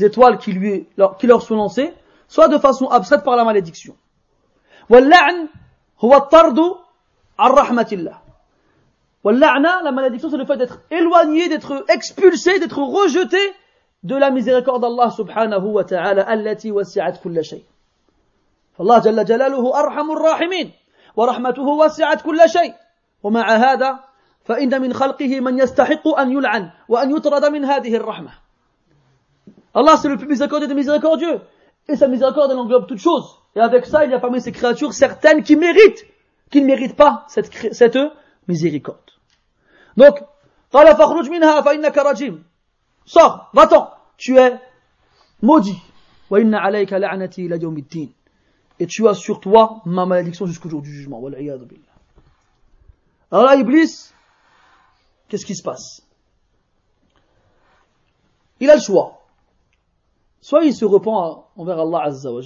étoiles 0.00 0.38
qui, 0.38 0.52
lui, 0.52 0.86
qui 1.18 1.26
leur 1.26 1.42
sont 1.42 1.56
lancées 1.56 1.92
soit 2.28 2.48
de 2.48 2.58
façon 2.58 2.86
abstraite 2.88 3.24
par 3.24 3.36
la 3.36 3.44
malédiction 3.44 3.96
واللعن 4.90 5.48
هو 6.00 6.16
الطرد 6.16 6.58
عن 7.38 7.50
رحمة 7.50 7.88
الله 7.92 8.22
la 9.24 9.92
malédiction, 9.92 10.30
c'est 10.30 10.36
le 10.36 10.44
fait 10.44 10.56
d'être 10.56 10.80
éloigné, 10.90 11.48
d'être 11.48 11.84
expulsé, 11.88 12.58
d'être 12.58 12.78
rejeté 12.78 13.38
de 14.02 14.16
la 14.16 14.30
miséricorde 14.30 14.82
d'Allah 14.82 15.10
subhanahu 15.10 15.66
wa 15.66 15.84
ta'ala, 15.84 16.22
allati 16.22 16.72
wasi'at 16.72 17.18
kulla 17.22 17.42
shay. 17.42 17.64
فالله 18.78 18.98
جل 18.98 19.24
جلاله 19.24 19.80
أرحم 19.80 20.10
الراحمين 20.10 20.72
ورحمته 21.16 21.62
وسعت 21.62 22.22
كل 22.22 22.40
شيء 22.48 22.74
ومع 23.23 23.55
هذا 23.55 23.99
فإن 24.43 24.81
من 24.81 24.93
خلقه 24.93 25.39
من 25.39 25.59
يستحق 25.59 26.07
أن 26.07 26.31
يلعن 26.31 26.71
وأن 26.87 27.15
يطرد 27.15 27.45
من 27.45 27.65
هذه 27.65 27.95
الرحمة. 27.95 28.31
الله 29.77 29.95
سي 29.95 30.07
لو 30.07 30.15
ميزيكوردي 30.15 30.65
دي 30.65 30.73
ميزيكورديو 30.73 31.39
اي 31.89 31.95
سا 31.95 32.07
ميزيكورد 32.07 32.51
ان 32.51 32.59
انغلوب 32.59 32.87
توت 32.87 32.97
شوز 32.97 33.23
اي 33.57 33.65
افيك 33.65 33.85
سا 33.85 34.05
il 34.05 34.11
y 34.11 34.13
a 34.13 34.19
parmi 34.19 34.41
ces 34.41 34.51
créatures 34.51 34.93
certaines 34.93 35.43
qui 35.43 35.55
méritent 35.55 36.05
qui 36.51 36.61
ne 36.61 36.67
méritent 36.67 36.95
pas 36.95 37.25
cette 37.27 37.73
cette 37.73 37.97
miséricorde 38.47 39.11
donc 39.97 40.23
قال 40.71 40.95
فخرج 40.95 41.29
منها 41.29 41.61
فإنك 41.61 41.97
رجيم. 41.97 42.43
صح 43.05 43.51
va-t'en. 43.53 43.87
Tu 44.17 44.37
es 44.37 44.59
maudit. 45.41 45.77
وإن 46.29 46.55
عليك 46.55 46.93
لعنتي 46.93 47.45
إلى 47.45 47.63
يوم 47.63 47.77
الدين. 47.77 48.13
Et 48.79 48.87
tu 48.87 49.07
as 49.07 49.13
sur 49.13 49.39
toi 49.39 49.81
ma 49.85 50.05
malédiction 50.05 50.45
jusqu'au 50.45 50.69
jour 50.69 50.81
du 50.81 50.91
jugement. 50.91 51.19
والعياذ 51.19 51.65
بالله. 51.65 51.96
Alors 53.31 53.53
Iblis, 53.53 54.13
qu'est-ce 55.27 55.45
qui 55.45 55.55
se 55.55 55.63
passe? 55.63 56.01
Il 58.59 58.69
a 58.69 58.75
le 58.75 58.81
choix. 58.81 59.25
Soit 60.41 60.63
il 60.63 60.73
se 60.73 60.85
repent 60.85 61.45
envers 61.57 61.79
Allah 61.79 62.03
Azza 62.05 62.31
wa 62.31 62.41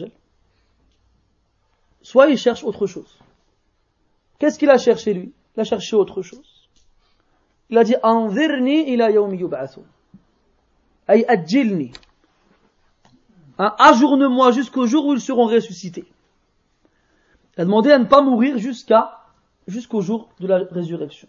soit 2.02 2.30
il 2.30 2.38
cherche 2.38 2.64
autre 2.64 2.88
chose. 2.88 3.20
Qu'est-ce 4.40 4.58
qu'il 4.58 4.72
a 4.72 4.78
cherché 4.78 5.14
lui? 5.14 5.34
Il 5.56 5.62
a 5.62 5.64
cherché 5.64 5.96
autre 5.96 6.24
chose. 6.24 6.68
Il 7.70 7.78
a 7.78 7.84
dit 7.84 7.96
Anzirni 8.02 8.92
ila 8.92 9.12
yawmi 9.12 9.38
yub'athun. 9.38 9.84
Ay 11.08 11.26
adjilni. 11.28 11.92
Hein, 13.60 13.76
ajourne-moi 13.78 14.52
jusqu'au 14.52 14.88
jour 14.88 15.06
où 15.06 15.14
ils 15.14 15.22
seront 15.22 15.46
ressuscités. 15.46 16.06
Il 17.56 17.62
a 17.62 17.66
demandé 17.66 17.92
à 17.92 18.00
ne 18.00 18.06
pas 18.06 18.22
mourir 18.22 18.58
jusqu'à 18.58 19.21
jusqu'au 19.67 20.01
jour 20.01 20.29
de 20.41 20.47
la 20.47 20.59
résurrection. 20.71 21.29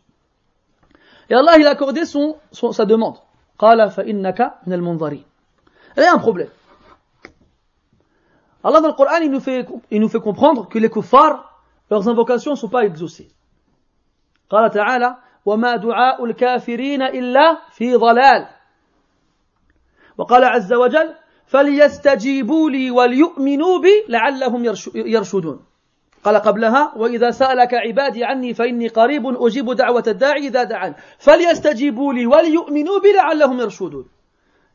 Et 1.30 1.34
Allah 1.34 1.58
il 1.58 1.68
a 1.68 1.72
accordé 1.72 2.06
son, 2.06 2.38
son 2.52 2.72
sa 2.72 2.86
demande. 2.86 3.18
Qala 3.60 3.90
fa 3.90 4.04
innaka 4.04 4.60
min 4.66 4.74
al-munzarin. 4.74 5.24
Il 5.98 6.04
y 6.04 6.06
a 6.06 6.14
un 6.14 6.20
problème. 6.20 6.50
Allah 8.64 8.82
dans 8.82 8.88
le 8.88 8.94
Coran 8.94 9.18
il 9.22 9.32
nous 9.32 9.40
fait 9.40 9.66
il 9.92 10.02
nous 10.02 10.10
fait 10.10 10.20
comprendre 10.20 10.68
que 10.68 10.80
les 10.80 10.90
kuffars 10.90 11.64
leurs 11.90 12.08
invocations 12.08 12.52
ne 12.52 12.56
sont 12.58 12.70
pas 12.70 12.86
exaucées. 12.86 13.30
قال 14.50 14.72
تعالى 14.72 15.16
وما 15.46 15.76
دعاء 15.76 16.26
الكافرين 16.26 17.02
إلا 17.02 17.58
في 17.72 17.96
ضلال 17.96 18.48
وقال 20.18 20.44
عز 20.44 20.74
وجل 20.74 21.16
فليستجيبوا 21.48 22.70
لي 22.70 22.92
وليؤمنوا 22.92 23.80
بي 23.80 24.06
لعلهم 24.10 24.66
يرشدون 24.96 25.66
قال 26.25 26.37
قبلها 26.37 26.93
وإذا 26.97 27.31
سألك 27.31 27.75
عبادي 27.75 28.25
عني 28.25 28.55
فإني 28.55 28.89
قريب 28.89 29.27
أجيب 29.27 29.73
دعوة 29.73 30.05
الداعي 30.07 30.47
إذا 30.47 30.63
دعان. 30.63 30.95
فليستجيبوا 31.19 32.13
لي 32.13 32.27
وليؤمنوا 32.27 33.01
بي 33.01 33.13
لعلهم 33.13 33.61
يرشدون. 33.61 34.09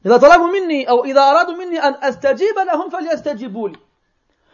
إذا 0.06 0.18
طلبوا 0.18 0.48
مني 0.48 0.90
أو 0.90 1.06
إذا 1.06 1.22
أرادوا 1.22 1.56
مني 1.56 1.80
أن 1.80 1.96
أستجيب 2.04 2.56
لهم 2.68 2.90
فليستجيبوا 2.90 3.70
لي. 3.70 3.76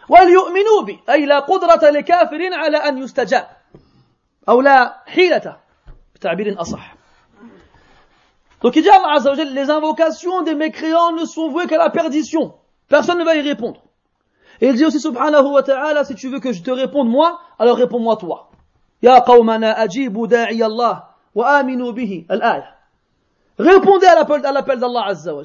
وليؤمنوا 0.09 0.81
بي 0.85 0.99
أي 1.09 1.25
لا 1.25 1.39
قدرة 1.39 1.89
لكافر 1.89 2.53
على 2.53 2.77
أن 2.77 2.97
يستجاب. 2.97 3.47
أو 4.49 4.61
لا 4.61 5.03
حيلة 5.05 5.63
Donc 8.61 8.75
il 8.75 8.81
dit 8.81 8.89
Allah 8.89 9.35
les 9.43 9.69
invocations 9.69 10.41
des 10.41 10.55
mécréants 10.55 11.11
ne 11.11 11.25
sont 11.25 11.49
vouées 11.49 11.67
qu'à 11.67 11.77
la 11.77 11.89
perdition. 11.89 12.55
Personne 12.87 13.19
ne 13.19 13.25
va 13.25 13.35
y 13.35 13.41
répondre. 13.41 13.81
Et 14.63 14.67
il 14.67 14.75
dit 14.75 14.85
aussi 14.85 15.01
subhanahu 15.01 15.51
wa 15.51 15.61
ta'ala, 15.61 16.05
si 16.05 16.15
tu 16.15 16.29
veux 16.29 16.39
que 16.39 16.53
je 16.53 16.63
te 16.63 16.71
réponde 16.71 17.09
moi, 17.09 17.41
alors 17.59 17.75
réponds-moi 17.75 18.15
toi. 18.15 18.49
Ya 19.01 19.19
qawmana 19.19 19.73
ajibu 19.77 20.25
da'i 20.25 20.63
Allah 20.63 21.17
wa 21.35 21.49
aminu 21.57 21.91
bihi. 21.91 22.25
Al-ayah. 22.29 22.73
Répondez 23.59 24.07
à 24.07 24.15
l'appel 24.15 24.79
d'Allah 24.79 25.03
azza 25.07 25.35
wa 25.35 25.43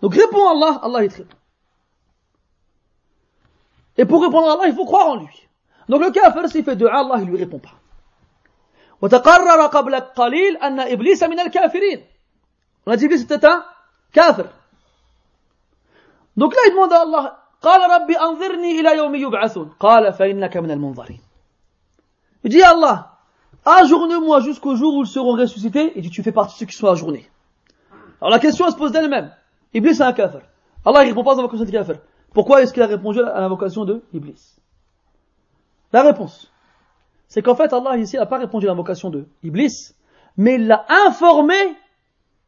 Donc 0.00 0.14
réponds 0.14 0.48
à 0.48 0.52
Allah, 0.52 0.80
Allah 0.82 1.04
il 1.04 1.12
te 1.12 1.18
répond. 1.18 1.36
Et 3.98 4.06
pour 4.06 4.22
répondre 4.22 4.48
à 4.48 4.54
Allah, 4.54 4.68
il 4.68 4.74
faut 4.74 4.86
croire 4.86 5.08
en 5.08 5.16
lui. 5.16 5.46
Donc 5.90 6.00
le 6.00 6.10
kafir, 6.10 6.48
s'il 6.48 6.64
fait 6.64 6.74
dua, 6.74 7.00
Allah 7.00 7.16
il 7.18 7.26
lui 7.26 7.36
répond 7.36 7.58
pas. 7.58 7.74
وتقرر 9.02 9.66
قبل 9.66 10.00
قليل 10.00 10.56
أن 10.56 10.80
إبليس 10.80 11.22
من 11.22 11.40
الكافرين 11.40 12.02
On 12.86 12.92
a 12.92 12.96
dit 12.96 13.08
que 13.08 13.18
c'était 13.18 13.44
un 13.44 13.62
kafir. 14.10 14.46
Donc 16.34 16.54
là, 16.54 16.60
il 16.66 16.70
demande 16.70 16.92
à 16.94 17.02
Allah, 17.02 17.43
قال 17.63 18.01
ربي 18.01 18.17
أنظرني 18.17 18.79
إلى 18.79 18.97
يوم 18.97 19.15
يبعثون 19.15 19.69
قال 19.79 20.13
فإنك 20.13 20.57
من 20.57 20.71
المنظرين. 20.71 21.19
Il 22.43 22.51
dit 22.51 22.61
à 22.61 22.69
Allah, 22.69 23.17
ajourne-moi 23.65 24.39
jusqu'au 24.39 24.75
jour 24.75 24.95
où 24.95 25.01
ils 25.01 25.07
seront 25.07 25.33
ressuscités, 25.33 25.97
et 25.97 26.01
dit, 26.01 26.09
tu 26.09 26.23
fais 26.23 26.31
partie 26.31 26.53
de 26.53 26.59
ceux 26.59 26.65
qui 26.65 26.75
sont 26.75 26.87
ajournés. 26.87 27.29
Alors 28.21 28.31
la 28.31 28.39
question 28.39 28.69
se 28.69 28.75
pose 28.77 28.91
d'elle-même. 28.91 29.31
Iblis 29.73 29.91
est 29.91 30.01
un 30.01 30.13
kafir. 30.13 30.41
Allah 30.85 31.03
ne 31.03 31.09
répond 31.09 31.23
pas 31.23 31.33
à 31.33 31.35
l'invocation 31.35 31.65
de 31.65 31.71
kafir. 31.71 31.95
Pourquoi 32.33 32.61
est-ce 32.61 32.73
qu'il 32.73 32.83
a 32.83 32.87
répondu 32.87 33.19
à 33.21 33.41
l'invocation 33.41 33.83
de 33.85 34.03
Iblis 34.13 34.55
La 35.91 36.03
réponse 36.03 36.51
c'est 37.29 37.43
qu'en 37.43 37.55
fait 37.55 37.71
Allah 37.71 37.95
ici 37.95 38.17
n'a 38.17 38.25
pas 38.25 38.39
répondu 38.39 38.65
à 38.65 38.69
l'invocation 38.69 39.11
de 39.11 39.27
Iblis, 39.43 39.93
mais 40.35 40.55
il 40.55 40.67
l'a 40.67 40.85
informé 41.05 41.53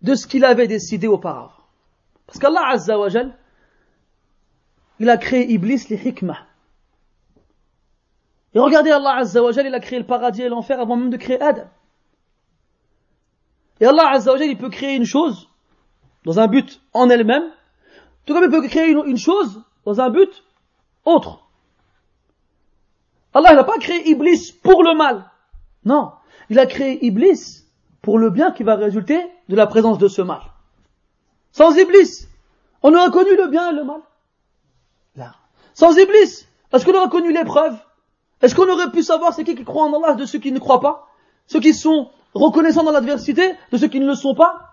de 0.02 0.16
ce 0.16 0.26
qu'il 0.26 0.44
avait 0.44 0.68
décidé 0.68 1.08
auparavant. 1.08 1.52
Parce 2.26 2.40
qu'Allah 2.40 2.68
Azza 2.68 2.98
wa 2.98 3.08
il 4.99 5.11
a 5.11 5.17
créé 5.17 5.51
Iblis 5.53 5.87
les 5.91 6.09
hikmah. 6.09 6.47
Et 8.55 8.59
regardez 8.59 8.91
Allah 8.91 9.17
Azza 9.17 9.41
il 9.41 9.75
a 9.75 9.81
créé 9.81 9.99
le 9.99 10.07
paradis 10.07 10.43
et 10.43 10.49
l'enfer 10.49 10.81
avant 10.81 10.97
même 10.97 11.11
de 11.11 11.17
créer 11.17 11.41
Adam. 11.41 11.69
Et 13.81 13.87
Allah 13.87 14.09
Azza 14.09 14.37
il 14.39 14.57
peut 14.57 14.71
créer 14.71 14.97
une 14.97 15.05
chose 15.05 15.49
dans 16.25 16.41
un 16.41 16.49
but 16.49 16.81
en 16.93 17.11
elle-même, 17.11 17.45
tout 18.25 18.35
comme 18.35 18.45
il 18.45 18.51
peut 18.51 18.67
créer 18.67 18.91
une 18.91 19.19
chose 19.19 19.63
dans 19.85 20.01
un 20.01 20.11
but 20.11 20.45
autre. 21.05 21.47
Allah 23.35 23.55
n'a 23.55 23.65
pas 23.65 23.79
créé 23.79 24.09
Iblis 24.09 24.55
pour 24.63 24.83
le 24.83 24.97
mal. 24.97 25.31
Non. 25.85 26.13
Il 26.49 26.59
a 26.59 26.67
créé 26.67 27.05
Iblis 27.05 27.65
pour 28.01 28.19
le 28.19 28.31
bien 28.31 28.51
qui 28.51 28.63
va 28.63 28.77
résulter 28.77 29.21
de 29.49 29.57
la 29.57 29.67
présence 29.67 29.99
de 29.99 30.09
ce 30.09 30.23
mal. 30.23 30.41
Sans 31.53 31.77
Iblis, 31.77 32.29
on 32.83 32.95
aurait 32.95 33.11
connu 33.11 33.37
le 33.37 33.49
bien 33.49 33.71
et 33.71 33.75
le 33.75 33.85
mal. 33.85 34.01
Sans 35.77 35.95
Iblis, 35.97 36.47
est-ce 36.73 36.85
qu'on 36.87 36.95
aurait 36.95 37.11
connu 37.11 37.33
l'épreuve? 37.33 37.77
Est-ce 38.41 38.55
qu'on 38.55 38.69
aurait 38.69 38.91
pu 38.91 39.03
savoir 39.03 39.35
c'est 39.35 39.45
qui 39.45 39.55
qui 39.55 39.65
croit 39.65 39.85
en 39.85 39.93
Allah 40.03 40.15
de 40.15 40.25
ceux 40.25 40.39
qui 40.39 40.51
ne 40.51 40.59
croient 40.59 40.81
pas? 40.81 41.07
Ceux 41.47 41.61
qui 41.61 41.75
sont 41.75 42.09
reconnaissants 42.33 42.83
dans 42.83 42.93
l'adversité 42.93 43.55
de 43.71 43.77
ceux 43.77 43.89
qui 43.89 44.01
ne 44.01 44.07
le 44.07 44.15
sont 44.15 44.35
pas? 44.35 44.73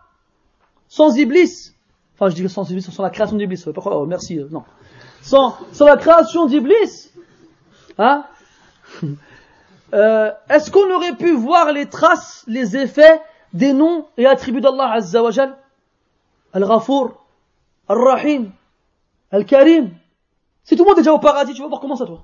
Sans 0.88 1.16
Iblis, 1.18 1.74
Enfin, 2.16 2.30
je 2.30 2.36
dis 2.36 2.48
sans 2.48 2.70
Iblis, 2.70 2.84
sans 2.84 3.04
la 3.04 3.10
création 3.10 3.36
d'Iblis. 3.36 3.66
Oh, 3.86 4.06
merci, 4.06 4.40
euh, 4.40 4.48
non. 4.50 4.64
Sans, 5.22 5.58
la 5.82 5.98
création 5.98 6.46
d'Iblis, 6.46 7.12
hein, 7.98 8.24
euh, 9.94 10.32
est-ce 10.50 10.72
qu'on 10.72 10.90
aurait 10.90 11.16
pu 11.16 11.34
voir 11.34 11.74
les 11.74 11.88
traces, 11.88 12.46
les 12.48 12.78
effets 12.78 13.22
des 13.52 13.74
noms 13.74 14.06
et 14.18 14.26
attributs 14.26 14.62
d'Allah 14.62 14.94
Azza 14.94 15.22
wa 15.22 15.32
Jal? 15.32 15.58
Al-Ghafour, 16.54 17.26
Al-Rahim, 17.90 18.52
Al-Karim. 19.32 19.92
Si 20.64 20.76
tout 20.76 20.84
le 20.84 20.90
monde 20.90 20.98
est 20.98 21.02
déjà 21.02 21.14
au 21.14 21.20
paradis, 21.20 21.54
tu 21.54 21.62
vas 21.62 21.68
voir 21.68 21.82
comment 21.82 21.96
ça 21.96 22.06
toi 22.06 22.24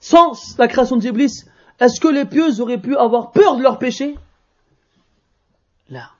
Sans 0.00 0.32
la 0.58 0.68
création 0.68 0.96
d'Iblis, 0.96 1.44
est-ce 1.80 2.00
que 2.00 2.08
les 2.08 2.24
pieux 2.24 2.60
auraient 2.60 2.78
pu 2.78 2.96
avoir 2.96 3.32
peur 3.32 3.56
de 3.56 3.62
leur 3.62 3.78
péché? 3.78 4.16
Là. 5.88 6.10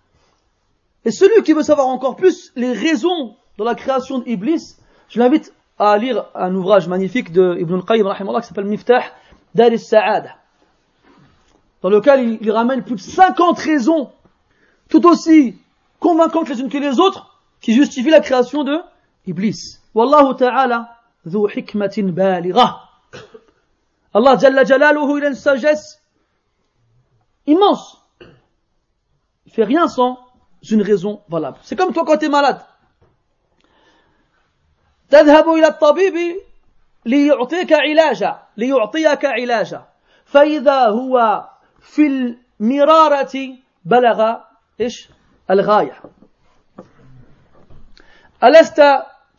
Et 1.04 1.10
celui 1.10 1.42
qui 1.42 1.52
veut 1.52 1.62
savoir 1.62 1.86
encore 1.86 2.16
plus 2.16 2.52
les 2.56 2.72
raisons 2.72 3.36
de 3.58 3.64
la 3.64 3.74
création 3.74 4.18
d'Iblis, 4.18 4.76
je 5.08 5.18
l'invite 5.18 5.52
à 5.78 5.96
lire 5.96 6.26
un 6.34 6.54
ouvrage 6.54 6.88
magnifique 6.88 7.32
de 7.32 7.56
Ibn 7.58 7.74
al-Qayyim 7.74 8.40
qui 8.40 8.46
s'appelle 8.46 8.66
Miftah 8.66 9.02
Dar 9.54 9.66
al-Sa'ada 9.66 10.36
dans 11.82 11.88
lequel 11.88 12.38
il, 12.40 12.50
ramène 12.50 12.82
plus 12.82 12.96
de 12.96 13.00
50 13.00 13.58
raisons 13.58 14.10
tout 14.88 15.06
aussi 15.06 15.58
convaincantes 15.98 16.48
les 16.48 16.60
unes 16.60 16.68
que 16.68 16.78
les 16.78 16.98
autres 17.00 17.38
qui 17.60 17.72
justifient 17.72 18.10
la 18.10 18.20
création 18.20 18.64
de 18.64 18.78
Iblis. 19.26 19.78
Wallahu 19.94 20.36
ta'ala 20.36 20.99
ذو 21.28 21.48
حكمة 21.48 21.94
بالغة. 21.98 22.88
الله 24.16 24.34
جل 24.34 24.64
جلاله 24.64 25.18
إلى 25.18 25.26
السجس 25.26 26.00
immense. 27.46 27.98
Il 29.46 29.52
fait 29.52 29.64
rien 29.64 29.88
sans 29.88 30.18
une 30.70 30.82
raison 30.82 31.22
valable. 31.28 31.58
C'est 31.62 31.76
comme 31.76 31.92
toi 31.92 32.04
quand 32.04 32.18
t'es 32.18 32.28
malade. 32.28 32.60
تذهب 35.10 35.48
إلى 35.48 35.66
الطبيب 35.66 36.14
ليعطيك 37.06 37.72
علاجا 37.72 38.42
ليعطيك 38.56 39.24
علاجا. 39.24 39.88
فإذا 40.24 40.88
هو 40.88 41.44
في 41.80 42.36
المرارة 42.60 43.58
بلغ 43.84 44.36
إيش؟ 44.80 45.08
الغاية. 45.50 46.02
ألست 48.44 48.82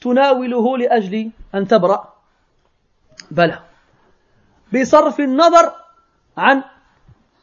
تناوله 0.01 0.79
لأجل 0.79 1.31
أن 1.55 1.69
تبرأ 1.69 2.15
بلى 3.31 3.61
بصرف 4.75 5.21
النظر 5.21 5.73
عن 6.37 6.65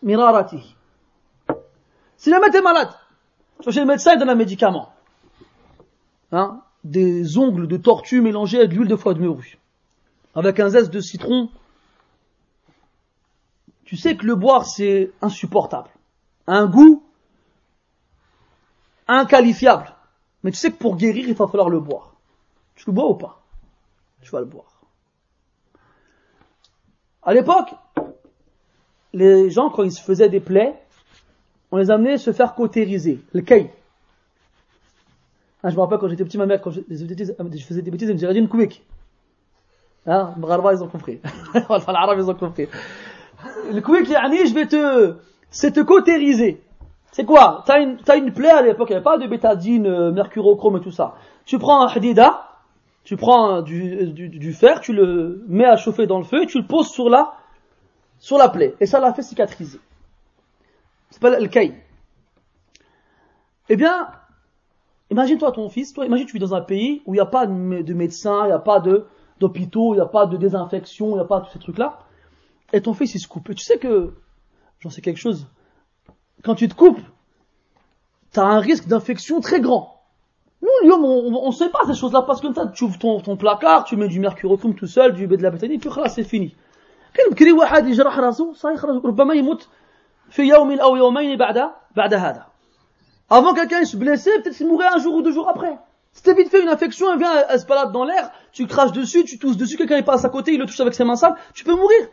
مرارته 0.04 0.64
Si 2.18 2.30
jamais 2.30 2.50
t'es 2.52 2.62
malade, 2.62 2.88
tu 3.60 3.66
vas 3.66 3.72
chez 3.74 3.82
le 3.82 3.86
médecin, 3.86 4.14
il 4.14 4.20
donne 4.20 4.30
un 4.30 4.36
médicament. 4.36 4.94
Hein, 6.32 6.62
des 6.86 7.38
ongles 7.38 7.68
de 7.68 7.76
tortue 7.76 8.22
mélangés 8.22 8.60
avec 8.60 8.70
de 8.70 8.76
l'huile 8.76 8.88
de 8.88 8.96
foie 8.96 9.14
de 9.14 9.20
morue. 9.20 9.58
Avec 10.34 10.62
un 10.62 10.70
zeste 10.70 10.90
de 10.90 11.02
citron. 11.02 11.50
Tu 13.84 13.98
sais 13.98 14.16
que 14.16 14.26
le 14.26 14.36
boire, 14.36 14.66
c'est 14.66 15.12
insupportable. 15.22 15.90
Un 16.48 16.66
goût 16.66 17.04
inqualifiable. 19.08 19.94
Mais 20.44 20.52
tu 20.52 20.58
sais 20.58 20.72
que 20.72 20.78
pour 20.78 20.96
guérir, 20.96 21.28
il 21.28 21.36
va 21.36 21.48
falloir 21.48 21.70
le 21.70 21.80
boire. 21.82 22.14
Tu 22.79 22.85
le 22.87 22.93
bois 22.93 23.11
ou 23.11 23.15
pas? 23.15 23.43
Tu 24.23 24.31
vas 24.31 24.39
le 24.39 24.47
boire. 24.47 24.81
À 27.25 27.35
l'époque, 27.35 27.75
les 29.13 29.51
gens, 29.51 29.69
quand 29.69 29.83
ils 29.83 29.91
se 29.91 30.01
faisaient 30.01 30.29
des 30.29 30.39
plaies, 30.39 30.81
on 31.73 31.77
les 31.77 31.91
amenait 31.91 32.19
se 32.19 32.33
faire 32.33 32.55
cautériser, 32.55 33.21
le 33.33 33.41
kay. 33.41 33.73
Ah, 35.65 35.71
je 35.71 35.75
me 35.75 35.81
rappelle 35.81 35.99
quand 35.99 36.09
j'étais 36.09 36.25
petit, 36.25 36.39
ma 36.39 36.47
mère, 36.47 36.61
quand 36.61 36.71
je, 36.71 36.81
je 36.89 37.65
faisais 37.65 37.83
des 37.83 37.91
bêtises, 37.91 38.09
elle 38.09 38.15
me 38.15 38.21
disait, 38.21 38.39
une 38.39 38.49
koubik. 38.49 38.87
Hein, 40.07 40.35
ils 40.39 40.83
ont 40.83 40.89
compris. 40.89 41.21
L'arabe, 41.89 42.19
ils 42.19 42.31
ont 42.31 42.35
compris. 42.35 42.69
Le 43.73 43.81
koubik, 43.81 44.07
je 44.07 44.55
vais 44.55 44.67
te, 44.67 45.17
c'est 45.51 45.73
te 45.73 45.81
cautériser. 45.81 46.63
C'est 47.11 47.25
quoi? 47.25 47.65
T'as 47.67 47.81
une, 47.81 47.99
as 48.07 48.17
une 48.17 48.33
plaie 48.33 48.51
à 48.51 48.63
l'époque, 48.63 48.89
il 48.91 48.93
n'y 48.93 48.97
avait 48.97 49.05
pas 49.05 49.19
de 49.19 49.27
bétadine, 49.27 49.87
euh, 49.87 50.13
mercurochrome 50.13 50.77
et 50.77 50.81
tout 50.81 50.93
ça. 50.93 51.17
Tu 51.45 51.59
prends 51.59 51.83
un 51.83 51.89
hadida, 51.89 52.48
tu 53.09 53.17
prends 53.17 53.63
du, 53.63 54.53
fer, 54.53 54.81
tu 54.83 54.93
le 54.93 55.43
mets 55.49 55.65
à 55.65 55.79
chauffer 55.79 56.07
dans 56.07 56.19
le 56.19 56.25
feu 56.25 56.43
et 56.43 56.47
tu 56.47 56.59
le 56.59 56.67
poses 56.67 56.91
sur 56.91 57.09
la, 57.09 57.33
sur 58.19 58.37
la 58.37 58.51
plaie. 58.51 58.75
Et 58.81 58.87
ça 58.87 59.01
l'a 59.01 59.15
fait 59.15 59.23
cicatriser. 59.23 59.81
C'est 61.09 61.23
pas 61.23 61.41
le 61.41 61.49
kay. 61.49 61.73
Eh 63.71 63.77
bien, 63.77 64.11
imagine-toi 65.11 65.53
ton 65.53 65.71
fils, 65.71 65.95
toi, 65.95 66.05
imagine 66.05 66.27
tu 66.27 66.35
vis 66.35 66.39
dans 66.39 66.55
un 66.55 66.61
pays 66.61 67.01
où 67.07 67.15
il 67.15 67.17
n'y 67.17 67.23
a 67.23 67.25
pas 67.25 67.47
de 67.47 67.95
médecins, 67.95 68.43
il 68.45 68.49
n'y 68.49 68.53
a 68.53 68.59
pas 68.59 68.79
d'hôpitaux, 69.41 69.95
il 69.95 69.97
n'y 69.97 70.03
a 70.03 70.07
pas 70.07 70.27
de 70.27 70.37
désinfection, 70.37 71.13
il 71.13 71.15
n'y 71.15 71.21
a 71.21 71.25
pas 71.25 71.41
tous 71.41 71.53
ces 71.53 71.61
trucs-là. 71.61 72.01
Et 72.75 72.83
ton 72.83 72.93
fils, 72.93 73.15
il 73.15 73.21
se 73.21 73.27
coupe. 73.27 73.49
Et 73.49 73.55
tu 73.55 73.65
sais 73.65 73.79
que, 73.79 74.13
j'en 74.81 74.91
sais 74.91 75.01
quelque 75.01 75.17
chose, 75.17 75.47
quand 76.45 76.57
tu 76.57 76.69
te 76.69 76.75
coupes, 76.75 77.01
tu 78.35 78.39
as 78.39 78.45
un 78.45 78.61
risque 78.61 78.87
d'infection 78.87 79.41
très 79.41 79.63
grand. 79.63 79.98
Nous, 80.62 80.70
Lyon, 80.84 81.04
on 81.04 81.48
ne 81.48 81.52
sait 81.52 81.70
pas 81.70 81.80
ces 81.88 81.94
choses-là, 81.94 82.22
parce 82.22 82.40
que 82.40 82.54
ça, 82.54 82.68
tu 82.68 82.86
ouvres 82.86 82.98
ton, 82.98 83.20
ton 83.20 83.36
placard, 83.36 83.84
tu 83.84 83.98
mets 83.98 84.08
du 84.08 84.20
mercurochrome 84.20 84.76
tout 84.76 84.88
seul, 84.88 85.14
du 85.14 85.28
de 85.28 85.44
la 85.44 85.50
bétanie, 85.50 85.78
puis 85.78 85.90
là, 85.96 86.08
c'est 86.10 86.24
fini. 86.24 86.56
كان 87.14 87.52
واحد 87.52 87.88
يجرح 87.88 88.20
راسه 88.20 88.54
سيخرج 88.54 89.06
ربما 89.06 89.34
يموت 89.34 89.68
في 90.30 90.42
يوم 90.44 90.80
او 90.80 90.96
يومين 90.96 91.38
بعد 91.38 91.72
بعد 91.96 92.14
هذا 92.14 92.46
avant 93.30 93.54
quelqu'un 93.54 93.86
se 93.86 93.98
blessait 93.98 94.42
peut-être 94.42 94.58
qu'il 94.58 94.68
mourrait 94.68 94.94
un 94.96 95.00
jour 95.00 95.14
ou 95.16 95.22
deux 95.22 95.32
jours 95.32 95.50
après 95.50 95.78
c'était 96.12 96.34
vite 96.34 96.50
fait 96.50 96.62
une 96.62 96.70
infection 96.70 97.12
elle 97.14 97.20
vient 97.20 97.46
elle 97.50 97.60
se 97.60 97.66
balade 97.66 97.92
dans 97.92 98.04
l'air 98.04 98.32
tu 98.52 98.68
craches 98.68 98.92
dessus 98.92 99.24
tu 99.24 99.38
tousses 99.38 99.58
dessus 99.58 99.78
quelqu'un 99.78 100.02
passe 100.02 100.26
à 100.26 100.30
côté 100.30 100.54
il 100.54 100.60
le 100.60 100.66
touche 100.66 100.80
avec 100.80 100.94
ses 100.94 101.04
mains 101.04 101.16
sales 101.16 101.36
tu 101.54 101.64
peux 101.64 101.76
mourir 101.76 102.04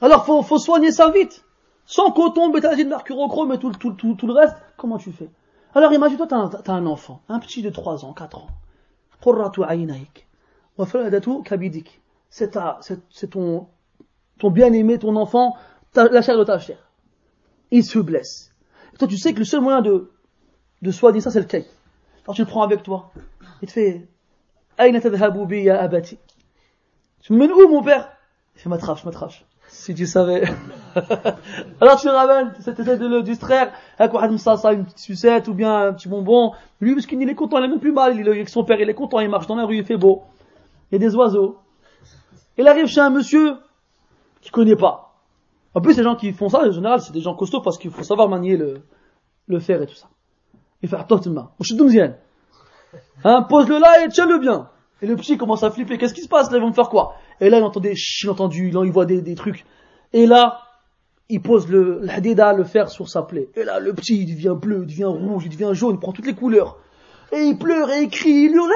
alors 0.00 0.24
faut 0.26 0.42
faut 0.42 0.58
soigner 0.58 0.92
ça 0.92 1.10
vite 1.10 1.44
sans 1.86 2.10
coton 2.10 2.50
bétadine 2.50 2.88
mercurochrome 2.88 3.52
et 3.52 3.58
tout, 3.58 3.72
tout, 3.72 3.92
tout, 3.92 4.14
tout 4.14 4.26
le 4.26 4.34
reste 4.34 4.56
comment 4.76 4.98
tu 4.98 5.10
fais 5.12 5.30
Alors 5.73 5.93
imagine-toi, 5.93 6.27
tu 6.27 6.35
as, 6.35 6.73
un 6.73 6.85
enfant, 6.85 7.21
un 7.29 7.39
petit 7.39 7.61
de 7.61 7.69
3 7.69 8.05
ans, 8.05 8.13
4 8.13 8.37
ans. 8.37 8.47
C'est 12.29 12.51
ton, 13.29 13.67
ton 14.39 14.49
bien-aimé, 14.49 14.99
ton 14.99 15.15
enfant, 15.15 15.55
la 15.95 16.21
chair 16.21 16.37
de 16.37 16.43
ta 16.43 16.59
chair. 16.59 16.77
Il 17.71 17.85
se 17.85 17.99
blesse. 17.99 18.53
Et 18.93 18.97
toi, 18.97 19.07
tu 19.07 19.17
sais 19.17 19.33
que 19.33 19.39
le 19.39 19.45
seul 19.45 19.61
moyen 19.61 19.81
de, 19.81 20.11
de 20.81 20.91
soigner 20.91 21.21
ça, 21.21 21.31
c'est 21.31 21.39
le 21.39 21.45
kay. 21.45 21.65
Alors 22.25 22.35
tu 22.35 22.41
le 22.41 22.47
prends 22.47 22.63
avec 22.63 22.83
toi. 22.83 23.11
Il 23.61 23.67
te 23.67 23.73
fait. 23.73 24.07
Tu 27.21 27.33
me 27.33 27.37
mènes 27.37 27.51
où, 27.51 27.67
mon 27.69 27.83
père? 27.83 28.11
Il 28.55 28.61
fait, 28.61 28.69
m'attrache, 28.69 29.05
m'attrache. 29.05 29.45
Si 29.71 29.95
tu 29.95 30.05
savais. 30.05 30.43
Alors 31.81 31.99
tu 31.99 32.09
ramènes, 32.09 32.51
tu 32.53 32.69
essaies 32.69 32.97
de 32.97 33.07
le 33.07 33.23
distraire, 33.23 33.71
avec 33.97 34.13
une 34.13 34.83
petite 34.83 34.99
sucette 34.99 35.47
ou 35.47 35.53
bien 35.53 35.87
un 35.87 35.93
petit 35.93 36.09
bonbon. 36.09 36.51
Lui, 36.81 36.93
parce 36.93 37.05
qu'il 37.05 37.21
est 37.27 37.35
content, 37.35 37.57
il 37.57 37.65
est 37.65 37.67
même 37.69 37.79
plus 37.79 37.93
mal, 37.93 38.19
il 38.19 38.27
est 38.27 38.31
avec 38.31 38.49
son 38.49 38.65
père, 38.65 38.79
il 38.81 38.89
est 38.89 38.93
content, 38.93 39.21
il 39.21 39.29
marche 39.29 39.47
dans 39.47 39.55
la 39.55 39.65
rue, 39.65 39.77
il 39.77 39.85
fait 39.85 39.95
beau. 39.95 40.23
Il 40.91 40.95
y 41.01 41.03
a 41.03 41.07
des 41.07 41.15
oiseaux. 41.15 41.57
Il 42.57 42.67
arrive 42.67 42.87
chez 42.87 42.99
un 42.99 43.09
monsieur 43.09 43.55
qui 44.41 44.51
connaît 44.51 44.75
pas. 44.75 45.15
En 45.73 45.79
plus, 45.79 45.95
les 45.97 46.03
gens 46.03 46.15
qui 46.15 46.33
font 46.33 46.49
ça, 46.49 46.67
en 46.67 46.71
général, 46.71 46.99
c'est 47.01 47.13
des 47.13 47.21
gens 47.21 47.33
costauds 47.33 47.61
parce 47.61 47.77
qu'il 47.77 47.91
faut 47.91 48.03
savoir 48.03 48.27
manier 48.27 48.57
le, 48.57 49.59
fer 49.59 49.81
et 49.81 49.87
tout 49.87 49.95
ça. 49.95 50.09
Il 50.81 50.89
fait. 50.89 50.97
Hein, 53.23 53.43
pose-le 53.43 53.79
là 53.79 54.03
et 54.03 54.09
tiens-le 54.09 54.37
bien. 54.37 54.69
Et 55.01 55.07
le 55.07 55.15
petit 55.15 55.37
commence 55.37 55.63
à 55.63 55.71
flipper. 55.71 55.97
Qu'est-ce 55.97 56.13
qui 56.13 56.21
se 56.21 56.27
passe 56.27 56.51
là? 56.51 56.57
Ils 56.57 56.61
vont 56.61 56.67
me 56.67 56.73
faire 56.73 56.89
quoi? 56.89 57.15
Et 57.41 57.49
là, 57.49 57.57
il 57.57 57.63
entend 57.63 57.79
des 57.79 57.95
il 58.23 58.29
entend 58.29 58.47
du, 58.47 58.69
il 58.69 58.91
voit 58.91 59.05
des, 59.05 59.21
des 59.21 59.35
trucs. 59.35 59.65
Et 60.13 60.25
là, 60.25 60.61
il 61.27 61.41
pose 61.41 61.67
le 61.67 62.07
hadida, 62.09 62.53
le 62.53 62.63
fer 62.63 62.89
sur 62.89 63.09
sa 63.09 63.23
plaie. 63.23 63.49
Et 63.55 63.63
là, 63.63 63.79
le 63.79 63.93
petit, 63.93 64.21
il 64.21 64.33
devient 64.33 64.55
bleu, 64.55 64.81
il 64.83 64.87
devient 64.87 65.05
rouge, 65.05 65.43
il 65.45 65.49
devient 65.49 65.71
jaune, 65.73 65.95
il 65.95 65.99
prend 65.99 66.11
toutes 66.11 66.25
les 66.25 66.35
couleurs. 66.35 66.77
Et 67.31 67.41
il 67.43 67.57
pleure 67.57 67.89
et 67.89 68.03
il 68.03 68.09
crie, 68.09 68.29
il 68.29 68.51
hurle, 68.53 68.71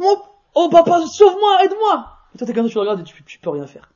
ah, 0.00 0.14
oh 0.54 0.68
papa, 0.70 1.00
sauve-moi, 1.06 1.64
aide-moi. 1.64 2.06
Et 2.34 2.38
toi, 2.38 2.46
t'es 2.46 2.54
comme 2.54 2.66
ça, 2.66 2.72
tu 2.72 2.78
regardes 2.78 3.00
et 3.00 3.04
tu, 3.04 3.22
tu 3.24 3.38
peux 3.38 3.50
rien 3.50 3.66
faire. 3.66 3.90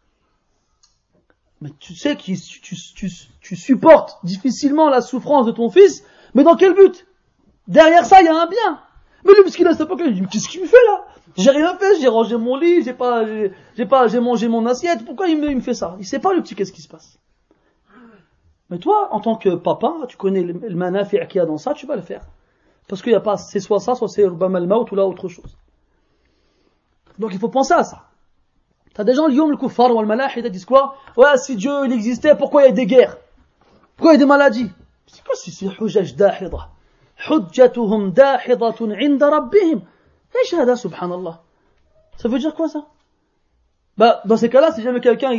Mais 1.60 1.70
tu 1.78 1.94
sais 1.94 2.16
que 2.16 2.22
tu, 2.22 2.36
tu, 2.36 3.08
tu, 3.40 3.56
supportes 3.56 4.18
difficilement 4.24 4.88
la 4.88 5.00
souffrance 5.00 5.46
de 5.46 5.52
ton 5.52 5.70
fils, 5.70 6.04
mais 6.34 6.42
dans 6.42 6.56
quel 6.56 6.74
but? 6.74 7.06
Derrière 7.68 8.04
ça, 8.04 8.20
il 8.20 8.24
y 8.26 8.28
a 8.28 8.34
un 8.34 8.46
bien. 8.46 8.80
Mais 9.24 9.32
lui, 9.32 9.42
parce 9.44 9.54
qu'il 9.54 9.66
a 9.68 9.72
cette 9.72 9.82
époque, 9.82 10.02
il 10.04 10.14
dit, 10.14 10.26
qu'est-ce 10.30 10.48
qu'il 10.48 10.60
me 10.60 10.66
fait 10.66 10.84
là? 10.86 11.04
J'ai 11.36 11.50
rien 11.50 11.76
fait, 11.76 12.00
j'ai 12.00 12.08
rangé 12.08 12.36
mon 12.36 12.56
lit, 12.56 12.82
j'ai 12.82 12.92
pas, 12.92 13.24
j'ai 13.76 13.86
pas, 13.86 14.06
j'ai 14.08 14.20
mangé 14.20 14.48
mon 14.48 14.66
assiette. 14.66 15.04
Pourquoi 15.04 15.28
il 15.28 15.40
me, 15.40 15.60
fait 15.60 15.74
ça? 15.74 15.96
Il 15.98 16.06
sait 16.06 16.18
pas 16.18 16.32
le 16.32 16.42
petit 16.42 16.54
qu'est-ce 16.54 16.72
qui 16.72 16.82
se 16.82 16.88
passe. 16.88 17.18
Mais 18.70 18.78
toi, 18.78 19.08
en 19.12 19.20
tant 19.20 19.36
que 19.36 19.54
papa, 19.54 19.94
tu 20.08 20.16
connais 20.16 20.42
le, 20.42 20.52
le 20.52 20.74
manafi 20.74 21.18
qu'il 21.28 21.38
y 21.38 21.40
a 21.40 21.46
dans 21.46 21.58
ça, 21.58 21.74
tu 21.74 21.86
vas 21.86 21.96
le 21.96 22.02
faire. 22.02 22.22
Parce 22.88 23.02
qu'il 23.02 23.12
n'y 23.12 23.16
a 23.16 23.20
pas, 23.20 23.36
c'est 23.36 23.60
soit 23.60 23.80
ça, 23.80 23.94
soit 23.94 24.08
c'est 24.08 24.22
Urbam 24.22 24.54
al 24.56 24.70
ou 24.70 24.84
tout 24.84 24.94
là 24.94 25.06
autre 25.06 25.28
chose. 25.28 25.56
Donc 27.18 27.30
il 27.32 27.38
faut 27.38 27.48
penser 27.48 27.74
à 27.74 27.84
ça. 27.84 28.04
T'as 28.94 29.04
des 29.04 29.14
gens, 29.14 29.26
l'yom, 29.26 29.50
le 29.50 29.56
ou 29.56 29.98
al-malahida 29.98 30.48
disent 30.50 30.66
quoi? 30.66 30.96
Ouais, 31.16 31.36
si 31.38 31.56
Dieu 31.56 31.72
il 31.86 31.92
existait, 31.92 32.36
pourquoi 32.36 32.62
il 32.62 32.66
y 32.66 32.68
a 32.68 32.72
des 32.72 32.86
guerres? 32.86 33.16
Pourquoi 33.96 34.12
il 34.12 34.14
y 34.14 34.16
a 34.16 34.18
des 34.18 34.26
maladies? 34.26 34.70
C'est 35.06 35.24
quoi 35.24 35.34
si 35.34 35.50
c'est 35.50 35.66
hujaj 35.80 36.14
dahidra? 36.14 36.70
Hujjatuhum 37.28 38.12
dahidatun 38.12 38.90
inda 38.90 39.30
rabbihim. 39.30 39.82
La 40.35 40.41
shahada, 40.45 40.76
subhanallah. 40.76 41.41
Ça 42.16 42.28
veut 42.28 42.39
dire 42.39 42.55
quoi 42.55 42.68
ça? 42.68 42.87
Bah, 43.99 44.22
dans 44.24 44.37
ces 44.37 44.49
cas-là, 44.49 44.72
si 44.72 44.83
jamais 44.83 45.01
quelqu'un, 45.01 45.30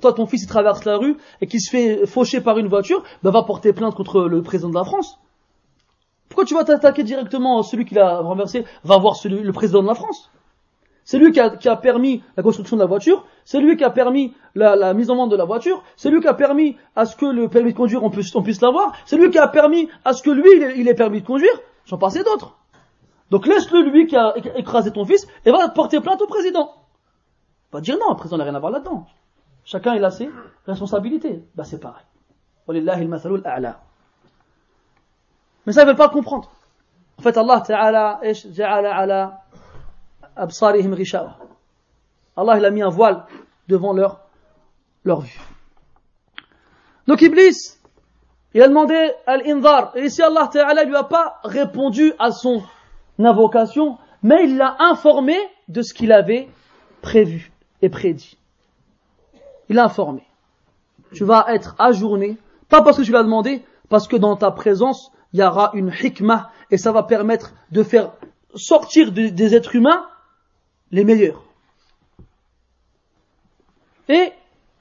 toi, 0.00 0.12
ton 0.12 0.26
fils, 0.26 0.42
il 0.42 0.48
traverse 0.48 0.84
la 0.84 0.96
rue 0.96 1.16
et 1.40 1.46
qu'il 1.46 1.60
se 1.60 1.70
fait 1.70 2.06
faucher 2.06 2.40
par 2.40 2.58
une 2.58 2.66
voiture, 2.66 3.04
bah, 3.22 3.30
va 3.30 3.42
porter 3.42 3.72
plainte 3.72 3.94
contre 3.94 4.22
le 4.22 4.42
président 4.42 4.70
de 4.70 4.74
la 4.74 4.84
France. 4.84 5.18
Pourquoi 6.28 6.44
tu 6.44 6.54
vas 6.54 6.64
t'attaquer 6.64 7.04
directement 7.04 7.60
à 7.60 7.62
celui 7.62 7.84
qui 7.84 7.94
l'a 7.94 8.18
renversé 8.20 8.64
Va 8.84 8.96
voir 8.98 9.16
celui, 9.16 9.42
le 9.42 9.52
président 9.52 9.82
de 9.82 9.88
la 9.88 9.94
France? 9.94 10.30
C'est 11.04 11.18
lui 11.18 11.32
qui 11.32 11.40
a, 11.40 11.50
qui 11.50 11.68
a, 11.68 11.76
permis 11.76 12.22
la 12.36 12.42
construction 12.42 12.76
de 12.76 12.80
la 12.80 12.86
voiture, 12.86 13.26
c'est 13.44 13.60
lui 13.60 13.76
qui 13.76 13.84
a 13.84 13.90
permis 13.90 14.34
la, 14.54 14.76
la, 14.76 14.94
mise 14.94 15.10
en 15.10 15.16
vente 15.16 15.30
de 15.30 15.36
la 15.36 15.44
voiture, 15.44 15.82
c'est 15.96 16.10
lui 16.10 16.20
qui 16.20 16.28
a 16.28 16.34
permis 16.34 16.76
à 16.94 17.06
ce 17.06 17.16
que 17.16 17.26
le 17.26 17.48
permis 17.48 17.72
de 17.72 17.76
conduire, 17.76 18.04
on 18.04 18.10
puisse, 18.10 18.34
on 18.36 18.42
puisse 18.42 18.60
l'avoir, 18.60 18.92
c'est 19.04 19.16
lui 19.16 19.30
qui 19.30 19.38
a 19.38 19.48
permis 19.48 19.88
à 20.04 20.12
ce 20.12 20.22
que 20.22 20.30
lui, 20.30 20.48
il 20.76 20.88
ait, 20.88 20.94
permis 20.94 21.20
de 21.20 21.26
conduire, 21.26 21.52
j'en 21.86 21.98
passais 21.98 22.22
d'autres. 22.22 22.56
Donc 23.32 23.46
laisse-le 23.46 23.88
lui 23.88 24.06
qui 24.06 24.14
a 24.14 24.34
écrasé 24.56 24.92
ton 24.92 25.06
fils 25.06 25.26
et 25.46 25.50
va 25.50 25.66
porter 25.70 26.02
plainte 26.02 26.20
au 26.20 26.26
président. 26.26 26.74
Va 27.72 27.80
dire 27.80 27.96
non, 27.98 28.10
le 28.10 28.16
président 28.16 28.36
n'a 28.36 28.44
rien 28.44 28.54
à 28.54 28.58
voir 28.58 28.70
là-dedans. 28.70 29.06
Chacun 29.64 29.94
il 29.94 30.04
a 30.04 30.10
ses 30.10 30.28
responsabilités. 30.66 31.42
Bah 31.54 31.64
c'est 31.64 31.80
pareil. 31.80 32.04
Mais 32.68 32.84
ça 35.72 35.82
ils 35.82 35.86
veulent 35.86 35.96
pas 35.96 36.10
comprendre. 36.10 36.50
En 37.18 37.22
fait 37.22 37.38
Allah 37.38 37.62
Ta'ala, 37.62 38.20
Allah 42.36 42.58
il 42.58 42.64
a 42.66 42.70
mis 42.70 42.82
un 42.82 42.90
voile 42.90 43.24
devant 43.66 43.94
leur, 43.94 44.20
leur 45.04 45.20
vue. 45.20 45.40
Donc 47.06 47.22
Iblis, 47.22 47.78
il 48.52 48.60
a 48.60 48.68
demandé 48.68 49.10
al-inzar. 49.26 49.96
Et 49.96 50.04
ici 50.04 50.20
Allah 50.20 50.50
Ta'ala 50.52 50.84
lui 50.84 50.96
a 50.96 51.04
pas 51.04 51.40
répondu 51.44 52.12
à 52.18 52.30
son 52.30 52.62
invocation, 53.26 53.98
mais 54.22 54.44
il 54.44 54.56
l'a 54.56 54.76
informé 54.80 55.36
de 55.68 55.82
ce 55.82 55.94
qu'il 55.94 56.12
avait 56.12 56.48
prévu 57.00 57.52
et 57.80 57.88
prédit. 57.88 58.36
Il 59.68 59.76
l'a 59.76 59.84
informé. 59.84 60.22
Tu 61.12 61.24
vas 61.24 61.46
être 61.48 61.74
ajourné, 61.78 62.36
pas 62.68 62.82
parce 62.82 62.96
que 62.96 63.02
tu 63.02 63.12
l'as 63.12 63.22
demandé, 63.22 63.62
parce 63.88 64.08
que 64.08 64.16
dans 64.16 64.36
ta 64.36 64.50
présence, 64.50 65.12
il 65.32 65.40
y 65.40 65.42
aura 65.42 65.70
une 65.74 65.92
hikmah 65.92 66.50
et 66.70 66.78
ça 66.78 66.92
va 66.92 67.02
permettre 67.02 67.52
de 67.70 67.82
faire 67.82 68.12
sortir 68.54 69.12
des 69.12 69.54
êtres 69.54 69.74
humains 69.74 70.06
les 70.90 71.04
meilleurs. 71.04 71.42
Et 74.08 74.32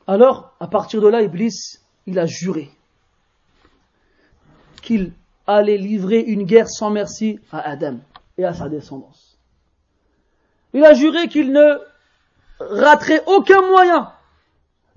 alors, 0.07 0.53
à 0.59 0.67
partir 0.67 1.01
de 1.01 1.07
là, 1.07 1.21
Iblis, 1.21 1.79
il 2.05 2.19
a 2.19 2.25
juré 2.25 2.69
qu'il 4.81 5.13
allait 5.47 5.77
livrer 5.77 6.19
une 6.19 6.43
guerre 6.43 6.67
sans 6.67 6.89
merci 6.89 7.39
à 7.51 7.59
Adam 7.59 7.99
à 8.45 8.53
sa 8.53 8.69
descendance. 8.69 9.37
Il 10.73 10.85
a 10.85 10.93
juré 10.93 11.27
qu'il 11.27 11.51
ne 11.51 11.79
raterait 12.59 13.23
aucun 13.27 13.61
moyen 13.61 14.11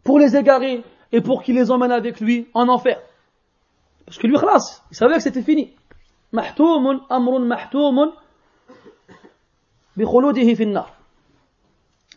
pour 0.04 0.18
les 0.18 0.36
égarer 0.36 0.84
et 1.12 1.20
pour 1.20 1.42
qu'il 1.42 1.56
les 1.56 1.70
emmène 1.70 1.92
avec 1.92 2.20
lui 2.20 2.48
en 2.54 2.68
enfer. 2.68 3.00
Parce 4.06 4.18
que 4.18 4.26
lui, 4.26 4.36
khlas, 4.36 4.82
il 4.90 4.96
savait 4.96 5.16
que 5.16 5.22
c'était 5.22 5.42
fini. 5.42 5.74
Il 6.32 6.40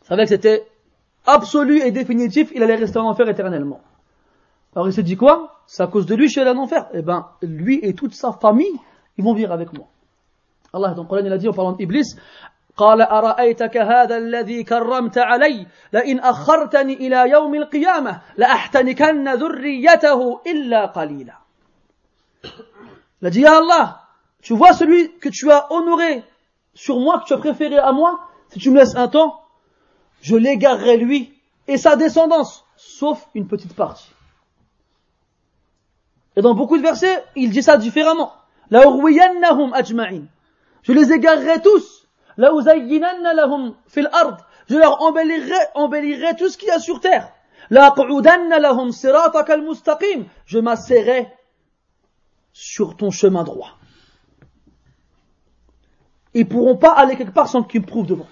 savait 0.04 0.24
que 0.24 0.30
c'était 0.30 0.68
absolu 1.26 1.82
et 1.82 1.92
définitif, 1.92 2.52
il 2.56 2.64
allait 2.64 2.76
rester 2.76 2.98
en 2.98 3.08
enfer 3.08 3.28
éternellement. 3.30 3.82
Alors 4.76 4.88
il 4.88 4.94
s'est 4.94 5.04
dit 5.04 5.18
quoi? 5.18 5.62
C'est 5.68 5.84
à 5.84 5.88
cause 5.88 6.06
de 6.06 6.16
lui, 6.16 6.28
je 6.28 6.34
suis 6.34 6.42
allé 6.42 6.52
en 6.52 6.58
enfer. 6.58 6.88
Eh 6.94 7.02
ben, 7.02 7.28
lui 7.42 7.80
et 7.84 7.94
toute 7.94 8.14
sa 8.14 8.32
famille, 8.32 8.80
ils 9.18 9.24
vont 9.24 9.34
vivre 9.34 9.52
avec 9.52 9.74
moi. 9.74 9.88
Allah 10.73 10.91
dans 10.95 11.03
le 11.03 11.09
Coran 11.09 11.23
il 11.25 11.33
a 11.33 11.39
dit 11.39 11.49
en 11.49 11.53
parlant 11.53 11.73
d'Iblis 11.73 12.17
قال 12.77 13.03
أرأيتك 13.03 13.77
هذا 13.77 14.17
الذي 14.17 14.65
كرمت 14.65 15.19
علي 15.19 15.67
لئن 15.93 16.21
أخرتني 16.21 16.95
إلى 16.95 17.31
يوم 17.31 17.55
القيامة 17.55 18.21
لأحتنكن 18.37 19.35
ذريته 19.35 20.41
إلا 20.47 20.87
قليلا 20.87 21.35
Il 23.21 23.27
a 23.29 23.31
dit, 23.31 23.41
Ya 23.41 23.59
Allah, 23.59 24.03
tu 24.41 24.55
vois 24.55 24.73
celui 24.73 25.13
que 25.19 25.29
tu 25.29 25.51
as 25.53 25.73
honoré 25.73 26.25
sur 26.75 26.99
moi, 26.99 27.21
que 27.21 27.27
tu 27.27 27.35
as 27.35 27.39
préféré 27.39 27.79
à 27.79 27.93
moi, 27.93 28.19
si 28.49 28.59
tu 28.59 28.71
me 28.71 28.79
laisses 28.79 28.97
un 28.97 29.07
temps, 29.07 29.41
je 30.23 30.35
l'égarerai 30.35 30.97
lui 30.97 31.33
et 31.69 31.77
sa 31.77 31.95
descendance, 31.95 32.65
sauf 32.77 33.29
une 33.35 33.47
petite 33.47 33.75
partie. 33.75 34.11
Et 36.35 36.43
dans 36.43 36.55
beaucoup 36.55 36.77
de 36.77 36.83
versets, 36.83 37.23
il 37.37 37.51
dit 37.51 37.63
ça 37.63 37.77
différemment. 37.77 38.33
La 38.71 38.81
ajma'in. 38.81 40.25
Je 40.88 40.94
les 40.94 41.12
égarerai 41.12 41.62
tous. 41.62 42.08
Je 42.38 42.44
leur 44.76 45.02
embellirai, 45.02 45.54
embellirai 45.76 46.36
tout 46.38 46.48
ce 46.48 46.58
qu'il 46.58 46.70
y 46.70 46.72
a 46.72 46.80
sur 46.80 47.02
terre. 47.02 47.34
Je 50.46 50.60
m'asserrai 50.60 51.28
sur 52.54 52.96
ton 52.96 53.12
chemin 53.12 53.44
droit. 53.44 53.78
Ils 56.34 56.48
pourront 56.48 56.78
pas 56.78 56.94
aller 56.94 57.18
quelque 57.18 57.34
part 57.34 57.50
sans 57.50 57.64
qu'ils 57.64 57.82
me 57.82 57.86
prouvent 57.86 58.08
devant. 58.08 58.28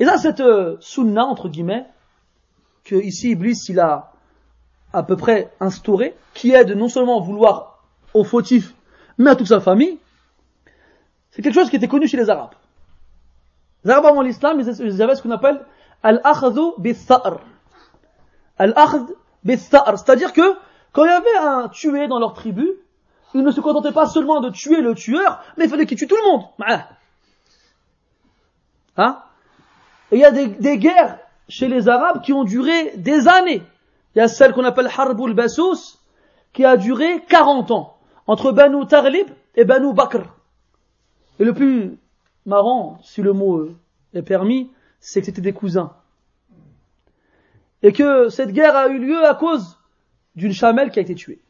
Et 0.00 0.04
là, 0.04 0.18
cette 0.18 0.40
euh, 0.40 0.76
sunna, 0.80 1.24
entre 1.24 1.48
guillemets, 1.48 1.86
que 2.82 2.96
ici 2.96 3.30
Iblis, 3.30 3.60
il 3.68 3.78
a 3.78 4.12
à 4.92 5.04
peu 5.04 5.16
près 5.16 5.52
instauré, 5.60 6.16
qui 6.34 6.50
est 6.50 6.64
de 6.64 6.74
non 6.74 6.88
seulement 6.88 7.20
vouloir 7.20 7.84
au 8.12 8.24
fautif, 8.24 8.74
mais 9.18 9.30
à 9.30 9.36
toute 9.36 9.46
sa 9.46 9.60
famille, 9.60 10.00
c'est 11.34 11.42
quelque 11.42 11.54
chose 11.54 11.68
qui 11.68 11.76
était 11.76 11.88
connu 11.88 12.06
chez 12.06 12.16
les 12.16 12.30
Arabes. 12.30 12.54
Les 13.82 13.90
Arabes 13.90 14.06
avant 14.06 14.22
l'islam, 14.22 14.60
ils 14.60 15.02
avaient 15.02 15.16
ce 15.16 15.22
qu'on 15.22 15.32
appelle 15.32 15.60
al-akhdhu 16.04 16.74
bis-sa'r. 16.78 17.40
Al-akhd 18.56 19.06
bis-sa'r. 19.42 19.98
C'est-à-dire 19.98 20.32
que, 20.32 20.56
quand 20.92 21.04
il 21.04 21.08
y 21.08 21.12
avait 21.12 21.36
un 21.42 21.68
tué 21.68 22.06
dans 22.06 22.20
leur 22.20 22.34
tribu, 22.34 22.68
ils 23.34 23.42
ne 23.42 23.50
se 23.50 23.60
contentaient 23.60 23.92
pas 23.92 24.06
seulement 24.06 24.40
de 24.40 24.50
tuer 24.50 24.80
le 24.80 24.94
tueur, 24.94 25.42
mais 25.56 25.64
il 25.64 25.70
fallait 25.70 25.86
qu'ils 25.86 25.98
tuent 25.98 26.06
tout 26.06 26.16
le 26.16 26.30
monde. 26.30 26.44
Hein? 28.96 29.18
Et 30.12 30.16
il 30.16 30.20
y 30.20 30.24
a 30.24 30.30
des, 30.30 30.46
des, 30.46 30.78
guerres 30.78 31.18
chez 31.48 31.66
les 31.66 31.88
Arabes 31.88 32.22
qui 32.22 32.32
ont 32.32 32.44
duré 32.44 32.92
des 32.96 33.26
années. 33.26 33.62
Il 34.14 34.20
y 34.20 34.22
a 34.22 34.28
celle 34.28 34.52
qu'on 34.52 34.64
appelle 34.64 34.88
Harbul 34.96 35.34
Basous, 35.34 35.98
qui 36.52 36.64
a 36.64 36.76
duré 36.76 37.24
40 37.28 37.72
ans, 37.72 37.96
entre 38.28 38.52
Banu 38.52 38.86
Tarlib 38.86 39.26
et 39.56 39.64
Banu 39.64 39.92
Bakr. 39.92 40.22
Et 41.38 41.44
le 41.44 41.52
plus 41.52 41.98
marrant, 42.46 42.98
si 43.02 43.22
le 43.22 43.32
mot 43.32 43.58
euh, 43.58 43.76
est 44.12 44.22
permis, 44.22 44.70
c'est 45.00 45.20
que 45.20 45.26
c'était 45.26 45.40
des 45.40 45.52
cousins. 45.52 45.92
Et 47.82 47.92
que 47.92 48.28
cette 48.28 48.52
guerre 48.52 48.76
a 48.76 48.88
eu 48.88 48.98
lieu 48.98 49.24
à 49.26 49.34
cause 49.34 49.78
d'une 50.36 50.52
chamelle 50.52 50.90
qui 50.90 50.98
a 50.98 51.02
été 51.02 51.14
tuée. 51.14 51.40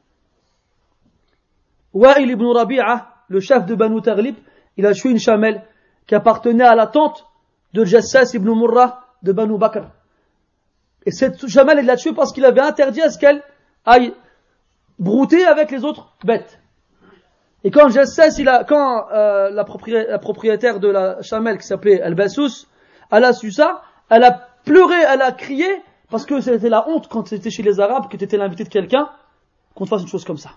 Wa'il 1.93 2.31
ibn 2.31 2.47
Rabi'a, 2.47 3.15
le 3.29 3.41
chef 3.41 3.67
de 3.67 3.75
Banu 3.75 4.03
Taglib, 4.03 4.35
il 4.77 4.87
a 4.87 4.93
tué 4.93 5.11
une 5.11 5.19
chamelle 5.19 5.63
qui 6.07 6.15
appartenait 6.15 6.65
à 6.65 6.75
la 6.75 6.87
tante 6.87 7.27
de 7.73 7.85
Jassas 7.85 8.33
ibn 8.35 8.51
Murrah 8.51 9.07
de 9.23 9.33
Banu 9.33 9.59
Bakr. 9.59 9.89
Et 11.07 11.11
cette 11.11 11.47
chamelle, 11.47 11.79
il 11.81 11.87
l'a 11.87 11.97
tuée 11.97 12.13
parce 12.13 12.33
qu'il 12.33 12.45
avait 12.45 12.61
interdit 12.61 13.03
à 13.03 13.11
ce 13.11 13.19
qu'elle 13.19 13.43
aille 13.85 14.15
brouter 14.99 15.45
avec 15.45 15.71
les 15.71 15.85
autres 15.85 16.15
bêtes. 16.25 16.61
Et 17.65 17.71
quand 17.71 17.89
Jassas, 17.89 18.37
il 18.39 18.49
a, 18.49 18.63
quand 18.63 19.07
euh, 19.11 19.51
la, 19.51 19.65
propriétaire 20.19 20.81
de 20.81 20.89
la 20.89 21.23
chamelle 21.23 21.57
qui 21.57 21.67
s'appelait 21.67 22.01
Al-Bassous, 22.03 22.67
elle 23.11 23.25
a 23.25 23.33
su 23.33 23.51
ça, 23.51 23.83
elle 24.11 24.23
a 24.23 24.33
pleuré, 24.65 24.97
elle 25.11 25.23
a 25.23 25.33
crié, 25.33 25.67
parce 26.11 26.27
que 26.27 26.41
c'était 26.43 26.69
la 26.69 26.87
honte 26.89 27.09
quand 27.09 27.27
c'était 27.27 27.51
chez 27.51 27.63
les 27.63 27.81
Arabes, 27.81 28.09
que 28.11 28.19
tu 28.19 28.25
étais 28.25 28.37
l'invité 28.37 28.65
de 28.65 28.69
quelqu'un, 28.69 29.09
qu'on 29.75 29.85
te 29.85 29.89
fasse 29.89 30.03
une 30.03 30.09
chose 30.09 30.27
comme 30.27 30.37
ça. 30.37 30.51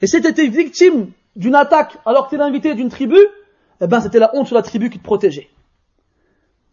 Et 0.00 0.06
si 0.06 0.20
tu 0.20 0.28
étais 0.28 0.46
victime 0.46 1.10
d'une 1.34 1.56
attaque 1.56 1.98
alors 2.06 2.26
que 2.26 2.30
tu 2.30 2.36
es 2.36 2.38
l'invité 2.38 2.74
d'une 2.74 2.88
tribu, 2.88 3.18
eh 3.80 3.86
ben 3.88 4.00
c'était 4.00 4.20
la 4.20 4.30
honte 4.34 4.46
sur 4.46 4.56
la 4.56 4.62
tribu 4.62 4.90
qui 4.90 4.98
te 4.98 5.04
protégeait. 5.04 5.50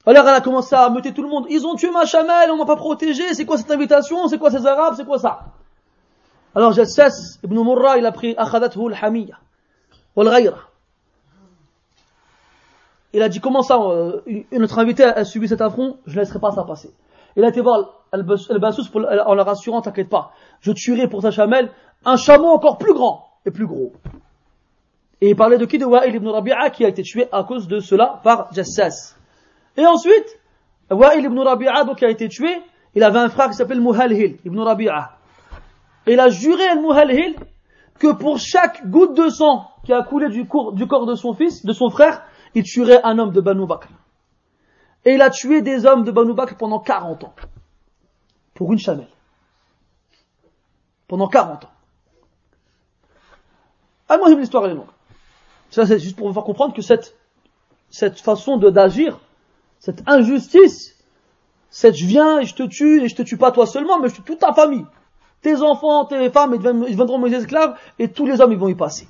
Alors 0.06 0.28
elle 0.28 0.36
a 0.36 0.42
commencé 0.42 0.76
à 0.76 0.90
meuter 0.90 1.12
tout 1.12 1.24
le 1.24 1.28
monde. 1.28 1.48
Ils 1.50 1.66
ont 1.66 1.76
tué 1.76 1.90
ma 1.90 2.06
chamelle, 2.06 2.52
on 2.52 2.58
m'a 2.58 2.66
pas 2.66 2.76
protégé, 2.76 3.34
c'est 3.34 3.46
quoi 3.46 3.58
cette 3.58 3.72
invitation, 3.72 4.28
c'est 4.28 4.38
quoi 4.38 4.52
ces 4.52 4.66
Arabes, 4.66 4.94
c'est 4.96 5.06
quoi 5.06 5.18
ça? 5.18 5.57
Alors 6.58 6.72
Jassas 6.72 7.38
ibn 7.44 7.54
Murra, 7.54 8.00
il 8.00 8.06
a 8.08 8.12
pris 8.12 8.34
akhadathu 8.36 8.88
al-hamiyya 8.88 9.38
wal. 10.16 10.56
Il 13.14 13.22
a 13.22 13.30
dit 13.30 13.40
comment 13.40 13.62
ça, 13.62 13.78
euh, 13.80 14.22
notre 14.52 14.80
invité 14.80 15.04
a 15.04 15.24
subi 15.24 15.48
cet 15.48 15.62
affront, 15.62 15.98
je 16.08 16.16
ne 16.16 16.22
laisserai 16.22 16.40
pas 16.40 16.50
ça 16.50 16.64
passer. 16.64 16.90
Il 17.36 17.44
a 17.44 17.50
été 17.50 17.62
voir 17.62 18.02
Al-Bassous 18.12 18.90
en 18.96 19.36
leur 19.36 19.48
assurant, 19.48 19.82
t'inquiète 19.82 20.10
pas, 20.10 20.32
je 20.62 20.72
tuerai 20.72 21.08
pour 21.08 21.22
sa 21.22 21.30
chamelle 21.30 21.70
un 22.06 22.16
chameau 22.16 22.48
encore 22.48 22.80
plus 22.80 22.96
grand 22.96 23.28
et 23.46 23.52
plus 23.52 23.68
gros. 23.68 23.94
Et 25.22 25.30
il 25.30 25.36
parlait 25.36 25.60
de 25.60 25.66
qui? 25.66 25.78
De 25.78 25.86
Wa'il 25.86 26.16
ibn 26.16 26.28
Rabi'a 26.28 26.72
qui 26.72 26.86
a 26.86 26.88
été 26.88 27.04
tué 27.04 27.28
à 27.32 27.44
cause 27.44 27.68
de 27.68 27.80
cela 27.80 28.20
par 28.24 28.52
Jassas. 28.52 29.16
Et 29.78 29.86
ensuite, 29.86 30.40
Wa'il 30.90 31.24
ibn 31.24 31.38
Rabi'a 31.38 31.84
donc 31.84 31.98
qui 31.98 32.06
a 32.06 32.10
été 32.10 32.28
tué, 32.28 32.50
il 32.96 33.04
avait 33.04 33.20
un 33.20 33.30
frère 33.30 33.50
qui 33.50 33.54
s'appelle 33.54 33.80
Muhalhil 33.80 34.40
ibn 34.44 34.60
Rabi'a. 34.60 35.17
Et 36.08 36.14
il 36.14 36.20
a 36.20 36.30
juré 36.30 36.66
Al-Muhalhil 36.66 37.36
que 38.00 38.14
pour 38.14 38.40
chaque 38.40 38.90
goutte 38.90 39.16
de 39.16 39.30
sang 39.30 39.70
qui 39.84 39.92
a 39.94 40.04
coulé 40.04 40.30
du, 40.30 40.48
corps 40.48 41.06
de 41.06 41.16
son 41.16 41.34
fils, 41.34 41.66
de 41.66 41.74
son 41.74 41.90
frère, 41.90 42.24
il 42.56 42.64
tuerait 42.64 43.02
un 43.04 43.20
homme 43.20 43.32
de 43.32 43.42
Banu 43.42 43.68
Bakr. 43.68 43.90
Et 45.06 45.14
il 45.14 45.22
a 45.22 45.30
tué 45.30 45.62
des 45.62 45.86
hommes 45.86 46.04
de 46.04 46.12
Banu 46.12 46.34
Bakr 46.34 46.56
pendant 46.56 46.80
40 46.80 47.26
ans. 47.26 47.34
Pour 48.54 48.72
une 48.72 48.80
chamelle. 48.80 49.10
Pendant 51.08 51.28
40 51.28 51.66
ans. 51.66 51.72
Ah, 54.10 54.18
moi, 54.18 54.30
l'histoire, 54.30 54.66
elle 54.66 54.72
est 54.72 54.76
longue. 54.76 54.86
Ça, 55.70 55.86
c'est 55.86 56.00
juste 56.00 56.16
pour 56.16 56.28
vous 56.28 56.34
faire 56.34 56.44
comprendre 56.44 56.74
que 56.74 56.82
cette, 56.82 57.16
cette 57.90 58.20
façon 58.20 58.58
d'agir, 58.58 59.20
cette 59.80 60.08
injustice, 60.08 60.96
cette 61.70 61.96
je 61.96 62.06
viens 62.06 62.40
et 62.40 62.46
je 62.46 62.56
te 62.56 62.64
tue 62.64 63.04
et 63.04 63.10
je 63.10 63.16
te 63.16 63.22
tue 63.22 63.38
pas 63.38 63.52
toi 63.52 63.66
seulement, 63.66 64.00
mais 64.00 64.08
je 64.08 64.16
tue 64.16 64.22
toute 64.22 64.40
ta 64.40 64.54
famille 64.54 64.86
tes 65.42 65.62
enfants, 65.62 66.06
tes 66.06 66.30
femmes, 66.30 66.56
ils, 66.56 66.62
deviendront, 66.62 67.20
mes 67.20 67.34
esclaves, 67.34 67.76
et 68.00 68.10
tous 68.10 68.26
les 68.26 68.42
hommes, 68.42 68.52
ils 68.52 68.58
vont 68.58 68.68
y 68.68 68.76
passer. 68.76 69.08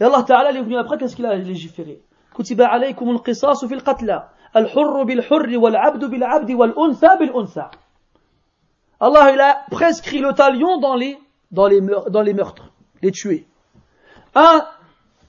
Et 0.00 0.04
Allah 0.04 0.22
Ta'ala, 0.22 0.50
est 0.50 0.62
venu 0.62 0.76
après, 0.76 0.98
qu'est-ce 0.98 1.16
qu'il 1.16 1.26
a 1.26 1.34
légiféré? 1.36 2.02
Kutiba 2.34 2.66
alaykum 2.66 3.10
al-qisas 3.10 3.64
qatla. 3.84 4.30
al-hurr 4.54 5.04
bil-hurr, 5.04 5.56
wal-abd 5.56 6.04
bil-abd, 6.04 6.50
wal-untha 6.50 7.16
bil-untha. 7.16 7.70
Allah, 9.00 9.32
il 9.32 9.40
a 9.40 9.64
prescrit 9.70 10.20
le 10.20 10.32
talion 10.32 10.78
dans 10.78 10.94
les, 10.94 11.18
dans 11.50 11.68
les, 11.68 11.80
meurtres, 12.32 12.70
les 13.02 13.10
tuer. 13.10 13.46
Un 14.34 14.64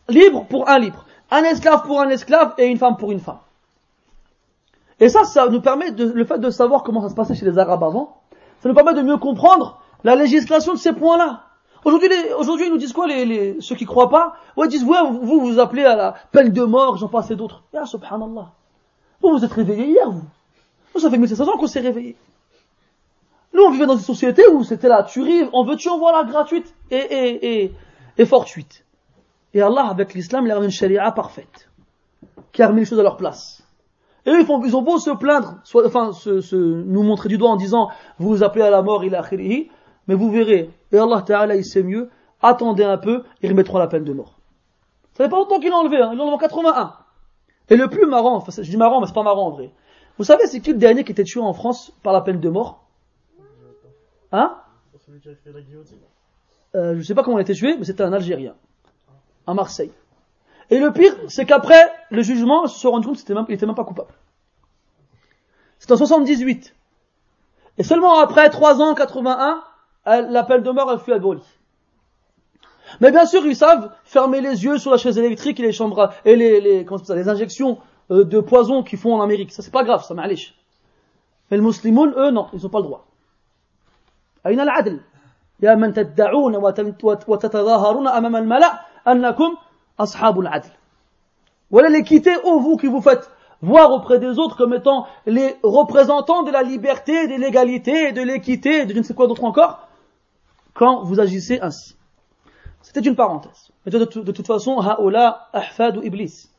libre 0.08 0.46
pour 0.50 0.70
un 0.70 0.80
libre, 0.80 1.06
un 1.32 1.44
esclave 1.44 1.84
pour 1.84 2.02
un 2.02 2.10
esclave 2.10 2.54
et 2.58 2.66
une 2.66 2.78
femme 2.78 2.98
pour 2.98 3.12
une 3.12 3.20
femme. 3.20 3.40
Et 5.00 5.10
ça, 5.10 5.26
ça 5.26 5.50
nous 5.50 5.62
permet, 5.62 5.92
de, 5.92 6.06
le 6.06 6.26
fait 6.26 6.40
de 6.40 6.50
savoir 6.50 6.84
comment 6.84 7.02
ça 7.02 7.10
se 7.10 7.16
passait 7.16 7.36
chez 7.36 7.46
les 7.46 7.58
Arabes 7.58 7.84
avant, 7.84 8.22
ça 8.62 8.70
nous 8.70 8.76
permet 8.76 8.94
de 8.94 9.02
mieux 9.02 9.18
comprendre 9.18 9.82
la 10.06 10.16
législation 10.16 10.74
de 10.74 10.78
ces 10.78 10.94
points-là. 10.94 11.42
Aujourd'hui, 11.84 12.08
ils 12.66 12.72
nous 12.72 12.78
disent 12.78 12.94
quoi, 12.94 13.08
les, 13.08 13.26
les, 13.26 13.58
ceux 13.60 13.76
qui 13.76 13.86
croient 13.86 14.10
pas? 14.10 14.36
Ouais, 14.56 14.68
ils 14.68 14.70
disent, 14.70 14.84
ouais, 14.84 14.98
vous, 15.04 15.40
vous 15.40 15.60
appelez 15.60 15.84
à 15.84 15.96
la 15.96 16.16
peine 16.32 16.52
de 16.52 16.64
mort, 16.64 16.98
j'en 16.98 17.10
passe 17.10 17.32
et 17.32 17.36
d'autres. 17.36 17.64
Ya, 17.74 17.86
subhanallah. 17.86 18.54
Vous 19.22 19.32
vous 19.32 19.44
êtes 19.44 19.52
réveillés 19.52 19.88
hier, 19.88 20.10
vous. 20.10 20.24
Nous, 20.94 21.02
ça 21.02 21.10
fait 21.10 21.18
1700 21.18 21.48
ans 21.48 21.58
qu'on 21.58 21.68
s'est 21.68 21.80
réveillés. 21.80 22.16
Nous, 23.54 23.64
on 23.64 23.72
vivait 23.72 23.88
dans 23.88 23.96
une 23.96 24.04
société 24.04 24.48
où 24.48 24.64
c'était 24.64 24.88
la 24.88 25.04
tuerie, 25.04 25.50
on 25.54 25.64
veut 25.64 25.76
tu 25.76 25.90
en 25.90 25.98
voilà 25.98 26.24
gratuite 26.24 26.74
et, 26.92 26.98
et, 26.98 27.64
et, 27.64 27.74
et 28.18 28.26
fortuite. 28.26 28.86
Et 29.54 29.62
Allah, 29.62 29.88
avec 29.88 30.14
l'islam, 30.14 30.46
il 30.46 30.52
a 30.52 30.58
une 30.58 30.70
charia 30.70 31.12
parfaite, 31.12 31.70
qui 32.52 32.62
a 32.62 32.68
remis 32.68 32.82
les 32.82 32.86
choses 32.86 33.00
à 33.00 33.04
leur 33.04 33.18
place. 33.18 33.64
Et 34.26 34.32
eux, 34.32 34.40
ils, 34.40 34.46
font, 34.46 34.64
ils 34.64 34.76
ont 34.76 34.82
beau 34.82 34.98
se 34.98 35.12
plaindre, 35.12 35.60
soit, 35.64 35.86
enfin, 35.86 36.12
se, 36.12 36.42
se, 36.42 36.56
nous 36.56 37.04
montrer 37.04 37.30
du 37.30 37.38
doigt 37.38 37.50
en 37.50 37.56
disant, 37.56 37.90
vous 38.20 38.30
vous 38.30 38.44
appelez 38.44 38.64
à 38.64 38.70
la 38.70 38.82
mort, 38.82 39.04
il 39.04 39.16
a 39.16 39.24
khirihi, 39.24 39.70
mais 40.08 40.16
vous 40.16 40.32
verrez, 40.32 40.70
et 40.92 40.98
Allah 40.98 41.22
Ta'ala, 41.22 41.56
il 41.56 41.66
sait 41.66 41.84
mieux, 41.84 42.10
attendez 42.42 42.84
un 42.84 42.98
peu, 42.98 43.24
ils 43.42 43.50
remettront 43.50 43.78
la 43.78 43.88
peine 43.88 44.04
de 44.04 44.14
mort. 44.14 44.40
Ça 45.14 45.24
fait 45.24 45.30
pas 45.30 45.38
longtemps 45.38 45.60
qu'il 45.60 45.70
l'a 45.70 45.78
enlevé, 45.78 45.98
hein, 45.98 46.10
il 46.12 46.18
l'a 46.18 46.24
enlevé 46.24 46.36
en 46.36 46.38
81. 46.38 46.94
Et 47.70 47.76
le 47.78 47.88
plus 47.88 48.06
marrant, 48.06 48.36
enfin, 48.36 48.52
je 48.56 48.70
dis 48.70 48.78
marrant, 48.78 49.02
mais 49.02 49.08
c'est 49.08 49.14
pas 49.14 49.24
marrant 49.24 49.48
en 49.48 49.52
vrai. 49.52 49.72
Vous 50.18 50.24
savez, 50.24 50.46
c'est 50.48 50.60
qui 50.62 50.72
le 50.72 50.78
dernier 50.78 51.04
qui 51.04 51.12
était 51.12 51.24
tué 51.24 51.40
en 51.40 51.54
France 51.54 51.92
par 52.04 52.14
la 52.14 52.22
peine 52.22 52.40
de 52.40 52.50
mort? 52.50 52.86
Hein? 54.32 54.56
Euh, 56.76 56.96
Je 56.96 57.02
sais 57.02 57.16
pas 57.16 57.24
comment 57.24 57.38
il 57.38 57.42
a 57.42 57.44
été 57.44 57.54
tué, 57.54 57.76
mais 57.78 57.86
c'était 57.86 58.04
un 58.04 58.14
Algérien. 58.14 58.56
À 59.48 59.54
Marseille. 59.54 59.92
Et 60.70 60.80
le 60.80 60.92
pire, 60.92 61.16
c'est 61.28 61.46
qu'après 61.46 61.92
le 62.10 62.22
jugement, 62.22 62.64
on 62.64 62.68
se 62.68 62.88
rendu 62.88 63.08
compte 63.08 63.24
qu'il 63.24 63.36
n'était 63.36 63.66
même 63.66 63.76
pas 63.76 63.84
coupable. 63.84 64.14
C'est 65.80 65.92
en 65.92 65.98
78. 65.98 66.76
Et 67.78 67.84
seulement 67.84 68.20
après 68.20 68.50
3 68.50 68.82
ans, 68.82 68.96
81, 68.96 69.64
l'appel 70.07 70.63
de 70.63 70.71
mort 70.71 70.91
a 70.91 70.99
fut 70.99 71.13
aboli. 71.13 71.43
Mais 73.01 73.13
bien 73.13 73.27
sûr, 73.27 73.47
ils 73.47 73.57
savent 73.57 73.93
fermer 74.05 74.41
les 74.41 74.65
yeux 74.65 74.79
sur 74.79 74.91
la 74.91 74.97
chaise 74.97 75.17
électrique 75.17 75.61
et 75.61 75.63
les 75.63 75.73
chambres 75.73 76.13
et 76.25 76.35
les, 76.35 76.61
les, 76.61 76.85
comment 76.85 77.03
ça, 77.03 77.15
les 77.15 77.29
injections 77.29 77.79
euh, 78.11 78.25
de 78.25 78.41
poison 78.41 78.83
qu'ils 78.83 78.99
font 78.99 79.15
en 79.15 79.23
Amérique. 79.23 79.53
Ça 79.53 79.63
c'est 79.63 79.71
pas 79.71 79.85
grave, 79.85 80.05
ça 80.05 80.15
m'allèche. 80.15 80.55
Mais 81.51 81.57
les 81.57 81.63
musulmans, 81.63 82.07
eux, 82.07 82.31
non, 82.31 82.49
ils 82.53 82.63
n'ont 82.63 82.69
pas 82.69 82.79
le 82.79 82.85
droit. 82.85 83.07
أين 84.47 84.61
العدل 84.61 85.01
يا 85.63 85.75
من 85.75 85.93
تدعون 85.93 86.57
وتتظاهرون 87.29 88.09
أمام 88.09 88.37
الملأ 88.37 88.81
أنكم 89.09 89.57
أصحاب 90.01 90.41
العدل 90.41 90.71
Voilà 91.71 91.89
l'équité, 91.89 92.33
ô 92.45 92.59
vous 92.59 92.77
qui 92.77 92.89
vous 92.89 93.01
faites 93.01 93.31
voir 93.63 93.93
auprès 93.93 94.19
des 94.19 94.39
autres 94.39 94.57
comme 94.57 94.75
étant 94.75 95.07
les 95.27 95.57
représentants 95.63 96.43
de 96.43 96.51
la 96.51 96.63
liberté, 96.65 97.29
de 97.29 97.35
l'égalité, 97.35 98.11
de 98.11 98.23
l'équité, 98.23 98.87
de 98.87 98.95
je 98.95 98.99
ne 98.99 99.05
sais 99.05 99.15
quoi 99.15 99.29
d'autre 99.29 99.45
encore, 99.45 99.87
quand 100.76 101.04
vous 101.04 101.20
agissez 101.20 101.60
ainsi. 101.62 101.96
C'était 102.84 103.00
une 103.00 103.16
parenthèse. 103.16 103.72
Mais 103.84 103.92
de, 103.92 104.06
toute 104.06 104.46
façon, 104.46 104.80
haoula 104.80 105.48
ahfadu 105.54 106.06
iblis. 106.06 106.52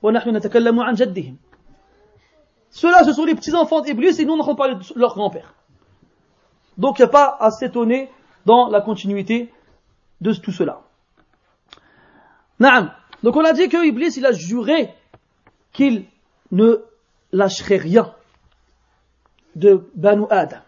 Ceux-là, 2.70 3.05
ce 3.05 3.12
sont 3.12 3.24
les 3.24 3.36
petits-enfants 3.36 3.80
d'Iblis 3.80 4.20
et 4.20 4.24
nous, 4.24 4.32
on 4.32 4.40
entend 4.40 4.56
parler 4.56 4.74
de 4.74 4.98
leur 4.98 5.14
grand-père. 5.14 5.55
Donc, 6.78 6.98
il 6.98 7.02
n'y 7.02 7.06
a 7.06 7.10
pas 7.10 7.36
à 7.38 7.51
s'étonner 7.52 8.10
dans 8.44 8.68
la 8.68 8.80
continuité 8.80 9.52
de 10.20 10.32
tout 10.32 10.52
cela. 10.52 10.82
Naam. 12.59 12.90
Donc, 13.22 13.36
on 13.36 13.44
a 13.44 13.52
dit 13.52 13.68
que 13.68 13.86
Iblis, 13.86 14.14
il 14.16 14.26
a 14.26 14.32
juré 14.32 14.93
qu'il 15.72 16.06
ne 16.51 16.82
lâcherait 17.32 17.76
rien 17.76 18.12
de 19.55 19.88
Banu 19.94 20.24
Adam. 20.30 20.59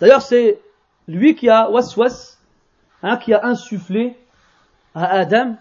D'ailleurs, 0.00 0.22
c'est 0.22 0.60
lui 1.06 1.34
qui 1.34 1.48
a 1.48 1.70
waswas, 1.70 2.33
hein, 3.04 3.18
qui 3.18 3.32
a 3.34 3.44
insufflé 3.44 4.16
à 4.94 5.06
Adam 5.06 5.56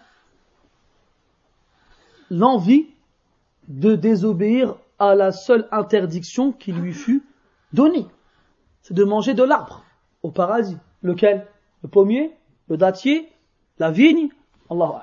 l'envie 2.32 2.88
de 3.68 3.96
désobéir 3.96 4.76
à 4.98 5.14
la 5.14 5.32
seule 5.32 5.68
interdiction 5.72 6.52
qui 6.52 6.72
lui 6.72 6.94
fut 6.94 7.24
donnée. 7.74 8.08
C'est 8.82 8.94
de 8.94 9.04
manger 9.04 9.34
de 9.34 9.44
l'arbre 9.44 9.84
au 10.24 10.32
paradis. 10.32 10.78
Lequel? 11.02 11.46
Le 11.84 11.90
pommier, 11.90 12.32
le 12.70 12.78
dattier, 12.78 13.30
la 13.78 13.92
vigne, 13.92 14.30
Allahu 14.70 14.94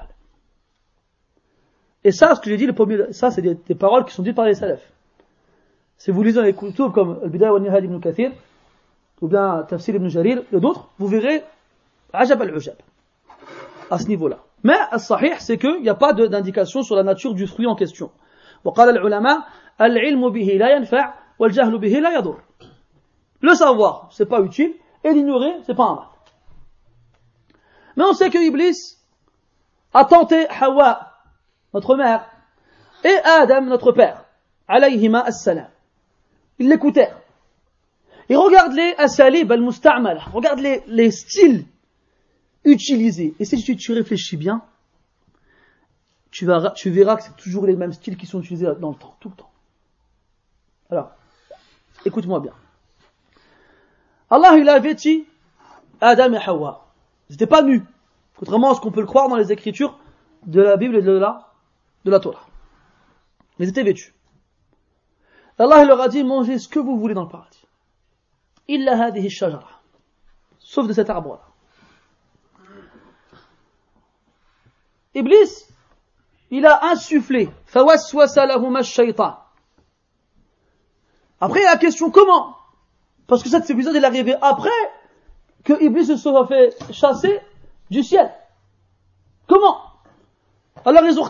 Et 2.05 2.13
ça, 2.13 2.35
ce 2.35 2.41
que 2.41 2.49
j'ai 2.49 2.57
dit, 2.57 2.67
le 2.67 2.73
pommier, 2.73 3.13
ça, 3.13 3.31
c'est 3.31 3.43
des, 3.43 3.75
paroles 3.75 4.07
qui 4.07 4.15
sont 4.15 4.23
dites 4.23 4.35
par 4.35 4.47
les 4.47 4.55
salafs. 4.55 4.91
Si 5.99 6.11
vous 6.11 6.23
lisez 6.23 6.41
les 6.43 6.55
kutub 6.55 6.93
comme 6.93 7.21
Al-Bidayah 7.23 7.53
wa 7.53 7.61
Nihad 7.61 7.85
ibn 7.85 8.01
Kathir, 8.01 8.33
ou 9.21 9.29
bien 9.29 9.63
Tafsir 9.69 9.95
ibn 9.95 10.09
Jarir, 10.09 10.43
et 10.51 10.61
d'autres, 10.61 10.89
vous 10.99 11.07
verrez 11.07 11.45
Ajab 12.14 12.42
al-Ujab. 12.42 12.76
À 13.90 14.00
ce 14.00 14.08
niveau-là. 14.08 14.40
Mais, 14.64 14.78
al-Sahih, 14.92 15.36
c'est 15.40 15.58
qu'il 15.58 15.82
n'y 15.82 15.90
a 15.90 15.96
pas 15.96 16.14
d'indication 16.14 16.82
sur 16.82 16.96
la 16.96 17.04
nature 17.04 17.34
du 17.34 17.46
fruit 17.48 17.68
en 17.68 17.76
question. 17.76 18.12
وقال 18.64 18.90
العلماء 18.90 19.44
العلم 19.82 20.30
به 20.30 20.58
لا 20.60 20.70
ينفع 20.76 21.14
والجهل 21.40 21.78
به 21.78 22.00
لا 22.00 22.18
يضر. 22.18 22.40
Le 23.42 23.54
savoir, 23.54 24.10
c'est 24.12 24.26
pas 24.26 24.42
utile, 24.42 24.74
et 25.04 25.14
l'ignorer, 25.14 25.54
c'est 25.66 25.76
pas 25.76 25.84
un 25.84 25.96
mal. 25.96 26.06
Mais 27.96 28.04
on 28.06 28.14
sait 28.14 28.30
que 28.30 28.40
Iblis 28.40 28.98
a 29.94 30.06
tenté 30.06 30.48
Hawa, 30.50 31.12
notre 31.74 31.96
mère, 31.96 32.26
et 33.04 33.16
Adam, 33.24 33.62
notre 33.62 33.92
père, 33.92 34.26
alayhima 34.68 35.22
as-salam. 35.22 35.70
Ils 36.58 36.70
l'écoutèrent. 36.70 37.20
Et 38.30 38.36
regarde 38.36 38.74
les 38.74 38.96
asalib 38.98 39.52
al-musta'mala, 39.52 40.22
regarde 40.34 40.60
les, 40.60 40.84
les 40.88 41.12
styles 41.12 41.66
utilisés. 42.65 43.35
Et 43.39 43.45
si 43.45 43.63
tu, 43.63 43.77
tu 43.77 43.93
réfléchis 43.93 44.37
bien, 44.37 44.63
tu 46.31 46.47
verras, 46.47 46.71
tu 46.71 46.91
verras 46.91 47.17
que 47.17 47.23
c'est 47.25 47.37
toujours 47.37 47.67
les 47.67 47.77
mêmes 47.77 47.93
styles 47.93 48.17
qui 48.17 48.27
sont 48.27 48.41
utilisés 48.41 48.67
dans 48.79 48.91
le 48.91 48.97
temps, 48.97 49.17
tout 49.21 49.31
le 49.31 49.35
temps. 49.35 49.51
Alors, 50.91 51.13
écoute-moi 52.05 52.41
bien. 52.41 52.53
Allah, 54.31 54.57
il 54.57 54.69
a 54.69 54.79
vêtu 54.79 55.27
Adam 56.01 56.33
et 56.33 56.39
Hawa. 56.39 56.87
Ils 57.29 57.33
n'étaient 57.33 57.47
pas 57.47 57.63
nus, 57.63 57.83
contrairement 58.37 58.73
à 58.73 58.75
ce 58.75 58.81
qu'on 58.81 58.93
peut 58.93 59.01
le 59.01 59.07
croire 59.07 59.29
dans 59.29 59.37
les 59.37 59.53
écritures 59.53 59.99
de 60.47 60.61
la 60.61 60.77
Bible 60.77 60.97
et 60.97 61.03
de 61.03 61.13
la, 61.13 61.53
de 62.05 62.11
la 62.11 62.21
Torah. 62.21 62.47
Ils 63.59 63.69
étaient 63.69 63.83
vêtus. 63.83 64.15
Allah 65.59 65.83
il 65.83 65.89
leur 65.89 66.01
a 66.01 66.09
dit, 66.09 66.25
mangez 66.25 66.59
ce 66.59 66.69
que 66.69 66.79
vous 66.79 66.99
voulez 66.99 67.15
dans 67.15 67.25
le 67.25 67.29
paradis. 67.29 67.67
Illa 68.69 69.05
hadihi 69.05 69.29
shajara. 69.29 69.83
Sauf 70.59 70.87
de 70.87 70.93
cet 70.93 71.11
arbre-là. 71.11 71.50
Iblis, 75.15 75.67
il 76.51 76.67
a 76.67 76.87
insufflé. 76.87 77.49
Après, 81.41 81.65
la 81.65 81.77
question 81.77 82.11
comment? 82.11 82.57
Parce 83.27 83.43
que 83.43 83.49
cet 83.49 83.71
épisode 83.71 83.97
est 83.97 84.05
arrivé 84.05 84.35
après 84.43 84.71
que 85.65 85.83
Iblis 85.83 86.07
se 86.07 86.17
soit 86.17 86.47
fait 86.47 86.77
chasser 86.93 87.41
du 87.91 88.03
ciel. 88.03 88.31
Comment? 89.47 89.79
Alors 90.85 91.05
ils 91.05 91.19
ont 91.19 91.29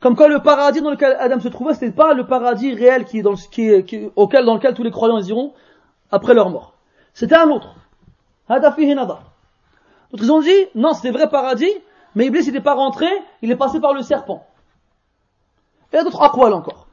comme 0.00 0.14
quoi 0.16 0.28
le 0.28 0.40
paradis 0.40 0.82
dans 0.82 0.90
lequel 0.90 1.16
Adam 1.18 1.40
se 1.40 1.48
trouvait, 1.48 1.74
ce 1.74 1.84
n'était 1.84 1.96
pas 1.96 2.12
le 2.14 2.26
paradis 2.26 2.74
réel 2.74 3.04
qui 3.04 3.18
est 3.18 4.12
auquel, 4.14 4.44
dans 4.44 4.54
lequel 4.54 4.74
tous 4.74 4.82
les 4.82 4.90
croyants 4.90 5.20
iront 5.20 5.54
après 6.10 6.34
leur 6.34 6.50
mort. 6.50 6.74
C'était 7.14 7.34
un 7.34 7.48
autre. 7.50 7.74
Donc 8.48 10.20
ils 10.20 10.30
ont 10.30 10.40
dit, 10.40 10.66
non, 10.74 10.92
c'était 10.92 11.10
vrai 11.10 11.28
paradis, 11.28 11.72
Mais 12.16 12.26
Iblis, 12.26 12.46
il 12.46 12.54
n'est 12.54 12.62
pas 12.62 12.74
rentré, 12.74 13.06
il 13.42 13.50
est 13.52 13.56
passé 13.56 13.78
par 13.78 13.92
le 13.92 14.02
serpent. 14.02 14.46
Et 15.92 15.94
il 15.94 15.96
y 15.96 15.98
a 15.98 16.02
d'autres 16.04 16.22
aqwal 16.22 16.54
encore. 16.54 16.88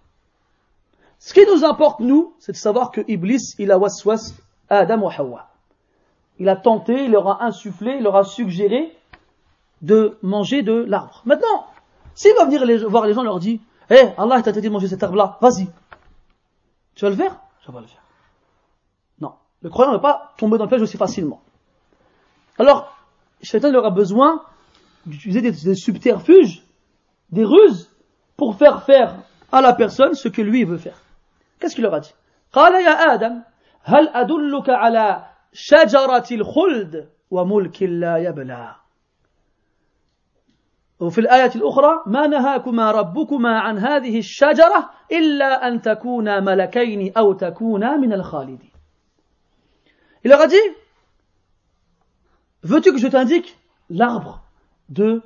Ce 1.17 1.33
qui 1.33 1.45
nous 1.45 1.63
importe, 1.63 2.01
nous, 2.01 2.35
c'est 2.39 2.51
de 2.51 2.57
savoir 2.57 2.91
que 2.91 3.01
Iblis, 3.07 3.55
il 3.57 3.71
a 3.71 3.79
waswas 3.79 4.33
Adam 4.69 4.99
wa 4.99 5.13
Hawa. 5.17 5.47
Il 6.39 6.49
a 6.49 6.57
tenté, 6.57 7.05
il 7.05 7.11
leur 7.11 7.29
a 7.29 7.45
insufflé, 7.45 7.95
il 7.97 8.03
leur 8.03 8.17
a 8.17 8.25
suggéré 8.25 8.95
de 9.81 10.17
manger 10.21 10.61
de 10.61 10.73
l'arbre. 10.73 11.21
Maintenant, 11.25 11.67
s'il 12.15 12.35
va 12.35 12.43
venir 12.45 12.89
voir 12.89 13.05
les 13.05 13.13
gens, 13.13 13.23
leur 13.23 13.39
dit, 13.39 13.61
hé, 13.89 13.95
eh, 13.95 14.09
Allah 14.17 14.41
t'a 14.41 14.49
interdit 14.49 14.67
de 14.67 14.73
manger 14.73 14.89
cet 14.89 15.03
arbre-là, 15.03 15.37
vas-y. 15.39 15.69
Tu 16.95 17.05
vas 17.05 17.11
le 17.11 17.15
faire? 17.15 17.39
Je 17.61 17.67
vais 17.67 17.73
pas 17.73 17.81
le 17.81 17.87
faire. 17.87 18.03
Non. 19.21 19.33
Le 19.61 19.69
croyant 19.69 19.91
ne 19.91 19.97
va 19.97 20.01
pas 20.01 20.33
tomber 20.37 20.57
dans 20.57 20.65
le 20.65 20.69
piège 20.69 20.81
aussi 20.81 20.97
facilement. 20.97 21.41
Alors, 22.59 22.93
Shaitan 23.41 23.73
aura 23.73 23.89
besoin 23.89 24.43
d'utiliser 25.06 25.40
des, 25.40 25.74
subterfuges, 25.74 26.62
des 27.30 27.44
ruses, 27.44 27.90
pour 28.36 28.56
faire 28.56 28.84
faire 28.84 29.16
à 29.50 29.60
la 29.60 29.72
personne 29.72 30.14
ce 30.14 30.28
que 30.28 30.42
lui 30.42 30.64
veut 30.64 30.78
faire. 30.78 31.00
Qu'est-ce 31.58 31.74
qu'il 31.74 31.84
leur 31.84 31.94
a 31.94 32.00
dit 32.00 32.14
قال 32.52 32.74
يا 32.74 33.14
آدم 33.14 33.42
هل 33.82 34.08
أدلك 34.08 34.70
على 34.70 35.26
شجرة 35.52 36.26
الخلد 36.32 37.08
وملك 37.30 37.82
لا 37.82 38.16
يبلى 38.16 38.74
وفي 41.00 41.20
الآية 41.20 41.50
الأخرى 41.54 42.02
ما 42.06 42.26
نهاكما 42.26 42.90
ربكما 42.90 43.58
عن 43.58 43.78
هذه 43.78 44.18
الشجرة 44.18 44.90
إلا 45.12 45.68
أن 45.68 45.80
تكونا 45.80 46.40
ملكين 46.40 47.12
أو 47.16 47.32
تكونا 47.32 47.96
من 47.96 48.12
الخالدين 48.12 48.72
Il 50.24 50.30
leur 50.30 50.40
a 50.40 50.46
dit 50.46 50.56
Veux-tu 52.62 52.92
que 52.92 52.98
je 52.98 53.06
t'indique 53.06 53.56
l'arbre 53.88 54.41
de 54.92 55.22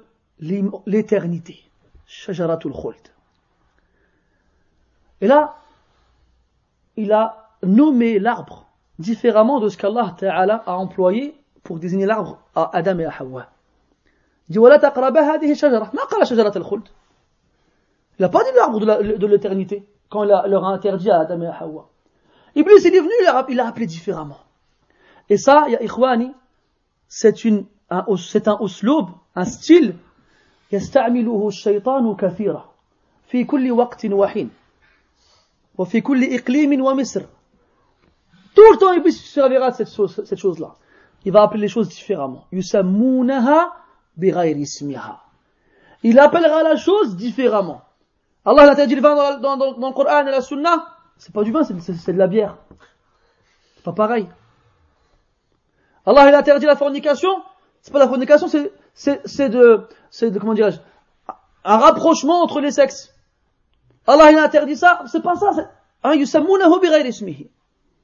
l'éternité 0.86 1.62
Shajaratul 2.06 2.72
Khuld. 2.72 2.96
Et 5.20 5.26
là, 5.28 5.56
il 6.96 7.12
a 7.12 7.50
nommé 7.62 8.18
l'arbre 8.18 8.66
différemment 8.98 9.60
de 9.60 9.68
ce 9.68 9.76
qu'Allah 9.76 10.14
Ta'ala 10.18 10.62
a 10.66 10.74
employé 10.76 11.34
pour 11.62 11.78
désigner 11.78 12.06
l'arbre 12.06 12.38
à 12.54 12.70
Adam 12.76 12.98
et 12.98 13.04
à 13.04 13.12
Hawa. 13.20 13.48
Il 14.48 14.52
dit 14.52 14.58
ولا 14.58 14.76
تقربا 14.76 15.20
هذه 15.20 15.52
الشجرة 15.52 15.90
ما 15.94 16.04
قال 16.04 16.26
شجرة 16.26 16.58
الخلد 16.58 16.88
il 18.18 18.22
n'a 18.22 18.28
pas 18.28 18.44
dit 18.44 18.50
l'arbre 18.54 18.78
de 18.80 19.26
l'éternité 19.26 19.88
quand 20.10 20.24
il 20.24 20.30
a, 20.32 20.46
leur 20.46 20.64
a 20.64 20.68
interdit 20.68 21.10
à 21.10 21.20
Adam 21.20 21.40
et 21.42 21.46
à 21.46 21.62
Hawa 21.62 21.88
Iblis 22.54 22.82
il 22.84 22.94
est 22.94 23.00
venu 23.00 23.12
il 23.50 23.58
a 23.58 23.66
appelé 23.66 23.86
différemment 23.86 24.38
et 25.30 25.38
ça 25.38 25.64
ya 25.68 25.82
ikhwani 25.82 26.32
c'est 27.08 27.44
une 27.44 27.58
un, 27.60 27.64
c'est 28.16 28.48
un 28.48 28.58
usloub 28.60 29.10
un 29.34 29.44
style 29.44 29.94
يستعمله 30.72 31.48
الشيطان 31.48 32.14
كثيرا 32.16 32.72
في 33.28 33.44
كل 33.44 33.72
وقت 33.72 34.06
وحين 34.06 34.50
وفي 35.78 36.00
كل 36.00 36.34
إقليم 36.34 36.80
ومصر 36.80 37.22
tout 38.54 38.72
le 38.72 38.78
temps 38.78 38.92
Iblis 38.92 39.12
servira 39.12 39.70
de 39.70 39.76
cette 39.76 39.90
chose, 39.90 40.22
cette 40.24 40.38
chose 40.38 40.58
là 40.58 40.74
il 41.24 41.32
va 41.32 41.42
appeler 41.42 41.62
les 41.62 41.68
choses 41.68 41.88
différemment 41.88 42.46
يسمونها 42.52 43.82
il 46.02 46.18
appellera 46.18 46.62
la 46.62 46.76
chose 46.76 47.16
différemment. 47.16 47.82
Allah 48.44 48.72
a 48.72 48.86
dit 48.86 48.94
le 48.94 49.00
vin 49.00 49.14
dans, 49.14 49.56
dans, 49.56 49.76
dans, 49.76 49.88
le 49.88 49.94
Coran 49.94 50.26
et 50.26 50.30
la 50.30 50.40
Sunna, 50.40 50.84
c'est 51.16 51.32
pas 51.32 51.44
du 51.44 51.52
vin, 51.52 51.62
c'est 51.64 52.12
de 52.12 52.18
la 52.18 52.26
bière. 52.26 52.56
C'est 53.76 53.84
pas 53.84 53.92
pareil. 53.92 54.28
Allah 56.04 56.28
il 56.28 56.34
a 56.34 56.38
interdit 56.38 56.66
la 56.66 56.76
fornication, 56.76 57.30
c'est 57.87 57.93
pas 57.93 57.99
la 57.99 58.09
fornication, 58.09 58.49
c'est 58.49 59.49
de, 59.49 59.87
c'est 60.09 60.29
de, 60.29 60.39
comment 60.39 60.53
dirais-je, 60.53 60.79
un 61.63 61.77
rapprochement 61.77 62.43
entre 62.43 62.59
les 62.59 62.71
sexes. 62.71 63.15
Allah 64.05 64.29
il 64.29 64.37
interdit 64.37 64.75
ça, 64.75 65.05
c'est 65.09 65.23
pas 65.23 65.35
ça, 65.35 65.51
c'est, 65.55 65.67
hein, 66.03 66.11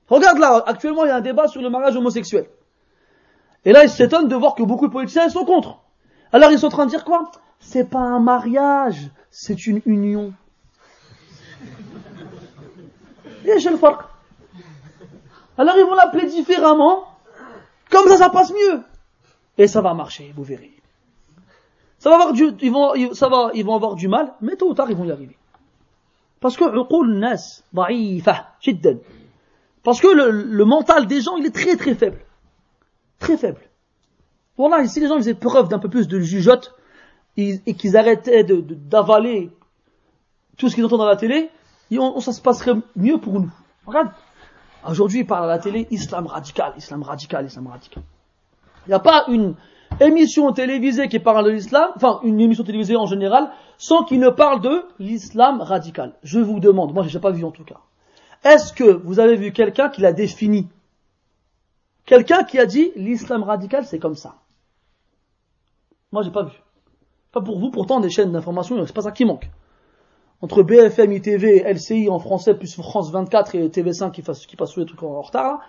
Regarde 0.07 0.38
là, 0.38 0.64
actuellement 0.68 1.03
il 1.03 1.10
y 1.10 1.11
a 1.11 1.18
un 1.18 1.22
débat 1.22 1.49
sur 1.49 1.61
le 1.61 1.69
mariage 1.69 1.97
homosexuel. 1.97 2.47
Et 3.65 3.73
là, 3.73 3.84
il 3.84 3.89
s'étonne 3.89 4.30
de 4.30 4.35
voir 4.38 4.55
que 4.55 4.64
beaucoup 4.64 4.88
de 4.88 4.93
politiciens 4.93 5.27
sont 5.27 5.43
contre. 5.43 5.80
Alors 6.31 6.49
ils 6.49 6.60
sont 6.60 6.68
en 6.68 6.69
train 6.69 6.85
de 6.85 6.91
dire 6.91 7.03
quoi? 7.03 7.30
C'est 7.60 7.89
pas 7.89 7.99
un 7.99 8.22
mariage, 8.22 9.10
c'est 9.31 9.68
une 9.68 9.81
union. 9.85 10.31
Alors 15.57 15.76
ils 15.76 15.85
vont 15.85 15.95
l'appeler 15.95 16.27
différemment, 16.27 17.03
comme 17.91 18.07
ça 18.07 18.15
ça 18.15 18.30
passe 18.30 18.53
mieux. 18.53 18.81
Et 19.58 19.68
ça 19.68 19.82
va 19.82 19.94
marcher, 19.94 20.34
vous 20.36 20.44
verrez. 20.44 20.72
Ça 22.00 22.10
va 22.10 22.16
avoir 22.16 22.34
du, 22.34 22.52
ils 22.62 22.72
vont, 22.72 23.14
ça 23.14 23.30
va, 23.30 23.52
ils 23.54 23.64
vont 23.64 23.76
avoir 23.76 23.96
du 23.96 24.08
mal, 24.08 24.34
mais 24.42 24.56
tôt 24.56 24.70
ou 24.70 24.74
tard 24.74 24.90
ils 24.90 24.98
vont 24.98 25.06
y 25.06 25.12
arriver. 25.12 25.38
Parce 26.42 26.58
que 26.58 26.66
Parce 29.84 30.02
que 30.02 30.08
le, 30.08 30.32
le 30.32 30.66
mental 30.66 31.08
des 31.08 31.22
gens, 31.22 31.38
il 31.38 31.46
est 31.46 31.56
très 31.56 31.78
très 31.78 31.96
faible. 31.96 32.20
Très 33.20 33.38
faible. 33.38 33.62
Voilà, 34.58 34.86
si 34.88 35.00
les 35.00 35.08
gens 35.08 35.16
faisaient 35.16 35.34
preuve 35.34 35.70
d'un 35.70 35.80
peu 35.80 35.90
plus 35.90 36.08
de 36.08 36.20
jugeote 36.20 36.76
et 37.38 37.74
qu'ils 37.74 37.96
arrêtaient 37.98 38.44
d'avaler 38.44 39.50
tout 40.58 40.70
ce 40.70 40.76
qu'ils 40.76 40.86
entendent 40.86 41.00
dans 41.00 41.06
la 41.06 41.16
télé, 41.16 41.50
ça 42.20 42.34
se 42.34 42.42
passerait 42.42 42.76
mieux 42.96 43.20
pour 43.20 43.40
nous. 43.40 43.52
Regarde, 43.86 44.12
aujourd'hui 44.88 45.22
ils 45.22 45.28
parlent 45.28 45.46
à 45.46 45.48
la 45.48 45.60
télé 45.60 45.88
islam 45.90 46.28
radical, 46.28 46.74
islam 46.78 47.04
radical, 47.04 47.46
islam 47.46 47.68
radical. 47.68 48.04
Il 48.85 48.89
n'y 48.89 48.95
a 48.95 48.99
pas 48.99 49.26
une 49.27 49.55
émission 49.99 50.51
télévisée 50.51 51.07
qui 51.07 51.19
parle 51.19 51.45
de 51.45 51.51
l'islam, 51.51 51.89
enfin 51.95 52.19
une 52.23 52.39
émission 52.39 52.64
télévisée 52.64 52.95
en 52.95 53.05
général, 53.05 53.51
sans 53.77 54.03
qu'il 54.03 54.19
ne 54.19 54.30
parle 54.30 54.61
de 54.61 54.85
l'islam 54.99 55.61
radical. 55.61 56.14
Je 56.23 56.39
vous 56.39 56.60
demande, 56.60 56.93
moi 56.93 57.03
je 57.07 57.14
n'ai 57.14 57.22
pas 57.22 57.31
vu 57.31 57.43
en 57.43 57.51
tout 57.51 57.64
cas, 57.64 57.80
est-ce 58.43 58.73
que 58.73 58.84
vous 58.84 59.19
avez 59.19 59.35
vu 59.35 59.51
quelqu'un 59.51 59.89
qui 59.89 60.01
l'a 60.01 60.14
défini? 60.14 60.68
Quelqu'un 62.05 62.43
qui 62.43 62.60
a 62.60 62.65
dit 62.65 62.91
l'islam 62.95 63.43
radical 63.43 63.85
c'est 63.85 63.99
comme 63.99 64.15
ça. 64.15 64.35
Moi, 66.14 66.22
j'ai 66.22 66.31
pas 66.31 66.43
vu. 66.43 66.53
Pas 67.31 67.41
pour 67.41 67.57
vous, 67.60 67.72
pourtant, 67.72 67.99
des 67.99 68.11
chaînes 68.11 68.31
d'information, 68.31 68.85
c'est 68.85 68.93
pas 68.93 69.01
ça 69.01 69.11
qui 69.11 69.26
manque. 69.26 69.49
Entre 70.41 70.61
BFM, 70.61 71.11
ITV, 71.11 71.64
LCI 71.73 72.07
en 72.07 72.19
français, 72.19 72.53
plus 72.53 72.76
France 72.76 73.11
24 73.11 73.55
et 73.55 73.69
TV5 73.69 74.11
qui, 74.11 74.22
passent 74.22 74.73
tous 74.73 74.80
les 74.80 74.85
trucs 74.85 75.01
en 75.01 75.22
retard, 75.22 75.61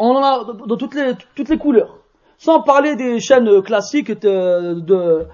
on 0.00 0.16
en 0.16 0.22
a 0.22 0.44
dans 0.44 0.76
toutes 0.76 0.94
les, 0.94 1.58
couleurs. 1.58 1.98
Sans 2.38 2.62
parler 2.62 2.96
des 2.96 3.20
chaînes 3.20 3.62
classiques 3.62 4.10
de, 4.10 5.26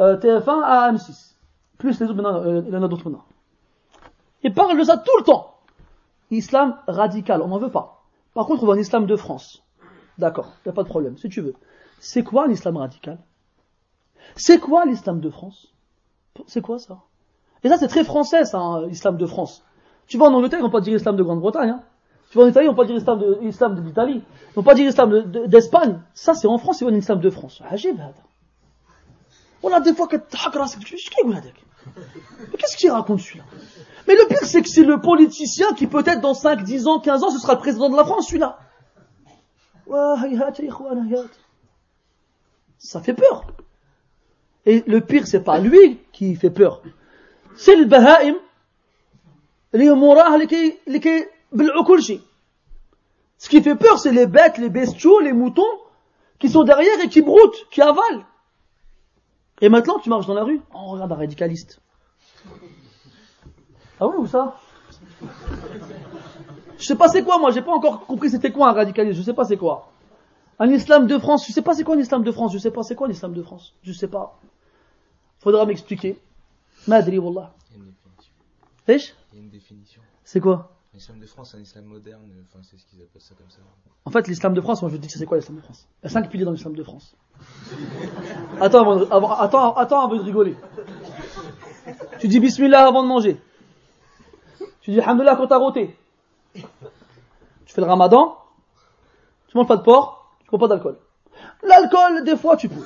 euh, 0.00 0.16
TF1 0.16 0.62
à 0.62 0.92
M6. 0.92 1.34
Plus 1.78 2.00
les 2.00 2.06
autres 2.06 2.24
euh, 2.24 2.62
il 2.66 2.72
y 2.72 2.76
en 2.76 2.82
a 2.82 2.88
d'autres 2.88 3.04
maintenant. 3.04 3.26
Ils 4.42 4.54
parlent 4.54 4.78
de 4.78 4.84
ça 4.84 4.96
tout 4.96 5.16
le 5.18 5.24
temps. 5.24 5.54
Islam 6.30 6.78
radical, 6.88 7.42
on 7.42 7.48
n'en 7.48 7.58
veut 7.58 7.70
pas. 7.70 8.02
Par 8.32 8.46
contre, 8.46 8.62
on 8.64 8.66
veut 8.66 8.72
un 8.72 8.80
islam 8.80 9.06
de 9.06 9.16
France. 9.16 9.62
D'accord, 10.18 10.52
il 10.64 10.68
n'y 10.68 10.70
a 10.70 10.74
pas 10.74 10.82
de 10.82 10.88
problème, 10.88 11.18
si 11.18 11.28
tu 11.28 11.40
veux. 11.40 11.54
C'est 11.98 12.24
quoi 12.24 12.46
l'islam 12.46 12.76
radical? 12.76 13.18
C'est 14.36 14.58
quoi 14.58 14.86
l'islam 14.86 15.20
de 15.20 15.28
France? 15.28 15.72
C'est 16.46 16.62
quoi 16.62 16.78
ça? 16.78 17.00
Et 17.62 17.68
ça, 17.68 17.76
c'est 17.76 17.88
très 17.88 18.04
français, 18.04 18.44
ça, 18.44 18.82
l'islam 18.86 19.16
de 19.16 19.26
France. 19.26 19.64
Tu 20.06 20.18
vas 20.18 20.26
en 20.26 20.34
Angleterre, 20.34 20.60
ils 20.60 20.62
vont 20.62 20.70
pas 20.70 20.80
dire 20.80 20.94
islam 20.94 21.16
de 21.16 21.22
Grande-Bretagne. 21.22 21.70
Hein. 21.70 21.82
Tu 22.34 22.38
vas 22.38 22.46
en 22.46 22.48
Italie, 22.48 22.66
ils 22.66 22.70
vont 22.70 22.74
pas 22.74 22.84
dire 22.84 22.96
islam 22.96 23.20
de, 23.20 23.38
islam 23.42 23.84
l'Italie. 23.86 24.20
Ils 24.50 24.54
vont 24.54 24.64
pas 24.64 24.74
dire 24.74 24.88
islam 24.88 25.30
d'Espagne. 25.46 26.00
ça, 26.14 26.34
c'est 26.34 26.48
en 26.48 26.58
France, 26.58 26.80
ils 26.80 26.84
vont 26.84 26.90
dire 26.90 26.98
islam 26.98 27.20
de 27.20 27.30
France. 27.30 27.62
Ajib, 27.70 27.96
On 29.62 29.72
a 29.72 29.78
des 29.78 29.94
fois 29.94 30.08
que 30.08 30.16
Qu'est-ce 32.58 32.76
qu'il 32.76 32.90
raconte 32.90 33.20
celui-là? 33.20 33.44
Mais 34.08 34.14
le 34.16 34.26
pire, 34.26 34.42
c'est 34.42 34.62
que 34.62 34.68
c'est 34.68 34.82
le 34.82 35.00
politicien 35.00 35.74
qui 35.74 35.86
peut-être 35.86 36.20
dans 36.20 36.34
5, 36.34 36.64
10 36.64 36.88
ans, 36.88 36.98
15 36.98 37.22
ans, 37.22 37.30
ce 37.30 37.38
sera 37.38 37.52
le 37.52 37.60
président 37.60 37.88
de 37.88 37.96
la 37.96 38.04
France, 38.04 38.26
celui-là 38.26 38.58
ça 42.78 43.00
fait 43.00 43.14
peur. 43.14 43.46
Et 44.66 44.82
le 44.88 45.02
pire, 45.02 45.28
c'est 45.28 45.44
pas 45.44 45.60
lui 45.60 46.00
qui 46.10 46.34
fait 46.34 46.50
peur. 46.50 46.82
C'est 47.54 47.76
le 47.76 47.84
bahaim, 47.84 48.34
ce 53.38 53.48
qui 53.48 53.62
fait 53.62 53.76
peur, 53.76 53.98
c'est 53.98 54.12
les 54.12 54.26
bêtes, 54.26 54.58
les 54.58 54.70
bestiaux, 54.70 55.20
les 55.20 55.32
moutons, 55.32 55.62
qui 56.38 56.48
sont 56.48 56.64
derrière 56.64 57.00
et 57.02 57.08
qui 57.08 57.22
broutent, 57.22 57.68
qui 57.70 57.82
avalent. 57.82 58.24
Et 59.60 59.68
maintenant, 59.68 59.98
tu 59.98 60.08
marches 60.08 60.26
dans 60.26 60.34
la 60.34 60.44
rue, 60.44 60.60
oh, 60.74 60.92
regarde 60.92 61.12
un 61.12 61.16
radicaliste. 61.16 61.80
Ah 64.00 64.08
oui, 64.08 64.14
où 64.18 64.26
ça? 64.26 64.58
Je 66.78 66.84
sais 66.84 66.96
pas 66.96 67.08
c'est 67.08 67.22
quoi, 67.22 67.38
moi, 67.38 67.50
j'ai 67.50 67.62
pas 67.62 67.72
encore 67.72 68.06
compris 68.06 68.30
c'était 68.30 68.50
quoi 68.50 68.70
un 68.70 68.72
radicaliste, 68.72 69.18
je 69.18 69.22
sais 69.22 69.32
pas 69.32 69.44
c'est 69.44 69.56
quoi. 69.56 69.92
Un 70.58 70.70
islam 70.70 71.06
de 71.06 71.18
France, 71.18 71.46
je 71.46 71.52
sais 71.52 71.62
pas 71.62 71.74
c'est 71.74 71.84
quoi 71.84 71.94
un 71.94 72.00
islam 72.00 72.22
de 72.24 72.32
France, 72.32 72.52
je 72.52 72.58
sais 72.58 72.70
pas 72.70 72.82
c'est 72.82 72.94
quoi 72.94 73.06
un 73.06 73.10
islam 73.10 73.32
de 73.32 73.42
France, 73.42 73.74
je 73.82 73.92
sais 73.92 74.08
pas. 74.08 74.38
Faudra 75.38 75.66
m'expliquer. 75.66 76.18
Madri, 76.88 77.18
wallah. 77.18 77.52
Il 78.88 78.94
y 78.94 79.38
a 79.38 79.40
une 79.40 79.48
définition. 79.48 80.02
C'est 80.24 80.40
quoi? 80.40 80.73
L'islam 80.94 81.18
de 81.18 81.26
France, 81.26 81.50
c'est 81.50 81.56
un 81.56 81.60
islam 81.60 81.86
moderne, 81.86 82.22
c'est 82.62 82.78
ce 82.78 82.86
qu'ils. 82.86 83.00
En 84.04 84.10
fait, 84.12 84.28
l'islam 84.28 84.54
de 84.54 84.60
France, 84.60 84.80
moi 84.80 84.92
je 84.92 84.96
dis 84.96 85.10
c'est 85.10 85.26
quoi 85.26 85.38
l'islam 85.38 85.56
de 85.56 85.62
France? 85.62 85.88
Il 86.00 86.04
y 86.04 86.06
a 86.06 86.10
cinq 86.10 86.30
piliers 86.30 86.44
dans 86.44 86.52
l'islam 86.52 86.76
de 86.76 86.84
France. 86.84 87.16
attends, 88.60 88.82
avant, 88.82 89.10
avant, 89.10 89.32
attends, 89.32 89.74
attends 89.74 90.04
avant 90.04 90.14
de 90.14 90.22
rigoler. 90.22 90.54
Tu 92.20 92.28
dis 92.28 92.38
bismillah 92.38 92.86
avant 92.86 93.02
de 93.02 93.08
manger. 93.08 93.40
Tu 94.82 94.92
dis 94.92 95.00
alhamdulillah 95.00 95.34
quand 95.34 95.48
t'as 95.48 95.58
roté. 95.58 95.96
Tu 96.54 96.62
fais 97.66 97.80
le 97.80 97.88
ramadan. 97.88 98.38
Tu 99.48 99.58
manges 99.58 99.66
pas 99.66 99.76
de 99.76 99.82
porc. 99.82 100.30
Tu 100.44 100.50
bois 100.50 100.60
pas 100.60 100.68
d'alcool. 100.68 100.96
L'alcool, 101.64 102.22
des 102.22 102.36
fois, 102.36 102.56
tu 102.56 102.68
peux. 102.68 102.84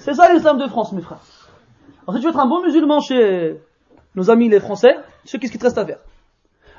C'est 0.00 0.12
ça 0.12 0.30
l'islam 0.34 0.58
de 0.58 0.66
France, 0.66 0.92
mes 0.92 1.00
frères. 1.00 1.22
Alors 2.02 2.16
si 2.16 2.20
tu 2.20 2.26
veux 2.26 2.30
être 2.30 2.40
un 2.40 2.46
bon 2.46 2.62
musulman 2.62 3.00
chez 3.00 3.58
nos 4.14 4.30
amis 4.30 4.50
les 4.50 4.60
Français, 4.60 4.94
tu 5.24 5.38
qu'est-ce 5.38 5.52
qu'il 5.52 5.60
te 5.60 5.64
reste 5.64 5.78
à 5.78 5.86
faire. 5.86 6.00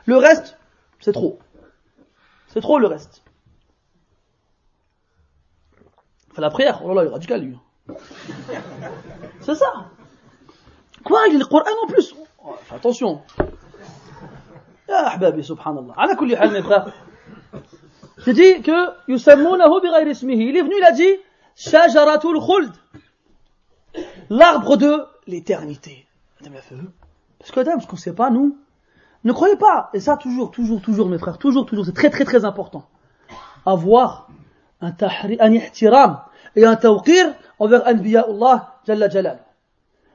Le 0.05 0.17
reste, 0.17 0.57
c'est 0.99 1.13
trop. 1.13 1.39
C'est 2.47 2.61
trop 2.61 2.79
le 2.79 2.87
reste. 2.87 3.23
Fais 6.33 6.41
la 6.41 6.49
prière, 6.49 6.81
oh 6.83 6.89
là 6.89 6.95
là, 6.95 7.03
il 7.03 7.07
est 7.07 7.13
radical 7.13 7.41
lui. 7.41 7.57
C'est 9.41 9.55
ça. 9.55 9.89
Quoi, 11.03 11.21
il 11.29 11.35
est 11.35 11.39
le 11.39 11.45
Coran 11.45 11.63
en 11.83 11.87
plus 11.87 12.15
oh, 12.43 12.55
Fais 12.63 12.75
attention. 12.75 13.21
Ya 14.89 15.07
ahbabi, 15.07 15.43
subhanallah. 15.43 15.93
Ala 15.97 16.15
kulli 16.15 16.35
hal, 16.35 16.51
mes 16.51 16.61
frères. 16.61 16.93
J'ai 18.25 18.33
dit 18.33 18.61
que 18.61 18.89
yusammunahu 19.07 19.81
bi 19.81 20.09
ismihi. 20.09 20.49
Il 20.49 20.57
est 20.57 20.61
venu, 20.61 20.75
il 20.77 20.83
a 20.83 20.91
dit 20.91 21.15
shajaratul 21.55 22.39
khuld. 22.39 22.71
L'arbre 24.29 24.77
de 24.77 25.05
l'éternité. 25.27 26.05
Parce 27.39 27.51
que 27.51 27.59
Adam, 27.59 27.79
ce 27.79 27.87
qu'on 27.87 27.95
sait 27.95 28.13
pas, 28.13 28.29
nous, 28.29 28.57
ne 29.23 29.33
croyez 29.33 29.55
pas. 29.55 29.89
Et 29.93 29.99
ça, 29.99 30.17
toujours, 30.17 30.51
toujours, 30.51 30.81
toujours, 30.81 31.07
mes 31.07 31.17
frères, 31.17 31.37
toujours, 31.37 31.65
toujours, 31.65 31.85
c'est 31.85 31.93
très, 31.95 32.09
très, 32.09 32.25
très 32.25 32.45
important. 32.45 32.87
Avoir 33.65 34.27
un 34.81 34.91
tahri, 34.91 35.37
un 35.39 35.51
ihtiram 35.51 36.21
et 36.55 36.65
un 36.65 36.75
tawqir 36.75 37.33
envers 37.59 37.85
Allah 37.87 38.75
Jalla 38.85 39.09
Jalal. 39.09 39.39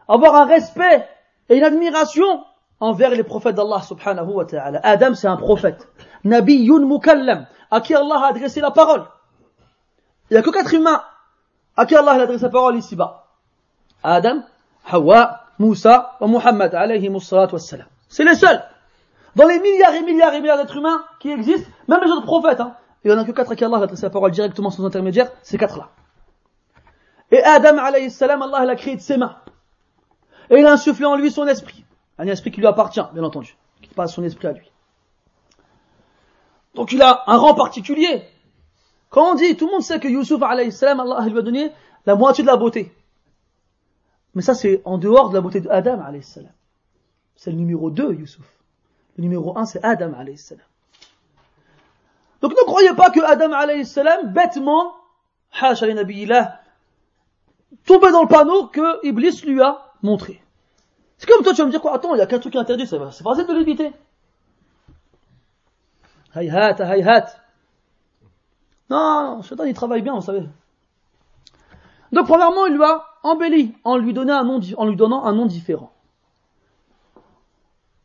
Avoir 0.08 0.34
un 0.36 0.44
respect 0.44 1.08
et 1.48 1.56
une 1.56 1.64
admiration 1.64 2.44
envers 2.78 3.10
les 3.10 3.24
prophètes 3.24 3.56
d'Allah 3.56 3.82
subhanahu 3.82 4.30
wa 4.32 4.44
ta'ala. 4.44 4.80
Adam, 4.82 5.14
c'est 5.14 5.28
un 5.28 5.36
prophète. 5.36 5.88
Nabiyyun 6.24 6.86
mukallam, 6.86 7.46
à 7.70 7.80
qui 7.80 7.94
Allah 7.94 8.20
a 8.24 8.28
adressé 8.28 8.60
la 8.60 8.70
parole. 8.70 9.04
Il 10.30 10.34
n'y 10.34 10.38
a 10.38 10.42
que 10.42 10.50
quatre 10.50 10.72
humains 10.72 11.02
à 11.76 11.86
qui 11.86 11.96
Allah 11.96 12.12
a 12.12 12.22
adressé 12.22 12.44
la 12.44 12.50
parole 12.50 12.76
ici-bas. 12.76 13.26
Adam, 14.02 14.42
Hawa, 14.90 15.39
Moussa 15.60 16.16
et 16.20 16.26
Muhammad. 16.26 16.74
C'est 18.08 18.24
les 18.24 18.34
seuls. 18.34 18.62
Dans 19.36 19.46
les 19.46 19.60
milliards 19.60 19.94
et 19.94 20.02
milliards 20.02 20.32
et 20.32 20.40
milliards 20.40 20.56
d'êtres 20.56 20.76
humains 20.76 21.04
qui 21.20 21.30
existent, 21.30 21.70
même 21.86 22.00
les 22.02 22.10
autres 22.10 22.24
prophètes, 22.24 22.60
hein, 22.60 22.74
il 23.04 23.10
n'y 23.10 23.16
en 23.16 23.20
a 23.20 23.24
que 23.24 23.30
quatre 23.30 23.52
à 23.52 23.56
qui 23.56 23.64
Allah 23.64 23.76
a 23.76 23.82
adressé 23.82 24.02
la 24.02 24.10
parole 24.10 24.30
directement 24.30 24.70
sans 24.70 24.84
intermédiaire, 24.84 25.30
ces 25.42 25.58
quatre-là. 25.58 25.90
Et 27.30 27.42
Adam 27.42 27.76
alayhi 27.78 28.10
salam, 28.10 28.40
Allah 28.40 28.64
l'a 28.64 28.74
créé 28.74 28.96
de 28.96 29.02
ses 29.02 29.18
mains. 29.18 29.36
Et 30.48 30.58
il 30.58 30.66
a 30.66 30.72
insufflé 30.72 31.04
en 31.04 31.14
lui 31.14 31.30
son 31.30 31.46
esprit. 31.46 31.84
Un 32.18 32.26
esprit 32.26 32.50
qui 32.50 32.60
lui 32.60 32.66
appartient, 32.66 33.04
bien 33.12 33.22
entendu. 33.22 33.54
Qui 33.82 33.90
passe 33.90 34.14
son 34.14 34.24
esprit 34.24 34.48
à 34.48 34.52
lui. 34.52 34.72
Donc 36.74 36.92
il 36.92 37.02
a 37.02 37.22
un 37.26 37.36
rang 37.36 37.54
particulier. 37.54 38.24
Quand 39.10 39.32
on 39.32 39.34
dit, 39.34 39.56
tout 39.56 39.66
le 39.66 39.72
monde 39.72 39.82
sait 39.82 40.00
que 40.00 40.08
Yusuf 40.08 40.42
alayhi 40.42 40.72
salam, 40.72 41.00
Allah 41.00 41.28
lui 41.28 41.38
a 41.38 41.42
donné 41.42 41.70
la 42.06 42.14
moitié 42.14 42.42
de 42.42 42.48
la 42.48 42.56
beauté. 42.56 42.92
Mais 44.34 44.42
ça, 44.42 44.54
c'est 44.54 44.82
en 44.84 44.98
dehors 44.98 45.30
de 45.30 45.34
la 45.34 45.40
beauté 45.40 45.60
d'Adam, 45.60 46.02
salam. 46.22 46.52
C'est 47.36 47.50
le 47.50 47.56
numéro 47.56 47.90
2, 47.90 48.14
Youssouf. 48.14 48.46
Le 49.16 49.22
numéro 49.22 49.56
1, 49.58 49.64
c'est 49.64 49.84
Adam, 49.84 50.12
salam. 50.36 50.64
Donc 52.40 52.52
ne 52.52 52.64
croyez 52.64 52.94
pas 52.94 53.10
que 53.10 53.20
Adam, 53.20 53.84
salam, 53.84 54.32
bêtement, 54.32 54.94
tombait 57.84 58.12
dans 58.12 58.22
le 58.22 58.28
panneau 58.28 58.66
que 58.68 59.06
Iblis 59.06 59.42
lui 59.44 59.60
a 59.60 59.92
montré. 60.02 60.42
C'est 61.18 61.28
comme 61.28 61.42
toi, 61.42 61.52
tu 61.52 61.60
vas 61.60 61.66
me 61.66 61.70
dire 61.70 61.82
quoi, 61.82 61.94
attends, 61.94 62.14
il 62.14 62.18
y 62.18 62.22
a 62.22 62.26
qu'un 62.26 62.38
truc 62.38 62.56
interdit, 62.56 62.86
c'est 62.86 62.98
facile 62.98 63.46
de 63.46 63.52
l'éviter. 63.52 63.92
Hayhat, 66.34 66.80
hayhat. 66.80 67.26
Non, 68.88 69.42
Shaitan, 69.42 69.64
il 69.64 69.74
travaille 69.74 70.02
bien, 70.02 70.14
vous 70.14 70.22
savez. 70.22 70.48
Donc, 72.12 72.26
premièrement, 72.26 72.66
il 72.66 72.74
lui 72.74 72.82
a 72.82 73.04
embelli 73.22 73.74
en 73.84 73.96
lui, 73.96 74.12
donnant 74.12 74.38
un 74.38 74.44
nom, 74.44 74.60
en 74.76 74.86
lui 74.86 74.96
donnant 74.96 75.24
un 75.24 75.32
nom 75.32 75.46
différent. 75.46 75.92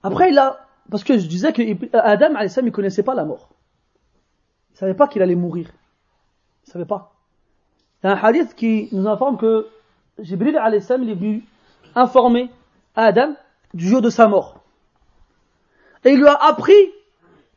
Après, 0.03 0.29
il 0.29 0.37
a, 0.37 0.67
parce 0.89 1.03
que 1.03 1.17
je 1.17 1.27
disais 1.27 1.51
que 1.51 1.95
Adam, 1.97 2.39
il 2.39 2.71
connaissait 2.71 3.03
pas 3.03 3.15
la 3.15 3.25
mort. 3.25 3.49
Il 4.73 4.77
savait 4.77 4.93
pas 4.93 5.07
qu'il 5.07 5.21
allait 5.21 5.35
mourir. 5.35 5.69
Il 6.65 6.71
savait 6.71 6.85
pas. 6.85 7.13
Il 8.03 8.07
y 8.07 8.09
a 8.09 8.13
un 8.13 8.23
hadith 8.23 8.55
qui 8.55 8.89
nous 8.91 9.07
informe 9.07 9.37
que 9.37 9.67
Jibril, 10.19 10.59
il 10.67 10.73
est 10.75 11.13
venu 11.15 11.43
informer 11.95 12.51
Adam 12.95 13.35
du 13.73 13.87
jour 13.87 14.01
de 14.01 14.09
sa 14.09 14.27
mort. 14.27 14.59
Et 16.03 16.11
il 16.11 16.19
lui 16.19 16.27
a 16.27 16.35
appris 16.35 16.73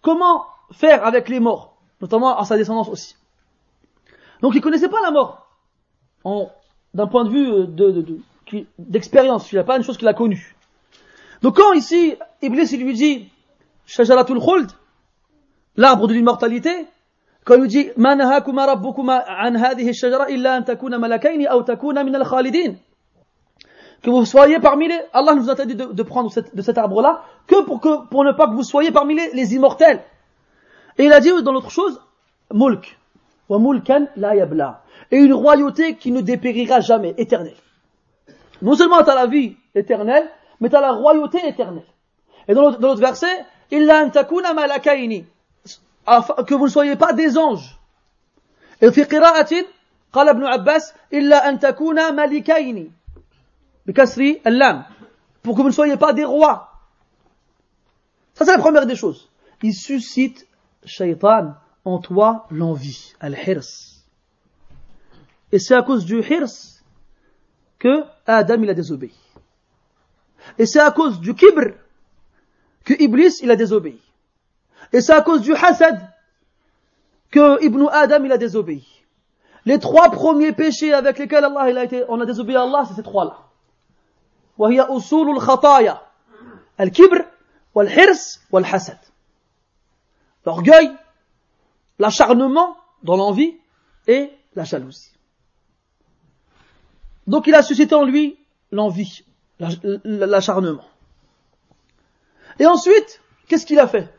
comment 0.00 0.46
faire 0.72 1.04
avec 1.04 1.28
les 1.28 1.40
morts, 1.40 1.76
notamment 2.00 2.38
à 2.38 2.44
sa 2.44 2.56
descendance 2.56 2.88
aussi. 2.88 3.16
Donc 4.40 4.54
il 4.54 4.60
connaissait 4.60 4.88
pas 4.88 5.00
la 5.02 5.10
mort 5.10 5.46
d'un 6.94 7.06
point 7.06 7.24
de 7.24 7.30
vue 7.30 7.50
euh, 7.52 8.62
d'expérience, 8.78 9.50
il 9.52 9.56
n'y 9.56 9.60
a 9.60 9.64
pas 9.64 9.76
une 9.76 9.82
chose 9.82 9.98
qu'il 9.98 10.08
a 10.08 10.14
connue. 10.14 10.56
Donc 11.42 11.56
quand 11.56 11.72
ici, 11.72 12.14
Iblis 12.42 12.72
il 12.72 12.84
lui 12.84 12.94
dit 12.94 13.28
Shajaratul 13.86 14.40
Khuld, 14.40 14.70
l'arbre 15.76 16.06
de 16.08 16.14
l'immortalité, 16.14 16.86
quand 17.44 17.54
il 17.54 17.60
lui 17.62 17.68
dit 17.68 17.90
que 24.02 24.10
vous 24.10 24.24
soyez 24.24 24.60
parmi 24.60 24.88
les 24.88 25.00
Allah 25.12 25.34
nous 25.34 25.48
a 25.48 25.52
interdit 25.52 25.74
de, 25.74 26.02
prendre 26.02 26.30
de 26.54 26.62
cet 26.62 26.78
arbre-là 26.78 27.22
que 27.46 27.62
pour 27.64 27.80
que 27.80 28.06
pour 28.08 28.24
ne 28.24 28.32
pas 28.32 28.48
que 28.48 28.54
vous 28.54 28.62
soyez 28.62 28.92
parmi 28.92 29.14
les, 29.14 29.30
les 29.32 29.54
immortels. 29.54 30.00
Et 30.98 31.04
il 31.04 31.12
a 31.12 31.20
dit 31.20 31.30
dans 31.42 31.52
l'autre 31.52 31.70
chose 31.70 32.00
mulk 32.52 32.98
wa 33.48 33.58
mulkan 33.58 34.06
la 34.16 34.36
yabla 34.36 34.82
et 35.11 35.17
une 35.17 35.33
royauté 35.33 35.95
qui 35.95 36.11
ne 36.11 36.21
dépérira 36.21 36.79
jamais, 36.79 37.13
éternelle. 37.17 37.55
Non 38.61 38.75
seulement 38.75 39.03
tu 39.03 39.09
as 39.09 39.15
la 39.15 39.27
vie 39.27 39.55
éternelle, 39.75 40.29
mais 40.59 40.69
tu 40.69 40.75
as 40.75 40.81
la 40.81 40.91
royauté 40.91 41.39
éternelle. 41.47 41.85
Et 42.47 42.53
dans 42.53 42.71
l'autre 42.71 42.99
verset, 42.99 43.45
illa 43.71 44.03
antakuna 44.05 44.53
malakaini, 44.53 45.25
que 46.47 46.53
vous 46.53 46.65
ne 46.65 46.71
soyez 46.71 46.95
pas 46.95 47.13
des 47.13 47.37
anges. 47.37 47.79
Et 48.81 48.91
fi 48.91 49.07
qira'atin, 49.07 49.63
قال 50.13 50.29
ابن 50.29 50.45
عباس 50.45 50.93
إلا 51.13 51.49
أن 51.49 51.59
تكون 51.59 52.15
ملكين 52.15 52.91
بكسر 53.85 54.35
اللام 54.47 54.83
pour 55.43 55.55
que 55.55 55.61
vous 55.61 55.69
ne 55.69 55.73
soyez 55.73 55.97
pas 55.97 56.13
des 56.13 56.23
rois 56.23 56.69
ça 58.33 58.45
c'est 58.45 58.51
la 58.51 58.59
première 58.59 58.85
des 58.85 58.95
choses 58.95 59.29
il 59.63 59.73
suscite 59.73 60.47
shaitan 60.85 61.55
en 61.83 61.97
toi 61.99 62.45
l'envie 62.51 63.13
al-hirs 63.19 63.96
et 65.51 65.59
c'est 65.59 65.75
à 65.75 65.83
cause 65.83 66.05
du 66.05 66.21
hirs 66.21 66.47
que 67.79 68.03
Adam 68.25 68.61
il 68.63 68.69
a 68.69 68.73
désobéi. 68.73 69.13
Et 70.57 70.65
c'est 70.65 70.79
à 70.79 70.91
cause 70.91 71.19
du 71.19 71.35
kibr 71.35 71.73
que 72.83 72.93
Iblis 73.01 73.39
il 73.41 73.51
a 73.51 73.55
désobéi. 73.55 74.01
Et 74.91 75.01
c'est 75.01 75.13
à 75.13 75.21
cause 75.21 75.41
du 75.41 75.53
hasad 75.53 75.99
que 77.31 77.63
Ibn 77.63 77.87
Adam 77.91 78.23
il 78.23 78.31
a 78.31 78.37
désobéi. 78.37 78.85
Les 79.65 79.79
trois 79.79 80.09
premiers 80.11 80.51
péchés 80.51 80.93
avec 80.93 81.17
lesquels 81.17 81.45
Allah 81.45 81.69
il 81.69 81.77
a 81.77 81.83
été, 81.83 82.03
on 82.09 82.19
a 82.19 82.25
désobéi 82.25 82.55
à 82.55 82.63
Allah, 82.63 82.85
c'est 82.87 82.95
ces 82.95 83.03
trois-là. 83.03 83.37
وهي 84.57 84.81
أصول 84.81 85.29
الخطايا 85.29 86.01
الكبر 86.79 87.25
والحرص 87.75 88.39
والحسد 88.51 88.97
l'orgueil 90.45 90.91
l'acharnement 91.99 92.77
dans 93.01 93.15
l'envie 93.15 93.57
et 94.07 94.31
la 94.55 94.63
jalousie 94.63 95.11
donc 97.27 97.47
il 97.47 97.55
a 97.55 97.63
suscité 97.63 97.95
en 97.95 98.03
lui 98.03 98.37
l'envie, 98.71 99.23
l'acharnement. 100.03 100.83
Et 102.59 102.65
ensuite, 102.65 103.21
qu'est-ce 103.47 103.65
qu'il 103.65 103.79
a 103.79 103.87
fait 103.87 104.09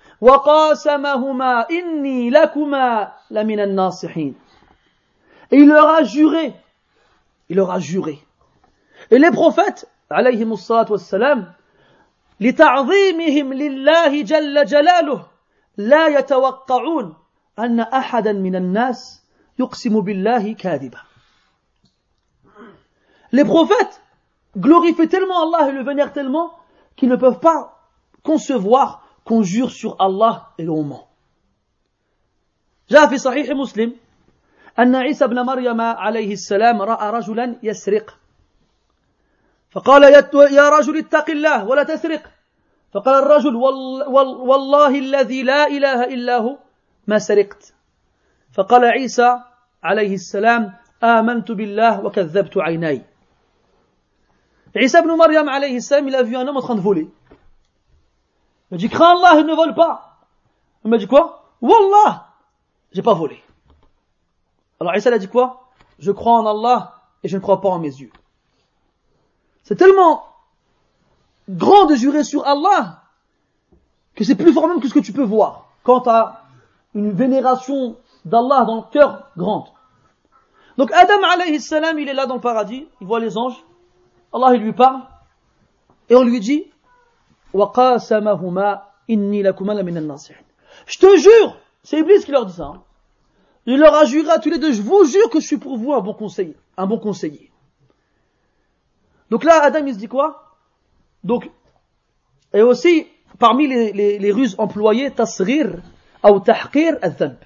Et 5.50 5.56
il 5.58 5.68
leur 5.68 5.88
a 5.88 6.02
juré. 6.02 6.54
Il 7.48 7.56
leur 7.56 7.70
a 7.70 7.78
juré. 7.78 8.18
Et 9.10 9.18
les 9.18 9.30
prophètes, 9.30 9.86
alayhim 10.08 10.52
wassalam, 10.52 11.52
لتعظيمهم 12.40 13.52
لله 13.52 14.22
جل 14.22 14.64
جلاله 14.64 15.26
لا 15.76 16.06
يتوقعون 16.18 17.14
أن 17.58 17.80
أحدا 17.80 18.32
من 18.32 18.56
الناس 18.56 19.22
يقسم 19.58 20.00
بالله 20.00 20.52
كاذبا 20.52 20.98
Les 23.31 23.45
prophètes 23.45 24.01
glorifient 24.57 25.07
tellement 25.07 25.43
Allah 25.43 25.69
et 25.69 25.71
le 25.71 25.83
vénèrent 25.83 26.13
tellement 26.13 26.51
qu'ils 26.95 27.09
ne 27.09 27.15
peuvent 27.15 27.39
pas 27.39 27.79
concevoir 28.23 29.03
qu'on 29.23 29.43
jure 29.43 29.71
sur 29.71 29.95
Allah 29.99 30.49
et 30.57 30.63
l'on 30.63 30.83
ment. 30.83 31.05
جاء 32.89 33.07
في 33.07 33.17
صحيح 33.17 33.49
مسلم 33.49 33.93
أن 34.79 34.95
عيسى 34.95 35.27
بن 35.27 35.39
مريم 35.39 35.81
عليه 35.81 36.33
السلام 36.33 36.81
رأى 36.81 37.11
رجلا 37.11 37.55
يسرق 37.63 38.17
فقال 39.69 40.03
يا 40.53 40.69
رجل 40.69 40.97
اتق 40.97 41.29
الله 41.29 41.65
ولا 41.65 41.83
تسرق 41.83 42.21
فقال 42.93 43.23
الرجل 43.23 43.55
والله 44.49 44.99
الذي 44.99 45.43
لا 45.43 45.67
إله 45.67 46.03
إلا 46.03 46.37
هو 46.37 46.57
ما 47.07 47.19
سرقت 47.19 47.73
فقال 48.53 48.85
عيسى 48.85 49.39
عليه 49.83 50.13
السلام 50.13 50.73
آمنت 51.03 51.51
بالله 51.51 52.05
وكذبت 52.05 52.57
عيناي 52.57 53.08
Isa 54.75 54.99
ibn 54.99 55.15
Maryam 55.15 55.47
alayhi 55.47 55.81
salam, 55.81 56.07
il 56.07 56.15
a 56.15 56.23
vu 56.23 56.35
un 56.35 56.47
homme 56.47 56.57
en 56.57 56.61
train 56.61 56.75
de 56.75 56.81
voler. 56.81 57.09
Il 57.31 58.75
m'a 58.75 58.77
dit, 58.77 58.89
crains 58.89 59.17
Allah, 59.17 59.39
il 59.39 59.45
ne 59.45 59.55
vole 59.55 59.73
pas. 59.73 60.19
Il 60.83 60.91
m'a 60.91 60.97
dit 60.97 61.07
quoi? 61.07 61.53
Wallah! 61.61 62.27
J'ai 62.91 63.01
pas 63.01 63.13
volé. 63.13 63.41
Alors 64.79 64.95
Isa, 64.95 65.09
il 65.09 65.13
a 65.13 65.19
dit 65.19 65.27
quoi? 65.27 65.69
Je 65.97 66.11
crois 66.11 66.33
en 66.33 66.45
Allah 66.45 66.95
et 67.23 67.27
je 67.27 67.35
ne 67.35 67.41
crois 67.41 67.61
pas 67.61 67.69
en 67.69 67.79
mes 67.79 67.89
yeux. 67.89 68.11
C'est 69.63 69.75
tellement 69.75 70.23
grand 71.49 71.85
de 71.85 71.95
jurer 71.95 72.23
sur 72.23 72.45
Allah 72.47 73.03
que 74.15 74.23
c'est 74.23 74.35
plus 74.35 74.53
fort 74.53 74.67
même 74.67 74.79
que 74.79 74.87
ce 74.87 74.93
que 74.93 74.99
tu 74.99 75.13
peux 75.13 75.23
voir 75.23 75.69
quand 75.83 76.01
tu 76.01 76.09
une 76.95 77.11
vénération 77.11 77.97
d'Allah 78.25 78.65
dans 78.65 78.77
le 78.77 78.91
cœur 78.91 79.29
grande. 79.37 79.67
Donc 80.77 80.91
Adam 80.91 81.23
alayhi 81.33 81.59
salam, 81.59 81.99
il 81.99 82.07
est 82.07 82.13
là 82.13 82.25
dans 82.25 82.35
le 82.35 82.41
paradis, 82.41 82.87
il 83.01 83.07
voit 83.07 83.19
les 83.19 83.37
anges, 83.37 83.63
Allah 84.33 84.55
il 84.55 84.61
lui 84.61 84.73
parle, 84.73 85.01
et 86.09 86.15
on 86.15 86.23
lui 86.23 86.39
dit, 86.39 86.65
je 87.53 87.59
te 90.99 91.17
jure, 91.17 91.57
c'est 91.83 91.99
Iblis 91.99 92.23
qui 92.23 92.31
leur 92.31 92.45
dit 92.45 92.53
ça. 92.53 92.65
Hein. 92.65 92.83
Il 93.65 93.79
leur 93.79 93.95
a 93.95 94.05
juré 94.05 94.29
à 94.31 94.39
tous 94.39 94.49
les 94.49 94.59
deux, 94.59 94.71
je 94.71 94.81
vous 94.81 95.03
jure 95.05 95.29
que 95.29 95.39
je 95.39 95.47
suis 95.47 95.57
pour 95.57 95.77
vous 95.77 95.93
un 95.93 96.01
bon 96.01 96.13
conseiller, 96.13 96.57
un 96.77 96.87
bon 96.87 96.99
conseiller. 96.99 97.51
Donc 99.29 99.43
là, 99.43 99.61
Adam 99.61 99.85
il 99.85 99.93
se 99.93 99.99
dit 99.99 100.07
quoi? 100.07 100.55
Donc, 101.23 101.49
et 102.53 102.61
aussi, 102.61 103.07
parmi 103.37 103.67
les, 103.67 104.17
les, 104.17 104.31
ruses 104.31 104.55
employées, 104.57 105.11
tasrir 105.11 105.81
ou 106.23 106.39
tahqir 106.39 106.97
al 107.01 107.37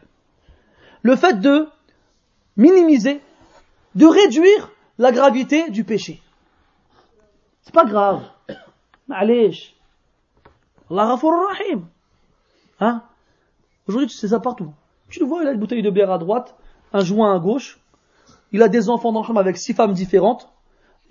Le 1.01 1.15
fait 1.15 1.39
de 1.39 1.67
minimiser, 2.55 3.21
de 3.95 4.05
réduire 4.05 4.71
la 4.97 5.11
gravité 5.11 5.69
du 5.69 5.83
péché. 5.83 6.22
C'est 7.62 7.74
pas 7.74 7.84
grave. 7.84 8.22
Ma'alesh. 9.08 9.74
Allah 10.90 11.16
rahim. 11.16 11.86
Hein? 12.80 13.02
Aujourd'hui, 13.86 14.08
tu 14.08 14.16
sais 14.16 14.28
ça 14.28 14.40
partout. 14.40 14.72
Tu 15.08 15.20
le 15.20 15.26
vois, 15.26 15.42
il 15.42 15.48
a 15.48 15.52
une 15.52 15.58
bouteille 15.58 15.82
de 15.82 15.90
bière 15.90 16.10
à 16.10 16.18
droite, 16.18 16.54
un 16.92 17.00
joint 17.00 17.34
à 17.34 17.38
gauche, 17.38 17.80
il 18.52 18.62
a 18.62 18.68
des 18.68 18.88
enfants 18.88 19.12
dans 19.12 19.20
le 19.20 19.26
chambre 19.26 19.40
avec 19.40 19.56
six 19.56 19.74
femmes 19.74 19.92
différentes, 19.92 20.48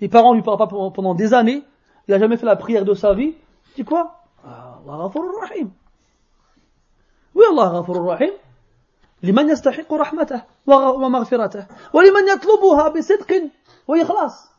les 0.00 0.08
parents 0.08 0.34
lui 0.34 0.42
parlent 0.42 0.58
pas 0.58 0.66
pendant 0.66 1.14
des 1.14 1.34
années, 1.34 1.64
il 2.06 2.14
a 2.14 2.18
jamais 2.18 2.36
fait 2.36 2.46
la 2.46 2.56
prière 2.56 2.84
de 2.84 2.94
sa 2.94 3.14
vie, 3.14 3.34
tu 3.74 3.82
dis 3.82 3.84
quoi 3.84 4.22
Allah 4.44 5.10
rahim. 5.40 5.70
Oui, 7.34 7.44
Allah 7.50 7.82
rahim. 7.84 8.32
لمن 9.22 9.48
يستحق 9.48 9.92
رحمته 9.92 10.42
ومغفرته 10.66 11.66
ولمن 11.92 12.28
يطلبها 12.28 12.88
بصدق 12.88 13.50
وإخلاص 13.88 14.50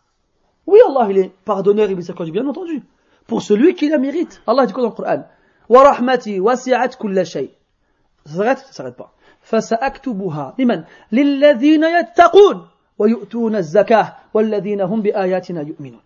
Oui, 0.67 0.79
Allah, 0.87 1.07
il 1.09 1.17
est 1.17 1.31
pardonneur 1.45 1.89
et 1.89 1.95
miséricordieux, 1.95 2.33
bien 2.33 2.47
entendu. 2.47 2.83
Pour 3.27 3.41
celui 3.41 3.75
qui 3.75 3.89
la 3.89 3.97
mérite. 3.97 4.41
Allah 4.47 4.65
dit 4.65 4.73
quoi 4.73 4.83
dans 4.83 4.89
le 4.89 4.95
Coran 4.95 5.23
ورحمتي 5.69 6.39
وسعت 6.39 6.95
كل 6.95 7.25
شيء. 7.25 7.49
Ça 8.25 8.33
s'arrête 8.33 8.59
Ça 8.59 8.73
s'arrête 8.73 8.95
pas. 8.95 9.13
فسأكتبها 9.41 10.55
لمن 10.59 10.83
للذين 11.11 11.83
يتقون 11.83 12.67
ويؤتون 12.99 13.55
الزكاة 13.55 14.15
والذين 14.33 14.81
هم 14.81 15.01
بآياتنا 15.01 15.61
يؤمنون. 15.61 16.01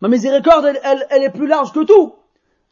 Ma 0.00 0.08
miséricorde, 0.08 0.66
elle, 0.66 0.80
elle, 0.82 1.06
elle 1.10 1.22
est 1.22 1.30
plus 1.30 1.46
large 1.46 1.72
que 1.72 1.84
tout. 1.84 2.14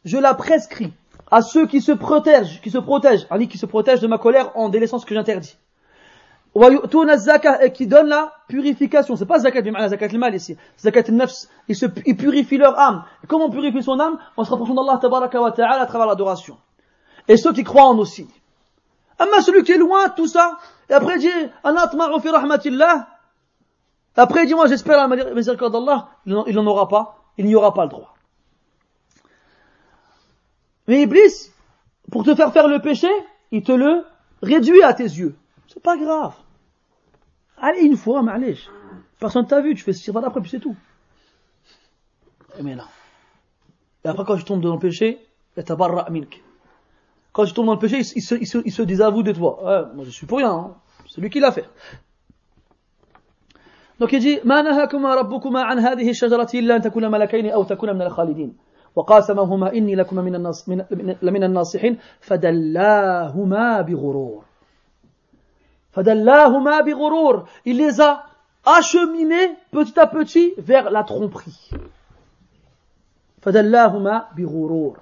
Je 0.03 0.17
la 0.17 0.33
prescris 0.33 0.91
à 1.29 1.41
ceux 1.41 1.65
qui 1.65 1.81
se 1.81 1.91
protègent, 1.91 2.61
qui 2.61 2.69
se 2.69 2.77
protègent, 2.77 3.27
qui 3.49 3.57
se 3.57 3.65
protègent 3.65 4.01
de 4.01 4.07
ma 4.07 4.17
colère 4.17 4.51
en 4.55 4.69
délaissant 4.69 4.99
ce 4.99 5.05
que 5.05 5.15
j'interdis. 5.15 5.57
Et 7.62 7.72
qui 7.72 7.86
donnent 7.86 8.08
la 8.08 8.32
purification. 8.48 9.16
C'est 9.16 9.26
pas 9.26 9.40
zakat 9.40 9.62
zakat 9.88 10.08
mal 10.16 10.34
ici. 10.34 10.56
Zakat 10.78 11.10
nafs. 11.10 11.48
Ils, 11.68 11.76
se, 11.76 11.86
ils 12.06 12.16
purifient 12.16 12.56
leur 12.56 12.78
âme. 12.78 13.04
Comment 13.28 13.46
on 13.46 13.50
purifie 13.50 13.82
son 13.82 14.00
âme 14.00 14.18
En 14.36 14.44
se 14.44 14.50
rapprochant 14.50 14.74
d'Allah 14.74 14.98
tabaraka 14.98 15.40
wa 15.40 15.52
ta'ala 15.52 15.82
à 15.82 15.86
travers 15.86 16.06
l'adoration. 16.06 16.56
Et 17.28 17.36
ceux 17.36 17.52
qui 17.52 17.64
croient 17.64 17.86
en 17.86 17.98
aussi. 17.98 18.28
Amma 19.18 19.40
celui 19.40 19.64
qui 19.64 19.72
est 19.72 19.78
loin 19.78 20.08
de 20.08 20.14
tout 20.14 20.26
ça, 20.26 20.58
et 20.90 20.92
après 20.92 21.18
dit, 21.18 21.28
fi 21.28 22.28
rahmatillah, 22.28 23.08
après 24.14 24.44
il 24.44 24.46
dit, 24.46 24.54
moi 24.54 24.66
j'espère 24.66 25.08
la 25.08 25.34
miséricorde 25.34 25.72
d'Allah, 25.72 26.08
il 26.26 26.54
n'en 26.54 26.66
aura 26.66 26.88
pas, 26.88 27.18
il 27.38 27.46
n'y 27.46 27.54
aura 27.54 27.72
pas 27.72 27.84
le 27.84 27.90
droit. 27.90 28.14
Mais 30.86 31.02
Iblis, 31.02 31.50
pour 32.10 32.24
te 32.24 32.34
faire 32.34 32.52
faire 32.52 32.68
le 32.68 32.80
péché, 32.80 33.08
il 33.50 33.62
te 33.62 33.72
le 33.72 34.04
réduit 34.42 34.82
à 34.82 34.94
tes 34.94 35.04
yeux. 35.04 35.34
C'est 35.66 35.82
pas 35.82 35.96
grave. 35.96 36.34
Allez 37.57 37.81
une 37.81 37.97
fois, 37.97 38.23
allez. 38.29 38.57
Personne 39.19 39.45
t'a 39.45 39.61
vu, 39.61 39.75
tu 39.75 39.83
fais 39.83 39.93
ce 39.93 40.11
va 40.11 40.21
d'après, 40.21 40.41
puis 40.41 40.49
c'est 40.49 40.59
tout. 40.59 40.75
Mais 42.61 42.75
là. 42.75 42.85
Et 44.03 44.07
après, 44.07 44.23
quand 44.25 44.37
tu 44.37 44.43
tombes 44.43 44.61
dans 44.61 44.73
le 44.73 44.79
péché, 44.79 45.19
quand 45.55 47.45
tu 47.45 47.53
tombes 47.53 47.67
dans 47.67 47.73
le 47.73 47.79
péché, 47.79 47.99
il 47.99 48.21
se, 48.21 48.35
il 48.35 48.47
se, 48.47 48.57
il 48.65 48.71
se 48.71 48.81
désavoue 48.81 49.23
de 49.23 49.31
toi. 49.31 49.63
Ouais, 49.63 49.95
moi 49.95 50.05
je 50.05 50.09
suis 50.09 50.25
pour 50.25 50.39
rien, 50.39 50.51
hein. 50.51 50.75
c'est 51.07 51.21
lui 51.21 51.29
qui 51.29 51.39
l'a 51.39 51.51
fait. 51.51 51.69
Donc 53.99 54.11
il 54.13 54.19
dit, 54.19 54.39
ما 54.43 54.61
نهاكما 54.61 55.15
ربكما 55.15 55.61
عن 55.61 55.79
هذه 55.79 56.09
الشجرة 56.09 56.49
إلا 56.53 56.75
أن 56.75 56.81
تكونا 56.81 57.09
ملكين 57.09 57.51
أو 57.51 57.63
تكونا 57.63 57.93
من 57.93 58.01
الخالدين. 58.01 58.57
وقاسمهما 58.95 59.73
إني 59.73 59.95
لكما 59.95 60.21
من, 60.21 60.35
الناس 60.35 60.69
من, 60.69 60.85
لمن 61.21 61.43
الناصحين 61.43 61.97
فدلاهما 62.19 63.81
بغرور 63.81 63.81
فدلاهما 63.81 63.81
بغرور 63.81 64.44
il 67.65 67.77
les 67.77 68.01
a 68.01 68.25
acheminés 68.65 69.57
petit 69.71 69.99
à 69.99 70.07
petit 70.07 70.53
vers 70.57 70.89
la 70.89 71.03
tromperie 71.03 71.71
فدلاهما 73.41 74.25
بغرور 74.37 74.97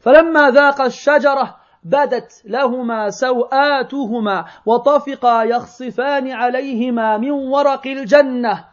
فلما 0.00 0.50
ذاق 0.50 0.80
الشجرة 0.80 1.56
بدت 1.84 2.42
لهما 2.44 3.10
سوآتهما 3.10 4.44
وطفقا 4.66 5.42
يخصفان 5.42 6.30
عليهما 6.30 7.16
من 7.18 7.30
ورق 7.30 7.86
الجنة 7.86 8.64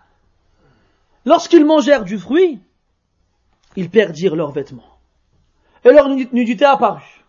Lorsqu'ils 1.27 1.65
mangèrent 1.65 2.03
du 2.03 2.19
fruit, 2.19 2.59
ils 3.75 3.89
perdirent 3.89 4.35
leurs 4.35 4.51
vêtements. 4.51 4.83
Et 5.83 5.91
leur 5.91 6.07
nudité 6.07 6.65
apparut. 6.65 7.25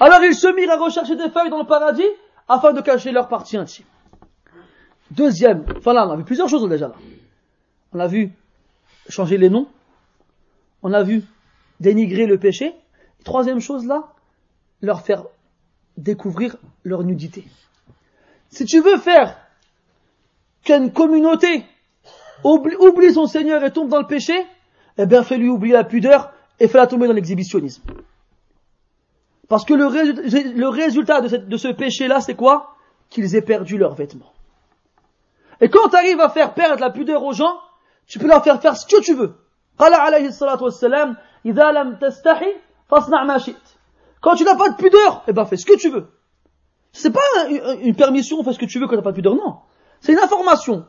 Alors 0.00 0.24
ils 0.24 0.34
se 0.34 0.48
mirent 0.48 0.72
à 0.72 0.76
rechercher 0.76 1.14
des 1.14 1.30
feuilles 1.30 1.48
dans 1.48 1.58
le 1.58 1.64
paradis 1.64 2.10
afin 2.47 2.73
de 2.73 2.81
cacher 2.81 3.11
leur 3.11 3.27
partie 3.27 3.57
intime. 3.57 3.85
Deuxième, 5.11 5.65
enfin 5.77 5.93
là, 5.93 6.07
on 6.07 6.11
a 6.11 6.15
vu 6.15 6.23
plusieurs 6.23 6.49
choses 6.49 6.67
déjà 6.67 6.87
là. 6.87 6.95
On 7.91 7.99
a 7.99 8.07
vu 8.07 8.31
changer 9.09 9.37
les 9.37 9.49
noms. 9.49 9.67
On 10.81 10.93
a 10.93 11.03
vu 11.03 11.23
dénigrer 11.79 12.25
le 12.25 12.37
péché. 12.37 12.73
troisième 13.23 13.59
chose 13.59 13.85
là, 13.85 14.13
leur 14.81 15.01
faire 15.01 15.25
découvrir 15.97 16.57
leur 16.83 17.03
nudité. 17.03 17.45
Si 18.49 18.65
tu 18.65 18.81
veux 18.81 18.97
faire 18.97 19.37
qu'une 20.63 20.91
communauté 20.91 21.63
oublie 22.43 23.13
son 23.13 23.27
Seigneur 23.27 23.63
et 23.63 23.71
tombe 23.71 23.89
dans 23.89 23.99
le 23.99 24.07
péché, 24.07 24.33
eh 24.97 25.05
bien 25.05 25.23
fais-lui 25.23 25.49
oublier 25.49 25.73
la 25.73 25.83
pudeur 25.83 26.33
et 26.59 26.67
fais-la 26.67 26.87
tomber 26.87 27.07
dans 27.07 27.13
l'exhibitionnisme. 27.13 27.83
Parce 29.49 29.65
que 29.65 29.73
le, 29.73 29.85
résultat 30.67 31.21
de, 31.21 31.57
ce 31.57 31.67
péché-là, 31.67 32.21
c'est 32.21 32.35
quoi? 32.35 32.75
Qu'ils 33.09 33.35
aient 33.35 33.41
perdu 33.41 33.77
leurs 33.77 33.95
vêtements. 33.95 34.33
Et 35.61 35.69
quand 35.69 35.89
tu 35.89 35.95
arrives 35.95 36.21
à 36.21 36.29
faire 36.29 36.53
perdre 36.53 36.79
la 36.81 36.89
pudeur 36.89 37.23
aux 37.23 37.33
gens, 37.33 37.59
tu 38.07 38.19
peux 38.19 38.27
leur 38.27 38.43
faire 38.43 38.61
faire 38.61 38.75
ce 38.75 38.85
que 38.85 39.01
tu 39.01 39.13
veux. 39.13 39.35
Quand 44.21 44.35
tu 44.35 44.43
n'as 44.43 44.55
pas 44.55 44.69
de 44.69 44.75
pudeur, 44.75 45.23
eh 45.27 45.33
ben 45.33 45.45
fais 45.45 45.57
ce 45.57 45.65
que 45.65 45.77
tu 45.77 45.89
veux. 45.89 46.07
C'est 46.91 47.11
pas 47.11 47.21
une 47.81 47.95
permission, 47.95 48.43
fais 48.43 48.53
ce 48.53 48.59
que 48.59 48.65
tu 48.65 48.79
veux 48.79 48.85
quand 48.85 48.91
tu 48.91 48.97
n'as 48.97 49.03
pas 49.03 49.11
de 49.11 49.15
pudeur, 49.15 49.35
non. 49.35 49.57
C'est 49.99 50.13
une 50.13 50.19
information. 50.19 50.85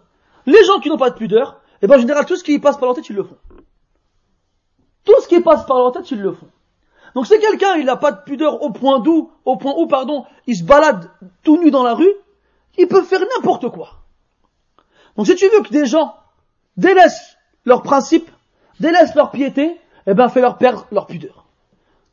Les 0.47 0.63
gens 0.65 0.79
qui 0.81 0.91
n'ont 0.91 0.99
pas 0.99 1.11
de 1.11 1.17
pudeur, 1.17 1.61
eh 1.83 1.87
ben 1.87 1.97
en 1.97 2.01
général, 2.01 2.27
tout 2.27 2.37
ce 2.37 2.45
qui 2.45 2.59
passe 2.59 2.77
par 2.77 2.87
leur 2.87 2.95
tête, 2.95 3.09
ils 3.09 3.17
le 3.17 3.25
font. 3.25 3.39
Tout 5.05 5.21
ce 5.21 5.29
qui 5.29 5.41
passe 5.41 5.67
par 5.67 5.79
leur 5.79 5.93
tête, 5.93 6.11
ils 6.11 6.21
le 6.21 6.33
font. 6.33 6.49
Donc 7.15 7.27
si 7.27 7.39
quelqu'un 7.39 7.77
il 7.77 7.87
n'a 7.87 7.97
pas 7.97 8.13
de 8.13 8.23
pudeur 8.23 8.63
au 8.63 8.71
point 8.71 9.01
d'où, 9.01 9.31
au 9.45 9.57
point 9.57 9.75
où, 9.77 9.87
pardon, 9.87 10.25
il 10.47 10.57
se 10.57 10.65
balade 10.65 11.11
tout 11.43 11.63
nu 11.63 11.71
dans 11.71 11.83
la 11.83 11.95
rue, 11.95 12.13
il 12.77 12.89
peut 12.89 13.03
faire 13.03 13.21
n'importe 13.37 13.69
quoi. 13.69 13.91
Donc 15.17 15.27
si 15.27 15.35
tu 15.37 15.49
veux 15.49 15.63
que 15.63 15.71
des 15.71 15.87
gens 15.87 16.17
délaissent 16.77 17.37
leurs 17.65 17.83
principes, 17.83 18.31
délaissent 18.81 19.15
leur 19.15 19.31
piété, 19.31 19.79
eh 20.07 20.15
ben 20.15 20.29
fais-leur 20.29 20.59
perdre 20.59 20.87
leur 20.91 21.07
pudeur. 21.07 21.47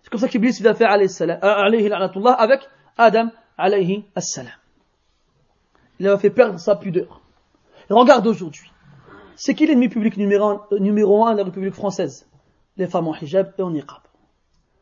C'est 0.03 0.09
comme 0.09 0.19
ça 0.19 0.27
qu'Iblis 0.27 0.57
il 0.59 0.67
a 0.67 0.75
fait 0.75 0.85
euh, 0.85 2.33
avec 2.37 2.69
Adam 2.97 3.31
alayhi 3.57 4.05
salam. 4.17 4.51
Il 5.99 6.07
a 6.07 6.17
fait 6.17 6.29
perdre 6.29 6.59
sa 6.59 6.75
pudeur. 6.75 7.21
Regarde 7.89 8.25
aujourd'hui. 8.25 8.71
C'est 9.35 9.55
qui 9.55 9.65
l'ennemi 9.65 9.89
public 9.89 10.17
numéro 10.17 10.45
un, 10.45 10.65
numéro 10.79 11.25
un 11.25 11.33
de 11.33 11.39
la 11.39 11.43
République 11.43 11.73
française? 11.73 12.27
Les 12.77 12.87
femmes 12.87 13.07
en 13.07 13.15
hijab 13.15 13.53
et 13.57 13.61
en 13.61 13.71
niqab. 13.71 14.01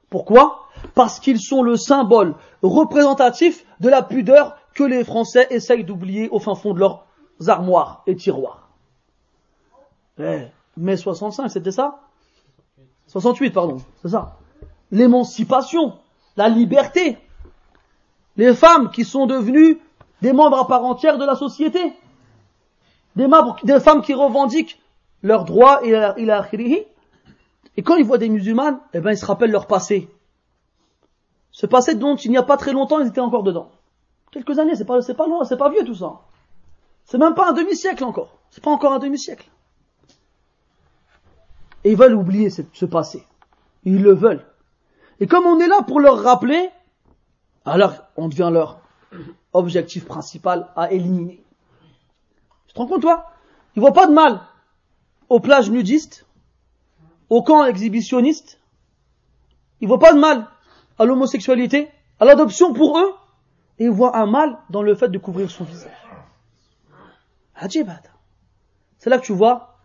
Pourquoi? 0.10 0.68
Parce 0.95 1.19
qu'ils 1.19 1.40
sont 1.40 1.61
le 1.61 1.77
symbole 1.77 2.36
représentatif 2.61 3.65
de 3.80 3.90
la 3.90 4.02
pudeur 4.02 4.57
que 4.73 4.84
les 4.84 5.03
Français 5.03 5.48
essayent 5.49 5.84
d'oublier 5.84 6.30
au 6.30 6.40
fin 6.40 6.56
fond 6.56 6.73
de 6.73 6.80
leurs 6.80 7.06
armoires 7.48 8.03
et 8.07 8.15
tiroirs. 8.15 8.69
Eh, 10.19 10.48
mai 10.77 10.98
65, 10.98 11.49
c'était 11.49 11.72
ça? 11.72 11.99
68, 13.07 13.52
pardon, 13.52 13.77
c'est 14.02 14.10
ça. 14.10 14.38
L'émancipation, 14.91 15.94
la 16.36 16.49
liberté. 16.49 17.18
Les 18.38 18.53
femmes 18.53 18.90
qui 18.91 19.06
sont 19.06 19.26
devenues 19.26 19.80
des 20.22 20.34
membres 20.34 20.60
à 20.60 20.68
part 20.68 20.84
entière 20.84 21.18
de 21.18 21.26
la 21.26 21.36
société. 21.36 21.94
Des, 23.15 23.80
femmes 23.80 24.02
qui 24.02 24.14
revendiquent 24.14 24.80
leurs 25.23 25.44
droits 25.44 25.81
et 25.84 25.91
la 25.91 26.41
Et 27.78 27.84
quand 27.84 27.96
ils 27.96 28.06
voient 28.06 28.18
des 28.18 28.30
musulmanes, 28.30 28.80
eh 28.94 29.00
ben, 29.00 29.12
ils 29.12 29.18
se 29.18 29.26
rappellent 29.26 29.52
leur 29.52 29.68
passé. 29.68 30.10
Ce 31.52 31.66
passé 31.66 31.96
dont 31.96 32.16
il 32.16 32.32
n'y 32.32 32.38
a 32.38 32.44
pas 32.44 32.58
très 32.58 32.74
longtemps, 32.74 33.00
ils 33.00 33.08
étaient 33.08 33.20
encore 33.20 33.44
dedans. 33.44 33.72
Quelques 34.32 34.60
années, 34.60 34.76
c'est 34.76 34.86
pas, 34.86 35.02
c'est 35.02 35.16
pas 35.16 35.28
loin, 35.28 35.44
c'est 35.44 35.58
pas 35.58 35.70
vieux 35.70 35.84
tout 35.84 35.96
ça. 35.96 36.22
C'est 37.06 37.18
même 37.18 37.34
pas 37.34 37.50
un 37.50 37.54
demi-siècle 37.54 38.04
encore. 38.04 38.38
C'est 38.50 38.64
pas 38.64 38.72
encore 38.72 38.94
un 38.94 39.00
demi-siècle. 39.00 39.50
Et 41.84 41.91
ils 41.91 41.98
veulent 41.98 42.14
oublier 42.14 42.50
ce, 42.50 42.86
passé. 42.86 43.26
Ils 43.84 44.02
le 44.02 44.14
veulent. 44.14 44.46
Et 45.20 45.28
comme 45.28 45.46
on 45.46 45.60
est 45.60 45.68
là 45.68 45.82
pour 45.82 46.00
leur 46.00 46.22
rappeler, 46.22 46.70
alors 47.66 47.94
on 48.16 48.28
devient 48.28 48.50
leur 48.52 48.82
objectif 49.54 50.06
principal 50.06 50.68
à 50.76 50.91
éliminer. 50.91 51.44
Tu 52.68 52.74
te 52.74 52.80
rends 52.80 52.88
compte, 52.88 53.02
toi? 53.02 53.32
Ils 53.76 53.82
voient 53.82 53.94
pas 53.94 54.08
de 54.08 54.14
mal 54.14 54.41
aux 55.30 55.40
plages 55.40 55.72
nudistes, 55.72 56.26
aux 57.31 57.43
camps 57.43 57.65
exhibitionnistes. 57.65 58.61
Ils 59.81 59.89
voient 59.89 59.98
pas 59.98 60.12
de 60.12 60.19
mal 60.19 60.47
à 60.98 61.05
l'homosexualité, 61.05 61.90
à 62.20 62.24
l'adoption 62.24 62.73
pour 62.73 62.98
eux, 62.98 63.15
et 63.78 63.85
ils 63.85 63.90
voient 63.90 64.16
un 64.16 64.27
mal 64.27 64.59
dans 64.70 64.82
le 64.82 64.94
fait 64.94 65.09
de 65.09 65.19
couvrir 65.19 65.51
son 65.51 65.65
visage. 65.65 65.90
C'est 68.98 69.11
là 69.11 69.19
que 69.19 69.24
tu 69.24 69.32
vois, 69.32 69.77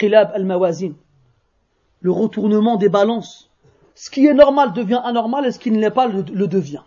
al-mawazin, 0.00 0.92
le 2.00 2.10
retournement 2.10 2.76
des 2.76 2.88
balances. 2.88 3.50
Ce 3.94 4.10
qui 4.10 4.26
est 4.26 4.34
normal 4.34 4.72
devient 4.74 5.00
anormal 5.04 5.46
et 5.46 5.52
ce 5.52 5.58
qui 5.58 5.70
ne 5.70 5.78
l'est 5.78 5.90
pas 5.90 6.06
le, 6.06 6.22
le 6.22 6.46
devient. 6.46 6.82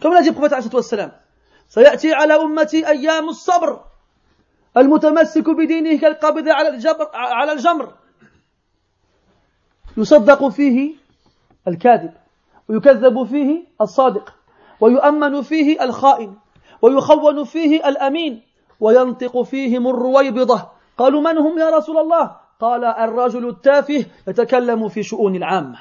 Comme 0.00 0.14
l'a 0.14 0.22
dit 0.22 0.28
le 0.28 0.34
prophète 0.34 0.52
alayhi 0.52 0.70
wassalam, 0.72 1.12
سيأتي 1.68 2.14
على 2.14 2.34
أمتي 2.34 2.88
أيام 2.88 3.28
الصبر 3.28 3.84
المتمسك 4.76 5.50
بدينه 5.50 6.00
كالقبض 6.00 6.48
على 6.48 6.68
الجبر 6.68 7.10
على 7.14 7.52
الجمر 7.52 7.94
يصدق 9.96 10.48
فيه 10.48 10.94
الكاذب 11.68 12.12
ويكذب 12.68 13.24
فيه 13.24 13.64
الصادق 13.80 14.34
ويؤمن 14.80 15.42
فيه 15.42 15.84
الخائن 15.84 16.34
ويخون 16.82 17.44
فيه 17.44 17.88
الأمين 17.88 18.42
وينطق 18.80 19.42
فيهم 19.42 19.88
الرويبضة 19.88 20.68
قالوا 20.98 21.20
من 21.20 21.38
هم 21.38 21.58
يا 21.58 21.70
رسول 21.70 21.98
الله 21.98 22.36
قال 22.60 22.84
الرجل 22.84 23.48
التافه 23.48 24.04
يتكلم 24.28 24.88
في 24.88 25.02
شؤون 25.02 25.36
العامة 25.36 25.78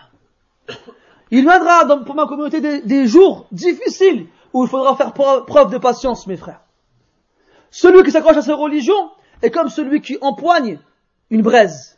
Il 1.32 1.44
viendra 1.44 1.86
dans, 1.86 2.03
pour 2.03 2.15
ma 2.15 2.27
communauté 2.27 2.61
des, 2.61 2.82
des, 2.82 3.07
jours 3.07 3.48
difficiles 3.52 4.27
où 4.53 4.64
il 4.64 4.69
faudra 4.69 4.95
faire 4.95 5.11
preuve 5.14 5.72
de 5.72 5.77
patience, 5.80 6.27
mes 6.27 6.38
frères. 6.38 6.61
Celui 7.72 8.03
qui 8.03 8.11
s'accroche 8.11 8.38
à 8.38 8.41
sa 8.44 8.56
religion 8.56 9.10
est 9.41 9.49
comme 9.49 9.69
celui 9.69 10.02
qui 10.02 10.18
empoigne 10.22 10.80
une 11.32 11.41
braise. 11.41 11.98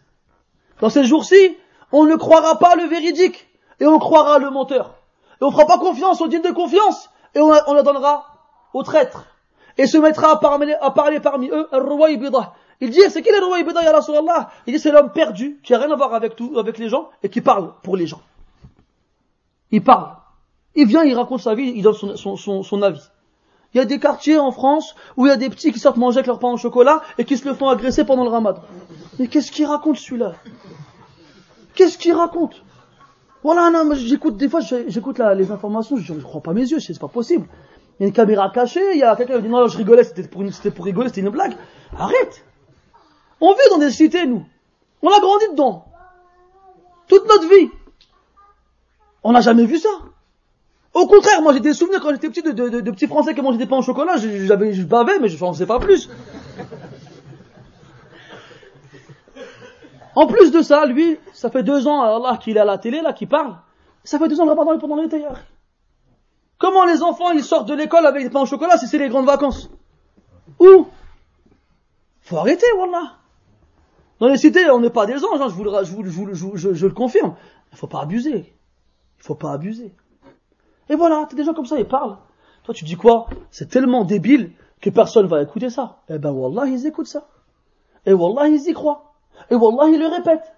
Dans 0.79 0.89
ces 0.89 1.03
jours-ci, 1.03 1.57
on 1.92 2.04
ne 2.04 2.16
croira 2.16 2.58
pas 2.58 2.74
le 2.74 2.84
véridique 2.84 3.48
et 3.80 3.86
on 3.86 3.98
croira 3.98 4.38
le 4.38 4.50
menteur. 4.50 4.94
Et 5.40 5.44
on 5.44 5.48
ne 5.48 5.52
fera 5.52 5.66
pas 5.66 5.78
confiance 5.78 6.20
aux 6.20 6.28
dignes 6.28 6.42
de 6.42 6.50
confiance 6.50 7.10
et 7.34 7.40
on, 7.40 7.50
la 7.50 7.82
donnera 7.82 8.26
aux 8.72 8.82
traîtres. 8.82 9.26
Et 9.78 9.86
se 9.86 9.98
mettra 9.98 10.32
à 10.32 10.36
parler, 10.36 10.74
à 10.80 10.90
parler 10.90 11.20
parmi 11.20 11.48
eux, 11.48 11.68
il 12.82 12.90
dit, 12.90 13.00
c'est 13.10 13.22
qui 13.22 13.30
le 13.30 13.46
roi 13.46 13.60
Ibida, 13.60 13.80
ya 13.84 13.92
Rasulallah? 13.92 14.50
Il 14.66 14.74
dit, 14.74 14.80
c'est 14.80 14.90
l'homme 14.90 15.12
perdu, 15.12 15.60
qui 15.62 15.72
a 15.72 15.78
rien 15.78 15.92
à 15.92 15.94
voir 15.94 16.14
avec 16.14 16.34
tout, 16.34 16.58
avec 16.58 16.78
les 16.78 16.88
gens, 16.88 17.10
et 17.22 17.28
qui 17.28 17.40
parle 17.40 17.72
pour 17.84 17.96
les 17.96 18.08
gens. 18.08 18.20
Il 19.70 19.84
parle. 19.84 20.16
Il 20.74 20.86
vient, 20.88 21.04
il 21.04 21.14
raconte 21.14 21.40
sa 21.40 21.54
vie, 21.54 21.72
il 21.76 21.82
donne 21.82 21.94
son 22.16 22.82
avis. 22.82 23.02
Il 23.72 23.78
y 23.78 23.80
a 23.80 23.84
des 23.84 24.00
quartiers 24.00 24.36
en 24.36 24.50
France 24.50 24.96
où 25.16 25.26
il 25.26 25.28
y 25.28 25.32
a 25.32 25.36
des 25.36 25.48
petits 25.48 25.72
qui 25.72 25.78
sortent 25.78 25.96
manger 25.96 26.18
avec 26.18 26.26
leur 26.26 26.40
pain 26.40 26.48
au 26.48 26.56
chocolat 26.56 27.02
et 27.18 27.24
qui 27.24 27.38
se 27.38 27.48
le 27.48 27.54
font 27.54 27.68
agresser 27.68 28.04
pendant 28.04 28.24
le 28.24 28.30
ramadan. 28.30 28.62
Mais 29.18 29.28
qu'est-ce 29.28 29.52
qu'il 29.52 29.66
raconte 29.66 29.96
celui-là? 29.96 30.32
Qu'est-ce 31.74 31.98
qu'il 31.98 32.14
raconte? 32.14 32.62
Voilà, 33.42 33.70
non, 33.70 33.94
j'écoute 33.94 34.36
des 34.36 34.48
fois, 34.48 34.60
j'écoute 34.60 35.20
les 35.36 35.50
informations, 35.50 35.96
je 35.96 36.12
ne 36.12 36.20
crois 36.20 36.40
pas 36.40 36.52
mes 36.52 36.62
yeux, 36.62 36.78
c'est 36.78 36.98
pas 36.98 37.08
possible. 37.08 37.46
Il 37.98 38.02
y 38.02 38.04
a 38.04 38.08
une 38.08 38.12
caméra 38.12 38.50
cachée, 38.50 38.92
il 38.92 38.98
y 38.98 39.02
a 39.02 39.16
quelqu'un 39.16 39.36
qui 39.36 39.42
dit 39.42 39.48
non, 39.48 39.66
je 39.66 39.76
rigolais, 39.76 40.04
c'était 40.04 40.22
pour, 40.22 40.84
rigoler, 40.84 41.08
c'était 41.08 41.22
une 41.22 41.30
blague. 41.30 41.54
Arrête 41.98 42.44
on 43.44 43.54
vit 43.54 43.70
dans 43.70 43.78
des 43.78 43.90
cités, 43.90 44.24
nous. 44.24 44.44
On 45.02 45.08
a 45.08 45.18
grandi 45.18 45.46
dedans. 45.50 45.84
Toute 47.08 47.26
notre 47.28 47.48
vie. 47.48 47.70
On 49.24 49.32
n'a 49.32 49.40
jamais 49.40 49.64
vu 49.66 49.78
ça. 49.78 49.88
Au 50.94 51.08
contraire, 51.08 51.42
moi 51.42 51.52
j'ai 51.52 51.60
des 51.60 51.74
souvenirs 51.74 52.00
quand 52.00 52.10
j'étais 52.12 52.28
petit 52.28 52.42
de, 52.42 52.52
de, 52.52 52.90
petits 52.92 53.08
Français 53.08 53.34
qui 53.34 53.42
mangeaient 53.42 53.58
des 53.58 53.66
pains 53.66 53.78
au 53.78 53.82
chocolat, 53.82 54.16
j'avais, 54.16 54.72
je 54.72 54.84
bavais, 54.84 55.18
mais 55.18 55.28
je 55.28 55.42
n'en 55.42 55.52
sais 55.52 55.66
pas 55.66 55.80
plus. 55.80 56.08
En 60.14 60.26
plus 60.26 60.50
de 60.50 60.60
ça, 60.62 60.84
lui, 60.84 61.18
ça 61.32 61.50
fait 61.50 61.62
deux 61.62 61.86
ans, 61.86 62.02
Allah, 62.02 62.36
qu'il 62.36 62.56
est 62.56 62.60
à 62.60 62.64
la 62.64 62.78
télé, 62.78 63.00
là, 63.00 63.12
qui 63.12 63.26
parle. 63.26 63.56
Ça 64.04 64.18
fait 64.18 64.28
deux 64.28 64.40
ans, 64.40 64.44
le 64.44 64.52
ramadan 64.52 64.78
pendant 64.78 64.96
l'été. 64.96 65.24
Comment 66.58 66.84
les 66.84 67.02
enfants, 67.02 67.30
ils 67.32 67.44
sortent 67.44 67.68
de 67.68 67.74
l'école 67.74 68.06
avec 68.06 68.22
des 68.22 68.30
pains 68.30 68.42
au 68.42 68.46
chocolat 68.46 68.78
si 68.78 68.86
c'est 68.86 68.98
les 68.98 69.08
grandes 69.08 69.26
vacances? 69.26 69.70
Où? 70.60 70.86
Faut 72.20 72.36
arrêter, 72.36 72.66
Wallah. 72.78 73.16
Dans 74.20 74.28
les 74.28 74.36
cités, 74.36 74.70
on 74.70 74.80
n'est 74.80 74.90
pas 74.90 75.06
des 75.06 75.24
anges, 75.24 75.40
hein, 75.40 75.48
je, 75.48 75.54
vous 75.54 75.64
le, 75.64 76.34
je, 76.34 76.74
je, 76.74 76.86
le 76.86 76.92
confirme. 76.92 77.34
Il 77.72 77.78
faut 77.78 77.88
pas 77.88 78.02
abuser. 78.02 78.54
Il 79.18 79.24
faut 79.24 79.34
pas 79.34 79.52
abuser. 79.52 79.94
Et 80.88 80.94
voilà, 80.94 81.26
t'as 81.28 81.36
des 81.36 81.44
gens 81.44 81.54
comme 81.54 81.66
ça, 81.66 81.78
ils 81.78 81.88
parlent. 81.88 82.18
Toi, 82.64 82.74
tu 82.74 82.84
dis 82.84 82.96
quoi? 82.96 83.26
C'est 83.50 83.68
tellement 83.68 84.04
débile 84.04 84.52
que 84.80 84.90
personne 84.90 85.26
va 85.26 85.42
écouter 85.42 85.70
ça. 85.70 86.02
Eh 86.08 86.18
ben, 86.18 86.30
Wallah, 86.30 86.66
ils 86.66 86.86
écoutent 86.86 87.08
ça. 87.08 87.26
Et 88.06 88.12
Wallah, 88.12 88.48
ils 88.48 88.68
y 88.68 88.72
croient. 88.72 89.11
Et 89.50 89.54
Wallah, 89.54 89.88
ils 89.88 89.98
le 89.98 90.06
répètent. 90.06 90.52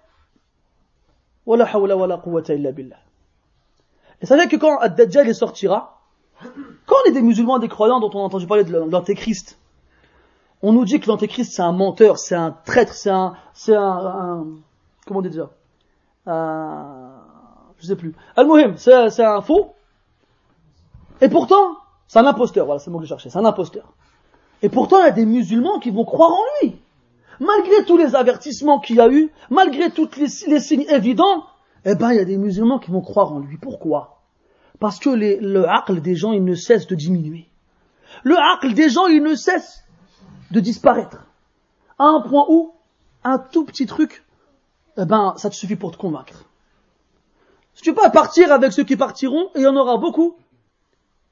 Wala 1.45 1.65
hawla 1.65 1.95
wala 1.95 2.17
quwwata 2.17 2.53
illa 2.53 2.71
billah. 2.71 2.97
Et 4.21 4.25
ça 4.25 4.37
veut 4.37 4.47
que 4.47 4.55
quand 4.55 4.77
Ad-Dajjal 4.79 5.33
sortira, 5.35 6.01
quand 6.85 6.95
on 7.03 7.09
est 7.09 7.13
des 7.13 7.21
musulmans, 7.21 7.59
des 7.59 7.67
croyants 7.67 7.99
dont 7.99 8.09
on 8.13 8.21
a 8.21 8.23
entendu 8.23 8.47
parler 8.47 8.63
de 8.63 8.75
l'antéchrist, 8.77 9.57
on 10.61 10.73
nous 10.73 10.85
dit 10.85 10.99
que 10.99 11.07
l'antéchrist 11.07 11.53
c'est 11.53 11.61
un 11.61 11.71
menteur, 11.71 12.17
c'est 12.17 12.35
un 12.35 12.51
traître, 12.51 12.93
c'est 12.93 13.09
un, 13.09 13.35
c'est 13.53 13.75
un, 13.75 14.45
comment 15.05 15.19
on 15.19 15.21
dit 15.21 15.29
déjà, 15.29 15.49
un, 16.25 17.11
je 17.77 17.87
sais 17.87 17.95
plus. 17.95 18.15
Al-Muhim, 18.35 18.75
c'est 18.77 19.23
un 19.23 19.41
faux. 19.41 19.75
Et 21.21 21.29
pourtant, 21.29 21.77
c'est 22.07 22.19
un 22.19 22.25
imposteur, 22.25 22.65
voilà, 22.65 22.79
c'est 22.79 22.87
le 22.87 22.93
mot 22.93 22.99
que 22.99 23.05
je 23.05 23.09
cherchais, 23.09 23.29
c'est 23.29 23.39
un 23.39 23.45
imposteur. 23.45 23.93
Et 24.61 24.69
pourtant, 24.69 24.99
il 24.99 25.05
y 25.05 25.09
a 25.09 25.11
des 25.11 25.25
musulmans 25.25 25.79
qui 25.79 25.91
vont 25.91 26.05
croire 26.05 26.31
en 26.31 26.43
lui. 26.61 26.81
Malgré 27.39 27.85
tous 27.85 27.97
les 27.97 28.15
avertissements 28.15 28.79
qu'il 28.79 28.97
y 28.97 29.01
a 29.01 29.09
eu, 29.09 29.31
malgré 29.49 29.91
tous 29.91 30.09
les, 30.17 30.59
signes 30.59 30.85
évidents, 30.89 31.45
eh 31.85 31.95
ben, 31.95 32.11
il 32.11 32.17
y 32.17 32.19
a 32.19 32.25
des 32.25 32.37
musulmans 32.37 32.79
qui 32.79 32.91
vont 32.91 33.01
croire 33.01 33.33
en 33.33 33.39
lui. 33.39 33.57
Pourquoi? 33.57 34.21
Parce 34.79 34.99
que 34.99 35.09
le 35.09 35.67
aql 35.67 36.01
des 36.01 36.15
gens, 36.15 36.31
il 36.31 36.43
ne 36.43 36.55
cesse 36.55 36.87
de 36.87 36.95
diminuer. 36.95 37.47
Le 38.23 38.35
aql 38.35 38.73
des 38.73 38.89
gens, 38.89 39.07
il 39.07 39.23
ne 39.23 39.35
cesse 39.35 39.83
de 40.51 40.59
disparaître. 40.59 41.27
À 41.97 42.05
un 42.05 42.21
point 42.21 42.45
où 42.49 42.73
un 43.23 43.39
tout 43.39 43.65
petit 43.65 43.85
truc, 43.85 44.23
eh 44.97 45.05
ben, 45.05 45.33
ça 45.37 45.49
te 45.49 45.55
suffit 45.55 45.75
pour 45.75 45.91
te 45.91 45.97
convaincre. 45.97 46.45
Si 47.73 47.81
tu 47.81 47.93
peux 47.93 48.09
partir 48.11 48.51
avec 48.51 48.71
ceux 48.71 48.83
qui 48.83 48.95
partiront, 48.95 49.49
il 49.55 49.61
y 49.61 49.67
en 49.67 49.75
aura 49.75 49.97
beaucoup, 49.97 50.37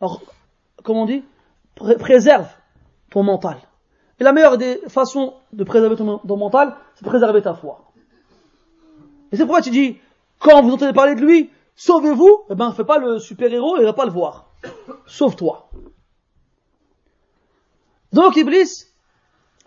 alors, 0.01 0.21
comment 0.83 1.03
on 1.03 1.05
dit, 1.05 1.23
préserve 1.75 2.49
ton 3.09 3.23
mental. 3.23 3.57
Et 4.19 4.23
la 4.23 4.31
meilleure 4.31 4.57
des 4.57 4.79
façons 4.87 5.33
de 5.51 5.63
préserver 5.63 5.95
ton, 5.95 6.37
mental, 6.37 6.75
c'est 6.95 7.03
de 7.03 7.09
préserver 7.09 7.41
ta 7.41 7.53
foi. 7.53 7.91
Et 9.31 9.37
c'est 9.37 9.45
pourquoi 9.45 9.61
tu 9.61 9.71
dis, 9.71 9.97
quand 10.39 10.61
vous 10.61 10.71
entendez 10.71 10.93
parler 10.93 11.15
de 11.15 11.21
lui, 11.21 11.49
sauvez-vous, 11.75 12.45
eh 12.49 12.55
ben, 12.55 12.71
fais 12.73 12.85
pas 12.85 12.99
le 12.99 13.19
super-héros, 13.19 13.77
il 13.77 13.85
va 13.85 13.93
pas 13.93 14.05
le 14.05 14.11
voir. 14.11 14.49
Sauve-toi. 15.07 15.69
Donc, 18.11 18.35
Iblis, 18.35 18.85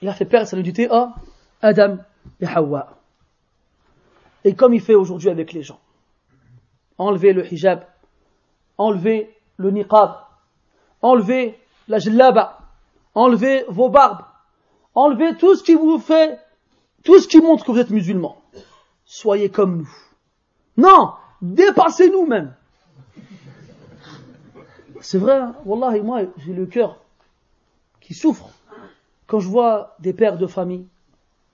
il 0.00 0.08
a 0.08 0.14
fait 0.14 0.24
perdre 0.24 0.46
sa 0.46 0.56
nudité 0.56 0.88
à 0.90 1.14
Adam 1.60 1.98
et 2.40 2.46
Hawa. 2.46 2.98
Et 4.44 4.54
comme 4.54 4.74
il 4.74 4.80
fait 4.80 4.94
aujourd'hui 4.94 5.30
avec 5.30 5.52
les 5.52 5.62
gens. 5.62 5.80
enlevez 6.98 7.32
le 7.32 7.52
hijab, 7.52 7.84
enlevez 8.78 9.34
le 9.56 9.70
niqab, 9.70 10.18
enlevez 11.02 11.58
la 11.88 11.98
jellaba, 11.98 12.58
enlevez 13.14 13.64
vos 13.68 13.88
barbes, 13.88 14.24
enlevez 14.96 15.36
tout 15.36 15.54
ce 15.54 15.62
qui 15.62 15.74
vous 15.74 15.98
fait, 15.98 16.40
tout 17.04 17.20
ce 17.20 17.28
qui 17.28 17.40
montre 17.40 17.64
que 17.64 17.70
vous 17.70 17.78
êtes 17.78 17.90
musulman. 17.90 18.36
Soyez 19.04 19.50
comme 19.50 19.78
nous. 19.78 19.90
Non, 20.76 21.12
dépassez-nous 21.40 22.26
même. 22.26 22.54
C'est 25.00 25.18
vrai, 25.18 25.38
hein. 25.38 25.54
Moi, 25.64 26.22
j'ai 26.38 26.52
le 26.52 26.66
cœur 26.66 26.98
qui 28.00 28.14
souffre 28.14 28.48
quand 29.26 29.38
je 29.40 29.48
vois 29.48 29.94
des 30.00 30.12
pères 30.12 30.38
de 30.38 30.46
famille, 30.46 30.86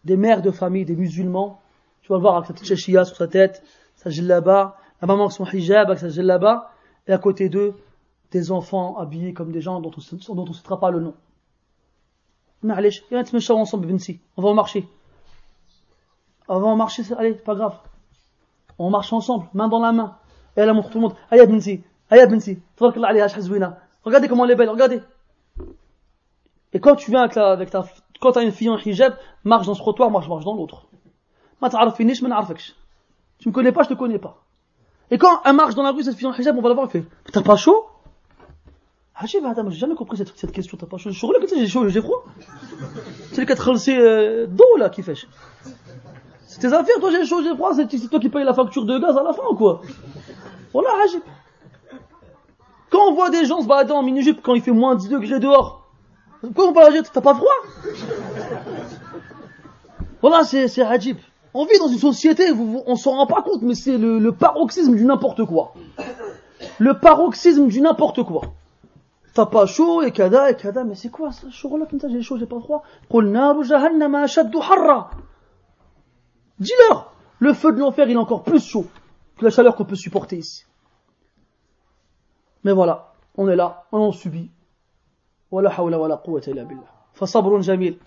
des 0.04 0.16
mères 0.16 0.42
de 0.42 0.50
famille, 0.50 0.84
des 0.84 0.96
musulmans, 0.96 1.60
tu 2.02 2.08
vas 2.08 2.16
le 2.16 2.22
voir 2.22 2.36
avec 2.36 2.46
sa 2.46 2.54
petite 2.54 2.74
sur 2.76 3.16
sa 3.16 3.28
tête, 3.28 3.62
sa 3.96 4.10
jellaba, 4.10 4.76
la 5.00 5.06
maman 5.06 5.24
avec 5.24 5.32
son 5.32 5.46
hijab, 5.46 5.88
avec 5.88 5.98
sa 5.98 6.08
jellaba, 6.08 6.72
et 7.06 7.12
à 7.12 7.18
côté 7.18 7.48
d'eux, 7.48 7.74
des 8.30 8.50
enfants 8.50 8.96
habillés 8.98 9.32
comme 9.32 9.52
des 9.52 9.60
gens 9.60 9.80
dont 9.80 9.90
on 9.90 10.34
ne 10.34 10.52
citera 10.52 10.80
pas 10.80 10.90
le 10.90 11.00
nom. 11.00 11.14
Ma'alish, 12.62 13.02
viens 13.10 13.24
te 13.24 13.52
ensemble, 13.52 13.86
Vinci. 13.86 14.20
On 14.36 14.42
va 14.42 14.50
en 14.50 14.54
marcher. 14.54 14.88
On 16.48 16.60
va 16.60 16.66
en 16.66 16.76
marcher, 16.76 17.02
allez, 17.18 17.34
pas 17.34 17.54
grave. 17.54 17.78
On 18.78 18.90
marche 18.90 19.12
ensemble, 19.12 19.46
main 19.54 19.68
dans 19.68 19.80
la 19.80 19.92
main. 19.92 20.16
Et 20.56 20.60
elle 20.60 20.72
montre 20.72 20.90
tout 20.90 20.98
le 20.98 21.02
monde. 21.02 21.14
Allez, 21.30 21.46
Vinci. 21.46 21.82
Allez, 22.10 22.26
Vinci. 22.26 22.58
Regardez 22.78 24.28
comment 24.28 24.44
elle 24.44 24.50
est 24.52 24.56
belle, 24.56 24.68
regardez. 24.68 25.00
Et 26.72 26.80
quand 26.80 26.96
tu 26.96 27.10
viens 27.10 27.22
avec, 27.22 27.34
la, 27.34 27.56
ta, 27.66 27.84
quand 28.20 28.32
t'as 28.32 28.42
une 28.42 28.52
fille 28.52 28.68
en 28.68 28.78
hijab, 28.78 29.14
marche 29.44 29.66
dans 29.66 29.74
ce 29.74 29.80
trottoir, 29.80 30.10
marche, 30.10 30.28
marche 30.28 30.44
dans 30.44 30.54
l'autre. 30.54 30.86
Tu 33.38 33.48
me 33.48 33.52
connais 33.52 33.72
pas, 33.72 33.82
je 33.82 33.88
te 33.88 33.94
connais 33.94 34.18
pas. 34.18 34.42
Et 35.10 35.18
quand 35.18 35.40
elle 35.44 35.54
marche 35.54 35.74
dans 35.74 35.82
la 35.82 35.90
rue, 35.90 36.02
cette 36.02 36.16
fille 36.16 36.26
en 36.26 36.34
hijab, 36.34 36.56
on 36.56 36.62
va 36.62 36.68
la 36.68 36.74
voir, 36.74 36.86
elle 36.86 37.02
fait, 37.02 37.08
t'as 37.32 37.42
pas 37.42 37.56
chaud? 37.56 37.86
Ah, 39.14 39.26
j'ai 39.26 39.40
jamais 39.72 39.94
compris 39.94 40.16
cette, 40.16 40.52
question, 40.52 40.78
t'as 40.78 40.86
pas 40.86 40.96
chaud? 40.96 41.10
Je 41.10 41.18
suis 41.18 41.28
que 41.28 41.58
j'ai 41.58 41.66
chaud, 41.66 41.86
j'ai 41.88 42.00
froid. 42.00 42.24
C'est 43.32 43.42
le 43.42 43.46
4 43.46 43.90
euh, 43.90 44.46
d'eau, 44.46 44.76
là, 44.78 44.88
qui 44.88 45.02
fait. 45.02 45.14
C'est 46.46 46.60
tes 46.60 46.72
affaires, 46.72 46.96
toi 46.98 47.10
j'ai 47.10 47.24
chaud, 47.24 47.42
j'ai 47.42 47.54
froid, 47.54 47.72
c'est 47.74 47.86
toi 48.08 48.20
qui 48.20 48.28
payes 48.28 48.44
la 48.44 48.54
facture 48.54 48.84
de 48.84 48.98
gaz 48.98 49.16
à 49.16 49.22
la 49.22 49.32
fin 49.32 49.42
ou 49.50 49.54
quoi? 49.54 49.82
Voilà, 50.72 50.88
Hajib. 51.02 51.20
Quand 52.90 53.08
on 53.08 53.14
voit 53.14 53.30
des 53.30 53.44
gens 53.44 53.60
se 53.60 53.66
balader 53.66 53.92
en 53.92 54.02
mini-jupe 54.02 54.42
quand 54.42 54.54
il 54.54 54.62
fait 54.62 54.70
moins 54.70 54.94
10 54.96 55.08
degrés 55.08 55.40
dehors, 55.40 55.86
pourquoi 56.40 56.68
on 56.68 56.72
parle 56.72 56.94
T'as 57.12 57.20
pas 57.20 57.34
froid? 57.34 57.52
Voilà, 60.22 60.44
c'est, 60.44 60.80
Hajib. 60.80 61.18
On 61.54 61.66
vit 61.66 61.78
dans 61.78 61.88
une 61.88 61.98
société, 61.98 62.44
on 62.86 62.96
s'en 62.96 63.12
rend 63.12 63.26
pas 63.26 63.42
compte, 63.42 63.60
mais 63.60 63.74
c'est 63.74 63.98
le 63.98 64.32
paroxysme 64.32 64.96
du 64.96 65.04
n'importe 65.04 65.44
quoi. 65.44 65.74
Le 66.78 66.98
paroxysme 66.98 67.66
du 67.68 67.80
n'importe 67.82 68.22
quoi 68.22 68.42
T'as 69.33 69.45
pas 69.45 69.65
chaud, 69.65 70.01
et 70.01 70.11
kada, 70.11 70.49
et 70.49 70.55
kada, 70.55 70.83
mais 70.83 70.95
c'est 70.95 71.09
quoi 71.09 71.31
ça 71.31 71.49
Chaud 71.49 71.77
là 71.77 71.85
comme 71.85 71.99
ça, 71.99 72.09
j'ai 72.09 72.21
chaud, 72.21 72.37
j'ai 72.37 72.47
pas 72.47 72.59
froid. 72.59 72.83
Dis-leur, 76.59 77.13
le 77.39 77.53
feu 77.53 77.71
de 77.71 77.79
l'enfer, 77.79 78.09
il 78.09 78.13
est 78.13 78.17
encore 78.17 78.43
plus 78.43 78.65
chaud 78.65 78.87
que 79.37 79.45
la 79.45 79.51
chaleur 79.51 79.75
qu'on 79.75 79.85
peut 79.85 79.95
supporter 79.95 80.37
ici. 80.37 80.65
Mais 82.63 82.73
voilà, 82.73 83.13
on 83.35 83.47
est 83.47 83.55
là, 83.55 83.85
on 83.91 83.99
en 83.99 84.11
subit, 84.11 84.49
ولا 85.51 85.69
حول 85.69 85.95
ولا 85.95 86.15
قوة 86.15 86.41
إلا 86.47 86.63
بالله 86.63 86.87
فصبر 87.13 87.59
جميل 87.59 87.97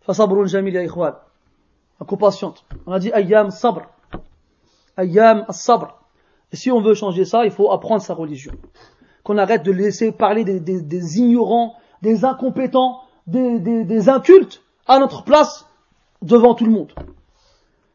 فصبر 0.00 0.44
جميل 0.44 0.76
يا 0.76 0.86
إخوان 0.86 1.14
un 2.00 2.04
patiente 2.04 2.64
on 2.86 2.92
a 2.92 2.98
dit 2.98 3.12
أيام 3.12 3.50
sabr 3.50 3.86
أيام 4.98 5.46
الصبر 5.48 5.88
et 6.52 6.56
si 6.56 6.70
on 6.70 6.80
veut 6.82 6.94
changer 6.94 7.24
ça 7.24 7.44
il 7.44 7.50
faut 7.50 7.72
apprendre 7.72 8.02
sa 8.02 8.14
religion 8.14 8.52
qu'on 9.27 9.37
arrête 9.37 9.63
de 9.63 9.73
laisser 9.73 10.13
parler 10.13 10.45
des, 10.45 10.61
des, 10.61 10.81
des 10.81 11.19
ignorants 11.19 11.75
des 12.01 12.23
incompétents 12.23 13.01
des, 13.27 13.59
des, 13.59 14.09
incultes 14.09 14.63
à 14.87 14.99
notre 14.99 15.23
place 15.23 15.65
devant 16.21 16.53
tout 16.53 16.63
le 16.63 16.71
monde 16.71 16.93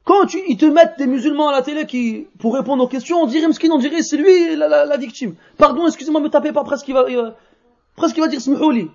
quand 0.05 0.27
tu, 0.27 0.43
ils 0.47 0.59
te 0.59 0.67
mettent 0.67 0.99
des 0.99 1.07
musulmans 1.07 1.49
à 1.49 1.53
la 1.53 1.63
télé 1.63 1.87
qui, 1.87 2.27
pour 2.41 2.55
répondre 2.55 2.83
aux 2.83 2.89
questions, 2.89 3.23
on 3.23 3.27
dirait, 3.27 3.47
on 3.71 3.79
dirait, 3.79 4.03
c'est 4.03 4.17
lui 4.17 4.57
la, 4.57 4.67
la, 4.67 4.85
la, 4.85 4.97
victime. 4.97 5.37
Pardon, 5.59 5.87
excusez-moi, 5.87 6.21
me 6.21 6.29
tapez 6.29 6.51
pas 6.51 6.65
presque, 6.65 6.89
il 6.89 6.95
va, 6.95 7.05
il 7.09 7.33
Presque 7.95 8.17
il 8.17 8.21
va 8.21 8.27
dire 8.27 8.41
Smouli. 8.41 8.91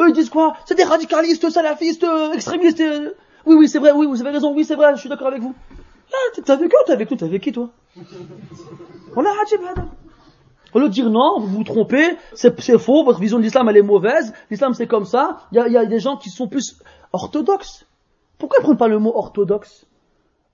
Eux 0.00 0.08
ils 0.08 0.12
disent 0.12 0.28
quoi? 0.28 0.54
C'est 0.66 0.74
des 0.74 0.82
radicalistes, 0.82 1.48
salafistes, 1.48 2.02
euh, 2.02 2.32
extrémistes. 2.32 2.80
Euh. 2.80 3.12
Oui, 3.46 3.54
oui, 3.56 3.68
c'est 3.68 3.78
vrai, 3.78 3.92
oui, 3.92 4.06
vous 4.06 4.20
avez 4.20 4.30
raison, 4.30 4.52
oui, 4.54 4.64
c'est 4.64 4.74
vrai, 4.74 4.92
je 4.96 5.00
suis 5.00 5.08
d'accord 5.08 5.28
avec 5.28 5.40
vous. 5.40 5.54
Là, 6.10 6.18
t'es 6.34 6.50
avec 6.50 6.74
eux, 6.74 6.78
t'es 6.84 6.92
avec 6.92 7.10
nous, 7.12 7.16
t'es 7.16 7.24
avec 7.24 7.42
qui 7.42 7.52
toi? 7.52 7.70
Voilà, 9.14 9.30
Hajib 9.40 9.60
Au 10.74 10.78
lieu 10.78 10.88
dire 10.88 11.10
non, 11.10 11.38
vous 11.38 11.48
vous 11.48 11.64
trompez, 11.64 12.16
c'est 12.34 12.78
faux, 12.78 13.04
votre 13.04 13.20
vision 13.20 13.38
de 13.38 13.42
l'islam 13.42 13.68
elle 13.68 13.76
est 13.76 13.82
mauvaise, 13.82 14.34
l'islam 14.50 14.74
c'est 14.74 14.86
comme 14.86 15.04
ça, 15.04 15.40
il 15.52 15.56
y 15.56 15.76
a, 15.76 15.86
des 15.86 15.98
gens 15.98 16.16
qui 16.16 16.30
sont 16.30 16.48
plus 16.48 16.78
orthodoxes. 17.12 17.86
Pourquoi 18.38 18.58
ils 18.60 18.64
prennent 18.64 18.76
pas 18.76 18.88
le 18.88 18.98
mot 18.98 19.12
orthodoxe? 19.14 19.86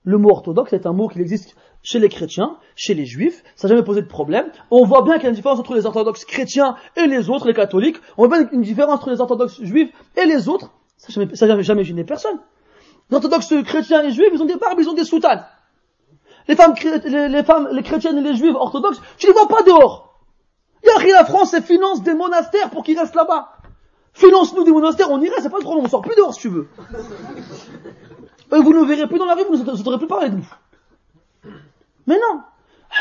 Le 0.03 0.17
mot 0.17 0.29
orthodoxe 0.29 0.73
est 0.73 0.85
un 0.85 0.93
mot 0.93 1.07
qui 1.07 1.19
existe 1.19 1.55
chez 1.83 1.99
les 1.99 2.09
chrétiens, 2.09 2.57
chez 2.75 2.93
les 2.93 3.05
juifs, 3.05 3.43
ça 3.55 3.67
n'a 3.67 3.75
jamais 3.75 3.85
posé 3.85 4.01
de 4.01 4.07
problème. 4.07 4.47
On 4.71 4.85
voit 4.85 5.03
bien 5.03 5.15
qu'il 5.15 5.23
y 5.23 5.25
a 5.27 5.29
une 5.29 5.35
différence 5.35 5.59
entre 5.59 5.75
les 5.75 5.85
orthodoxes 5.85 6.25
chrétiens 6.25 6.75
et 6.95 7.07
les 7.07 7.29
autres, 7.29 7.47
les 7.47 7.53
catholiques. 7.53 7.97
On 8.17 8.27
voit 8.27 8.39
bien 8.39 8.49
une 8.51 8.61
différence 8.61 8.95
entre 8.95 9.11
les 9.11 9.21
orthodoxes 9.21 9.61
juifs 9.61 9.91
et 10.15 10.25
les 10.25 10.47
autres. 10.49 10.71
Ça 10.97 11.21
n'a 11.21 11.27
jamais, 11.33 11.63
jamais, 11.63 11.83
gêné 11.83 12.03
personne. 12.03 12.39
Les 13.09 13.15
orthodoxes 13.15 13.53
chrétiens 13.65 14.03
et 14.03 14.11
juifs, 14.11 14.29
ils 14.33 14.41
ont 14.41 14.45
des 14.45 14.55
barbes, 14.55 14.79
ils 14.79 14.89
ont 14.89 14.93
des 14.93 15.03
soutanes. 15.03 15.45
Les 16.47 16.55
femmes, 16.55 16.73
les, 16.83 17.43
femmes, 17.43 17.69
les 17.71 17.83
chrétiennes 17.83 18.17
et 18.17 18.21
les 18.21 18.35
juifs 18.35 18.55
orthodoxes, 18.55 19.01
tu 19.17 19.27
les 19.27 19.33
vois 19.33 19.47
pas 19.47 19.63
dehors. 19.63 20.21
Il 20.83 20.87
y 20.87 20.91
a 20.91 20.97
rien, 20.97 21.15
la 21.15 21.25
France, 21.25 21.53
elle 21.53 21.63
finance 21.63 22.03
des 22.03 22.13
monastères 22.13 22.69
pour 22.69 22.83
qu'ils 22.83 22.99
restent 22.99 23.15
là-bas. 23.15 23.53
Finance-nous 24.13 24.63
des 24.63 24.71
monastères, 24.71 25.09
on 25.11 25.19
irait, 25.19 25.41
c'est 25.41 25.49
pas 25.49 25.57
le 25.57 25.63
problème, 25.63 25.85
on 25.85 25.89
sort 25.89 26.01
plus 26.01 26.15
dehors 26.15 26.33
si 26.33 26.41
tu 26.41 26.49
veux. 26.49 26.69
Et 28.51 28.59
vous 28.59 28.73
ne 28.73 28.85
verrez 28.85 29.07
plus 29.07 29.17
dans 29.17 29.25
la 29.25 29.33
rue, 29.33 29.43
vous 29.49 29.57
ne 29.57 29.75
saurez 29.75 29.97
plus 29.97 30.07
parler 30.07 30.29
de 30.29 30.35
nous. 30.35 30.53
Mais 32.07 32.15
non. 32.15 32.43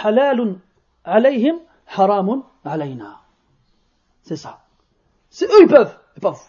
Halalun 0.02 0.56
alayhim, 1.04 1.58
haramun 1.94 2.44
alayna. 2.64 3.20
C'est 4.22 4.36
ça. 4.36 4.60
C'est 5.28 5.46
eux, 5.46 5.62
ils 5.62 5.68
peuvent. 5.68 5.94
Et 6.16 6.20
pas 6.20 6.30
vous. 6.30 6.40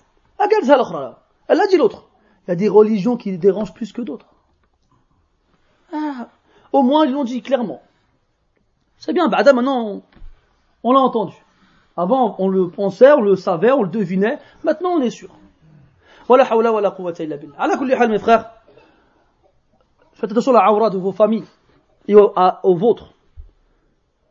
Elle 1.47 1.59
a 1.59 1.67
dit 1.67 1.77
l'autre. 1.77 2.07
Il 2.47 2.51
y 2.51 2.53
a 2.53 2.55
des 2.55 2.69
religions 2.69 3.17
qui 3.17 3.31
les 3.31 3.37
dérangent 3.37 3.73
plus 3.73 3.91
que 3.91 4.01
d'autres. 4.01 4.27
Ah, 5.93 6.27
au 6.75 6.83
moins, 6.83 7.05
ils 7.05 7.13
l'ont 7.13 7.23
dit 7.23 7.41
clairement. 7.41 7.81
C'est 8.97 9.13
bien, 9.13 9.29
bah, 9.29 9.41
maintenant, 9.53 10.01
on, 10.83 10.91
l'a 10.91 10.99
entendu. 10.99 11.35
Avant, 11.95 12.35
on 12.39 12.49
le 12.49 12.69
pensait, 12.69 13.13
on 13.13 13.21
le 13.21 13.37
savait, 13.37 13.71
on 13.71 13.83
le 13.83 13.89
devinait. 13.89 14.39
Maintenant, 14.63 14.89
on 14.89 15.01
est 15.01 15.09
sûr. 15.09 15.29
Voilà, 16.27 16.43
hawla, 16.51 16.73
wala 16.73 16.91
quwwata 16.91 17.23
illa 17.23 17.37
billah. 17.37 17.55
Ala 17.57 18.07
mes 18.07 18.19
frères. 18.19 18.51
Faites 20.13 20.31
attention 20.31 20.53
à 20.53 20.65
la 20.65 20.71
aura 20.71 20.89
de 20.89 20.97
vos 20.97 21.13
familles 21.13 21.45
et 22.07 22.15
au, 22.15 22.33
au 22.63 22.75
vôtre. 22.75 23.13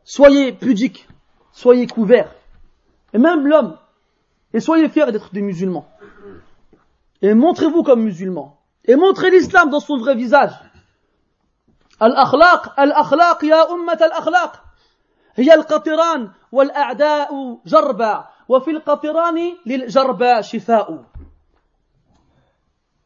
Soyez 0.03 0.51
pudiques, 0.51 1.07
soyez 1.51 1.87
couverts, 1.87 2.31
et 3.13 3.17
même 3.17 3.47
l'homme, 3.47 3.77
et 4.53 4.59
soyez 4.59 4.87
fiers 4.89 5.11
d'être 5.11 5.33
des 5.33 5.41
musulmans. 5.41 5.87
Et 7.23 7.33
montrez-vous 7.33 7.81
comme 7.81 8.03
musulmans. 8.03 8.59
Et 8.85 8.95
montrez 8.95 9.31
l'islam 9.31 9.69
dans 9.71 9.79
son 9.79 9.97
vrai 9.97 10.15
visage. 10.15 10.53
الأخلاق 12.02 12.80
الأخلاق 12.80 13.44
يا 13.44 13.72
أمة 13.72 13.98
الأخلاق 14.02 14.64
هي 15.34 15.54
القطران 15.54 16.30
والأعداء 16.52 17.60
جربا 17.66 18.24
وفي 18.48 18.70
القطران 18.70 19.56
للجربا 19.66 20.40
شفاء 20.40 21.04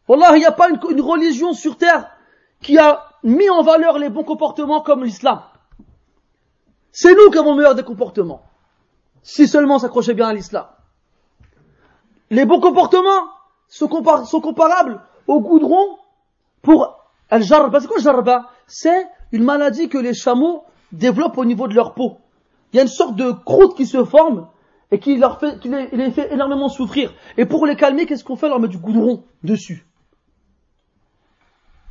Wallah, 0.07 0.37
il 0.37 0.41
n'y 0.41 0.45
a 0.45 0.53
pas 0.53 0.69
une, 0.69 0.79
une 0.91 1.01
religion 1.01 1.55
sur 1.55 1.79
terre 1.79 2.11
qui 2.61 2.77
a 2.77 3.05
mis 3.23 3.49
en 3.49 3.63
valeur 3.63 3.99
les 3.99 4.11
bons 4.11 4.23
comportements 4.23 4.83
comme 4.83 5.03
l'islam. 5.03 5.41
C'est 6.93 7.15
nous 7.15 7.31
qui 7.31 7.39
avons 7.39 7.53
le 7.53 7.57
meilleur 7.57 7.75
des 7.75 7.83
comportements. 7.83 8.43
Si 9.23 9.49
seulement 9.49 9.79
s'accrochait 9.79 10.15
bien 10.15 10.29
à 10.29 10.35
l'islam. 10.35 10.67
Les 12.31 12.45
bons 12.45 12.61
comportements 12.61 13.31
sont, 13.69 13.89
comparables 13.89 15.01
au 15.27 15.41
goudron 15.41 15.99
pour 16.63 17.01
al-jarba. 17.31 17.81
C'est 17.81 17.89
quoi 17.89 17.99
jarba 17.99 18.51
C'est 18.70 19.08
une 19.32 19.44
maladie 19.44 19.90
que 19.90 19.98
les 19.98 20.14
chameaux 20.14 20.64
développent 20.92 21.38
au 21.38 21.46
niveau 21.46 21.68
de 21.68 21.74
leur 21.74 21.94
peau. 21.96 22.20
Il 22.72 22.78
y 22.78 22.80
a 22.80 22.84
une 22.84 22.88
sorte 22.88 23.16
de 23.16 23.32
croûte 23.32 23.76
qui 23.76 23.86
se 23.86 24.06
forme 24.06 24.48
et 24.92 25.00
qui, 25.00 25.18
leur 25.18 25.40
fait, 25.40 25.60
qui 25.60 25.70
les, 25.70 26.12
fait 26.12 26.32
énormément 26.32 26.70
souffrir. 26.70 27.14
Et 27.38 27.46
pour 27.46 27.66
les 27.66 27.76
calmer, 27.76 28.06
qu'est-ce 28.06 28.24
qu'on 28.24 28.36
fait 28.36 28.46
On 28.46 28.50
leur 28.50 28.60
met 28.60 28.68
du 28.68 28.78
goudron 28.78 29.24
dessus. 29.44 29.88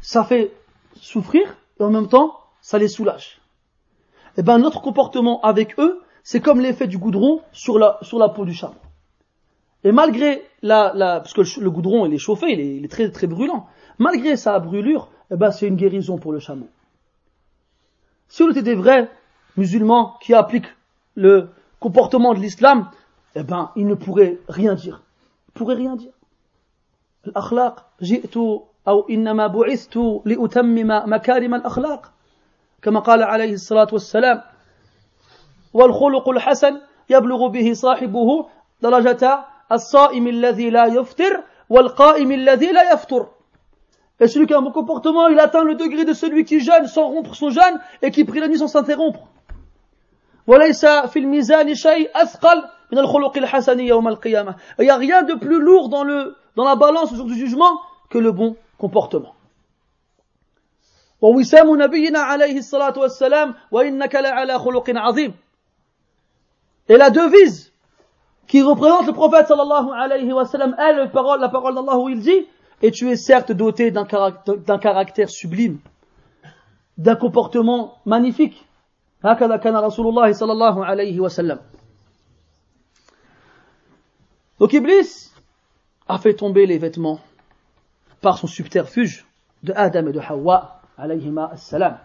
Ça 0.01 0.25
fait 0.25 0.53
souffrir 0.95 1.57
et 1.81 1.83
en 1.83 1.91
même 1.91 2.09
temps, 2.09 2.39
ça 2.61 2.79
les 2.79 2.89
soulage. 2.89 3.41
Et 4.37 4.41
eh 4.41 4.43
ben 4.45 4.59
notre 4.59 4.81
comportement 4.81 5.41
avec 5.41 5.79
eux, 5.81 6.01
c'est 6.23 6.41
comme 6.41 6.61
l'effet 6.61 6.87
du 6.87 6.97
goudron 6.97 7.41
sur 7.51 7.79
la, 7.79 7.99
sur 8.03 8.21
la 8.21 8.29
peau 8.29 8.45
du 8.45 8.55
chameau. 8.55 8.77
Et 9.83 9.91
malgré 9.91 10.45
la, 10.63 10.93
la 10.95 11.21
parce 11.21 11.33
que 11.33 11.61
le, 11.61 11.71
goudron 11.71 12.07
il 12.07 12.15
est 12.15 12.19
chauffé, 12.19 12.53
il 12.53 12.61
est, 12.61 12.77
il 12.77 12.85
est, 12.85 12.89
très 12.89 13.11
très 13.11 13.27
brûlant, 13.27 13.67
malgré 13.99 14.37
sa 14.37 14.59
brûlure, 14.61 15.09
eh 15.32 15.36
ben 15.36 15.52
c'est 15.52 15.68
une 15.68 15.76
guérison 15.76 16.18
pour 16.18 16.32
le 16.32 16.40
chameau. 16.40 16.68
Si 18.28 18.44
on 18.44 18.50
était 18.50 18.64
des 18.64 18.76
vrais 18.76 19.10
musulman 19.58 20.18
qui 20.22 20.34
applique 20.34 20.66
le 21.16 21.50
comportement 21.80 22.34
de 22.34 22.40
l'islam, 22.40 22.90
eh 23.36 23.44
ben, 23.44 23.72
il 23.76 23.88
ne 23.88 23.96
pourrait 23.96 24.40
rien 24.48 24.74
dire. 24.74 25.02
Il 25.50 25.54
pourrait 25.54 25.76
rien 25.76 25.96
dire. 25.96 26.14
الأخلاق 27.28 27.86
جئت 28.02 28.38
أو 28.88 29.08
إنما 29.10 29.48
بعثت 29.48 29.98
لأتمم 30.26 30.88
مكارم 31.14 31.56
الأخلاق 31.56 32.12
كما 32.82 33.00
قال 33.00 33.24
عليه 33.24 33.54
الصلاة 33.54 33.88
والسلام 33.94 34.42
والخلق 35.74 36.30
الحسن 36.30 36.82
يبلغ 37.10 37.48
به 37.48 37.74
صاحبه 37.74 38.46
درجة 38.82 39.46
الصائم 39.72 40.28
الذي 40.28 40.70
لا 40.70 40.86
يفطر 40.86 41.44
والقائم 41.70 42.32
الذي 42.32 42.72
لا 42.72 42.94
يفطر 42.94 43.28
Et 44.20 44.28
celui 44.28 44.46
qui 44.48 44.54
a 44.54 44.58
un 44.58 44.62
bon 44.62 44.72
comportement, 44.72 45.28
il 45.28 45.40
atteint 45.40 45.64
le 45.64 45.76
degré 45.76 46.06
de 46.06 46.14
celui 46.14 46.46
qui 46.46 46.60
jeûne 46.60 46.88
sans 46.88 47.08
rompre 47.08 47.36
son 47.36 47.50
jeûne 47.50 47.80
et 48.02 48.12
qui 48.12 48.24
prie 48.24 48.40
la 48.40 48.48
nuit 48.48 48.58
sans 48.58 48.68
s'interrompre. 48.68 49.28
وليس 50.48 50.86
في 50.86 51.20
الميزان 51.20 51.76
شيء 51.76 52.12
أثقل 52.16 52.64
من 52.92 53.00
الخلق 53.00 53.38
الحسن 53.38 53.80
يوم 53.80 54.08
القيامة. 54.08 54.56
Il 54.80 54.84
n'y 54.84 54.90
a 54.90 54.98
rien 54.98 55.24
de 55.24 55.34
plus 55.34 55.60
lourd 55.60 55.90
dans, 55.90 56.04
le, 56.04 56.36
dans 56.56 56.66
la 56.66 56.76
balance 56.76 57.14
au 57.14 57.16
jour 57.16 57.26
du 57.26 57.36
jugement 57.36 57.80
que 58.10 58.18
le 58.18 58.32
bon 58.32 58.56
comportement. 58.78 59.36
ووسام 61.22 61.82
نبينا 61.82 62.20
عليه 62.20 62.58
الصلاة 62.58 63.00
والسلام 63.00 63.56
وإنك 63.72 64.16
لعلى 64.16 64.60
خلق 64.60 64.90
عظيم. 64.90 65.34
Et 66.90 66.98
la 66.98 67.10
devise 67.10 67.72
qui 68.48 68.62
représente 68.62 69.08
le 69.08 69.14
prophète 69.14 69.48
sallallahu 69.48 69.92
alayhi 69.96 70.34
wa 70.34 70.46
sallam 70.46 70.76
est 70.78 70.94
la 70.94 71.08
parole, 71.08 71.40
la 71.40 71.48
parole 71.48 71.76
d'Allah 71.76 71.98
où 71.98 72.10
il 72.10 72.20
dit 72.20 72.46
et 72.82 72.92
tu 72.92 73.10
es 73.10 73.16
certes 73.16 73.52
doté 73.52 73.92
d'un 73.92 74.06
caractère, 74.06 74.80
caractère 74.80 75.30
sublime, 75.30 75.80
d'un 76.98 77.16
comportement 77.16 77.96
magnifique. 78.06 78.66
هكذا 79.24 79.58
كان 79.58 79.76
رسول 79.76 80.08
الله 80.08 80.32
صلى 80.32 80.52
الله 80.52 80.86
عليه 80.86 81.20
وسلم. 81.20 81.60
Donc 84.60 84.74
Iblis 84.74 85.32
a 86.08 86.18
fait 86.18 86.34
tomber 86.34 86.66
les 86.66 86.78
vêtements 86.78 87.20
par 88.22 88.38
son 88.38 88.48
subterfuge 88.48 89.26
de 89.64 89.74
Adam 89.76 90.08
et 90.08 90.12
de 90.12 90.20
Hawa 90.20 90.82
alayhima 90.98 91.56
salam. 91.56 91.98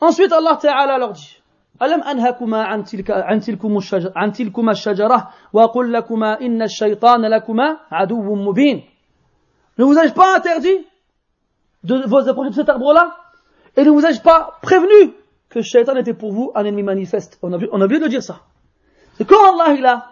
Ensuite 0.00 0.32
Allah 0.32 0.58
Ta'ala 0.60 0.98
leur 0.98 1.12
dit 1.12 1.38
ألم 1.82 2.02
أنهكما 2.02 2.62
عن 2.62 2.84
تلك 2.84 3.10
عن 3.10 3.40
تلكم 3.40 3.76
الشجرة 3.76 4.12
عن 4.16 4.32
تلكما 4.32 4.72
الشجرة 4.72 5.28
وأقول 5.52 5.92
لكما 5.92 6.40
إن 6.40 6.62
الشيطان 6.62 7.20
لكما 7.26 7.78
عدو 7.90 8.34
مبين 8.34 8.84
ne 9.77 9.83
vous 9.83 9.97
ai-je 9.97 10.13
pas 10.13 10.35
interdit 10.35 10.85
de 11.83 12.03
vous 12.05 12.29
approcher 12.29 12.51
de 12.51 12.55
cet 12.55 12.69
arbre-là? 12.69 13.17
Et 13.75 13.83
ne 13.83 13.89
vous 13.89 14.05
ai-je 14.05 14.21
pas 14.21 14.59
prévenu 14.61 15.13
que 15.49 15.61
shaitan 15.61 15.95
était 15.95 16.13
pour 16.13 16.31
vous 16.31 16.51
un 16.55 16.63
ennemi 16.63 16.83
manifeste? 16.83 17.39
On 17.41 17.51
a, 17.53 17.57
on 17.71 17.81
a 17.81 17.87
de 17.87 18.07
dire 18.07 18.21
ça. 18.21 18.41
C'est 19.17 19.25
quand 19.25 19.59
Allah 19.59 19.73
il 19.73 19.85
a 19.85 20.09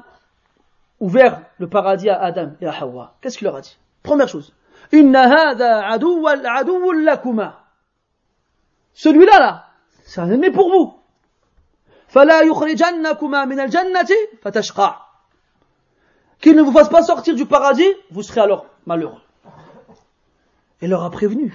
ouvert 1.00 1.42
le 1.58 1.68
paradis 1.68 2.10
à 2.10 2.22
Adam 2.22 2.52
et 2.60 2.68
à 2.68 2.74
Hawa, 2.82 3.16
qu'est-ce 3.22 3.38
qu'il 3.38 3.46
leur 3.46 3.56
a 3.56 3.62
dit? 3.62 3.78
Première 4.04 4.28
chose. 4.28 4.54
Celui-là, 8.94 9.40
là, 9.40 9.66
c'est 10.04 10.22
un 10.22 10.32
ennemi 10.32 10.52
pour 10.52 10.70
vous. 10.70 10.94
Qu'il 16.40 16.56
ne 16.56 16.62
vous 16.62 16.72
fasse 16.72 16.90
pas 16.90 17.04
sortir 17.04 17.36
du 17.36 17.46
paradis, 17.46 17.88
vous 18.10 18.24
serez 18.24 18.42
alors 18.42 18.66
malheureux 18.86 19.22
et 20.82 20.88
leur 20.88 21.04
a 21.04 21.12
prévenu. 21.12 21.54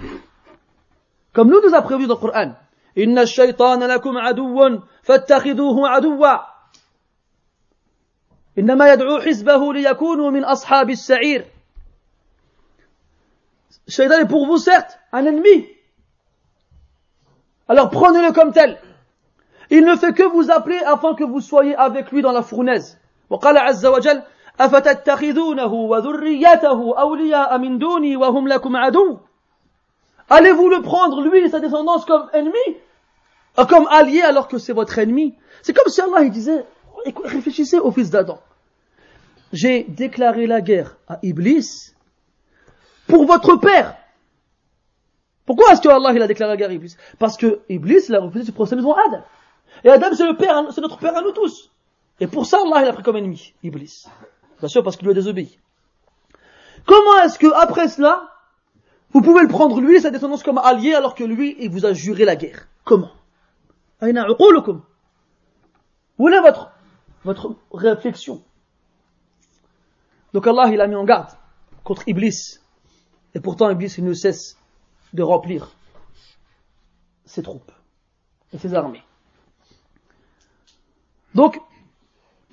Comme 1.33 1.49
nous 1.49 1.61
nous 1.61 1.75
a 1.75 1.81
prévenu 1.81 2.07
dans 2.07 2.15
le 2.15 2.19
Coran. 2.19 2.53
Inna 2.95 3.25
shaytan 3.25 3.79
lakum 3.79 4.17
aduwwan 4.17 4.81
fattakhidhuhu 5.03 5.85
aduwwa. 5.85 6.53
إنما 8.57 8.93
يدعو 8.93 9.19
حزبه 9.19 9.73
ليكونوا 9.73 10.31
من 10.31 10.43
أصحاب 10.43 10.89
السعير 10.89 11.45
Shaitan 13.87 14.19
est 14.19 14.27
pour 14.27 14.47
vous 14.47 14.57
certes 14.57 14.99
un 15.13 15.25
ennemi. 15.25 15.67
Alors 17.69 17.89
prenez-le 17.89 18.33
comme 18.33 18.51
tel. 18.51 18.79
Il 19.69 19.85
ne 19.85 19.95
fait 19.95 20.13
que 20.13 20.23
vous 20.23 20.51
appeler 20.51 20.79
afin 20.79 21.13
que 21.13 21.23
vous 21.23 21.39
soyez 21.39 21.75
avec 21.75 22.11
lui 22.11 22.21
dans 22.21 22.31
la 22.31 22.41
fournaise. 22.41 22.97
وقال 23.29 23.57
عز 23.57 23.85
وجل 23.85 24.23
أفتتخذونه 24.60 25.72
وذريته 25.72 27.00
أولياء 27.00 27.58
من 27.58 27.78
دوني 27.78 28.16
وهم 28.16 28.48
لكم 28.48 28.76
عدو 28.76 29.18
Allez-vous 30.30 30.68
le 30.70 30.80
prendre, 30.80 31.20
lui 31.20 31.40
et 31.40 31.48
sa 31.50 31.60
descendance, 31.60 32.06
comme 32.06 32.30
ennemi 32.32 32.76
Comme 33.68 33.86
allié 33.88 34.22
alors 34.22 34.48
que 34.48 34.56
c'est 34.56 34.72
votre 34.72 34.98
ennemi 34.98 35.34
C'est 35.62 35.74
comme 35.74 35.92
si 35.92 36.00
Allah 36.00 36.22
il 36.22 36.30
disait, 36.30 36.64
réfléchissez 37.24 37.78
au 37.78 37.90
fils 37.90 38.08
d'Adam. 38.08 38.38
J'ai 39.52 39.84
déclaré 39.84 40.46
la 40.46 40.62
guerre 40.62 40.96
à 41.08 41.18
Iblis 41.22 41.92
pour 43.06 43.26
votre 43.26 43.56
père. 43.56 43.96
Pourquoi 45.44 45.72
est-ce 45.72 45.82
que 45.82 45.88
Allah 45.88 46.12
il 46.14 46.22
a 46.22 46.26
déclaré 46.26 46.52
la 46.52 46.56
guerre 46.56 46.70
à 46.70 46.72
Iblis 46.72 46.96
Parce 47.18 47.36
que 47.36 47.60
Iblis 47.68 48.04
il 48.08 48.14
a 48.14 48.20
refusé 48.20 48.40
de 48.40 48.46
se 48.46 48.52
procéder 48.52 48.80
devant 48.80 48.94
Adam. 48.94 49.22
Et 49.84 49.90
Adam 49.90 50.14
c'est 50.14 50.26
le 50.26 50.36
père, 50.36 50.64
c'est 50.72 50.80
notre 50.80 50.98
père 50.98 51.14
à 51.14 51.20
nous 51.20 51.32
tous. 51.32 51.70
Et 52.20 52.26
pour 52.26 52.46
ça 52.46 52.58
Allah 52.64 52.82
il 52.82 52.88
a 52.88 52.92
pris 52.94 53.02
comme 53.02 53.16
ennemi 53.18 53.52
Iblis. 53.62 54.06
Bien 54.59 54.67
sûr, 54.67 54.83
parce 54.83 54.97
qu'il 54.97 55.05
lui 55.05 55.11
a 55.11 55.15
désobéi. 55.15 55.59
Comment 56.85 57.21
est-ce 57.23 57.37
que, 57.37 57.51
après 57.53 57.87
cela, 57.87 58.33
vous 59.11 59.21
pouvez 59.21 59.41
le 59.41 59.47
prendre 59.47 59.79
lui 59.81 59.95
et 59.95 59.99
sa 59.99 60.09
descendance 60.09 60.43
comme 60.43 60.57
allié 60.57 60.93
alors 60.93 61.15
que 61.15 61.23
lui, 61.23 61.55
il 61.59 61.69
vous 61.69 61.85
a 61.85 61.93
juré 61.93 62.25
la 62.25 62.35
guerre? 62.35 62.67
Comment? 62.83 63.11
Où 64.01 64.05
est 66.29 66.41
votre, 66.41 66.71
votre 67.23 67.55
réflexion? 67.71 68.43
Donc 70.33 70.47
Allah, 70.47 70.69
il 70.69 70.81
a 70.81 70.87
mis 70.87 70.95
en 70.95 71.03
garde 71.03 71.29
contre 71.83 72.07
Iblis. 72.07 72.59
Et 73.33 73.39
pourtant, 73.39 73.69
Iblis, 73.69 73.95
il 73.97 74.03
ne 74.05 74.13
cesse 74.13 74.57
de 75.13 75.23
remplir 75.23 75.71
ses 77.25 77.43
troupes 77.43 77.71
et 78.53 78.57
ses 78.57 78.73
armées. 78.73 79.03
Donc, 81.35 81.59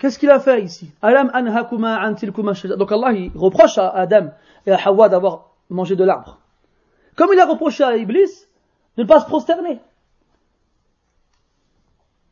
Qu'est-ce 0.04 0.18
qu'il 0.18 0.28
a 0.28 0.38
fait 0.38 0.60
ici? 0.62 0.90
Donc 1.02 2.92
Allah 2.92 3.12
il 3.14 3.32
reproche 3.34 3.78
à 3.78 3.88
Adam 3.88 4.32
et 4.66 4.70
à 4.70 4.76
Hawa 4.84 5.08
d'avoir 5.08 5.52
mangé 5.70 5.96
de 5.96 6.04
l'arbre. 6.04 6.40
Comme 7.16 7.30
il 7.32 7.40
a 7.40 7.46
reproché 7.46 7.84
à 7.84 7.96
Iblis 7.96 8.28
de 8.98 9.02
ne 9.02 9.08
pas 9.08 9.20
se 9.20 9.24
prosterner. 9.24 9.80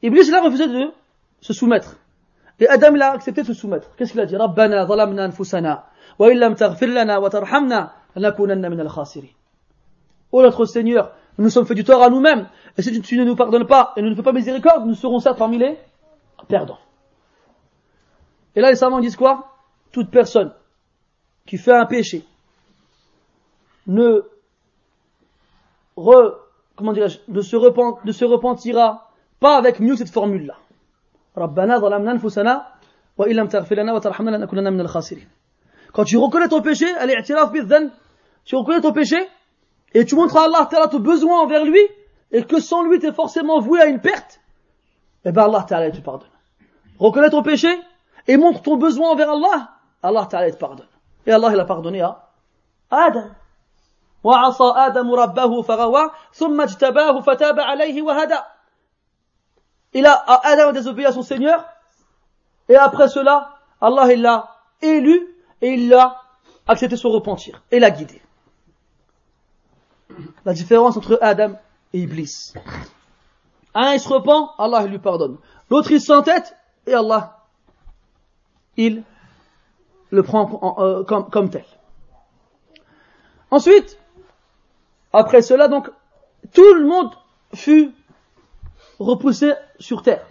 Iblis 0.02 0.28
il 0.28 0.34
a 0.34 0.42
refusé 0.42 0.68
de 0.68 0.90
se 1.40 1.54
soumettre. 1.54 1.96
Et 2.60 2.68
Adam 2.68 2.94
il 2.94 3.00
a 3.00 3.12
accepté 3.12 3.40
de 3.40 3.46
se 3.46 3.54
soumettre. 3.54 3.96
Qu'est-ce 3.96 4.12
qu'il 4.12 4.20
a 4.20 4.26
dit? 4.26 4.36
Rabbana 4.36 4.84
wa 4.84 5.06
wa 7.18 7.30
tarhamna 7.30 7.94
min 8.14 8.78
al-khasirin. 8.80 9.28
Oh 10.30 10.42
notre 10.42 10.66
Seigneur, 10.66 11.12
nous 11.38 11.44
nous 11.44 11.50
sommes 11.50 11.64
fait 11.64 11.74
du 11.74 11.84
tort 11.84 12.02
à 12.02 12.10
nous-mêmes 12.10 12.48
et 12.76 12.82
si 12.82 13.00
tu 13.00 13.16
ne 13.16 13.24
nous 13.24 13.34
pardonnes 13.34 13.66
pas 13.66 13.94
et 13.96 14.02
ne 14.02 14.10
nous 14.10 14.16
fais 14.16 14.22
pas 14.22 14.34
miséricorde, 14.34 14.84
nous 14.84 14.94
serons 14.94 15.20
certes 15.20 15.38
parmi 15.38 15.56
les 15.56 15.78
perdants. 16.48 16.76
Et 18.54 18.60
là, 18.60 18.70
les 18.70 18.76
savants 18.76 19.00
disent 19.00 19.16
quoi? 19.16 19.56
Toute 19.92 20.10
personne 20.10 20.52
qui 21.46 21.58
fait 21.58 21.72
un 21.72 21.86
péché 21.86 22.24
ne, 23.86 24.22
re, 25.96 26.38
comment 26.76 26.92
ne 26.92 27.08
se, 27.08 27.56
repent, 27.56 28.04
ne 28.04 28.12
se 28.12 28.24
repentira 28.24 29.10
pas 29.40 29.56
avec 29.56 29.80
mieux 29.80 29.96
cette 29.96 30.10
formule-là. 30.10 30.56
Quand 35.92 36.04
tu 36.04 36.16
reconnais 36.16 36.48
ton 36.48 36.62
péché, 36.62 36.86
tu 38.44 38.56
reconnais 38.56 38.80
ton 38.80 38.92
péché, 38.92 39.28
et 39.94 40.04
tu 40.04 40.14
montres 40.14 40.36
à 40.36 40.44
Allah 40.44 40.68
ton 40.88 41.00
besoin 41.00 41.40
envers 41.42 41.64
lui, 41.64 41.80
et 42.30 42.44
que 42.44 42.60
sans 42.60 42.82
lui 42.84 42.98
tu 42.98 43.06
es 43.06 43.12
forcément 43.12 43.60
voué 43.60 43.80
à 43.80 43.86
une 43.86 44.00
perte, 44.00 44.40
eh 45.24 45.32
ben 45.32 45.44
Allah 45.44 45.64
te 45.64 46.00
pardonne. 46.00 46.28
Reconnais 46.98 47.30
ton 47.30 47.42
péché, 47.42 47.68
et 48.27 48.37
montre 48.37 48.61
ton 48.61 48.77
besoin 48.77 49.11
envers 49.11 49.31
Allah, 49.31 49.69
Allah 50.03 50.27
Ta'ala 50.29 50.51
te 50.51 50.57
pardonne. 50.57 50.87
Et 51.25 51.31
Allah 51.31 51.49
il 51.51 51.59
a 51.59 51.65
pardonné 51.65 52.01
à 52.01 52.23
Adam. 52.91 53.29
وعصى 54.23 54.73
آدم 54.75 55.13
ربه 55.13 55.61
فغوى 55.61 56.11
ثم 56.33 56.61
اجتباه 56.61 57.21
فتاب 57.21 57.59
عليه 57.59 58.01
وهدى 58.01 58.39
Il 59.93 60.05
a, 60.05 60.23
Adam 60.43 60.69
a 60.69 60.71
désobéi 60.73 61.05
à 61.05 61.13
son 61.13 61.21
Seigneur, 61.21 61.65
et 62.67 62.75
après 62.75 63.07
cela, 63.07 63.57
Allah 63.79 64.13
il 64.13 64.21
l'a 64.21 64.49
élu, 64.81 65.27
et 65.61 65.69
il 65.69 65.89
l'a 65.89 66.21
accepté 66.67 66.97
son 66.97 67.09
repentir, 67.09 67.63
et 67.71 67.79
l'a 67.79 67.89
guidé. 67.89 68.21
La 70.43 70.53
différence 70.53 70.97
entre 70.97 71.17
Adam 71.21 71.53
et 71.93 71.99
Iblis. 71.99 72.53
Un 73.73 73.93
il 73.93 73.99
se 73.99 74.09
repent, 74.09 74.51
Allah 74.57 74.83
il 74.83 74.91
lui 74.91 74.99
pardonne. 74.99 75.37
L'autre 75.69 75.91
il 75.91 76.01
s'entête, 76.01 76.55
et 76.85 76.93
Allah 76.93 77.40
il 78.77 79.03
le 80.11 80.23
prend 80.23 80.77
euh, 80.79 81.03
comme, 81.03 81.29
comme 81.29 81.49
tel. 81.49 81.65
Ensuite, 83.51 83.97
après 85.13 85.41
cela, 85.41 85.67
donc, 85.67 85.89
tout 86.53 86.73
le 86.73 86.85
monde 86.85 87.11
fut 87.53 87.91
repoussés 88.99 89.53
sur 89.79 90.01
terre. 90.01 90.25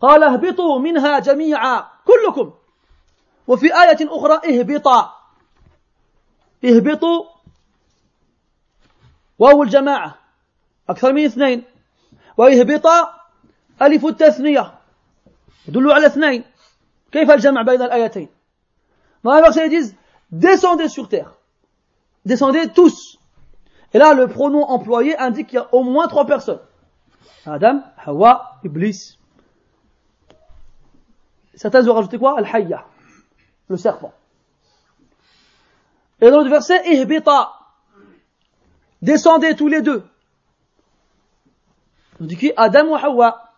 قال 0.00 0.22
اهبطوا 0.22 0.78
منها 0.78 1.18
جميعا 1.18 1.84
كلكم 2.04 2.52
وفي 3.46 3.66
آية 3.66 3.96
أخرى 4.02 4.60
اهبطا 4.60 5.12
اهبطوا 6.64 7.24
واو 9.38 9.62
الجماعة 9.62 10.14
أكثر 10.88 11.12
من 11.12 11.24
اثنين 11.24 11.64
واهبطا 12.36 13.14
ألف 13.82 14.06
التثنية 14.06 14.74
يدل 15.68 15.92
على 15.92 16.06
اثنين 16.06 16.44
dans 17.13 17.19
la 19.33 19.41
verset 19.41 19.67
ils 19.67 19.69
disent 19.69 19.95
descendez 20.31 20.87
sur 20.87 21.09
terre. 21.09 21.35
Descendez 22.25 22.69
tous. 22.69 23.19
Et 23.93 23.97
là 23.97 24.13
le 24.13 24.27
pronom 24.27 24.63
employé 24.63 25.17
indique 25.17 25.47
qu'il 25.47 25.57
y 25.57 25.59
a 25.59 25.73
au 25.73 25.83
moins 25.83 26.07
trois 26.07 26.25
personnes. 26.25 26.61
Adam, 27.45 27.81
Hawa, 28.05 28.59
Iblis. 28.63 29.17
Certains 31.55 31.87
ont 31.87 31.93
rajouté 31.93 32.17
quoi? 32.17 32.37
Al-Hayya 32.37 32.85
le 33.71 33.77
serpent. 33.77 34.13
Et 36.19 36.29
dans 36.29 36.41
le 36.41 36.49
verset 36.49 36.93
ihbita. 36.93 37.53
Descendez 39.01 39.55
tous 39.55 39.67
les 39.67 39.81
deux. 39.81 40.03
On 42.19 42.25
dit 42.25 42.37
qui? 42.37 42.51
Adam 42.55 42.89
ou 42.89 42.95
Hawa? 42.95 43.53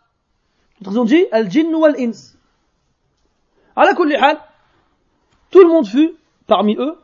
D'autres 0.80 0.97
ont 0.97 1.03
dit 1.03 1.25
Al-Jinn 1.31 1.75
ou 1.75 1.84
Al-Ins. 1.84 2.38
À 3.76 3.82
hal, 3.82 4.38
tout 5.50 5.60
le 5.60 5.68
monde 5.68 5.88
fut, 5.88 6.14
parmi 6.48 6.76
eux, 6.76 6.95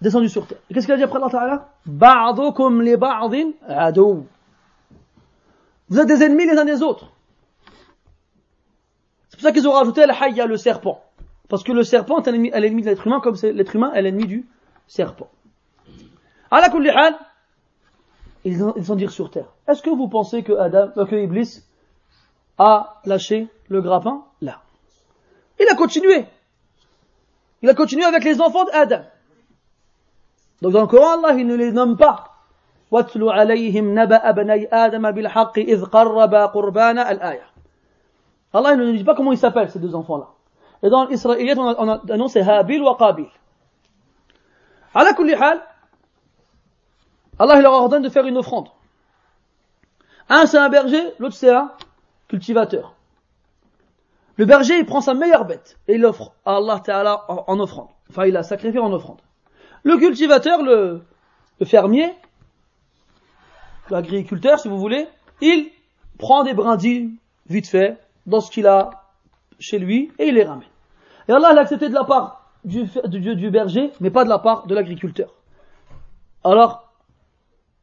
descendu 0.00 0.28
sur 0.28 0.46
terre. 0.46 0.58
Qu'est-ce 0.72 0.86
qu'il 0.86 0.94
a 0.94 0.96
dit 0.96 1.02
après 1.02 1.18
Allah 1.18 1.30
Ta'ala? 1.30 1.68
Ba'dukum 1.86 2.82
li 2.82 2.96
ba'din 2.96 3.52
adou. 3.66 4.26
Vous 5.88 5.98
êtes 5.98 6.08
des 6.08 6.22
ennemis 6.22 6.46
les 6.46 6.58
uns 6.58 6.64
des 6.64 6.82
autres. 6.82 7.10
C'est 9.28 9.36
pour 9.36 9.42
ça 9.42 9.52
qu'ils 9.52 9.68
ont 9.68 9.72
rajouté 9.72 10.02
Al-Hayya, 10.02 10.46
le 10.46 10.56
serpent. 10.56 11.02
Parce 11.48 11.62
que 11.62 11.72
le 11.72 11.82
serpent 11.82 12.22
est 12.22 12.30
l'ennemi 12.30 12.82
de 12.82 12.86
l'être 12.86 13.06
humain, 13.06 13.20
comme 13.20 13.36
l'être 13.42 13.76
humain 13.76 13.92
est 13.92 14.02
l'ennemi 14.02 14.26
du 14.26 14.46
serpent. 14.86 15.28
À 16.50 16.58
hal, 16.58 17.18
ils 18.44 18.62
ont 18.64 18.96
dire 18.96 19.10
sur 19.10 19.30
terre. 19.30 19.46
Est-ce 19.68 19.82
que 19.82 19.90
vous 19.90 20.08
pensez 20.08 20.42
que 20.42 20.52
Adam, 20.52 20.90
euh, 20.96 21.06
que 21.06 21.16
Iblis 21.16 21.62
a 22.58 23.00
lâché 23.04 23.48
le 23.68 23.80
grappin? 23.80 24.24
Il 25.61 25.67
a 25.69 25.75
continué. 25.75 26.25
Il 27.61 27.69
a 27.69 27.73
continué 27.73 28.05
avec 28.05 28.23
les 28.23 28.39
enfants 28.41 28.65
d'Adam. 28.65 29.03
Donc 30.61 30.73
dans 30.73 30.81
le 30.81 30.87
Coran, 30.87 31.23
Allah, 31.23 31.33
il 31.39 31.47
ne 31.47 31.55
les 31.55 31.71
nomme 31.71 31.97
pas. 31.97 32.33
واتل 32.91 33.29
عليهم 33.29 33.99
نبأ 33.99 34.31
بني 34.31 34.67
آدم 34.73 35.11
بالحق 35.11 35.59
إذ 35.59 35.85
قربا 35.85 36.45
قربانا 36.45 37.11
الآية. 37.11 37.43
Allah, 38.53 38.73
il 38.73 38.79
ne 38.79 38.85
nous 38.85 38.97
dit 38.97 39.03
pas 39.03 39.13
comment 39.13 39.33
ils 39.33 39.37
s'appellent, 39.37 39.69
ces 39.69 39.79
deux 39.79 39.93
enfants-là. 39.93 40.29
Et 40.83 40.89
dans 40.89 41.05
l'Israélite, 41.05 41.57
on 41.57 41.67
a, 41.67 41.75
on 41.77 41.89
a 41.89 42.13
annoncé 42.13 42.39
Habil 42.41 42.81
wa 42.81 42.95
Qabil. 42.97 43.27
على 44.95 45.13
كل 45.13 45.35
حال, 45.35 45.61
Allah, 47.39 47.57
il 47.57 47.61
leur 47.61 47.73
ordonne 47.73 48.01
de 48.01 48.09
faire 48.09 48.25
une 48.25 48.37
offrande. 48.37 48.69
Un, 50.29 50.45
c'est 50.45 50.57
un 50.57 50.69
berger, 50.69 51.13
l'autre, 51.19 51.35
c'est 51.35 51.53
un 51.53 51.71
cultivateur. 52.27 52.93
Le 54.36 54.44
berger, 54.44 54.78
il 54.78 54.86
prend 54.86 55.00
sa 55.00 55.14
meilleure 55.14 55.44
bête 55.44 55.78
et 55.88 55.94
il 55.94 56.00
l'offre 56.00 56.32
à 56.44 56.56
Allah 56.56 56.80
Ta'ala 56.84 57.24
en, 57.28 57.60
offrande. 57.60 57.88
Enfin, 58.10 58.26
il 58.26 58.32
la 58.32 58.42
sacrifié 58.42 58.80
en 58.80 58.92
offrande. 58.92 59.20
Le 59.82 59.96
cultivateur, 59.98 60.62
le, 60.62 61.02
le 61.60 61.66
fermier, 61.66 62.12
l'agriculteur, 63.90 64.58
si 64.58 64.68
vous 64.68 64.78
voulez, 64.78 65.06
il 65.40 65.70
prend 66.18 66.44
des 66.44 66.54
brindilles 66.54 67.10
vite 67.48 67.68
fait 67.68 67.98
dans 68.26 68.40
ce 68.40 68.50
qu'il 68.50 68.66
a 68.66 68.90
chez 69.58 69.78
lui 69.78 70.12
et 70.18 70.28
il 70.28 70.34
les 70.34 70.44
ramène. 70.44 70.68
Et 71.28 71.32
Allah 71.32 71.52
l'a 71.52 71.62
accepté 71.62 71.88
de 71.88 71.94
la 71.94 72.04
part 72.04 72.50
du, 72.64 72.84
du, 73.06 73.36
du 73.36 73.50
berger, 73.50 73.92
mais 74.00 74.10
pas 74.10 74.24
de 74.24 74.28
la 74.28 74.38
part 74.38 74.66
de 74.66 74.74
l'agriculteur. 74.74 75.34
Alors, 76.44 76.92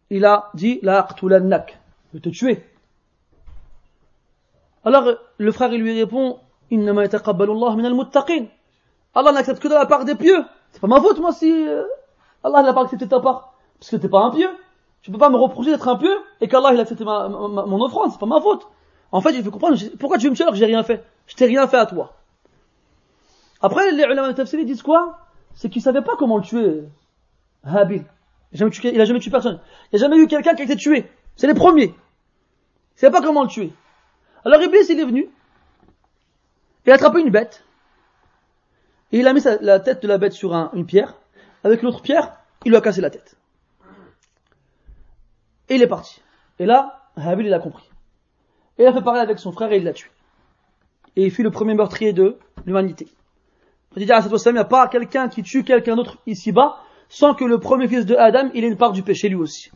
il 0.09 0.25
a 0.25 0.49
dit, 0.53 0.79
la 0.81 1.07
je 1.21 1.27
vais 2.13 2.19
te 2.19 2.29
tuer. 2.29 2.63
Alors 4.85 5.09
le 5.37 5.51
frère 5.51 5.73
il 5.73 5.81
lui 5.81 5.93
répond 5.97 6.39
Allah 9.15 9.31
n'accepte 9.31 9.61
que 9.61 9.67
de 9.67 9.73
la 9.73 9.85
part 9.85 10.05
des 10.05 10.15
pieux. 10.15 10.43
C'est 10.71 10.81
pas 10.81 10.87
ma 10.87 11.01
faute 11.01 11.19
moi 11.19 11.31
si 11.31 11.67
euh, 11.67 11.83
Allah 12.43 12.61
n'a 12.61 12.73
pas 12.73 12.83
accepté 12.83 13.07
ta 13.07 13.19
part. 13.19 13.53
Parce 13.79 13.91
que 13.91 13.95
t'es 13.95 14.09
pas 14.09 14.21
un 14.21 14.31
pieux. 14.31 14.49
Tu 15.01 15.11
peux 15.11 15.17
pas 15.17 15.29
me 15.29 15.37
reprocher 15.37 15.71
d'être 15.71 15.87
un 15.87 15.95
pieux 15.95 16.15
et 16.41 16.47
qu'Allah 16.47 16.73
il 16.73 16.79
a 16.79 16.81
accepté 16.81 17.03
ma, 17.03 17.27
mon 17.27 17.81
offrande. 17.81 18.11
C'est 18.11 18.19
pas 18.19 18.25
ma 18.25 18.41
faute. 18.41 18.67
En 19.11 19.21
fait, 19.21 19.31
il 19.31 19.43
faut 19.43 19.49
comprendre 19.49 19.77
pourquoi 19.99 20.17
tu 20.17 20.25
veux 20.25 20.31
me 20.31 20.35
tuer 20.35 20.43
alors 20.43 20.53
que 20.53 20.59
j'ai 20.59 20.65
rien 20.65 20.83
fait? 20.83 21.03
Je 21.25 21.35
t'ai 21.35 21.45
rien 21.45 21.67
fait 21.67 21.77
à 21.77 21.85
toi. 21.85 22.13
Après, 23.61 23.91
les 23.91 24.03
ulama 24.03 24.27
de 24.27 24.33
tafsir 24.33 24.59
ils 24.59 24.65
disent 24.65 24.83
quoi? 24.83 25.17
C'est 25.55 25.69
qu'ils 25.69 25.81
savaient 25.81 26.03
pas 26.03 26.15
comment 26.17 26.37
le 26.37 26.43
tuer. 26.43 26.83
Habil. 27.63 28.05
Il 28.51 28.63
a 29.01 29.05
jamais 29.05 29.19
tué 29.19 29.31
personne. 29.31 29.59
Il 29.91 29.97
n'y 29.97 30.03
a 30.03 30.07
jamais 30.07 30.21
eu 30.21 30.27
quelqu'un 30.27 30.53
qui 30.53 30.61
a 30.61 30.65
été 30.65 30.75
tué. 30.75 31.09
C'est 31.35 31.47
les 31.47 31.53
premiers. 31.53 31.95
Il 32.95 32.99
savait 32.99 33.11
pas 33.11 33.21
comment 33.21 33.43
le 33.43 33.49
tuer. 33.49 33.73
Alors 34.45 34.61
Iblis, 34.61 34.85
il 34.89 34.99
est 34.99 35.05
venu, 35.05 35.29
il 36.85 36.91
a 36.91 36.95
attrapé 36.95 37.19
une 37.19 37.29
bête, 37.29 37.63
et 39.11 39.19
il 39.19 39.27
a 39.27 39.33
mis 39.33 39.41
la 39.61 39.79
tête 39.79 40.01
de 40.01 40.07
la 40.07 40.17
bête 40.17 40.33
sur 40.33 40.53
une 40.73 40.85
pierre, 40.85 41.15
avec 41.63 41.81
l'autre 41.81 42.01
pierre, 42.01 42.37
il 42.65 42.69
lui 42.69 42.77
a 42.77 42.81
cassé 42.81 43.01
la 43.01 43.09
tête. 43.09 43.35
Et 45.67 45.75
il 45.75 45.81
est 45.81 45.87
parti. 45.87 46.21
Et 46.57 46.65
là, 46.65 47.09
Habil, 47.15 47.45
il 47.45 47.53
a 47.53 47.59
compris. 47.59 47.89
Et 48.77 48.83
il 48.83 48.87
a 48.87 48.93
fait 48.93 49.01
parler 49.01 49.19
avec 49.19 49.39
son 49.39 49.51
frère 49.51 49.71
et 49.71 49.77
il 49.77 49.83
l'a 49.83 49.93
tué. 49.93 50.09
Et 51.15 51.25
il 51.25 51.31
fut 51.31 51.43
le 51.43 51.51
premier 51.51 51.73
meurtrier 51.73 52.13
de 52.13 52.37
l'humanité. 52.65 53.07
Il 53.95 54.05
n'y 54.05 54.11
a 54.11 54.65
pas 54.65 54.87
quelqu'un 54.87 55.27
qui 55.27 55.43
tue 55.43 55.63
quelqu'un 55.63 55.95
d'autre 55.95 56.17
ici-bas, 56.25 56.77
sans 57.09 57.33
que 57.33 57.43
le 57.43 57.59
premier 57.59 57.87
fils 57.87 58.05
de 58.05 58.15
Adam, 58.15 58.49
il 58.53 58.63
ait 58.63 58.67
une 58.67 58.77
part 58.77 58.91
du 58.91 59.03
péché 59.03 59.29
lui 59.29 59.35
aussi 59.35 59.71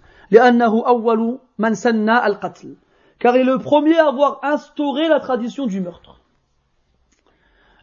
car 3.24 3.38
il 3.38 3.40
est 3.40 3.46
le 3.46 3.58
premier 3.58 3.98
à 3.98 4.10
avoir 4.10 4.40
instauré 4.44 5.08
la 5.08 5.22
tradition 5.22 5.66
du 5.66 5.80
meurtre. 5.80 6.20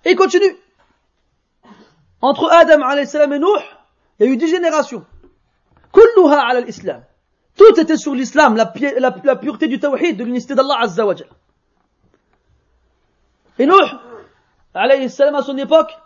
Et 0.04 0.14
continue. 0.14 0.54
Entre 2.20 2.50
Adam 2.52 2.86
et 2.90 3.38
Nuh, 3.38 3.46
il 4.18 4.26
y 4.26 4.28
a 4.28 4.32
eu 4.32 4.36
dix 4.36 4.48
générations. 4.48 5.02
Tout 7.56 7.80
était 7.80 7.96
sur 7.96 8.14
l'islam, 8.14 8.54
la, 8.54 9.36
pureté 9.36 9.66
du 9.66 9.80
tawhid, 9.80 10.18
de 10.18 10.24
l'unité 10.24 10.54
d'Allah 10.54 10.76
Azza 10.78 11.06
wa 11.06 11.14
Et 13.58 13.64
Nuh, 13.64 13.72
alayhi 14.74 15.08
salam, 15.08 15.36
à 15.36 15.42
son 15.42 15.56
époque, 15.56 15.96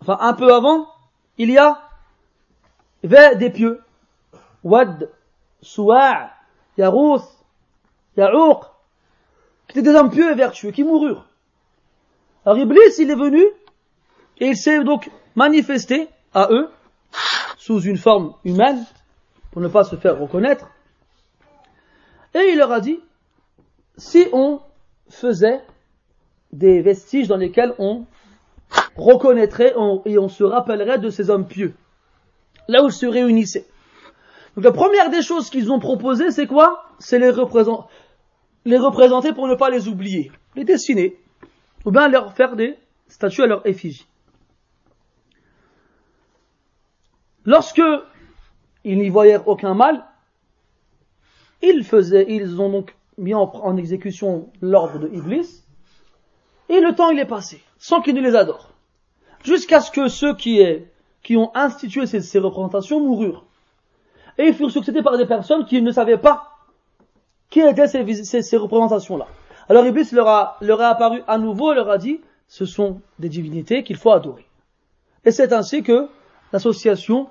enfin 0.00 0.16
un 0.18 0.32
peu 0.32 0.50
avant, 0.54 0.88
il 1.36 1.50
y 1.50 1.58
a 1.58 1.78
des 3.02 3.50
pieux. 3.50 3.82
Wad, 4.64 5.10
Suwa', 5.60 6.30
Yarouth, 6.78 7.39
Ya'uq, 8.20 8.60
qui 9.66 9.78
étaient 9.78 9.90
des 9.90 9.96
hommes 9.96 10.10
pieux 10.10 10.30
et 10.30 10.34
vertueux, 10.34 10.70
qui 10.70 10.84
moururent. 10.84 11.26
Alors 12.44 12.58
Iblis, 12.58 12.94
il 12.98 13.10
est 13.10 13.14
venu, 13.14 13.42
et 14.38 14.48
il 14.48 14.56
s'est 14.56 14.84
donc 14.84 15.10
manifesté 15.36 16.08
à 16.34 16.48
eux, 16.50 16.68
sous 17.56 17.80
une 17.80 17.96
forme 17.96 18.34
humaine, 18.44 18.84
pour 19.50 19.62
ne 19.62 19.68
pas 19.68 19.84
se 19.84 19.96
faire 19.96 20.18
reconnaître, 20.18 20.68
et 22.34 22.50
il 22.50 22.58
leur 22.58 22.72
a 22.72 22.80
dit, 22.80 23.00
si 23.96 24.26
on 24.32 24.60
faisait 25.08 25.60
des 26.52 26.80
vestiges 26.80 27.28
dans 27.28 27.36
lesquels 27.36 27.74
on 27.78 28.06
reconnaîtrait 28.96 29.74
et 30.04 30.18
on 30.18 30.28
se 30.28 30.44
rappellerait 30.44 30.98
de 30.98 31.10
ces 31.10 31.30
hommes 31.30 31.46
pieux, 31.46 31.74
là 32.68 32.82
où 32.82 32.86
ils 32.86 32.92
se 32.92 33.06
réunissaient. 33.06 33.66
Donc 34.54 34.64
la 34.64 34.72
première 34.72 35.10
des 35.10 35.22
choses 35.22 35.50
qu'ils 35.50 35.70
ont 35.72 35.78
proposées, 35.78 36.30
c'est 36.30 36.46
quoi? 36.46 36.84
C'est 36.98 37.18
les, 37.18 37.32
les 38.64 38.78
représenter 38.78 39.32
pour 39.32 39.48
ne 39.48 39.54
pas 39.54 39.70
les 39.70 39.88
oublier, 39.88 40.30
les 40.56 40.64
dessiner, 40.64 41.16
ou 41.84 41.90
bien 41.90 42.08
leur 42.08 42.32
faire 42.32 42.56
des 42.56 42.76
statues 43.08 43.42
à 43.42 43.46
leur 43.46 43.66
effigie. 43.66 44.06
Lorsque 47.44 47.82
ils 48.84 48.98
n'y 48.98 49.08
voyaient 49.08 49.40
aucun 49.46 49.74
mal, 49.74 50.04
ils 51.62 51.84
faisaient, 51.84 52.26
ils 52.28 52.60
ont 52.60 52.70
donc 52.70 52.94
mis 53.18 53.34
en, 53.34 53.76
exécution 53.76 54.50
l'ordre 54.60 54.98
de 54.98 55.08
Iblis, 55.08 55.64
et 56.68 56.80
le 56.80 56.94
temps 56.94 57.10
il 57.10 57.18
est 57.18 57.26
passé, 57.26 57.62
sans 57.78 58.00
qu'ils 58.00 58.14
ne 58.14 58.20
les 58.20 58.34
adorent. 58.34 58.70
Jusqu'à 59.44 59.80
ce 59.80 59.90
que 59.90 60.08
ceux 60.08 60.34
qui, 60.34 60.62
qui 61.22 61.36
ont 61.36 61.50
institué 61.54 62.06
ces, 62.06 62.20
ces 62.20 62.38
représentations 62.38 63.00
moururent 63.00 63.44
et 64.38 64.48
ils 64.48 64.54
furent 64.54 64.70
succédés 64.70 65.02
par 65.02 65.18
des 65.18 65.26
personnes 65.26 65.64
qui 65.64 65.82
ne 65.82 65.90
savaient 65.90 66.18
pas 66.18 66.49
qui 67.50 67.60
étaient 67.60 67.88
ces, 67.88 68.56
représentations-là? 68.56 69.26
Alors 69.68 69.84
Iblis 69.86 70.08
leur 70.12 70.28
a, 70.28 70.56
leur 70.60 70.80
a 70.80 70.88
apparu 70.88 71.22
à 71.26 71.38
nouveau 71.38 71.72
et 71.72 71.74
leur 71.74 71.90
a 71.90 71.98
dit, 71.98 72.20
ce 72.48 72.64
sont 72.64 73.00
des 73.18 73.28
divinités 73.28 73.84
qu'il 73.84 73.96
faut 73.96 74.12
adorer. 74.12 74.46
Et 75.24 75.30
c'est 75.30 75.52
ainsi 75.52 75.82
que 75.82 76.08
l'association 76.52 77.28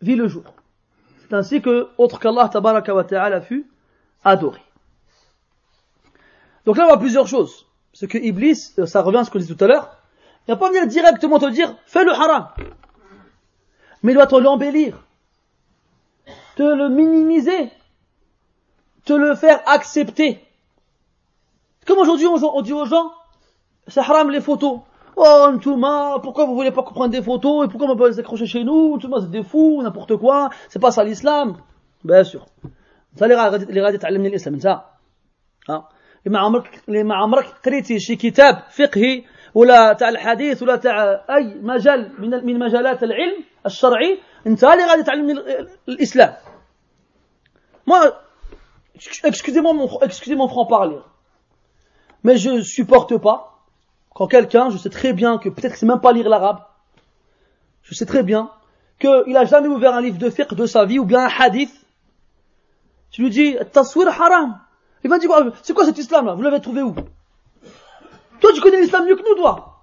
vit 0.00 0.16
le 0.16 0.28
jour. 0.28 0.44
C'est 1.22 1.34
ainsi 1.34 1.60
que, 1.60 1.88
autre 1.98 2.18
qu'Allah 2.18 2.48
tabaraka 2.48 2.94
wa 2.94 3.04
ta'ala 3.04 3.40
fut 3.40 3.66
adoré. 4.22 4.60
Donc 6.64 6.76
là, 6.76 6.84
on 6.84 6.88
voit 6.88 6.98
plusieurs 6.98 7.26
choses. 7.26 7.66
Ce 7.92 8.06
que 8.06 8.18
Iblis, 8.18 8.72
euh, 8.78 8.86
ça 8.86 9.02
revient 9.02 9.18
à 9.18 9.24
ce 9.24 9.30
que 9.30 9.38
je 9.38 9.44
disais 9.44 9.54
tout 9.56 9.64
à 9.64 9.68
l'heure, 9.68 9.96
il 10.46 10.50
va 10.52 10.56
pas 10.56 10.68
venir 10.68 10.86
directement 10.86 11.38
te 11.38 11.50
dire, 11.50 11.74
fais 11.86 12.04
le 12.04 12.12
haram. 12.12 12.48
Mais 14.02 14.12
il 14.12 14.14
doit 14.14 14.26
te 14.26 14.36
l'embellir, 14.36 15.06
te 16.56 16.62
le 16.62 16.88
minimiser, 16.88 17.70
te 19.04 19.12
le 19.12 19.34
faire 19.34 19.60
accepter. 19.66 20.40
Comme 21.86 21.98
aujourd'hui, 21.98 22.26
on 22.26 22.62
dit 22.62 22.72
aux 22.72 22.86
gens, 22.86 23.12
c'est 23.88 24.00
haram 24.00 24.30
les 24.30 24.40
photos. 24.40 24.80
Oh, 25.16 25.48
Ntouma, 25.52 26.18
pourquoi 26.22 26.44
vous 26.46 26.54
voulez 26.54 26.72
pas 26.72 26.82
prendre 26.82 27.08
des 27.08 27.22
photos 27.22 27.66
et 27.66 27.68
pourquoi 27.68 27.88
on 27.88 27.96
peut 27.96 28.08
les 28.08 28.18
accrocher 28.18 28.46
chez 28.46 28.64
nous 28.64 28.96
Ntouma, 28.96 29.20
c'est 29.20 29.30
des 29.30 29.44
fous, 29.44 29.80
n'importe 29.82 30.16
quoi. 30.16 30.50
C'est 30.68 30.80
pas 30.80 30.90
ça 30.90 31.04
l'islam. 31.04 31.56
Bien 32.02 32.24
sûr. 32.24 32.46
Ça, 33.16 33.28
les 33.28 33.80
غادي 33.80 33.98
تعلمني 33.98 34.28
الاسلام 34.28 34.54
انت 34.54 34.66
ها 35.70 35.88
ما 36.26 36.38
عمرك 36.38 36.82
ما 36.88 37.14
عمرك 37.14 37.46
قريتي 37.64 37.98
شي 37.98 38.16
كتاب 38.16 38.62
فقهي 38.70 39.24
ولا 39.54 39.92
تاع 39.92 40.08
الحديث 40.08 40.62
ولا 40.62 40.76
تاع 40.76 41.24
اي 41.30 41.54
مجال 41.62 42.12
من 42.18 42.30
من 42.46 42.58
مجالات 42.58 43.02
العلم 43.02 43.44
الشرعي 43.66 44.18
انت 44.46 44.64
اللي 44.64 44.84
غادي 44.84 45.02
تعلمني 45.02 45.32
الاسلام 45.88 46.34
moi 47.90 48.23
excusez-moi 49.24 49.72
mon 49.72 50.00
excusez 50.00 50.36
mon 50.36 50.48
franc 50.48 50.66
parler 50.66 50.98
mais 52.24 52.38
je 52.38 52.62
supporte 52.62 53.16
pas 53.18 53.54
quand 54.14 54.28
quelqu'un, 54.28 54.70
je 54.70 54.78
sais 54.78 54.90
très 54.90 55.12
bien 55.12 55.38
que 55.38 55.48
peut-être 55.48 55.76
sait 55.76 55.86
même 55.86 56.00
pas 56.00 56.12
lire 56.12 56.28
l'arabe, 56.28 56.60
je 57.82 57.94
sais 57.94 58.06
très 58.06 58.22
bien 58.22 58.50
qu'il 58.98 59.36
a 59.36 59.44
jamais 59.44 59.68
ouvert 59.68 59.94
un 59.94 60.00
livre 60.00 60.18
de 60.18 60.30
fiqh 60.30 60.54
de 60.54 60.66
sa 60.66 60.84
vie 60.84 60.98
ou 60.98 61.04
bien 61.04 61.24
un 61.24 61.28
hadith, 61.28 61.74
tu 63.10 63.22
lui 63.22 63.30
dis, 63.30 63.56
taswir 63.72 64.08
haram. 64.08 64.60
Il 65.02 65.10
va 65.10 65.18
dire, 65.18 65.30
c'est 65.62 65.74
quoi 65.74 65.84
cet 65.84 65.98
islam 65.98 66.26
là 66.26 66.34
Vous 66.34 66.42
l'avez 66.42 66.60
trouvé 66.60 66.80
où? 66.80 66.94
Toi, 68.40 68.52
tu 68.54 68.60
connais 68.60 68.80
l'islam 68.80 69.04
mieux 69.04 69.16
que 69.16 69.28
nous, 69.28 69.36
toi. 69.36 69.82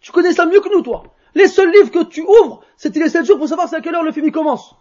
Tu 0.00 0.10
connais 0.10 0.28
l'islam 0.30 0.50
mieux 0.50 0.60
que 0.60 0.68
nous, 0.74 0.82
toi. 0.82 1.04
Les 1.34 1.46
seuls 1.46 1.70
livres 1.70 1.90
que 1.90 2.04
tu 2.04 2.22
ouvres, 2.22 2.62
c'était 2.76 2.98
les 2.98 3.08
7 3.08 3.24
jours 3.24 3.38
pour 3.38 3.48
savoir 3.48 3.68
c'est 3.68 3.76
à 3.76 3.80
quelle 3.80 3.94
heure 3.94 4.02
le 4.02 4.12
film 4.12 4.30
commence. 4.32 4.74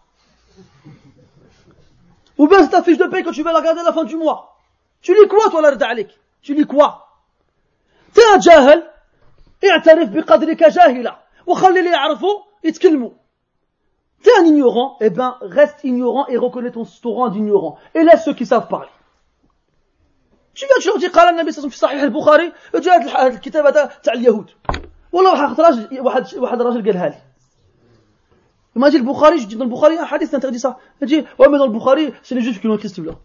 Ou 2.38 2.48
c'est 2.52 2.70
ta 2.70 2.84
fiche 2.84 2.98
de 2.98 3.06
paie 3.06 3.24
quand 3.24 3.32
tu 3.32 3.44
vas 3.44 3.52
la 3.52 3.60
regarder 3.60 3.82
à 3.82 3.84
la 3.84 3.94
fin 3.94 4.04
du 4.04 4.16
mois. 4.16 4.58
Tu 5.02 5.14
lis 5.14 5.28
quoi, 5.28 5.50
toi, 5.50 5.62
là, 5.62 5.96
Tu 6.42 6.54
lis 6.54 6.66
quoi 6.66 7.08
t'es 8.14 8.24
un 8.34 8.40
jahel 8.40 8.84
اعترف 9.64 10.10
بقدرك 10.10 10.64
جاهلا 10.64 11.18
وخلي 11.48 11.80
اللي 11.80 11.92
يعرفوا 11.92 12.42
يتكلموا 12.64 13.10
T'es 14.24 14.32
un 14.40 14.46
ignorant, 14.46 14.98
eh 15.00 15.12
ben 15.12 15.38
reste 15.42 15.84
ignorant 15.84 16.26
et 16.28 16.38
reconnais 16.38 16.72
ton, 16.72 16.86
ton 17.04 17.28
d'ignorant. 17.28 17.78
Et 17.94 18.04
laisse 18.04 18.26
ceux 18.26 18.34
qui 18.34 18.48
savent 18.48 18.68
parler. 18.68 18.90
Tu 20.56 20.66
viens, 20.66 20.76
tu 20.82 20.88
leur 20.88 20.98
dis, 20.98 21.08
قال 21.08 21.30
النبي 21.30 21.52
صلى 21.52 21.60
الله 21.60 21.60
عليه 21.60 21.60
وسلم 21.60 21.70
في 21.70 21.78
صحيح 21.78 22.02
البخاري 22.02 22.54
جاءت 22.76 23.34
الكتاب 23.34 23.74
تاع 24.04 24.14
اليهود. 24.14 24.52
والله 25.12 25.32
واحد 25.32 25.62
راجل 25.62 26.02
واحد 26.02 26.36
واحد 26.36 26.62
راجل 26.62 26.86
قالها 26.86 27.10
لي. 27.10 27.27
ما 28.78 28.90
جي 28.90 28.98
البخاري 28.98 29.38
جي 29.38 29.58
dans 29.58 29.66
le 29.66 29.70
Bukhari 29.70 29.98
un 29.98 30.06
hadith 30.06 30.34
interdit 30.34 30.60
ça. 30.60 30.78
Il 31.02 31.08
dit, 31.08 31.24
ouais 31.40 31.50
mais 31.50 31.58
dans 31.58 31.68
le 31.68 31.72
Bukhari, 31.72 32.14
c'est 32.24 32.36
les 32.36 32.42
juifs 32.42 32.62
qui 32.62 32.68
l'ont 32.68 32.76
écrit 32.76 32.90
livre-là. 32.90 33.18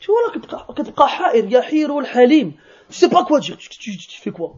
Tu 0.00 0.10
vois 0.10 0.20
là 0.26 0.32
كتبقى 0.34 0.74
كتبقى 0.74 1.08
حائر 1.08 1.52
يحير 1.52 1.92
والحليم. 1.92 2.52
Tu 2.90 2.98
sais 2.98 3.08
pas 3.08 3.24
quoi 3.24 3.40
dire. 3.40 3.56
Tu, 3.56 3.68
tu, 3.68 3.96
tu 3.96 4.20
fais 4.20 4.30
quoi 4.30 4.56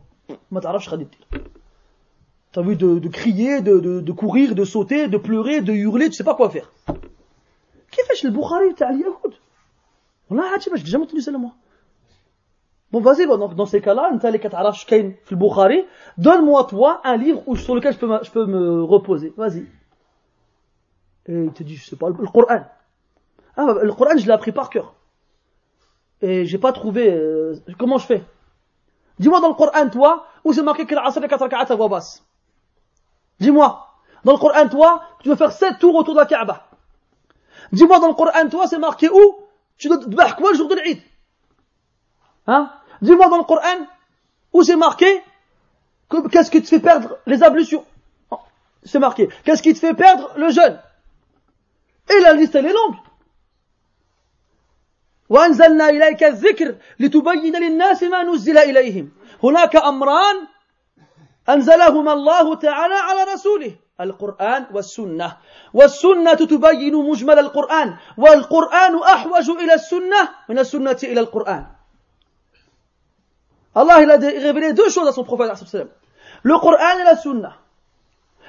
T'as 2.53 2.61
envie 2.61 2.77
de, 2.77 2.99
de 2.99 3.09
crier, 3.09 3.61
de, 3.61 3.79
de, 3.79 4.01
de, 4.01 4.13
courir, 4.13 4.55
de 4.55 4.65
sauter, 4.65 5.09
de 5.09 5.19
pleurer, 5.19 5.61
de 5.61 5.73
hurler, 5.73 6.09
tu 6.09 6.15
sais 6.15 6.25
pas 6.25 6.35
quoi 6.35 6.51
faire. 6.51 6.69
كيفاش 7.93 8.25
البخاري 8.25 8.73
تاع 8.73 8.91
اليهود 8.91 9.35
عجيبة 10.31 10.77
j'ai 10.77 10.87
jamais 10.87 11.05
entendu 11.05 11.21
ça 11.21 11.31
moi 11.33 11.53
Bon, 12.95 13.01
vas-y, 13.01 13.27
bon, 13.27 13.39
dans 13.39 13.67
ces 13.67 13.81
cas-là, 13.81 14.13
donne-moi 16.17 16.65
toi 16.65 17.01
un 17.03 17.17
livre 17.17 17.43
sur 17.57 17.75
lequel 17.75 17.93
je 17.93 18.31
peux, 18.31 18.47
me 18.47 18.85
reposer. 18.85 19.35
Vas-y. 19.37 19.67
Et 21.27 21.43
il 21.43 21.53
te 21.53 21.65
dit, 21.65 21.75
je 21.75 21.87
sais 21.87 21.97
pas, 21.97 22.09
le 22.09 22.15
Coran. 22.15 22.65
Ah, 23.57 23.67
bah, 23.67 23.79
le 23.83 23.93
Coran, 23.93 24.17
je 24.17 24.25
l'ai 24.25 24.31
appris 24.31 24.53
par 24.53 24.71
cœur. 24.71 24.95
Et 26.23 26.47
j'ai 26.47 26.59
pas 26.59 26.71
trouvé, 26.71 27.13
euh, 27.13 27.57
comment 27.81 27.99
je 27.99 28.07
fais? 28.07 28.23
Dis-moi 29.19 29.41
dans 29.41 29.49
le 29.49 29.55
Coran, 29.55 29.89
toi, 29.91 30.27
où 30.45 30.53
c'est 30.53 30.63
marqué 30.63 30.87
que 30.87 30.95
l'asr 30.95 31.25
et 31.25 31.27
4 31.27 31.73
à 31.73 31.75
voix 31.75 31.89
basse. 31.89 32.25
Dis-moi. 33.41 33.89
Dans 34.23 34.35
le 34.35 34.39
Coran, 34.39 34.69
toi, 34.69 35.03
tu 35.21 35.31
veux 35.31 35.35
faire 35.35 35.51
7 35.51 35.81
tours 35.81 35.97
autour 35.97 36.15
de 36.15 36.21
la 36.21 36.27
Kaaba. 36.27 36.69
Dis-moi 37.73 37.99
dans 37.99 38.07
le 38.07 38.15
Coran, 38.15 38.49
toi, 38.49 38.69
c'est 38.69 38.79
marqué 38.79 39.09
où? 39.09 39.49
Tu 39.79 39.89
dois 39.89 39.99
te 39.99 40.37
quoi 40.37 40.53
le 40.53 40.57
jour 40.57 40.69
de 40.69 40.77
l'Eid? 40.77 41.03
Hein? 42.47 42.71
Dis-moi 43.05 43.29
dans 43.29 43.37
le 43.37 43.45
Coran, 43.45 43.81
où 44.55 44.63
c'est 44.63 44.77
marqué 44.77 45.23
qu'est-ce 46.33 46.51
qui 46.51 46.63
te 46.63 46.69
fait 46.69 46.81
perdre 46.81 47.19
les 47.27 47.43
ablutions? 47.43 47.85
Oh, 48.31 48.39
C'est 48.83 48.99
marqué. 48.99 49.29
Qu'est-ce 49.45 49.63
qui 49.63 49.75
te 49.75 49.79
fait 49.79 49.93
perdre 49.93 50.31
le 50.37 50.51
jeûne? 50.51 50.81
Et 52.11 52.21
la 52.21 52.33
liste, 52.33 52.55
elle 52.55 52.67
est 52.67 52.73
longue. 52.73 52.97
وأنزلنا 55.29 55.89
إليك 55.89 56.25
الذكر 56.25 56.75
لتبين 57.01 57.57
للناس 57.57 58.03
ما 58.03 58.23
نزل 58.23 58.59
إليهم. 58.59 59.11
هناك 59.43 59.77
أمران 59.77 60.37
أنزلهما 61.49 62.13
الله 62.13 62.55
تعالى 62.55 62.95
على 62.95 63.33
رسوله. 63.33 63.73
القرآن 64.01 64.67
والسنة. 64.73 65.37
والسنة 65.75 66.35
تبين 66.35 66.95
مجمل 66.95 67.39
القرآن. 67.39 67.97
والقرآن 68.19 68.95
أحوج 69.03 69.51
إلى 69.51 69.75
السنة. 69.75 70.29
من 70.49 70.59
السنة 70.59 71.01
إلى 71.03 71.21
القرآن. 71.21 71.74
Allah 73.76 74.02
il 74.02 74.12
a 74.12 74.18
révélé 74.18 74.74
deux 74.74 74.90
choses 74.90 75.08
à 75.08 75.12
son 75.12 75.24
prophète 75.24 75.52
le 76.44 76.58
Coran 76.58 77.00
et 77.00 77.04
la 77.04 77.16
Sunna 77.16 77.58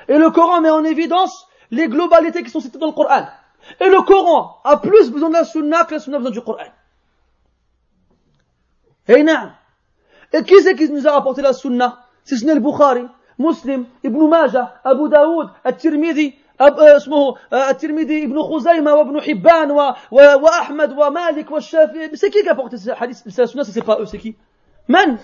et 0.09 0.19
le 0.19 0.31
Coran 0.31 0.61
met 0.61 0.71
en 0.71 0.85
évidence 0.85 1.47
les 1.71 1.89
globalités 1.89 2.43
qui 2.43 2.51
sont 2.51 2.61
citées 2.61 2.79
dans 2.79 2.87
le 2.87 2.93
Coran 2.93 3.27
Et 3.81 3.89
le 3.89 4.03
Coran 4.03 4.61
a 4.65 4.77
plus 4.79 5.11
besoin 5.11 5.29
de 5.29 5.35
la 5.35 5.45
sunna 5.45 5.85
que 5.85 5.95
la 5.95 6.01
sunna 6.01 6.17
a 6.17 6.21
besoin 6.21 6.33
du 6.33 6.41
Coran. 6.41 6.65
Et 9.09 9.23
non. 9.23 9.51
Et 10.33 10.43
qui 10.45 10.61
c'est 10.63 10.75
qui 10.75 10.89
nous 10.91 11.07
a 11.07 11.13
rapporté 11.13 11.43
la 11.43 11.53
sunna 11.53 12.01
C'est 12.25 12.37
ce 12.37 12.59
Bukhari, 12.59 13.07
Muslim, 13.39 13.87
Ibn 14.05 14.29
Majah, 14.29 14.81
Abu 14.85 15.09
Daoud, 15.09 15.51
At-Tirmidhi, 15.65 16.35
اسمه 16.61 17.35
الترمذي 17.53 18.25
ابن 18.25 18.43
خزيمة 18.43 18.95
وابن 18.95 19.21
حبان 19.21 19.71
وأحمد 20.11 20.99
ومالك 20.99 21.51
والشافعي 21.51 22.11
c'est 22.17 22.29
qui 22.29 22.43
qui 22.43 22.49
a 22.51 22.53
apporté 22.53 22.77
ce 22.77 22.91
hadith 22.91 23.23
c'est 23.27 23.39
la 23.39 23.47
sunna 23.47 23.65
c'est 23.65 23.83
pas 23.83 23.99
eux 23.99 24.05
c'est 24.05 24.19
qui 24.19 24.37
من 24.89 25.19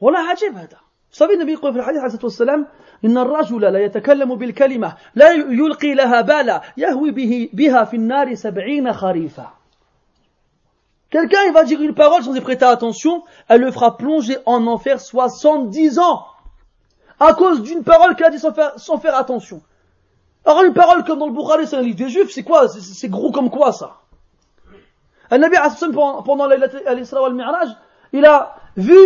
والله 0.00 0.20
عجيب 0.20 0.54
هذا 0.54 0.78
صبي 1.12 1.34
النبي 1.34 1.52
يقول 1.52 1.72
في 1.72 1.78
الحديث 1.78 1.98
عليه 1.98 2.06
الصلاة 2.06 2.24
والسلام 2.24 2.66
إن 3.04 3.18
الرجل 3.18 3.60
لا 3.60 3.78
يتكلم 3.78 4.34
بالكلمة 4.34 4.96
لا 5.14 5.30
يلقي 5.30 5.94
لها 5.94 6.20
بالا 6.20 6.62
يهوي 6.76 7.10
به 7.10 7.48
بها 7.52 7.84
في 7.84 7.96
النار 7.96 8.34
سبعين 8.34 8.92
خريفا 8.92 9.52
Quelqu'un, 11.12 11.42
il 11.46 11.52
va 11.52 11.64
dire 11.64 11.82
une 11.82 11.94
parole 11.94 12.22
sans 12.22 12.34
y 12.34 12.40
prêter 12.40 12.64
attention, 12.64 13.22
elle 13.46 13.60
le 13.60 13.70
fera 13.70 13.98
plonger 13.98 14.38
en 14.46 14.66
enfer 14.66 14.98
70 14.98 15.98
ans. 15.98 16.24
À 17.20 17.34
cause 17.34 17.60
d'une 17.60 17.84
parole 17.84 18.16
qu'il 18.16 18.24
a 18.24 18.30
dit 18.30 18.38
sans 18.38 18.54
faire, 18.54 18.72
sans 18.78 18.96
faire 18.96 19.14
attention. 19.14 19.60
Alors 20.46 20.64
une 20.64 20.72
parole 20.72 21.04
comme 21.04 21.18
dans 21.18 21.26
le 21.26 21.34
Bukhari, 21.34 21.66
c'est 21.66 21.76
un 21.76 21.82
livre 21.82 21.98
des 21.98 22.08
Juifs, 22.08 22.30
c'est 22.32 22.42
quoi 22.42 22.66
C'est 22.68 23.10
gros 23.10 23.30
comme 23.30 23.50
quoi 23.50 23.72
ça 23.74 24.00
Un 25.29 25.37
Nabi 25.39 25.57
pendant 26.25 26.47
l'Isra 26.47 27.25
al-Mi'raj, 27.25 27.69
il 28.13 28.25
a 28.25 28.55
vu 28.75 28.97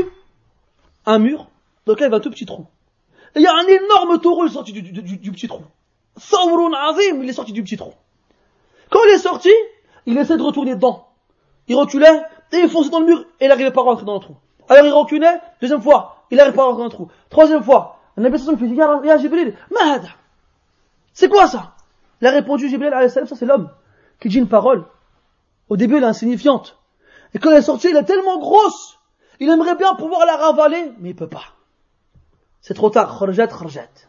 un 1.06 1.20
mur 1.20 1.48
dans 1.86 1.94
lequel 1.94 2.08
il 2.08 2.12
y 2.12 2.14
avait 2.14 2.18
un 2.18 2.20
tout 2.20 2.30
petit 2.30 2.46
trou. 2.46 2.66
Et 3.36 3.40
il 3.40 3.44
y 3.44 3.48
a 3.48 3.54
un 3.54 3.66
énorme 3.66 4.20
taureau, 4.20 4.46
est 4.46 4.50
sorti 4.50 4.74
du, 4.74 5.32
petit 5.32 5.48
trou. 5.48 5.64
Thawrun 6.30 6.74
Azim, 6.74 7.24
il 7.24 7.30
est 7.30 7.34
sorti 7.34 7.54
du 7.54 7.64
petit 7.64 7.78
trou. 7.78 7.94
Quand 8.90 9.00
il 9.08 9.12
est 9.12 9.20
sorti, 9.20 9.52
il 10.06 10.18
essaie 10.18 10.38
de 10.38 10.44
retourner 10.44 10.76
dedans. 10.76 11.08
Il 11.68 11.76
reculait, 11.76 12.22
et 12.52 12.58
il 12.58 12.70
fonçait 12.70 12.90
dans 12.90 13.00
le 13.00 13.06
mur, 13.06 13.26
et 13.40 13.46
il 13.46 13.48
n'arrivait 13.48 13.72
pas 13.72 13.82
à 13.82 13.86
rentrer 13.86 14.06
dans 14.06 14.16
le 14.16 14.20
trou. 14.20 14.36
Alors 14.70 14.86
il 14.86 14.92
reculait, 14.92 15.40
deuxième 15.62 15.82
fois, 15.82 16.26
il 16.30 16.38
n'arrivait 16.38 16.56
pas 16.56 16.64
à 16.64 16.66
rentrer 16.66 16.80
dans 16.80 16.86
le 16.86 16.92
trou. 16.92 17.08
Troisième 17.30 17.64
fois, 17.64 18.00
un 18.18 18.22
Nabi 18.22 18.38
Sassan 18.38 18.58
fait 18.58 18.68
Ya 18.68 19.18
Jibril, 19.18 19.56
Mahada. 19.72 20.10
C'est 21.14 21.30
quoi 21.30 21.48
ça? 21.48 21.74
Il 22.22 22.28
a 22.28 22.32
répondu, 22.32 22.70
Jibril, 22.70 22.94
ça 23.10 23.26
c'est 23.26 23.46
l'homme, 23.46 23.70
qui 24.20 24.30
dit 24.30 24.38
une 24.38 24.48
parole. 24.48 24.86
Au 25.71 25.77
début, 25.77 25.97
elle 25.97 26.05
est 26.05 26.07
insignifiante. 26.07 26.79
Et 27.35 27.39
quand 27.39 27.51
elle 27.51 27.59
est 27.59 27.63
sortie, 27.63 27.89
elle 27.89 27.97
est 27.97 28.05
tellement 28.05 28.39
grosse, 28.39 28.99
il 29.41 29.51
aimerait 29.51 29.77
bien 29.77 29.95
pouvoir 29.95 30.25
la 30.27 30.37
ravaler, 30.37 30.93
mais 30.99 31.11
il 31.11 31.17
peut 31.17 31.29
pas. 31.29 31.45
C'est 32.61 32.75
trop 32.75 32.91
tard. 32.91 33.19
خرجت 33.19 33.53
خرجت. 33.53 34.09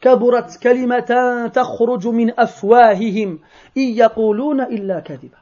كبرت 0.00 0.56
كلمة 0.62 1.50
تخرج 1.54 2.06
من 2.06 2.40
أفواههم 2.40 3.38
إن 3.76 3.82
يقولون 3.82 4.60
إلا 4.60 5.00
كذبا. 5.00 5.38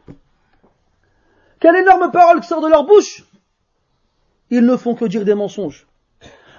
Quelle 1.60 1.76
énorme 1.76 2.10
parole 2.10 2.40
qui 2.40 2.48
sort 2.48 2.60
de 2.60 2.68
leur 2.68 2.84
bouche. 2.84 3.24
Ils 4.50 4.64
ne 4.64 4.76
font 4.76 4.94
que 4.94 5.04
dire 5.04 5.24
des 5.24 5.34
mensonges. 5.34 5.86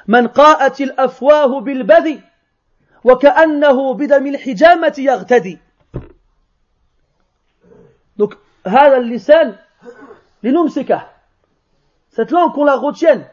من 0.08 0.28
قاءت 0.28 0.82
الأفواه 0.82 1.60
بالبذي 1.60 2.22
وكأنه 3.04 3.94
بدم 3.94 4.28
الحجامة 4.28 4.94
يغتدي. 4.98 5.60
Donc 8.18 8.36
هذا 8.67 8.97
اللسان 8.97 9.57
Seka. 10.69 11.09
Cette 12.11 12.33
langue 12.33 12.53
qu'on 12.53 12.65
la 12.65 12.77
retienne. 12.77 13.25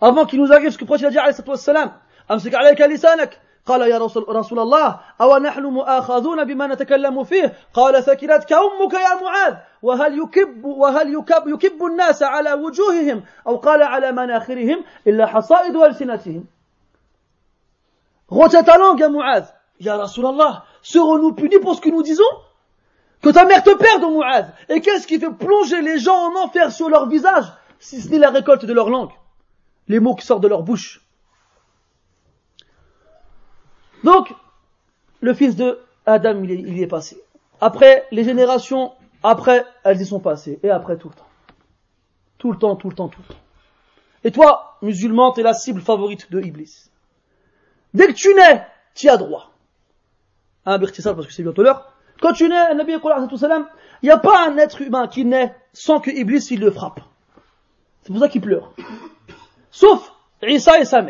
Avant 0.00 0.24
qu'il 0.24 0.40
nous 0.40 0.52
arrive 0.52 0.70
ce 0.70 0.78
que 0.78 0.84
le 0.84 0.86
prophète 0.86 1.08
a 1.08 1.10
dit, 1.10 1.18
alayhi 1.18 1.34
salatu 1.58 1.90
أمسك 2.30 2.54
عليك 2.54 2.80
لسانك 2.80 3.40
قال 3.66 3.82
يا 3.90 3.98
رسول, 3.98 4.24
رسول 4.28 4.58
الله 4.58 5.00
أو 5.20 5.36
نحن 5.36 5.62
مؤاخذون 5.62 6.44
بما 6.44 6.66
نتكلم 6.66 7.24
فيه 7.24 7.52
قال 7.74 8.04
ثكلتك 8.04 8.52
أمك 8.52 8.92
يا 8.92 9.22
معاذ 9.22 9.54
وهل 9.82 10.18
يكب 10.18 10.64
وهل 10.64 11.14
يكب, 11.14 11.48
يكب 11.48 11.84
الناس 11.84 12.22
على 12.22 12.52
وجوههم 12.52 13.22
أو 13.46 13.56
قال 13.56 13.82
على 13.82 14.12
مناخرهم 14.12 14.84
إلا 15.06 15.26
حصائد 15.26 15.76
ألسنتهم 15.76 16.44
Retiens 18.30 18.62
ta 18.62 18.76
langue, 18.76 19.08
Mu'adh. 19.08 19.46
Ya 19.80 19.96
Rasulallah, 19.96 20.64
serons-nous 20.82 21.32
punis 21.32 21.58
pour 21.60 21.74
ce 21.74 21.80
que 21.80 21.88
nous 21.88 22.02
disons 22.02 22.24
Que 23.22 23.30
ta 23.30 23.44
mère 23.44 23.62
te 23.62 23.74
perde, 23.74 24.02
Mu'adh. 24.02 24.52
Et 24.68 24.80
qu'est-ce 24.80 25.06
qui 25.06 25.18
fait 25.18 25.30
plonger 25.30 25.82
les 25.82 25.98
gens 25.98 26.16
en 26.16 26.44
enfer 26.44 26.70
sur 26.70 26.88
leur 26.88 27.08
visage, 27.08 27.44
si 27.80 28.00
ce 28.00 28.08
n'est 28.08 28.18
la 28.18 28.30
récolte 28.30 28.64
de 28.64 28.72
leur 28.72 28.90
langue? 28.90 29.10
Les 29.88 30.00
mots 30.00 30.14
qui 30.14 30.24
sortent 30.24 30.42
de 30.42 30.48
leur 30.48 30.62
bouche. 30.62 31.00
Donc, 34.04 34.32
le 35.20 35.34
fils 35.34 35.56
de 35.56 35.80
Adam, 36.06 36.42
il, 36.44 36.78
y 36.78 36.82
est 36.82 36.86
passé. 36.86 37.20
Après, 37.60 38.06
les 38.12 38.22
générations, 38.22 38.92
après, 39.22 39.66
elles 39.84 40.00
y 40.00 40.06
sont 40.06 40.20
passées. 40.20 40.60
Et 40.62 40.70
après, 40.70 40.96
tout 40.96 41.08
le 41.08 41.14
temps. 41.14 41.26
Tout 42.38 42.52
le 42.52 42.58
temps, 42.58 42.76
tout 42.76 42.88
le 42.88 42.94
temps, 42.94 43.08
tout 43.08 43.20
le 43.28 43.34
temps. 43.34 43.40
Et 44.22 44.30
toi, 44.30 44.76
musulman, 44.82 45.32
tu 45.32 45.40
es 45.40 45.42
la 45.42 45.54
cible 45.54 45.80
favorite 45.80 46.30
de 46.30 46.40
Iblis. 46.40 46.90
Dès 47.94 48.06
que 48.06 48.12
tu 48.12 48.32
nais, 48.34 48.64
tu 48.94 49.08
as 49.08 49.16
droit. 49.16 49.50
Un 50.66 50.78
ça 50.86 51.14
parce 51.14 51.26
que 51.26 51.32
c'est 51.32 51.42
bientôt 51.42 51.62
l'heure. 51.62 51.92
Quand 52.20 52.32
tu 52.32 52.48
nais, 52.48 52.74
Nabi 52.74 52.94
il 54.02 54.06
n'y 54.06 54.10
a 54.10 54.18
pas 54.18 54.48
un 54.48 54.56
être 54.58 54.80
humain 54.80 55.08
qui 55.08 55.24
naît 55.24 55.54
sans 55.72 56.00
que 56.00 56.10
Iblis 56.10 56.48
il 56.50 56.60
le 56.60 56.70
frappe. 56.70 57.00
C'est 58.02 58.12
pour 58.12 58.20
ça 58.20 58.28
qu'il 58.28 58.40
pleure. 58.40 58.72
Sauf 59.70 60.12
Isa 60.42 60.80
et 60.80 60.84
sa. 60.84 61.02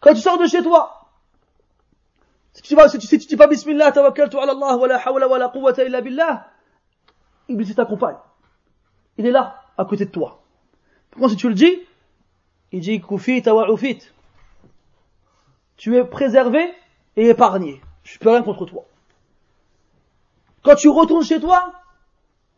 Quand 0.00 0.14
tu 0.14 0.20
sors 0.20 0.38
de 0.38 0.46
chez 0.46 0.62
toi, 0.62 1.10
si 2.52 2.62
tu, 2.62 2.74
vas, 2.74 2.88
si 2.88 2.98
tu, 2.98 3.06
si 3.06 3.18
tu 3.18 3.26
dis 3.26 3.36
pas 3.36 3.46
Bismillah, 3.46 3.92
tawakkaltu 3.92 4.38
ala 4.38 4.52
Allah, 4.52 4.76
wa 4.76 4.88
la 4.88 4.98
hawla 4.98 5.28
wa 5.28 5.38
la 5.38 5.48
quwwata 5.48 5.84
illa 5.84 6.00
billah, 6.00 6.48
Iblis 7.48 7.74
t'accompagne. 7.74 8.16
Il 9.18 9.26
est 9.26 9.30
là, 9.30 9.62
à 9.76 9.84
côté 9.84 10.06
de 10.06 10.10
toi. 10.10 10.42
Pourquoi 11.10 11.28
si 11.28 11.36
tu 11.36 11.48
le 11.48 11.54
dis, 11.54 11.82
il 12.72 12.80
dit 12.80 13.00
Kufit 13.00 13.42
wa. 13.48 13.66
Tu 15.76 15.96
es 15.96 16.04
préservé 16.04 16.72
et 17.16 17.28
épargné. 17.28 17.80
Je 18.04 18.18
peux 18.18 18.30
rien 18.30 18.42
contre 18.42 18.66
toi. 18.66 18.84
Quand 20.62 20.74
tu 20.74 20.88
retournes 20.88 21.24
chez 21.24 21.40
toi, 21.40 21.72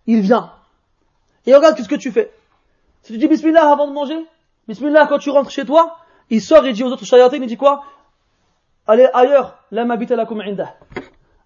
il 0.06 0.20
vient. 0.20 0.52
Et 1.46 1.54
regarde 1.54 1.78
ce 1.78 1.88
que 1.88 1.94
tu 1.94 2.12
fais? 2.12 2.32
Si 3.02 3.12
tu 3.12 3.18
dis 3.18 3.28
Bismillah 3.28 3.70
avant 3.70 3.86
de 3.86 3.92
manger, 3.92 4.26
Bismillah 4.68 5.06
quand 5.06 5.18
tu 5.18 5.30
rentres 5.30 5.50
chez 5.50 5.64
toi, 5.64 5.98
il 6.30 6.40
sort 6.40 6.64
et 6.66 6.72
dit 6.72 6.84
aux 6.84 6.90
autres 6.90 7.04
shayatin, 7.04 7.36
il 7.36 7.46
dit 7.46 7.56
quoi? 7.56 7.84
Allez 8.86 9.08
ailleurs, 9.12 9.58
la 9.70 9.84
m'habite 9.84 10.10
à 10.10 10.16
la 10.16 10.26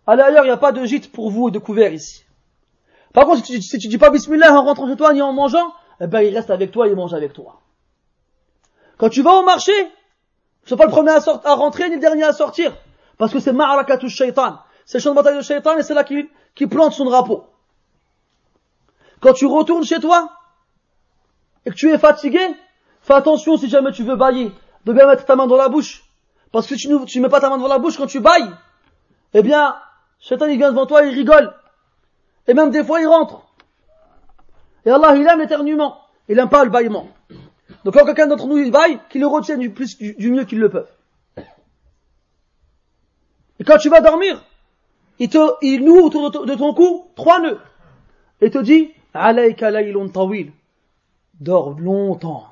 Allez 0.06 0.22
ailleurs, 0.22 0.44
il 0.44 0.48
n'y 0.48 0.52
a 0.52 0.56
pas 0.56 0.72
de 0.72 0.84
gîte 0.84 1.12
pour 1.12 1.30
vous 1.30 1.48
et 1.48 1.50
de 1.50 1.58
couvert 1.58 1.92
ici. 1.92 2.24
Par 3.12 3.26
contre, 3.26 3.44
si 3.44 3.52
tu, 3.52 3.62
si 3.62 3.78
tu 3.78 3.88
dis 3.88 3.98
pas 3.98 4.10
bismillah 4.10 4.52
en 4.52 4.64
rentrant 4.64 4.88
chez 4.88 4.96
toi 4.96 5.12
ni 5.12 5.22
en 5.22 5.32
mangeant, 5.32 5.72
eh 6.00 6.06
ben 6.06 6.20
il 6.20 6.34
reste 6.34 6.50
avec 6.50 6.70
toi 6.70 6.86
et 6.86 6.90
il 6.90 6.96
mange 6.96 7.14
avec 7.14 7.32
toi. 7.32 7.60
Quand 8.96 9.08
tu 9.08 9.22
vas 9.22 9.34
au 9.34 9.44
marché, 9.44 9.72
ne 9.82 10.68
sois 10.68 10.76
pas 10.76 10.84
le 10.84 10.90
premier 10.90 11.10
à, 11.10 11.54
rentrer 11.54 11.88
ni 11.88 11.94
le 11.94 12.00
dernier 12.00 12.24
à 12.24 12.32
sortir. 12.32 12.76
Parce 13.18 13.32
que 13.32 13.40
c'est 13.40 13.52
ma'arakatu 13.52 14.08
shaitan. 14.08 14.58
C'est 14.86 14.98
le 14.98 15.02
champ 15.02 15.10
de 15.10 15.16
bataille 15.16 15.36
de 15.36 15.42
shaitan 15.42 15.76
et 15.76 15.82
c'est 15.82 15.94
là 15.94 16.04
qui, 16.04 16.28
qui 16.54 16.66
plante 16.66 16.92
son 16.92 17.04
drapeau. 17.04 17.44
Quand 19.20 19.32
tu 19.32 19.46
retournes 19.46 19.84
chez 19.84 20.00
toi, 20.00 20.30
et 21.66 21.70
que 21.70 21.74
tu 21.74 21.90
es 21.90 21.98
fatigué, 21.98 22.40
fais 23.02 23.14
attention 23.14 23.56
si 23.56 23.68
jamais 23.68 23.92
tu 23.92 24.04
veux 24.04 24.16
bailler 24.16 24.52
de 24.86 24.92
bien 24.92 25.06
mettre 25.06 25.24
ta 25.24 25.36
main 25.36 25.46
dans 25.46 25.56
la 25.56 25.68
bouche. 25.68 26.04
Parce 26.52 26.66
que 26.66 26.76
si 26.76 26.88
tu 27.06 27.18
ne 27.18 27.22
mets 27.22 27.28
pas 27.28 27.40
ta 27.40 27.50
main 27.50 27.58
dans 27.58 27.68
la 27.68 27.78
bouche 27.78 27.98
quand 27.98 28.06
tu 28.06 28.20
bailles, 28.20 28.50
eh 29.34 29.42
bien, 29.42 29.76
Shaitan 30.20 30.46
il 30.46 30.56
vient 30.56 30.70
devant 30.70 30.86
toi, 30.86 31.02
il 31.04 31.14
rigole. 31.14 31.52
Et 32.46 32.54
même 32.54 32.70
des 32.70 32.82
fois 32.84 33.00
il 33.00 33.06
rentre. 33.06 33.42
Et 34.86 34.90
Allah 34.90 35.14
il 35.16 35.26
aime 35.26 35.40
l'éternuement. 35.40 36.00
Il 36.28 36.36
n'aime 36.36 36.48
pas 36.48 36.64
le 36.64 36.70
baillement. 36.70 37.08
Donc 37.84 37.94
quand 37.94 38.04
quelqu'un 38.04 38.26
d'entre 38.26 38.46
nous 38.46 38.58
il 38.58 38.70
baille, 38.70 38.98
qu'il 39.10 39.20
le 39.20 39.26
retienne 39.26 39.60
du 39.60 39.70
plus, 39.70 39.98
du, 39.98 40.30
mieux 40.30 40.44
qu'il 40.44 40.58
le 40.58 40.70
peut. 40.70 40.86
Et 43.60 43.64
quand 43.64 43.78
tu 43.78 43.88
vas 43.88 44.00
dormir, 44.00 44.42
il 45.18 45.28
te, 45.28 45.78
noue 45.78 46.00
autour 46.00 46.30
de, 46.30 46.54
ton 46.54 46.74
cou 46.74 47.10
trois 47.16 47.40
nœuds. 47.40 47.60
Et 48.40 48.50
te 48.50 48.58
dit, 48.58 48.90
alayka 49.14 49.70
laylun 49.70 50.08
tawil. 50.08 50.52
Dors 51.40 51.78
longtemps. 51.78 52.46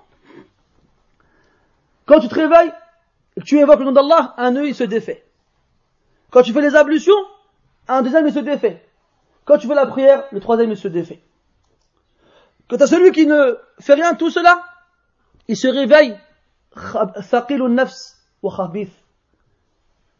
Quand 2.06 2.20
tu 2.20 2.28
te 2.28 2.34
réveilles 2.34 2.72
et 3.36 3.40
que 3.40 3.44
tu 3.44 3.58
évoques 3.58 3.80
le 3.80 3.86
nom 3.86 3.92
d'Allah, 3.92 4.34
un 4.36 4.52
nœud 4.52 4.68
il 4.68 4.74
se 4.74 4.84
défait. 4.84 5.24
Quand 6.30 6.42
tu 6.42 6.52
fais 6.52 6.60
les 6.60 6.74
ablutions, 6.74 7.14
un 7.88 8.02
deuxième 8.02 8.26
il 8.26 8.32
se 8.32 8.38
défait. 8.40 8.84
Quand 9.44 9.58
tu 9.58 9.66
fais 9.66 9.74
la 9.74 9.86
prière, 9.86 10.24
le 10.32 10.40
troisième 10.40 10.70
il 10.70 10.76
se 10.76 10.88
défait. 10.88 11.20
Quand 12.68 12.80
à 12.80 12.86
celui 12.86 13.12
qui 13.12 13.26
ne 13.26 13.58
fait 13.78 13.94
rien 13.94 14.12
de 14.12 14.18
tout 14.18 14.30
cela, 14.30 14.64
il 15.46 15.56
se 15.56 15.68
réveille, 15.68 16.18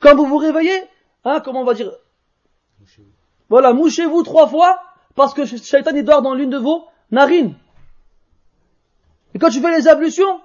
Quand 0.00 0.14
vous 0.16 0.26
vous 0.26 0.38
réveillez, 0.38 0.82
hein, 1.24 1.40
comment 1.44 1.60
on 1.60 1.64
va 1.64 1.74
dire 1.74 1.92
Voilà, 3.50 3.74
mouchez-vous 3.74 4.22
trois 4.22 4.48
fois 4.48 4.82
parce 5.14 5.34
que 5.34 5.44
Shaitan 5.44 5.90
il 5.94 6.04
dort 6.04 6.22
dans 6.22 6.34
l'une 6.34 6.48
de 6.48 6.56
vos 6.56 6.86
narines. 7.10 7.54
Et 9.34 9.38
quand 9.38 9.50
tu 9.50 9.60
fais 9.60 9.76
les 9.76 9.88
ablutions, 9.88 10.40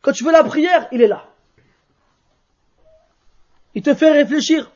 quand 0.00 0.12
tu 0.12 0.24
fais 0.24 0.32
la 0.32 0.44
prière, 0.44 0.88
il 0.92 1.02
est 1.02 1.08
là. 1.08 1.26
Il 3.74 3.82
te 3.82 3.92
fait 3.92 4.12
réfléchir, 4.12 4.70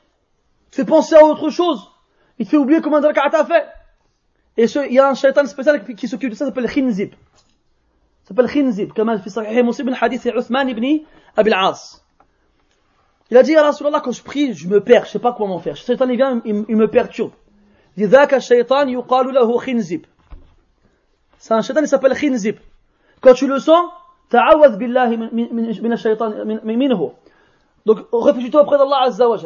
il 0.67 0.71
te 0.71 0.77
fait 0.77 0.85
penser 0.85 1.15
à 1.15 1.25
autre 1.25 1.49
chose, 1.49 1.91
il 2.39 2.45
te 2.45 2.51
fait 2.51 2.57
oublier 2.59 2.83
comment 2.83 3.01
Drakat 3.01 3.31
a 3.33 3.45
fait. 3.47 3.67
Et 4.59 4.67
ce, 4.67 4.81
il 4.87 4.93
y 4.93 4.99
a 4.99 5.09
un 5.09 5.15
shaitan 5.15 5.47
spécial 5.47 5.83
qui 5.95 6.09
s'occupe 6.09 6.31
de 6.31 6.35
ça, 6.35 6.45
ça 6.45 6.51
s'appelle 6.51 6.71
Khinzib. 6.71 7.15
Comme 8.35 9.21
il 9.25 9.31
Sahih 9.31 9.63
Muslim, 9.63 9.95
hadith 10.01 10.23
c'est 10.23 10.35
Uthman 10.35 10.69
ibn 10.69 11.05
Abil 11.37 11.55
As. 11.55 12.03
Il 13.31 13.37
a 13.37 13.43
dit 13.43 13.57
à 13.57 13.63
Rasulallah, 13.63 14.01
quand 14.01 14.13
je 14.13 14.23
prie, 14.23 14.55
je 14.55 14.69
me 14.69 14.81
perds, 14.81 15.07
je 15.07 15.13
sais 15.13 15.19
pas 15.19 15.33
comment 15.33 15.59
faire. 15.59 15.75
Le 15.75 15.79
shaitan 15.79 16.09
il 16.09 16.17
vient, 16.17 16.41
il, 16.45 16.65
il 16.69 16.77
me 16.77 16.89
perturbe. 16.89 17.33
Il 17.97 18.07
الشيطان 18.15 18.89
يقال 18.89 19.35
له 19.35 19.59
خنزب 19.59 20.07
c'est 21.39 21.55
un 21.55 21.63
shaitan, 21.63 21.81
il 21.83 21.89
s'appelle 21.89 22.15
Khinzib. 22.15 22.57
Quand 23.21 23.35
tu 23.35 23.47
le 23.47 23.59
sens, 23.59 23.91
ta'awad 24.29 24.77
billahi 24.77 25.17
min 25.17 25.97
shaitan 25.97 26.33
minhu. 26.65 27.11
Donc, 27.87 28.01
réfugie-toi 28.13 28.63
auprès 28.63 28.77
d'Allah 28.77 29.03
Azza 29.05 29.29
wa 29.29 29.37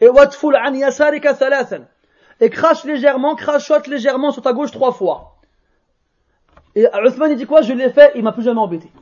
Et 0.00 0.08
watful 0.08 0.56
an 0.56 0.74
yasarika 0.74 1.34
thalathan. 1.34 1.84
Et 2.40 2.50
crache 2.50 2.84
légèrement, 2.84 3.34
crachote 3.34 3.86
légèrement 3.86 4.30
sur 4.30 4.42
ta 4.42 4.52
gauche 4.52 4.70
trois 4.70 4.92
fois. 4.92 5.35
Et 6.76 6.86
Uthman, 7.04 7.30
il 7.32 7.36
dit 7.36 7.46
quoi? 7.46 7.62
Je 7.62 7.72
l'ai 7.72 7.90
fait, 7.90 8.12
il 8.14 8.22
m'a 8.22 8.32
plus 8.32 8.42
jamais 8.42 8.60
embêté. 8.60 8.92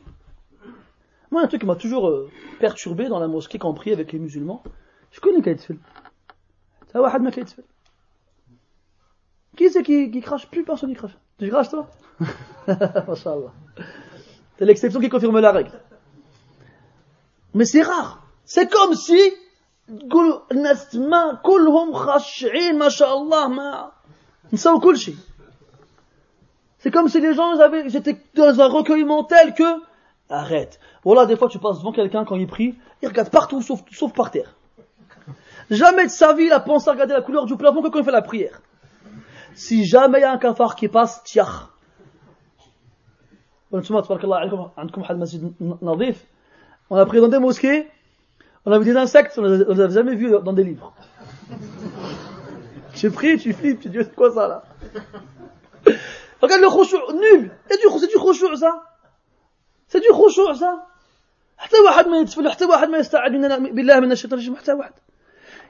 Moi, 1.30 1.42
un 1.42 1.48
truc 1.48 1.60
qui 1.60 1.66
m'a 1.66 1.74
toujours 1.74 2.08
euh, 2.08 2.30
perturbé 2.60 3.08
dans 3.08 3.18
la 3.18 3.26
mosquée 3.26 3.58
quand 3.58 3.68
on 3.68 3.74
prie 3.74 3.92
avec 3.92 4.12
les 4.12 4.20
musulmans, 4.20 4.62
je 5.10 5.20
connais 5.20 5.42
Kaïtfil. 5.42 5.78
C'est 6.86 6.98
un 6.98 7.18
ma 7.18 7.30
Kaïtfil. 7.32 7.64
Qui 9.56 9.70
c'est 9.70 9.82
qui, 9.82 10.10
qui 10.12 10.20
crache? 10.20 10.48
Plus 10.48 10.64
personne 10.64 10.90
qui 10.90 10.96
crache. 10.96 11.18
Tu 11.38 11.48
craches 11.50 11.70
toi? 11.70 11.88
Masha'Allah. 12.68 13.52
C'est 14.56 14.64
l'exception 14.64 15.00
qui 15.00 15.08
confirme 15.08 15.40
la 15.40 15.50
règle. 15.50 15.72
Mais 17.54 17.64
c'est 17.64 17.82
rare. 17.82 18.24
C'est 18.44 18.70
comme 18.70 18.94
si 18.94 19.18
c'est 26.84 26.90
comme 26.90 27.08
si 27.08 27.18
les 27.18 27.32
gens 27.32 27.58
avaient, 27.60 27.88
j'étais 27.88 28.14
dans 28.34 28.60
un 28.60 28.68
recueillement 28.68 29.24
tel 29.24 29.54
que, 29.54 29.64
arrête. 30.28 30.78
Voilà, 31.02 31.24
des 31.24 31.34
fois 31.34 31.48
tu 31.48 31.58
passes 31.58 31.78
devant 31.78 31.92
quelqu'un 31.92 32.26
quand 32.26 32.36
il 32.36 32.46
prie, 32.46 32.74
il 33.00 33.08
regarde 33.08 33.30
partout 33.30 33.62
sauf, 33.62 33.82
par 34.12 34.30
terre. 34.30 34.54
Jamais 35.70 36.04
de 36.04 36.10
sa 36.10 36.34
vie, 36.34 36.44
il 36.44 36.52
a 36.52 36.60
pensé 36.60 36.90
à 36.90 36.92
regarder 36.92 37.14
la 37.14 37.22
couleur 37.22 37.46
du 37.46 37.56
plafond 37.56 37.80
que 37.80 37.88
quand 37.88 38.00
il 38.00 38.04
fait 38.04 38.10
la 38.10 38.20
prière. 38.20 38.60
Si 39.54 39.86
jamais 39.86 40.18
il 40.18 40.20
y 40.20 40.24
a 40.24 40.32
un 40.32 40.36
cafard 40.36 40.76
qui 40.76 40.88
passe, 40.88 41.24
tiach. 41.24 41.70
On 43.72 43.78
a 43.78 43.80
pris 47.06 47.20
dans 47.22 47.28
des 47.28 47.38
mosquées, 47.38 47.88
on 48.66 48.72
a 48.72 48.78
vu 48.78 48.84
des 48.84 48.98
insectes, 48.98 49.38
on 49.38 49.42
les 49.42 49.80
a 49.80 49.88
jamais 49.88 50.16
vus 50.16 50.32
dans 50.44 50.52
des 50.52 50.64
livres. 50.64 50.92
Tu 52.94 53.10
pries, 53.10 53.38
tu 53.38 53.54
flippes, 53.54 53.80
tu 53.80 53.88
dis 53.88 54.00
c'est 54.02 54.14
quoi 54.14 54.34
ça 54.34 54.48
là? 54.48 54.64
Regarde 56.43 56.61
le 56.61 56.69
khushu, 56.69 56.97
nul. 57.13 57.51
C'est 57.69 57.77
du, 57.81 57.99
c'est 57.99 58.07
du 58.07 58.17
khushu 58.17 58.55
ça. 58.55 58.83
C'est 59.87 59.99
du 59.99 60.09
khushu 60.09 60.55
ça. 60.55 60.85
حتى 61.59 61.79
واحد 61.85 62.07
ما 62.07 62.17
يتفل 62.17 62.49
حتى 62.49 62.65
واحد 62.65 62.89
ما 62.89 62.97
يستعد 62.97 63.31
بالله 63.75 63.99
من 63.99 64.11
الشيطان 64.11 64.39
الرجيم 64.39 64.55
حتى 64.55 64.73
واحد 64.73 64.93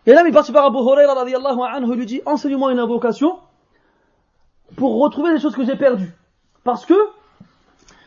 Il 0.05 0.13
y 0.13 0.15
a 0.15 0.17
un 0.17 0.21
homme, 0.21 0.27
il 0.27 0.33
parti 0.33 0.51
par 0.51 0.65
Abu 0.65 0.77
Huraira 0.77 1.13
radiallahu 1.13 1.59
anhu, 1.61 1.91
il 1.91 1.97
lui 1.97 2.05
dit, 2.05 2.21
enseigne-moi 2.25 2.71
une 2.71 2.79
invocation 2.79 3.37
pour 4.77 4.99
retrouver 5.01 5.33
les 5.33 5.39
choses 5.39 5.55
que 5.55 5.65
j'ai 5.65 5.75
perdues. 5.75 6.13
Parce 6.63 6.85
que 6.85 6.93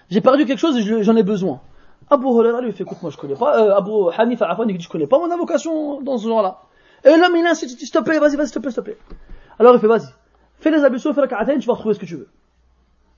j'ai 0.08 0.20
perdu 0.22 0.46
quelque 0.46 0.58
chose 0.58 0.76
et 0.78 1.02
j'en 1.02 1.16
ai 1.16 1.22
besoin. 1.22 1.60
Abu 2.08 2.26
Huraira 2.26 2.60
lui 2.62 2.72
fait, 2.72 2.84
écoute, 2.84 3.02
moi 3.02 3.10
je 3.10 3.18
connais 3.18 3.34
pas, 3.34 3.60
euh, 3.60 3.76
Abu 3.76 3.92
Hanifa 4.16 4.46
Afan, 4.48 4.64
il 4.68 4.78
dit, 4.78 4.84
je 4.84 4.88
connais 4.88 5.06
pas 5.06 5.18
mon 5.18 5.30
invocation 5.30 6.00
dans 6.00 6.16
ce 6.16 6.28
genre-là. 6.28 6.60
Et 7.04 7.16
l'homme, 7.16 7.36
il 7.36 7.46
insiste, 7.46 7.72
il 7.72 7.76
dit, 7.76 7.86
s'il 7.86 7.94
te 7.94 8.02
plaît, 8.02 8.18
vas-y, 8.18 8.36
vas-y, 8.36 8.46
s'il 8.46 8.54
te 8.54 8.58
plaît, 8.60 8.70
s'il 8.70 8.82
te 8.82 8.84
plaît. 8.84 8.98
Alors 9.58 9.74
il 9.74 9.80
fait, 9.80 9.86
vas-y, 9.86 10.08
fais 10.60 10.70
les 10.70 10.84
ablutions, 10.84 11.12
fais 11.12 11.20
la 11.20 11.28
ka'atayn, 11.28 11.58
tu 11.58 11.66
vas 11.66 11.74
retrouver 11.74 11.94
ce 11.94 12.00
que 12.00 12.06
tu 12.06 12.16
veux. 12.16 12.28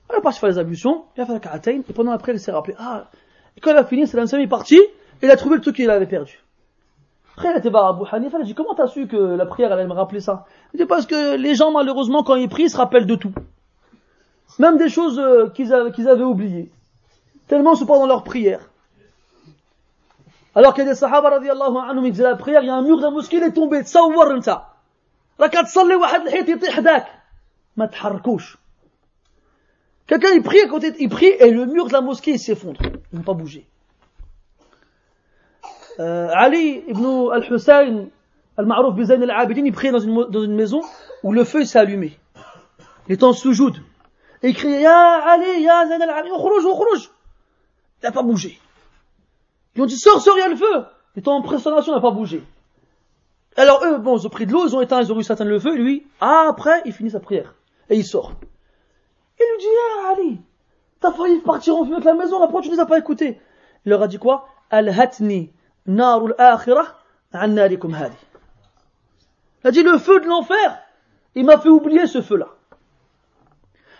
Alors 0.09 0.19
il 0.19 0.23
part 0.23 0.33
faire 0.33 0.49
les 0.49 0.57
ablutions, 0.57 1.05
il 1.15 1.21
a 1.21 1.25
fait 1.25 1.33
la 1.33 1.39
ka'atayn, 1.39 1.81
et 1.87 1.93
pendant 1.93 2.11
après, 2.11 2.33
il 2.33 2.39
s'est 2.39 2.51
rappelé, 2.51 2.75
ah, 2.77 3.09
et 3.57 3.61
quand 3.61 3.71
il 3.71 3.77
a 3.77 3.85
fini, 3.85 4.07
c'est 4.07 4.17
l'instant, 4.17 4.37
il 4.37 4.43
est 4.43 4.47
parti, 4.47 4.77
et 4.77 5.25
il 5.25 5.31
a 5.31 5.35
trouvé 5.35 5.55
le 5.55 5.61
truc 5.61 5.75
qu'il 5.75 5.89
avait 5.89 6.05
perdu. 6.05 6.41
Après, 7.33 7.51
il 7.51 7.57
était 7.57 7.69
voir 7.69 7.87
Abu 7.87 8.03
Hanifa, 8.11 8.37
il 8.37 8.41
a 8.41 8.45
dit, 8.45 8.55
comment 8.55 8.75
t'as 8.75 8.87
su 8.87 9.07
que 9.07 9.17
la 9.17 9.45
prière, 9.45 9.71
allait 9.71 9.87
me 9.87 9.93
rappeler 9.93 10.21
ça? 10.21 10.45
Il 10.73 10.77
dit, 10.79 10.85
parce 10.85 11.05
que 11.05 11.35
les 11.35 11.55
gens, 11.55 11.71
malheureusement, 11.71 12.23
quand 12.23 12.35
ils 12.35 12.47
prient, 12.47 12.63
ils 12.63 12.69
se 12.69 12.77
rappellent 12.77 13.07
de 13.07 13.15
tout. 13.15 13.33
Même 14.59 14.77
des 14.77 14.89
choses 14.89 15.19
euh, 15.19 15.49
qu'ils 15.49 15.73
avaient, 15.73 15.91
qu'ils 15.91 16.07
avaient 16.07 16.23
oubliées. 16.23 16.71
Tellement 17.47 17.75
c'est 17.75 17.85
pas 17.85 17.97
dans 17.97 18.07
leur 18.07 18.23
prière. 18.23 18.61
Alors 20.55 20.73
qu'il 20.73 20.85
y 20.85 20.87
a 20.87 20.91
des 20.91 20.95
sahaba 20.95 21.29
radiallahu 21.29 21.77
anhum, 21.77 22.05
ils 22.05 22.11
disaient 22.11 22.23
la 22.23 22.35
prière, 22.35 22.61
il 22.63 22.67
y 22.67 22.69
a 22.69 22.75
un 22.75 22.81
mur 22.81 22.97
de 22.97 23.01
la 23.03 23.11
mosquée, 23.11 23.37
il 23.37 23.43
est 23.43 23.51
tombé, 23.51 23.83
تصور 23.83 24.35
انت. 24.35 24.61
راك 25.39 25.53
تصلي 25.53 25.95
واحد 25.95 26.21
الحيط 26.21 26.49
يطيح 26.49 26.79
ذاك. 26.79 27.07
ما 27.77 27.85
تحركوش. 27.85 28.57
Quelqu'un 30.10 30.32
il 30.34 30.42
prie 30.42 30.60
à 30.60 30.66
côté, 30.66 30.92
il 30.98 31.08
prie 31.08 31.28
et 31.38 31.52
le 31.52 31.66
mur 31.66 31.86
de 31.86 31.92
la 31.92 32.00
mosquée 32.00 32.32
il 32.32 32.40
s'effondre. 32.40 32.80
Il 33.12 33.18
n'a 33.20 33.24
pas 33.24 33.32
bougé. 33.32 33.64
Euh, 36.00 36.26
Ali 36.34 36.82
ibn 36.88 37.30
al-Hussein, 37.32 38.08
al-Ma'rouf 38.56 38.96
Bizayn 38.96 39.22
al-Abidin, 39.22 39.64
il 39.64 39.72
priait 39.72 39.92
dans 39.92 40.00
une, 40.00 40.56
maison 40.56 40.80
où 41.22 41.32
le 41.32 41.44
feu 41.44 41.64
s'est 41.64 41.78
allumé. 41.78 42.18
Il 43.06 43.12
est 43.12 43.22
en 43.22 43.32
soujoud. 43.32 43.76
Et 44.42 44.48
il 44.48 44.54
criait, 44.56 44.80
Ya 44.80 45.22
Ali, 45.28 45.62
Ya 45.62 45.86
Zayn 45.86 46.00
al-Abidin, 46.00 46.34
khrouj, 46.34 46.64
khrouj. 46.64 47.10
Il 48.02 48.06
n'a 48.06 48.10
pas 48.10 48.24
bougé. 48.24 48.58
Ils 49.76 49.82
ont 49.82 49.86
dit, 49.86 49.96
sors, 49.96 50.20
sors, 50.20 50.36
il 50.36 50.40
y 50.40 50.42
a 50.42 50.48
le 50.48 50.56
feu. 50.56 50.86
Il 51.14 51.20
était 51.20 51.28
en 51.28 51.40
prestation, 51.40 51.92
il 51.92 51.94
n'a 51.94 52.00
pas 52.00 52.10
bougé. 52.10 52.42
Alors 53.56 53.84
eux, 53.84 53.98
bon, 53.98 54.18
ils 54.18 54.26
ont 54.26 54.30
pris 54.30 54.46
de 54.46 54.52
l'eau, 54.52 54.66
ils 54.66 54.74
ont 54.74 54.80
éteint, 54.80 55.00
ils 55.00 55.12
ont 55.12 55.14
réussi 55.14 55.30
à 55.30 55.44
le 55.44 55.60
feu, 55.60 55.76
lui, 55.76 56.04
après, 56.18 56.82
il 56.84 56.92
finit 56.92 57.10
sa 57.10 57.20
prière. 57.20 57.54
Et 57.88 57.94
il 57.94 58.04
sort. 58.04 58.34
Il 59.40 59.46
lui 59.52 59.58
dit, 59.58 59.68
ah, 59.80 60.12
Ali, 60.12 60.40
t'as 61.00 61.12
failli 61.12 61.38
partir 61.40 61.76
en 61.76 61.84
fumée 61.84 61.96
avec 61.96 62.04
la 62.04 62.14
maison, 62.14 62.38
là, 62.38 62.46
pourquoi 62.46 62.62
tu 62.62 62.68
ne 62.68 62.74
les 62.74 62.80
as 62.80 62.86
pas 62.86 62.98
écoutés 62.98 63.40
Il 63.86 63.90
leur 63.90 64.02
a 64.02 64.08
dit 64.08 64.18
quoi? 64.18 64.48
Al-hatni 64.70 65.50
narul 65.86 66.34
hadi. 66.38 66.70
Il 69.62 69.68
a 69.68 69.70
dit, 69.70 69.82
le 69.82 69.98
feu 69.98 70.20
de 70.20 70.26
l'enfer, 70.26 70.78
il 71.34 71.44
m'a 71.44 71.58
fait 71.58 71.68
oublier 71.68 72.06
ce 72.06 72.20
feu-là. 72.20 72.48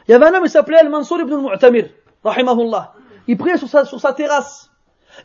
Il 0.09 0.13
y 0.13 0.15
avait 0.15 0.27
un 0.27 0.35
homme, 0.35 0.45
il 0.45 0.51
s'appelait 0.51 0.79
Al-Mansour 0.79 1.21
ibn 1.21 1.33
al-Mu'tamir, 1.33 1.89
rahimahullah. 2.25 2.95
Il 3.29 3.37
priait 3.37 3.57
sur 3.57 3.69
sa, 3.69 3.85
sur 3.85 4.01
sa 4.01 4.13
terrasse. 4.13 4.71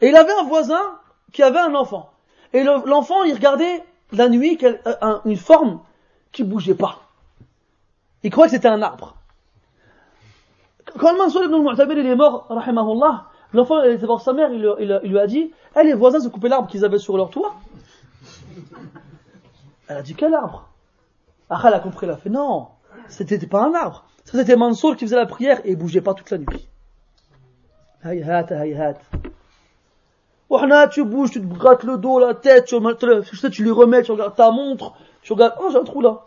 Et 0.02 0.10
il 0.10 0.16
avait 0.16 0.34
un 0.34 0.44
voisin 0.44 1.00
qui 1.32 1.44
avait 1.44 1.60
un 1.60 1.76
enfant. 1.76 2.12
Et 2.54 2.64
l'enfant, 2.64 3.24
il 3.24 3.34
regardait 3.34 3.84
la 4.12 4.30
nuit 4.30 4.58
euh, 4.64 5.20
une 5.26 5.38
forme 5.38 5.82
qui 6.32 6.44
bougeait 6.44 6.76
pas. 6.76 7.02
Il 8.24 8.32
croyait 8.32 8.50
que 8.50 8.56
c'était 8.56 8.68
un 8.68 8.82
arbre. 8.82 9.16
Quand 10.98 11.18
Mansour 11.18 11.44
ibn 11.44 11.56
al-Mu'tabir 11.56 11.98
est 11.98 12.16
mort, 12.16 12.46
rahimahullah, 12.50 13.26
l'enfant 13.54 13.82
est 13.82 13.88
allé 13.88 13.98
voir 13.98 14.22
sa 14.22 14.34
mère, 14.34 14.50
il, 14.52 15.02
lui 15.04 15.20
a 15.20 15.28
dit 15.28 15.52
Eh, 15.76 15.80
hey, 15.80 15.88
les 15.88 15.94
voisins 15.94 16.20
se 16.20 16.30
coupaient 16.30 16.50
l'arbre 16.50 16.68
qu'ils 16.70 16.86
avaient 16.86 17.00
sur 17.00 17.18
leur 17.18 17.30
toit 17.30 17.56
Elle 19.88 19.98
a 19.98 20.02
dit 20.02 20.16
Quel 20.16 20.34
arbre? 20.34 20.70
Ah, 21.50 21.62
elle 21.66 21.74
a 21.74 21.80
compris, 21.80 22.06
elle 22.06 22.14
a 22.14 22.18
fait 22.18 22.30
Non, 22.30 22.68
c'était 23.08 23.38
pas 23.46 23.64
un 23.64 23.74
arbre. 23.74 24.06
Ça, 24.24 24.38
c'était 24.38 24.56
Mansour 24.56 24.96
qui 24.96 25.06
faisait 25.06 25.18
la 25.18 25.26
prière 25.26 25.60
et 25.66 25.72
il 25.72 25.76
bougeait 25.76 26.02
pas 26.02 26.14
toute 26.14 26.32
la 26.32 26.38
nuit. 26.38 26.68
Hayhat, 28.04 28.52
hayhat. 28.52 28.96
Ouhna, 30.50 30.88
tu 30.88 31.04
bouges, 31.04 31.32
tu 31.32 31.42
te 31.42 31.46
grattes 31.46 31.84
le 31.84 31.98
dos, 31.98 32.20
la 32.20 32.36
tête, 32.36 32.66
tu, 32.66 32.78
tu 33.52 33.64
lui 33.64 33.72
remets, 33.72 34.04
tu 34.04 34.12
regardes 34.12 34.36
ta 34.36 34.52
montre, 34.52 34.94
tu 35.22 35.34
regardes, 35.34 35.56
oh, 35.60 35.70
j'ai 35.72 35.78
un 35.78 35.84
trou 35.84 36.02
là. 36.02 36.22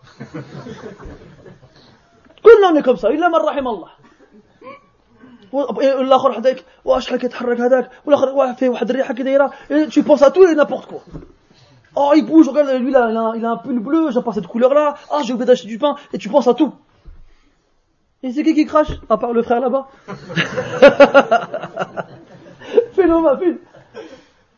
Tout 2.43 2.49
le 2.49 2.67
monde 2.67 2.77
est 2.77 2.83
comme 2.83 2.97
ça, 2.97 3.11
il 3.13 3.19
l'a 3.21 3.27
Allah 3.29 3.89
والاخر 5.54 6.34
حداك 6.34 6.64
واش 6.86 7.06
شحال 7.06 7.20
كيتحرك 7.20 7.60
هذاك 7.62 7.92
والاخر 8.06 8.30
واحد 8.30 8.58
فيه 8.58 8.70
واحد 8.70 8.90
الريحه 8.90 9.14
كي 9.14 9.24
دايره 9.24 9.52
tu 9.90 10.04
penses 10.04 10.22
à 10.24 10.32
tout 10.32 10.44
et 10.48 10.56
n'importe 10.56 10.86
quoi 10.90 11.02
oh 11.96 12.12
il 12.16 12.26
bouge 12.26 12.48
regarde 12.50 12.70
lui 12.82 12.92
là 12.92 13.10
il 13.12 13.18
a, 13.18 13.34
il 13.36 13.46
a 13.46 13.52
un 13.52 13.58
pull 13.58 13.80
bleu 13.80 14.12
j'aime 14.12 14.24
pas 14.24 14.34
cette 14.34 14.48
couleur 14.48 14.74
là 14.74 14.96
ah 15.12 15.22
j'ai 15.24 15.34
oublié 15.34 15.46
d'acheter 15.46 15.68
du 15.68 15.78
pain 15.78 15.96
et 16.14 16.18
tu 16.18 16.28
penses 16.30 16.48
à 16.48 16.56
tout 16.56 16.74
et 18.24 18.32
c'est 18.32 18.44
qui 18.44 18.54
qui 18.56 18.66
crache 18.66 18.94
à 19.10 19.18
part 19.18 19.34
le 19.34 19.44
frère 19.44 19.60
là-bas 19.60 19.84
fais-le 22.96 23.22
ma 23.22 23.38
fille 23.38 23.58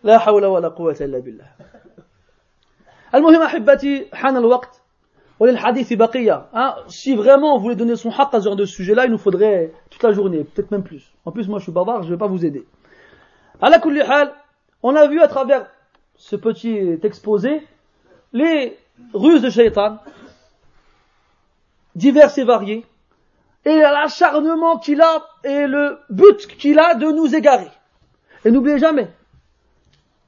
لا 0.03 0.17
حول 0.17 0.45
ولا 0.45 0.67
قوة 0.67 0.95
إلا 1.01 1.19
بالله 1.19 1.45
المهم 3.15 3.41
أحبتي 3.41 4.09
حان 4.13 4.37
الوقت 4.37 4.78
وللحديث 5.39 5.93
بقية 5.93 6.47
si 6.87 7.15
vraiment 7.15 7.57
vous 7.57 7.63
voulez 7.63 7.75
donner 7.75 7.95
son 7.95 8.09
haq 8.09 8.33
à 8.33 8.39
ce 8.39 8.45
genre 8.45 8.55
de 8.55 8.65
sujet 8.65 8.95
là 8.95 9.05
il 9.05 9.11
nous 9.11 9.17
faudrait 9.17 9.71
toute 9.89 10.03
la 10.03 10.11
journée 10.11 10.43
peut-être 10.43 10.71
même 10.71 10.83
plus 10.83 11.11
en 11.25 11.31
plus 11.31 11.47
moi 11.47 11.59
je 11.59 11.63
suis 11.63 11.71
bavard 11.71 12.03
je 12.03 12.07
ne 12.07 12.13
vais 12.13 12.19
pas 12.19 12.27
vous 12.27 12.45
aider 12.45 12.65
على 13.61 13.79
كل 13.79 14.03
حال 14.03 14.31
on 14.83 14.95
a 14.95 15.07
vu 15.07 15.19
à 15.19 15.27
travers 15.27 15.67
ce 16.15 16.35
petit 16.35 16.99
exposé 17.03 17.67
les 18.31 18.77
ruses 19.13 19.41
de 19.41 19.49
shaitan 19.49 19.97
divers 21.95 22.37
et 22.37 22.43
variés 22.43 22.85
et 23.65 23.75
l'acharnement 23.75 24.77
qu'il 24.77 25.01
a 25.01 25.25
et 25.43 25.67
le 25.67 25.99
but 26.09 26.47
qu'il 26.47 26.79
a 26.79 26.95
de 26.95 27.07
nous 27.11 27.35
égarer 27.35 27.71
et 28.45 28.51
n'oubliez 28.51 28.79
jamais 28.79 29.09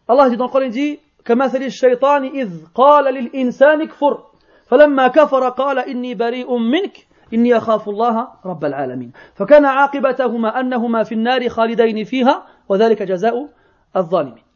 الله 0.09 0.29
dit 0.29 0.37
dans 0.37 0.45
le 0.45 0.51
Coran, 0.51 0.65
il 0.65 0.71
dit 0.71 0.99
كمثل 1.27 1.63
الشيطان 1.63 2.23
إذ 2.23 2.49
قال 2.75 3.13
للإنسان 3.13 3.87
كفر 3.87 4.23
فلما 4.71 5.07
كفر 5.07 5.49
قال 5.49 5.79
إني 5.79 6.15
بريء 6.15 6.57
منك 6.57 7.07
إني 7.33 7.57
أخاف 7.57 7.89
الله 7.89 8.27
رب 8.45 8.65
العالمين 8.65 9.11
فكان 9.35 9.65
عاقبتهما 9.65 10.59
أنهما 10.59 11.03
في 11.03 11.15
النار 11.15 11.49
خالدين 11.49 12.03
فيها 12.03 12.45
وذلك 12.69 13.03
جزاء 13.03 13.49
الظالمين 13.95 14.47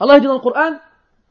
Allah 0.00 0.18
dit 0.18 0.26
dans 0.26 0.34
le 0.34 0.40
Coran, 0.40 0.72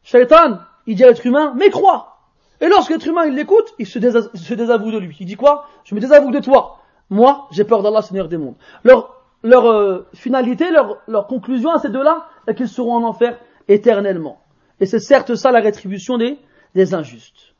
Shaitan, 0.04 0.60
il 0.88 0.96
dit 0.96 1.04
à 1.04 1.08
l'être 1.08 1.26
humain, 1.26 1.54
mais 1.58 1.70
crois. 1.70 2.18
Et 2.62 2.68
lorsque 2.68 2.92
l'être 2.92 3.06
humain, 3.06 3.26
il 3.26 3.36
l'écoute, 3.36 3.74
il 3.78 3.86
se, 3.86 4.00
désavoue 4.00 4.90
de 4.90 4.98
lui. 4.98 5.16
Il 5.20 5.26
dit 5.26 5.36
quoi 5.36 5.68
Je 5.84 5.94
me 5.94 6.00
désavoue 6.00 6.32
de 6.32 6.40
toi. 6.40 6.80
Moi, 7.10 7.48
j'ai 7.52 7.66
peur 7.66 7.84
d'Allah, 7.84 8.02
Seigneur 8.02 8.30
des 8.30 8.38
mondes. 8.38 8.56
Alors, 8.86 9.22
leur 9.44 9.70
euh, 9.70 10.08
finalité, 10.14 10.72
leur, 10.72 10.98
leur 11.08 11.28
conclusion 11.28 11.72
à 11.72 11.80
ces 11.80 11.90
deux-là, 11.90 12.26
est 12.48 12.56
qu'ils 12.56 12.70
seront 12.70 12.96
en 12.96 13.04
enfer 13.04 13.38
éternellement. 13.68 14.40
Et 14.80 14.86
c'est 14.86 15.00
certes 15.00 15.36
ça 15.36 15.52
la 15.52 15.60
rétribution 15.60 16.18
des, 16.18 16.40
des 16.75 16.95
injustes. 16.95 17.55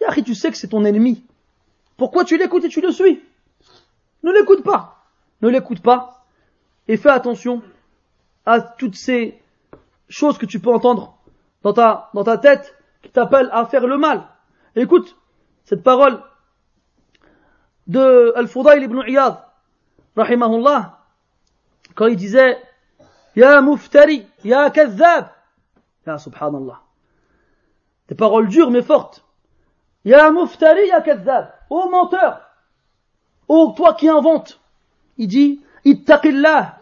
Yahri, 0.00 0.22
tu 0.22 0.34
sais 0.34 0.50
que 0.50 0.56
c'est 0.56 0.68
ton 0.68 0.84
ennemi. 0.84 1.24
Pourquoi 1.96 2.24
tu 2.24 2.36
l'écoutes 2.36 2.64
et 2.64 2.68
tu 2.68 2.80
le 2.80 2.92
suis? 2.92 3.22
Ne 4.22 4.32
l'écoute 4.32 4.62
pas. 4.62 5.04
Ne 5.42 5.48
l'écoute 5.48 5.80
pas. 5.80 6.26
Et 6.88 6.96
fais 6.96 7.10
attention 7.10 7.62
à 8.44 8.60
toutes 8.60 8.94
ces 8.94 9.40
choses 10.08 10.38
que 10.38 10.46
tu 10.46 10.60
peux 10.60 10.72
entendre 10.72 11.16
dans 11.62 11.72
ta, 11.72 12.10
dans 12.14 12.24
ta 12.24 12.38
tête 12.38 12.74
qui 13.02 13.10
t'appellent 13.10 13.50
à 13.52 13.66
faire 13.66 13.86
le 13.86 13.98
mal. 13.98 14.28
écoute 14.76 15.16
cette 15.64 15.82
parole 15.82 16.22
de 17.88 18.32
Al-Fudayl 18.36 18.84
ibn 18.84 19.02
Iyad, 19.06 19.38
rahimahullah, 20.16 21.00
quand 21.94 22.06
il 22.06 22.16
disait 22.16 22.58
Ya 23.34 23.60
muftari, 23.60 24.26
ya 24.44 24.70
kazzab. 24.70 25.28
Ya 26.06 26.18
subhanallah. 26.18 26.85
Des 28.07 28.15
paroles 28.15 28.47
dures 28.47 28.71
mais 28.71 28.81
fortes. 28.81 29.23
Ya 30.03 30.31
muftari, 30.31 30.87
ya 30.87 31.01
kazzab. 31.01 31.53
Ô 31.69 31.89
menteur. 31.89 32.41
Ô 33.47 33.73
toi 33.77 33.93
qui 33.93 34.09
invente. 34.09 34.59
Il 35.17 35.27
dit 35.27 35.61
Ittaqillah. 35.85 36.77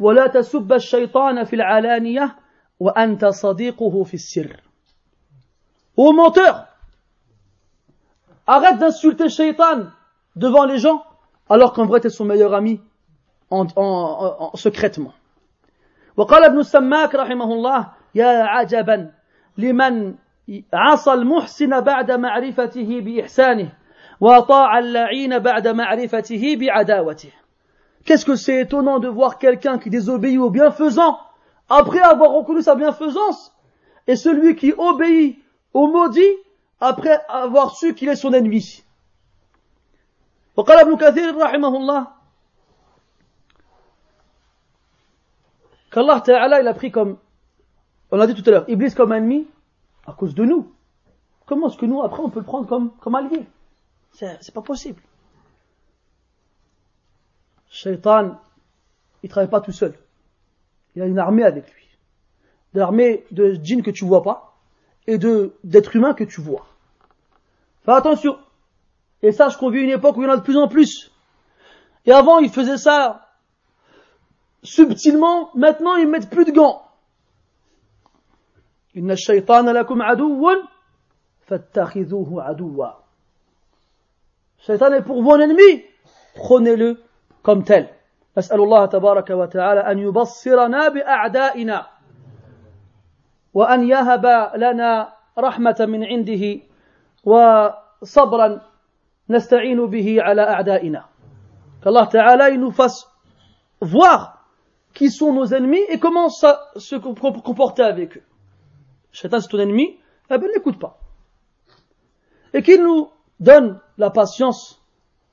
ولا 0.00 0.26
تسب 0.26 0.72
الشيطان 0.72 1.44
في 1.44 1.56
العلانية 1.56 2.36
وأنت 2.80 3.24
صديقه 3.24 4.04
في 4.04 4.14
السر 4.14 4.60
Ô 5.96 6.12
menteur, 6.12 6.64
arrête 8.46 8.78
d'insulter 8.78 9.28
Shaitan 9.28 9.88
devant 10.36 10.64
les 10.64 10.78
gens, 10.78 11.04
alors 11.50 11.74
qu'en 11.74 11.84
vrai, 11.84 12.00
tu 12.00 12.06
es 12.06 12.10
son 12.10 12.24
meilleur 12.24 12.54
ami 12.54 12.80
en, 13.50 13.66
en, 13.76 13.82
en, 13.82 14.50
en 14.52 14.56
secrètement. 14.56 15.12
وقال 16.16 16.44
ابن 16.44 16.58
السماك 16.58 17.14
رحمه 17.14 17.52
الله 17.52 17.86
يا 18.14 18.42
عجبا 18.42 19.12
لمن 19.58 20.14
عصى 20.72 21.12
المحسن 21.12 21.80
بعد 21.80 22.10
معرفته 22.12 23.00
بإحسانه 23.00 23.72
وطاع 24.20 24.78
اللعين 24.78 25.38
بعد 25.38 25.68
معرفته 25.68 26.56
بعداوته 26.56 27.32
Qu'est-ce 28.04 28.24
que 28.24 28.34
c'est 28.34 28.60
étonnant 28.60 28.98
de 28.98 29.08
voir 29.08 29.38
quelqu'un 29.38 29.78
qui 29.78 29.88
désobéit 29.88 30.38
au 30.38 30.50
bienfaisant 30.50 31.18
après 31.68 32.00
avoir 32.00 32.32
reconnu 32.32 32.60
sa 32.60 32.74
bienfaisance 32.74 33.52
et 34.08 34.16
celui 34.16 34.56
qui 34.56 34.72
obéit 34.76 35.38
au 35.72 35.86
maudit 35.86 36.34
après 36.80 37.20
avoir 37.28 37.76
su 37.76 37.94
qu'il 37.94 38.08
est 38.08 38.16
son 38.16 38.32
ennemi. 38.32 38.82
وقال 40.56 40.78
ابن 40.78 40.96
كثير 40.96 41.36
رحمه 41.36 41.76
الله 41.76 42.06
qu'Allah 45.92 46.20
Ta'ala 46.20 46.60
il 46.60 46.68
a 46.68 46.74
pris 46.74 46.90
comme 46.90 47.18
on 48.10 48.16
l'a 48.16 48.26
dit 48.26 48.34
tout 48.34 48.48
à 48.48 48.50
l'heure 48.50 48.64
Iblis 48.68 48.94
comme 48.94 49.12
ennemi 49.12 49.46
à 50.07 50.13
cause 50.13 50.33
de 50.33 50.45
nous. 50.45 50.71
Comment 51.45 51.67
est-ce 51.67 51.77
que 51.77 51.85
nous 51.85 52.01
après 52.01 52.23
on 52.23 52.29
peut 52.29 52.39
le 52.39 52.45
prendre 52.45 52.67
comme, 52.67 52.91
comme 52.97 53.15
allié? 53.15 53.45
C'est, 54.13 54.53
pas 54.53 54.61
possible. 54.61 55.01
Shaitan 57.69 58.39
il 59.23 59.29
travaille 59.29 59.49
pas 59.49 59.61
tout 59.61 59.71
seul. 59.71 59.93
Il 60.95 61.01
a 61.01 61.05
une 61.05 61.19
armée 61.19 61.43
avec 61.43 61.71
lui. 61.73 61.87
De 62.73 62.79
l'armée 62.79 63.25
de 63.31 63.53
djinns 63.61 63.83
que 63.83 63.91
tu 63.91 64.05
vois 64.05 64.23
pas 64.23 64.55
et 65.05 65.17
de 65.17 65.53
d'êtres 65.63 65.95
humains 65.95 66.13
que 66.13 66.23
tu 66.23 66.41
vois. 66.41 66.67
Fais 67.83 67.91
attention. 67.91 68.37
Et 69.21 69.31
sache 69.31 69.57
qu'on 69.57 69.69
vit 69.69 69.81
une 69.81 69.89
époque 69.89 70.17
où 70.17 70.21
il 70.21 70.25
y 70.25 70.29
en 70.29 70.33
a 70.33 70.37
de 70.37 70.43
plus 70.43 70.57
en 70.57 70.67
plus. 70.67 71.11
Et 72.05 72.11
avant 72.11 72.39
il 72.39 72.49
faisait 72.49 72.77
ça 72.77 73.27
subtilement, 74.63 75.49
maintenant 75.55 75.95
ils 75.95 76.07
mettent 76.07 76.29
plus 76.29 76.45
de 76.45 76.51
gants. 76.51 76.86
إن 78.97 79.11
الشيطان 79.11 79.69
لكم 79.69 80.01
عدو 80.01 80.45
فاتخذوه 81.47 82.43
عدوا. 82.43 82.87
الشيطان 84.59 84.93
est 84.93 85.01
pour 85.01 85.21
vous 85.21 85.31
un 85.31 85.55
prenez-le 86.35 86.97
comme 87.43 87.63
tel. 87.63 87.89
نسأل 88.37 88.59
الله 88.59 88.85
تبارك 88.85 89.29
وتعالى 89.29 89.79
أن 89.91 89.99
يبصرنا 89.99 90.87
بأعدائنا 90.89 91.87
وأن 93.53 93.87
يهب 93.87 94.51
لنا 94.55 95.13
رحمة 95.37 95.75
من 95.79 96.03
عنده 96.03 96.59
وصبرا 97.23 98.61
نستعين 99.29 99.85
به 99.85 100.21
على 100.21 100.41
أعدائنا. 100.41 101.05
الله 101.87 102.05
تعالى 102.05 102.53
ينفس 102.53 103.07
voir 103.81 104.43
qui 104.93 105.09
sont 105.11 105.33
nos 105.33 105.53
ennemis 105.53 105.83
et 105.89 105.99
comment 105.99 106.29
se 106.29 106.95
comporter 106.95 107.83
avec 107.83 108.17
eux. 108.17 108.23
Shaitan 109.16 109.40
c'est 109.40 109.48
ton 109.48 109.58
ennemi, 109.58 109.98
eh 110.30 110.38
ben 110.38 110.48
n'écoute 110.54 110.78
pas. 110.78 110.98
Et 112.54 112.62
qu'il 112.62 112.82
nous 112.82 113.10
donne 113.40 113.80
la 113.98 114.10
patience 114.10 114.80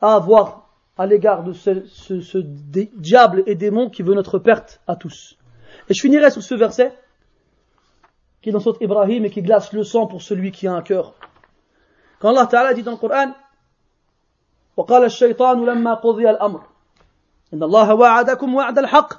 à 0.02 0.16
avoir 0.16 0.70
à 0.98 1.06
l'égard 1.06 1.44
de 1.44 1.54
ce, 1.54 1.86
ce, 1.86 2.22
ce 2.22 2.38
diable 2.38 3.44
et 3.46 3.56
démon 3.56 3.90
qui 3.90 4.04
veut 4.04 4.14
notre 4.14 4.40
perte 4.40 4.82
à 4.88 4.96
tous. 4.96 5.38
Et 5.88 5.94
je 5.94 6.02
finirai 6.02 6.30
sur 6.32 6.44
ce 6.44 6.56
verset 6.56 6.94
qui 8.42 8.50
est 8.50 8.52
dans 8.52 8.60
son 8.60 8.76
Ibrahim 8.80 9.26
et 9.26 9.30
qui 9.30 9.42
glace 9.42 9.74
le 9.74 9.84
sang 9.84 10.08
pour 10.08 10.22
celui 10.22 10.52
qui 10.52 10.68
a 10.68 10.74
un 10.74 10.82
cœur. 10.82 11.14
Quand 12.20 12.30
Allah 12.30 12.48
Ta'ala 12.48 12.74
dit 12.74 12.84
dans 12.84 12.92
le 12.92 12.98
Coran 12.98 13.34
وقال 14.80 15.04
الشيطان 15.04 15.66
لما 15.66 15.94
قضي 15.94 16.30
الأمر 16.30 16.64
إن 17.54 17.64
الله 17.64 17.96
وعدكم 17.96 18.56
وعد 18.56 18.80
الحق 18.80 19.14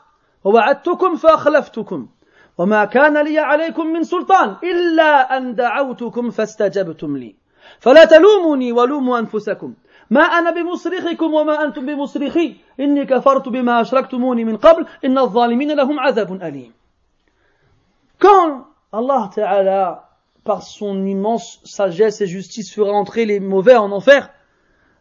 ووعدتكم 0.44 1.16
فأخلفتكم 1.16 2.08
وما 2.57 2.85
كان 2.85 3.23
لي 3.23 3.39
عليكم 3.39 3.87
من 3.87 4.03
سلطان 4.03 4.55
إلا 4.63 5.37
أن 5.37 5.55
دعوتكم 5.55 6.29
فاستجبتم 6.29 7.17
لي. 7.17 7.35
فلا 7.79 8.05
تلوموني 8.05 8.71
ولوموا 8.71 9.19
أنفسكم. 9.19 9.73
ما 10.09 10.21
أنا 10.21 10.51
بمصرخكم 10.51 11.33
وما 11.33 11.63
أنتم 11.63 11.85
بمصرخي. 11.85 12.55
إني 12.79 13.05
كفرت 13.05 13.49
بما 13.49 13.81
أشركتموني 13.81 14.43
من 14.45 14.57
قبل. 14.57 14.85
إن 15.05 15.17
الظالمين 15.17 15.71
لهم 15.71 15.99
عذاب 15.99 16.33
أليم. 16.43 16.73
كان 18.19 18.61
الله 18.93 19.29
تعالى 19.29 19.99
par 20.45 20.61
son 20.61 21.05
immense 21.07 21.59
sagesse 21.63 22.21
et 22.21 22.27
justice 22.27 22.71
fera 22.71 22.91
entrer 22.91 23.25
les 23.25 23.39
mauvais 23.39 23.75
en 23.75 23.91
enfer 23.91 24.29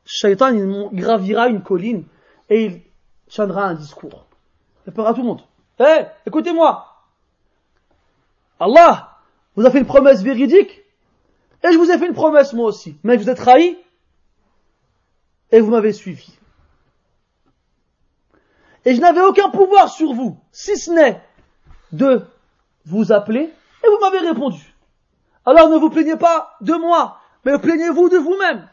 Shaitan 0.06 0.54
il 0.54 0.88
gravira 0.92 1.48
une 1.48 1.62
colline 1.62 2.04
et 2.48 2.64
il 2.64 2.82
tiendra 3.28 3.64
un 3.64 3.74
discours. 3.74 4.26
Il 4.86 4.92
parlera 4.92 5.14
tout 5.14 5.22
le 5.22 5.28
monde. 5.28 5.42
Hey, 5.78 6.06
écoutez-moi. 6.26 6.93
Allah 8.60 9.18
vous 9.56 9.66
a 9.66 9.70
fait 9.70 9.78
une 9.78 9.86
promesse 9.86 10.22
véridique 10.22 10.82
et 11.62 11.72
je 11.72 11.78
vous 11.78 11.90
ai 11.90 11.98
fait 11.98 12.06
une 12.06 12.14
promesse 12.14 12.52
moi 12.52 12.66
aussi. 12.66 12.98
Mais 13.02 13.16
vous 13.16 13.28
êtes 13.30 13.36
trahi 13.36 13.78
et 15.50 15.60
vous 15.60 15.70
m'avez 15.70 15.92
suivi. 15.92 16.36
Et 18.84 18.94
je 18.94 19.00
n'avais 19.00 19.22
aucun 19.22 19.48
pouvoir 19.48 19.88
sur 19.88 20.12
vous, 20.12 20.38
si 20.52 20.76
ce 20.76 20.90
n'est 20.90 21.22
de 21.92 22.26
vous 22.84 23.12
appeler 23.12 23.50
et 23.84 23.88
vous 23.88 23.98
m'avez 24.00 24.18
répondu. 24.18 24.74
Alors 25.46 25.68
ne 25.68 25.76
vous 25.76 25.90
plaignez 25.90 26.16
pas 26.16 26.56
de 26.60 26.74
moi, 26.74 27.18
mais 27.44 27.58
plaignez-vous 27.58 28.08
de 28.08 28.18
vous-même. 28.18 28.68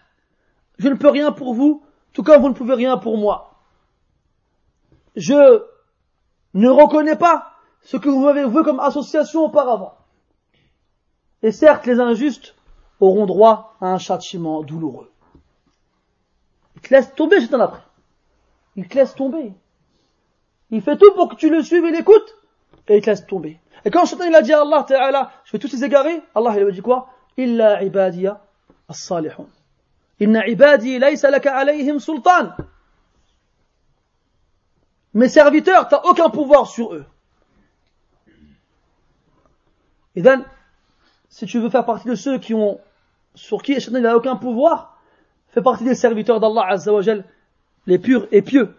Je 0.80 0.90
ne 0.90 0.96
peux 0.96 1.10
rien 1.10 1.32
pour 1.32 1.54
vous, 1.54 1.84
tout 2.14 2.24
comme 2.24 2.42
vous 2.42 2.50
ne 2.50 2.54
pouvez 2.54 2.74
rien 2.74 2.98
pour 2.98 3.18
moi. 3.18 3.62
Je 5.16 5.64
ne 6.54 6.70
reconnais 6.70 7.16
pas 7.16 7.51
ce 7.84 7.98
que 7.98 8.10
vous 8.10 8.24
m'avez 8.24 8.46
vu 8.46 8.64
comme 8.64 8.80
association 8.80 9.46
auparavant. 9.46 9.96
Et 11.44 11.52
certes, 11.52 11.86
les 11.86 12.00
injustes 12.00 12.56
auront 13.00 13.26
droit 13.26 13.76
à 13.82 13.88
un 13.88 13.98
châtiment 13.98 14.62
douloureux. 14.62 15.12
Il 16.76 16.82
te 16.82 16.94
laisse 16.94 17.14
tomber, 17.16 17.42
j'étais 17.42 17.56
après. 17.56 17.82
Il 18.76 18.88
te 18.88 18.96
laisse 18.96 19.16
tomber. 19.16 19.54
Il 20.70 20.82
fait 20.82 20.98
tout 20.98 21.12
pour 21.14 21.30
que 21.30 21.36
tu 21.36 21.50
le 21.50 21.64
suives 21.64 21.86
et 21.86 21.92
l'écoutes, 21.92 22.38
et 22.88 22.98
il 22.98 23.02
te 23.02 23.10
laisse 23.10 23.26
tomber. 23.26 23.60
Et 23.84 23.90
quand 23.90 24.06
Shaitan 24.06 24.26
il 24.26 24.36
a 24.36 24.42
dit 24.42 24.54
à 24.54 24.62
Allah 24.62 24.86
Ta'ala, 24.88 25.32
je 25.44 25.52
vais 25.52 25.60
tous 25.60 25.72
les 25.74 25.84
égarer, 25.84 26.22
Allah 26.36 26.54
il 26.56 26.68
a 26.68 26.72
dit 26.72 26.82
quoi? 26.82 27.10
Illa 27.38 27.84
ibadiya 27.84 28.42
as-salihun. 28.88 29.48
Inna 30.20 30.48
ibadi 30.48 31.00
laysa 31.00 31.32
laka 31.32 31.56
alayhim 31.56 32.00
sultan. 32.00 32.52
Mes 35.14 35.28
serviteurs, 35.28 35.88
tu 35.88 35.96
n'as 35.96 36.02
aucun 36.04 36.30
pouvoir 36.30 36.68
sur 36.68 36.94
eux. 36.94 37.06
Et 40.15 40.23
donc, 40.23 40.45
si 41.29 41.47
tu 41.47 41.59
veux 41.59 41.71
faire 41.71 41.85
partie 41.85 42.09
de 42.09 42.15
ceux 42.15 42.39
qui 42.39 42.55
ont, 42.55 42.81
sur 43.35 43.63
qui 43.63 43.73
il 43.73 43.93
n'a 43.99 44.17
aucun 44.17 44.37
pouvoir, 44.37 44.99
fais 45.49 45.63
partie 45.63 45.85
des 45.85 45.95
serviteurs 45.95 46.41
d'Allah 46.41 46.67
Azza 46.69 46.93
wa 46.93 47.03
Jal, 47.03 47.25
les 47.87 47.99
purs 47.99 48.27
et 48.33 48.43
pieux. 48.43 48.75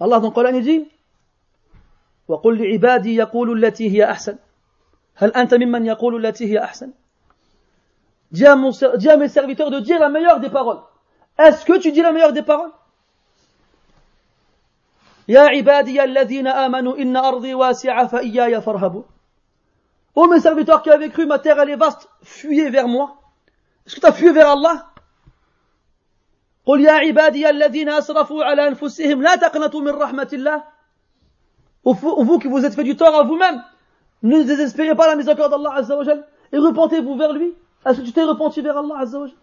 Allah 0.00 0.18
dans 0.18 0.28
le 0.28 0.34
Coran 0.34 0.54
il 0.54 0.62
dit, 0.62 0.88
وقل 2.28 2.62
لعبادي 2.62 3.16
يقولوا 3.16 3.54
التي 3.54 3.90
هي 3.90 4.10
أحسن 4.10 4.36
هل 5.14 5.30
أنت 5.30 5.54
ممن 5.54 5.86
يقول 5.86 6.26
التي 6.26 6.52
هي 6.52 6.64
أحسن 6.64 6.92
dis 8.32 8.46
à, 8.46 8.56
mon, 8.56 8.70
dis 8.96 9.10
à 9.10 9.16
mes 9.16 9.28
serviteurs 9.28 9.70
de 9.70 9.80
dire 9.80 10.00
la 10.00 10.08
meilleure 10.08 10.40
des 10.40 10.48
paroles. 10.48 10.80
Est-ce 11.38 11.66
que 11.66 11.78
tu 11.78 11.92
dis 11.92 12.00
la 12.00 12.12
meilleure 12.12 12.32
des 12.32 12.42
paroles 12.42 12.70
يا 15.28 15.40
عبادي 15.40 16.04
الذين 16.04 16.46
آمنوا 16.46 16.96
إن 16.98 17.16
أرضي 17.16 17.54
واسعة 17.54 18.06
فإياي 18.06 18.60
فارهبوا 18.60 19.02
Ô 20.14 20.26
mes 20.26 20.40
serviteurs 20.40 20.82
qui 20.82 20.90
avaient 20.90 21.08
cru, 21.08 21.24
ma 21.24 21.38
terre 21.38 21.58
elle 21.58 21.70
est 21.70 21.76
vaste, 21.76 22.06
fuyez 22.22 22.68
vers 22.68 22.86
moi. 22.86 23.16
Est-ce 23.86 23.94
que 23.96 24.00
tu 24.00 24.06
as 24.06 24.12
fui 24.12 24.30
vers 24.30 24.50
Allah 24.50 24.88
قل 26.66 26.80
يا 26.80 26.92
عبادي 26.92 27.50
الذين 27.50 27.88
أسرفوا 27.88 28.44
على 28.44 28.68
أنفسهم 28.68 29.22
لا 29.22 29.36
تقنطوا 29.36 29.80
من 29.80 29.88
رحمة 29.88 30.28
الله 30.32 30.62
Vous 31.84 32.38
qui 32.38 32.46
vous 32.46 32.64
êtes 32.64 32.74
fait 32.74 32.84
du 32.84 32.94
tort 32.94 33.14
à 33.16 33.24
vous-même, 33.24 33.60
ne 34.22 34.42
désespérez 34.42 34.94
pas 34.94 35.08
la 35.08 35.16
miséricorde 35.16 35.50
d'Allah 35.50 35.72
Azza 35.74 35.96
wa 35.96 36.04
Jal 36.04 36.24
et 36.52 36.58
repentez-vous 36.58 37.16
vers 37.16 37.32
lui. 37.32 37.54
Est-ce 37.84 38.00
que 38.00 38.04
tu 38.04 38.12
t'es 38.12 38.22
repenti 38.22 38.60
vers 38.60 38.78
Allah 38.78 38.98
Azza 39.00 39.18
wa 39.18 39.26
Jal 39.26 39.36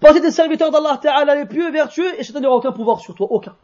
Pensez 0.00 0.20
des 0.20 0.30
serviteurs 0.32 0.70
d'Allah 0.70 0.98
Ta'ala 1.00 1.34
les 1.34 1.46
pieux 1.46 1.68
et 1.68 1.70
vertueux 1.70 2.18
et 2.18 2.24
Shaitan 2.24 2.40
n'aura 2.40 2.56
aucun 2.56 2.72
pouvoir 2.72 3.00
sur 3.00 3.14
toi, 3.14 3.28
aucun. 3.30 3.54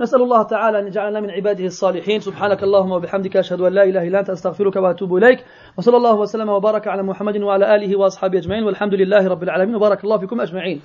نسأل 0.00 0.22
الله 0.22 0.42
تعالى 0.42 0.78
أن 0.78 0.86
يجعلنا 0.86 1.20
من 1.20 1.30
عباده 1.30 1.66
الصالحين. 1.66 2.20
سبحانك 2.20 2.62
اللهم 2.62 2.92
وبحمدك 2.92 3.36
أشهد 3.36 3.60
أن 3.60 3.72
لا 3.72 3.84
إله 3.84 4.08
إلا 4.08 4.20
أنت 4.20 4.30
أستغفرك 4.30 4.76
وأتوب 4.76 5.16
إليك. 5.16 5.44
وصلى 5.78 5.96
الله 5.96 6.14
وسلم 6.14 6.48
وبارك 6.48 6.88
على 6.88 7.02
محمد 7.02 7.36
وعلى 7.36 7.74
آله 7.74 7.96
وأصحابه 7.96 8.38
أجمعين 8.38 8.64
والحمد 8.64 8.94
لله 8.94 9.28
رب 9.28 9.42
العالمين 9.42 9.74
وبارك 9.76 10.04
الله 10.04 10.18
فيكم 10.18 10.40
أجمعين. 10.40 10.80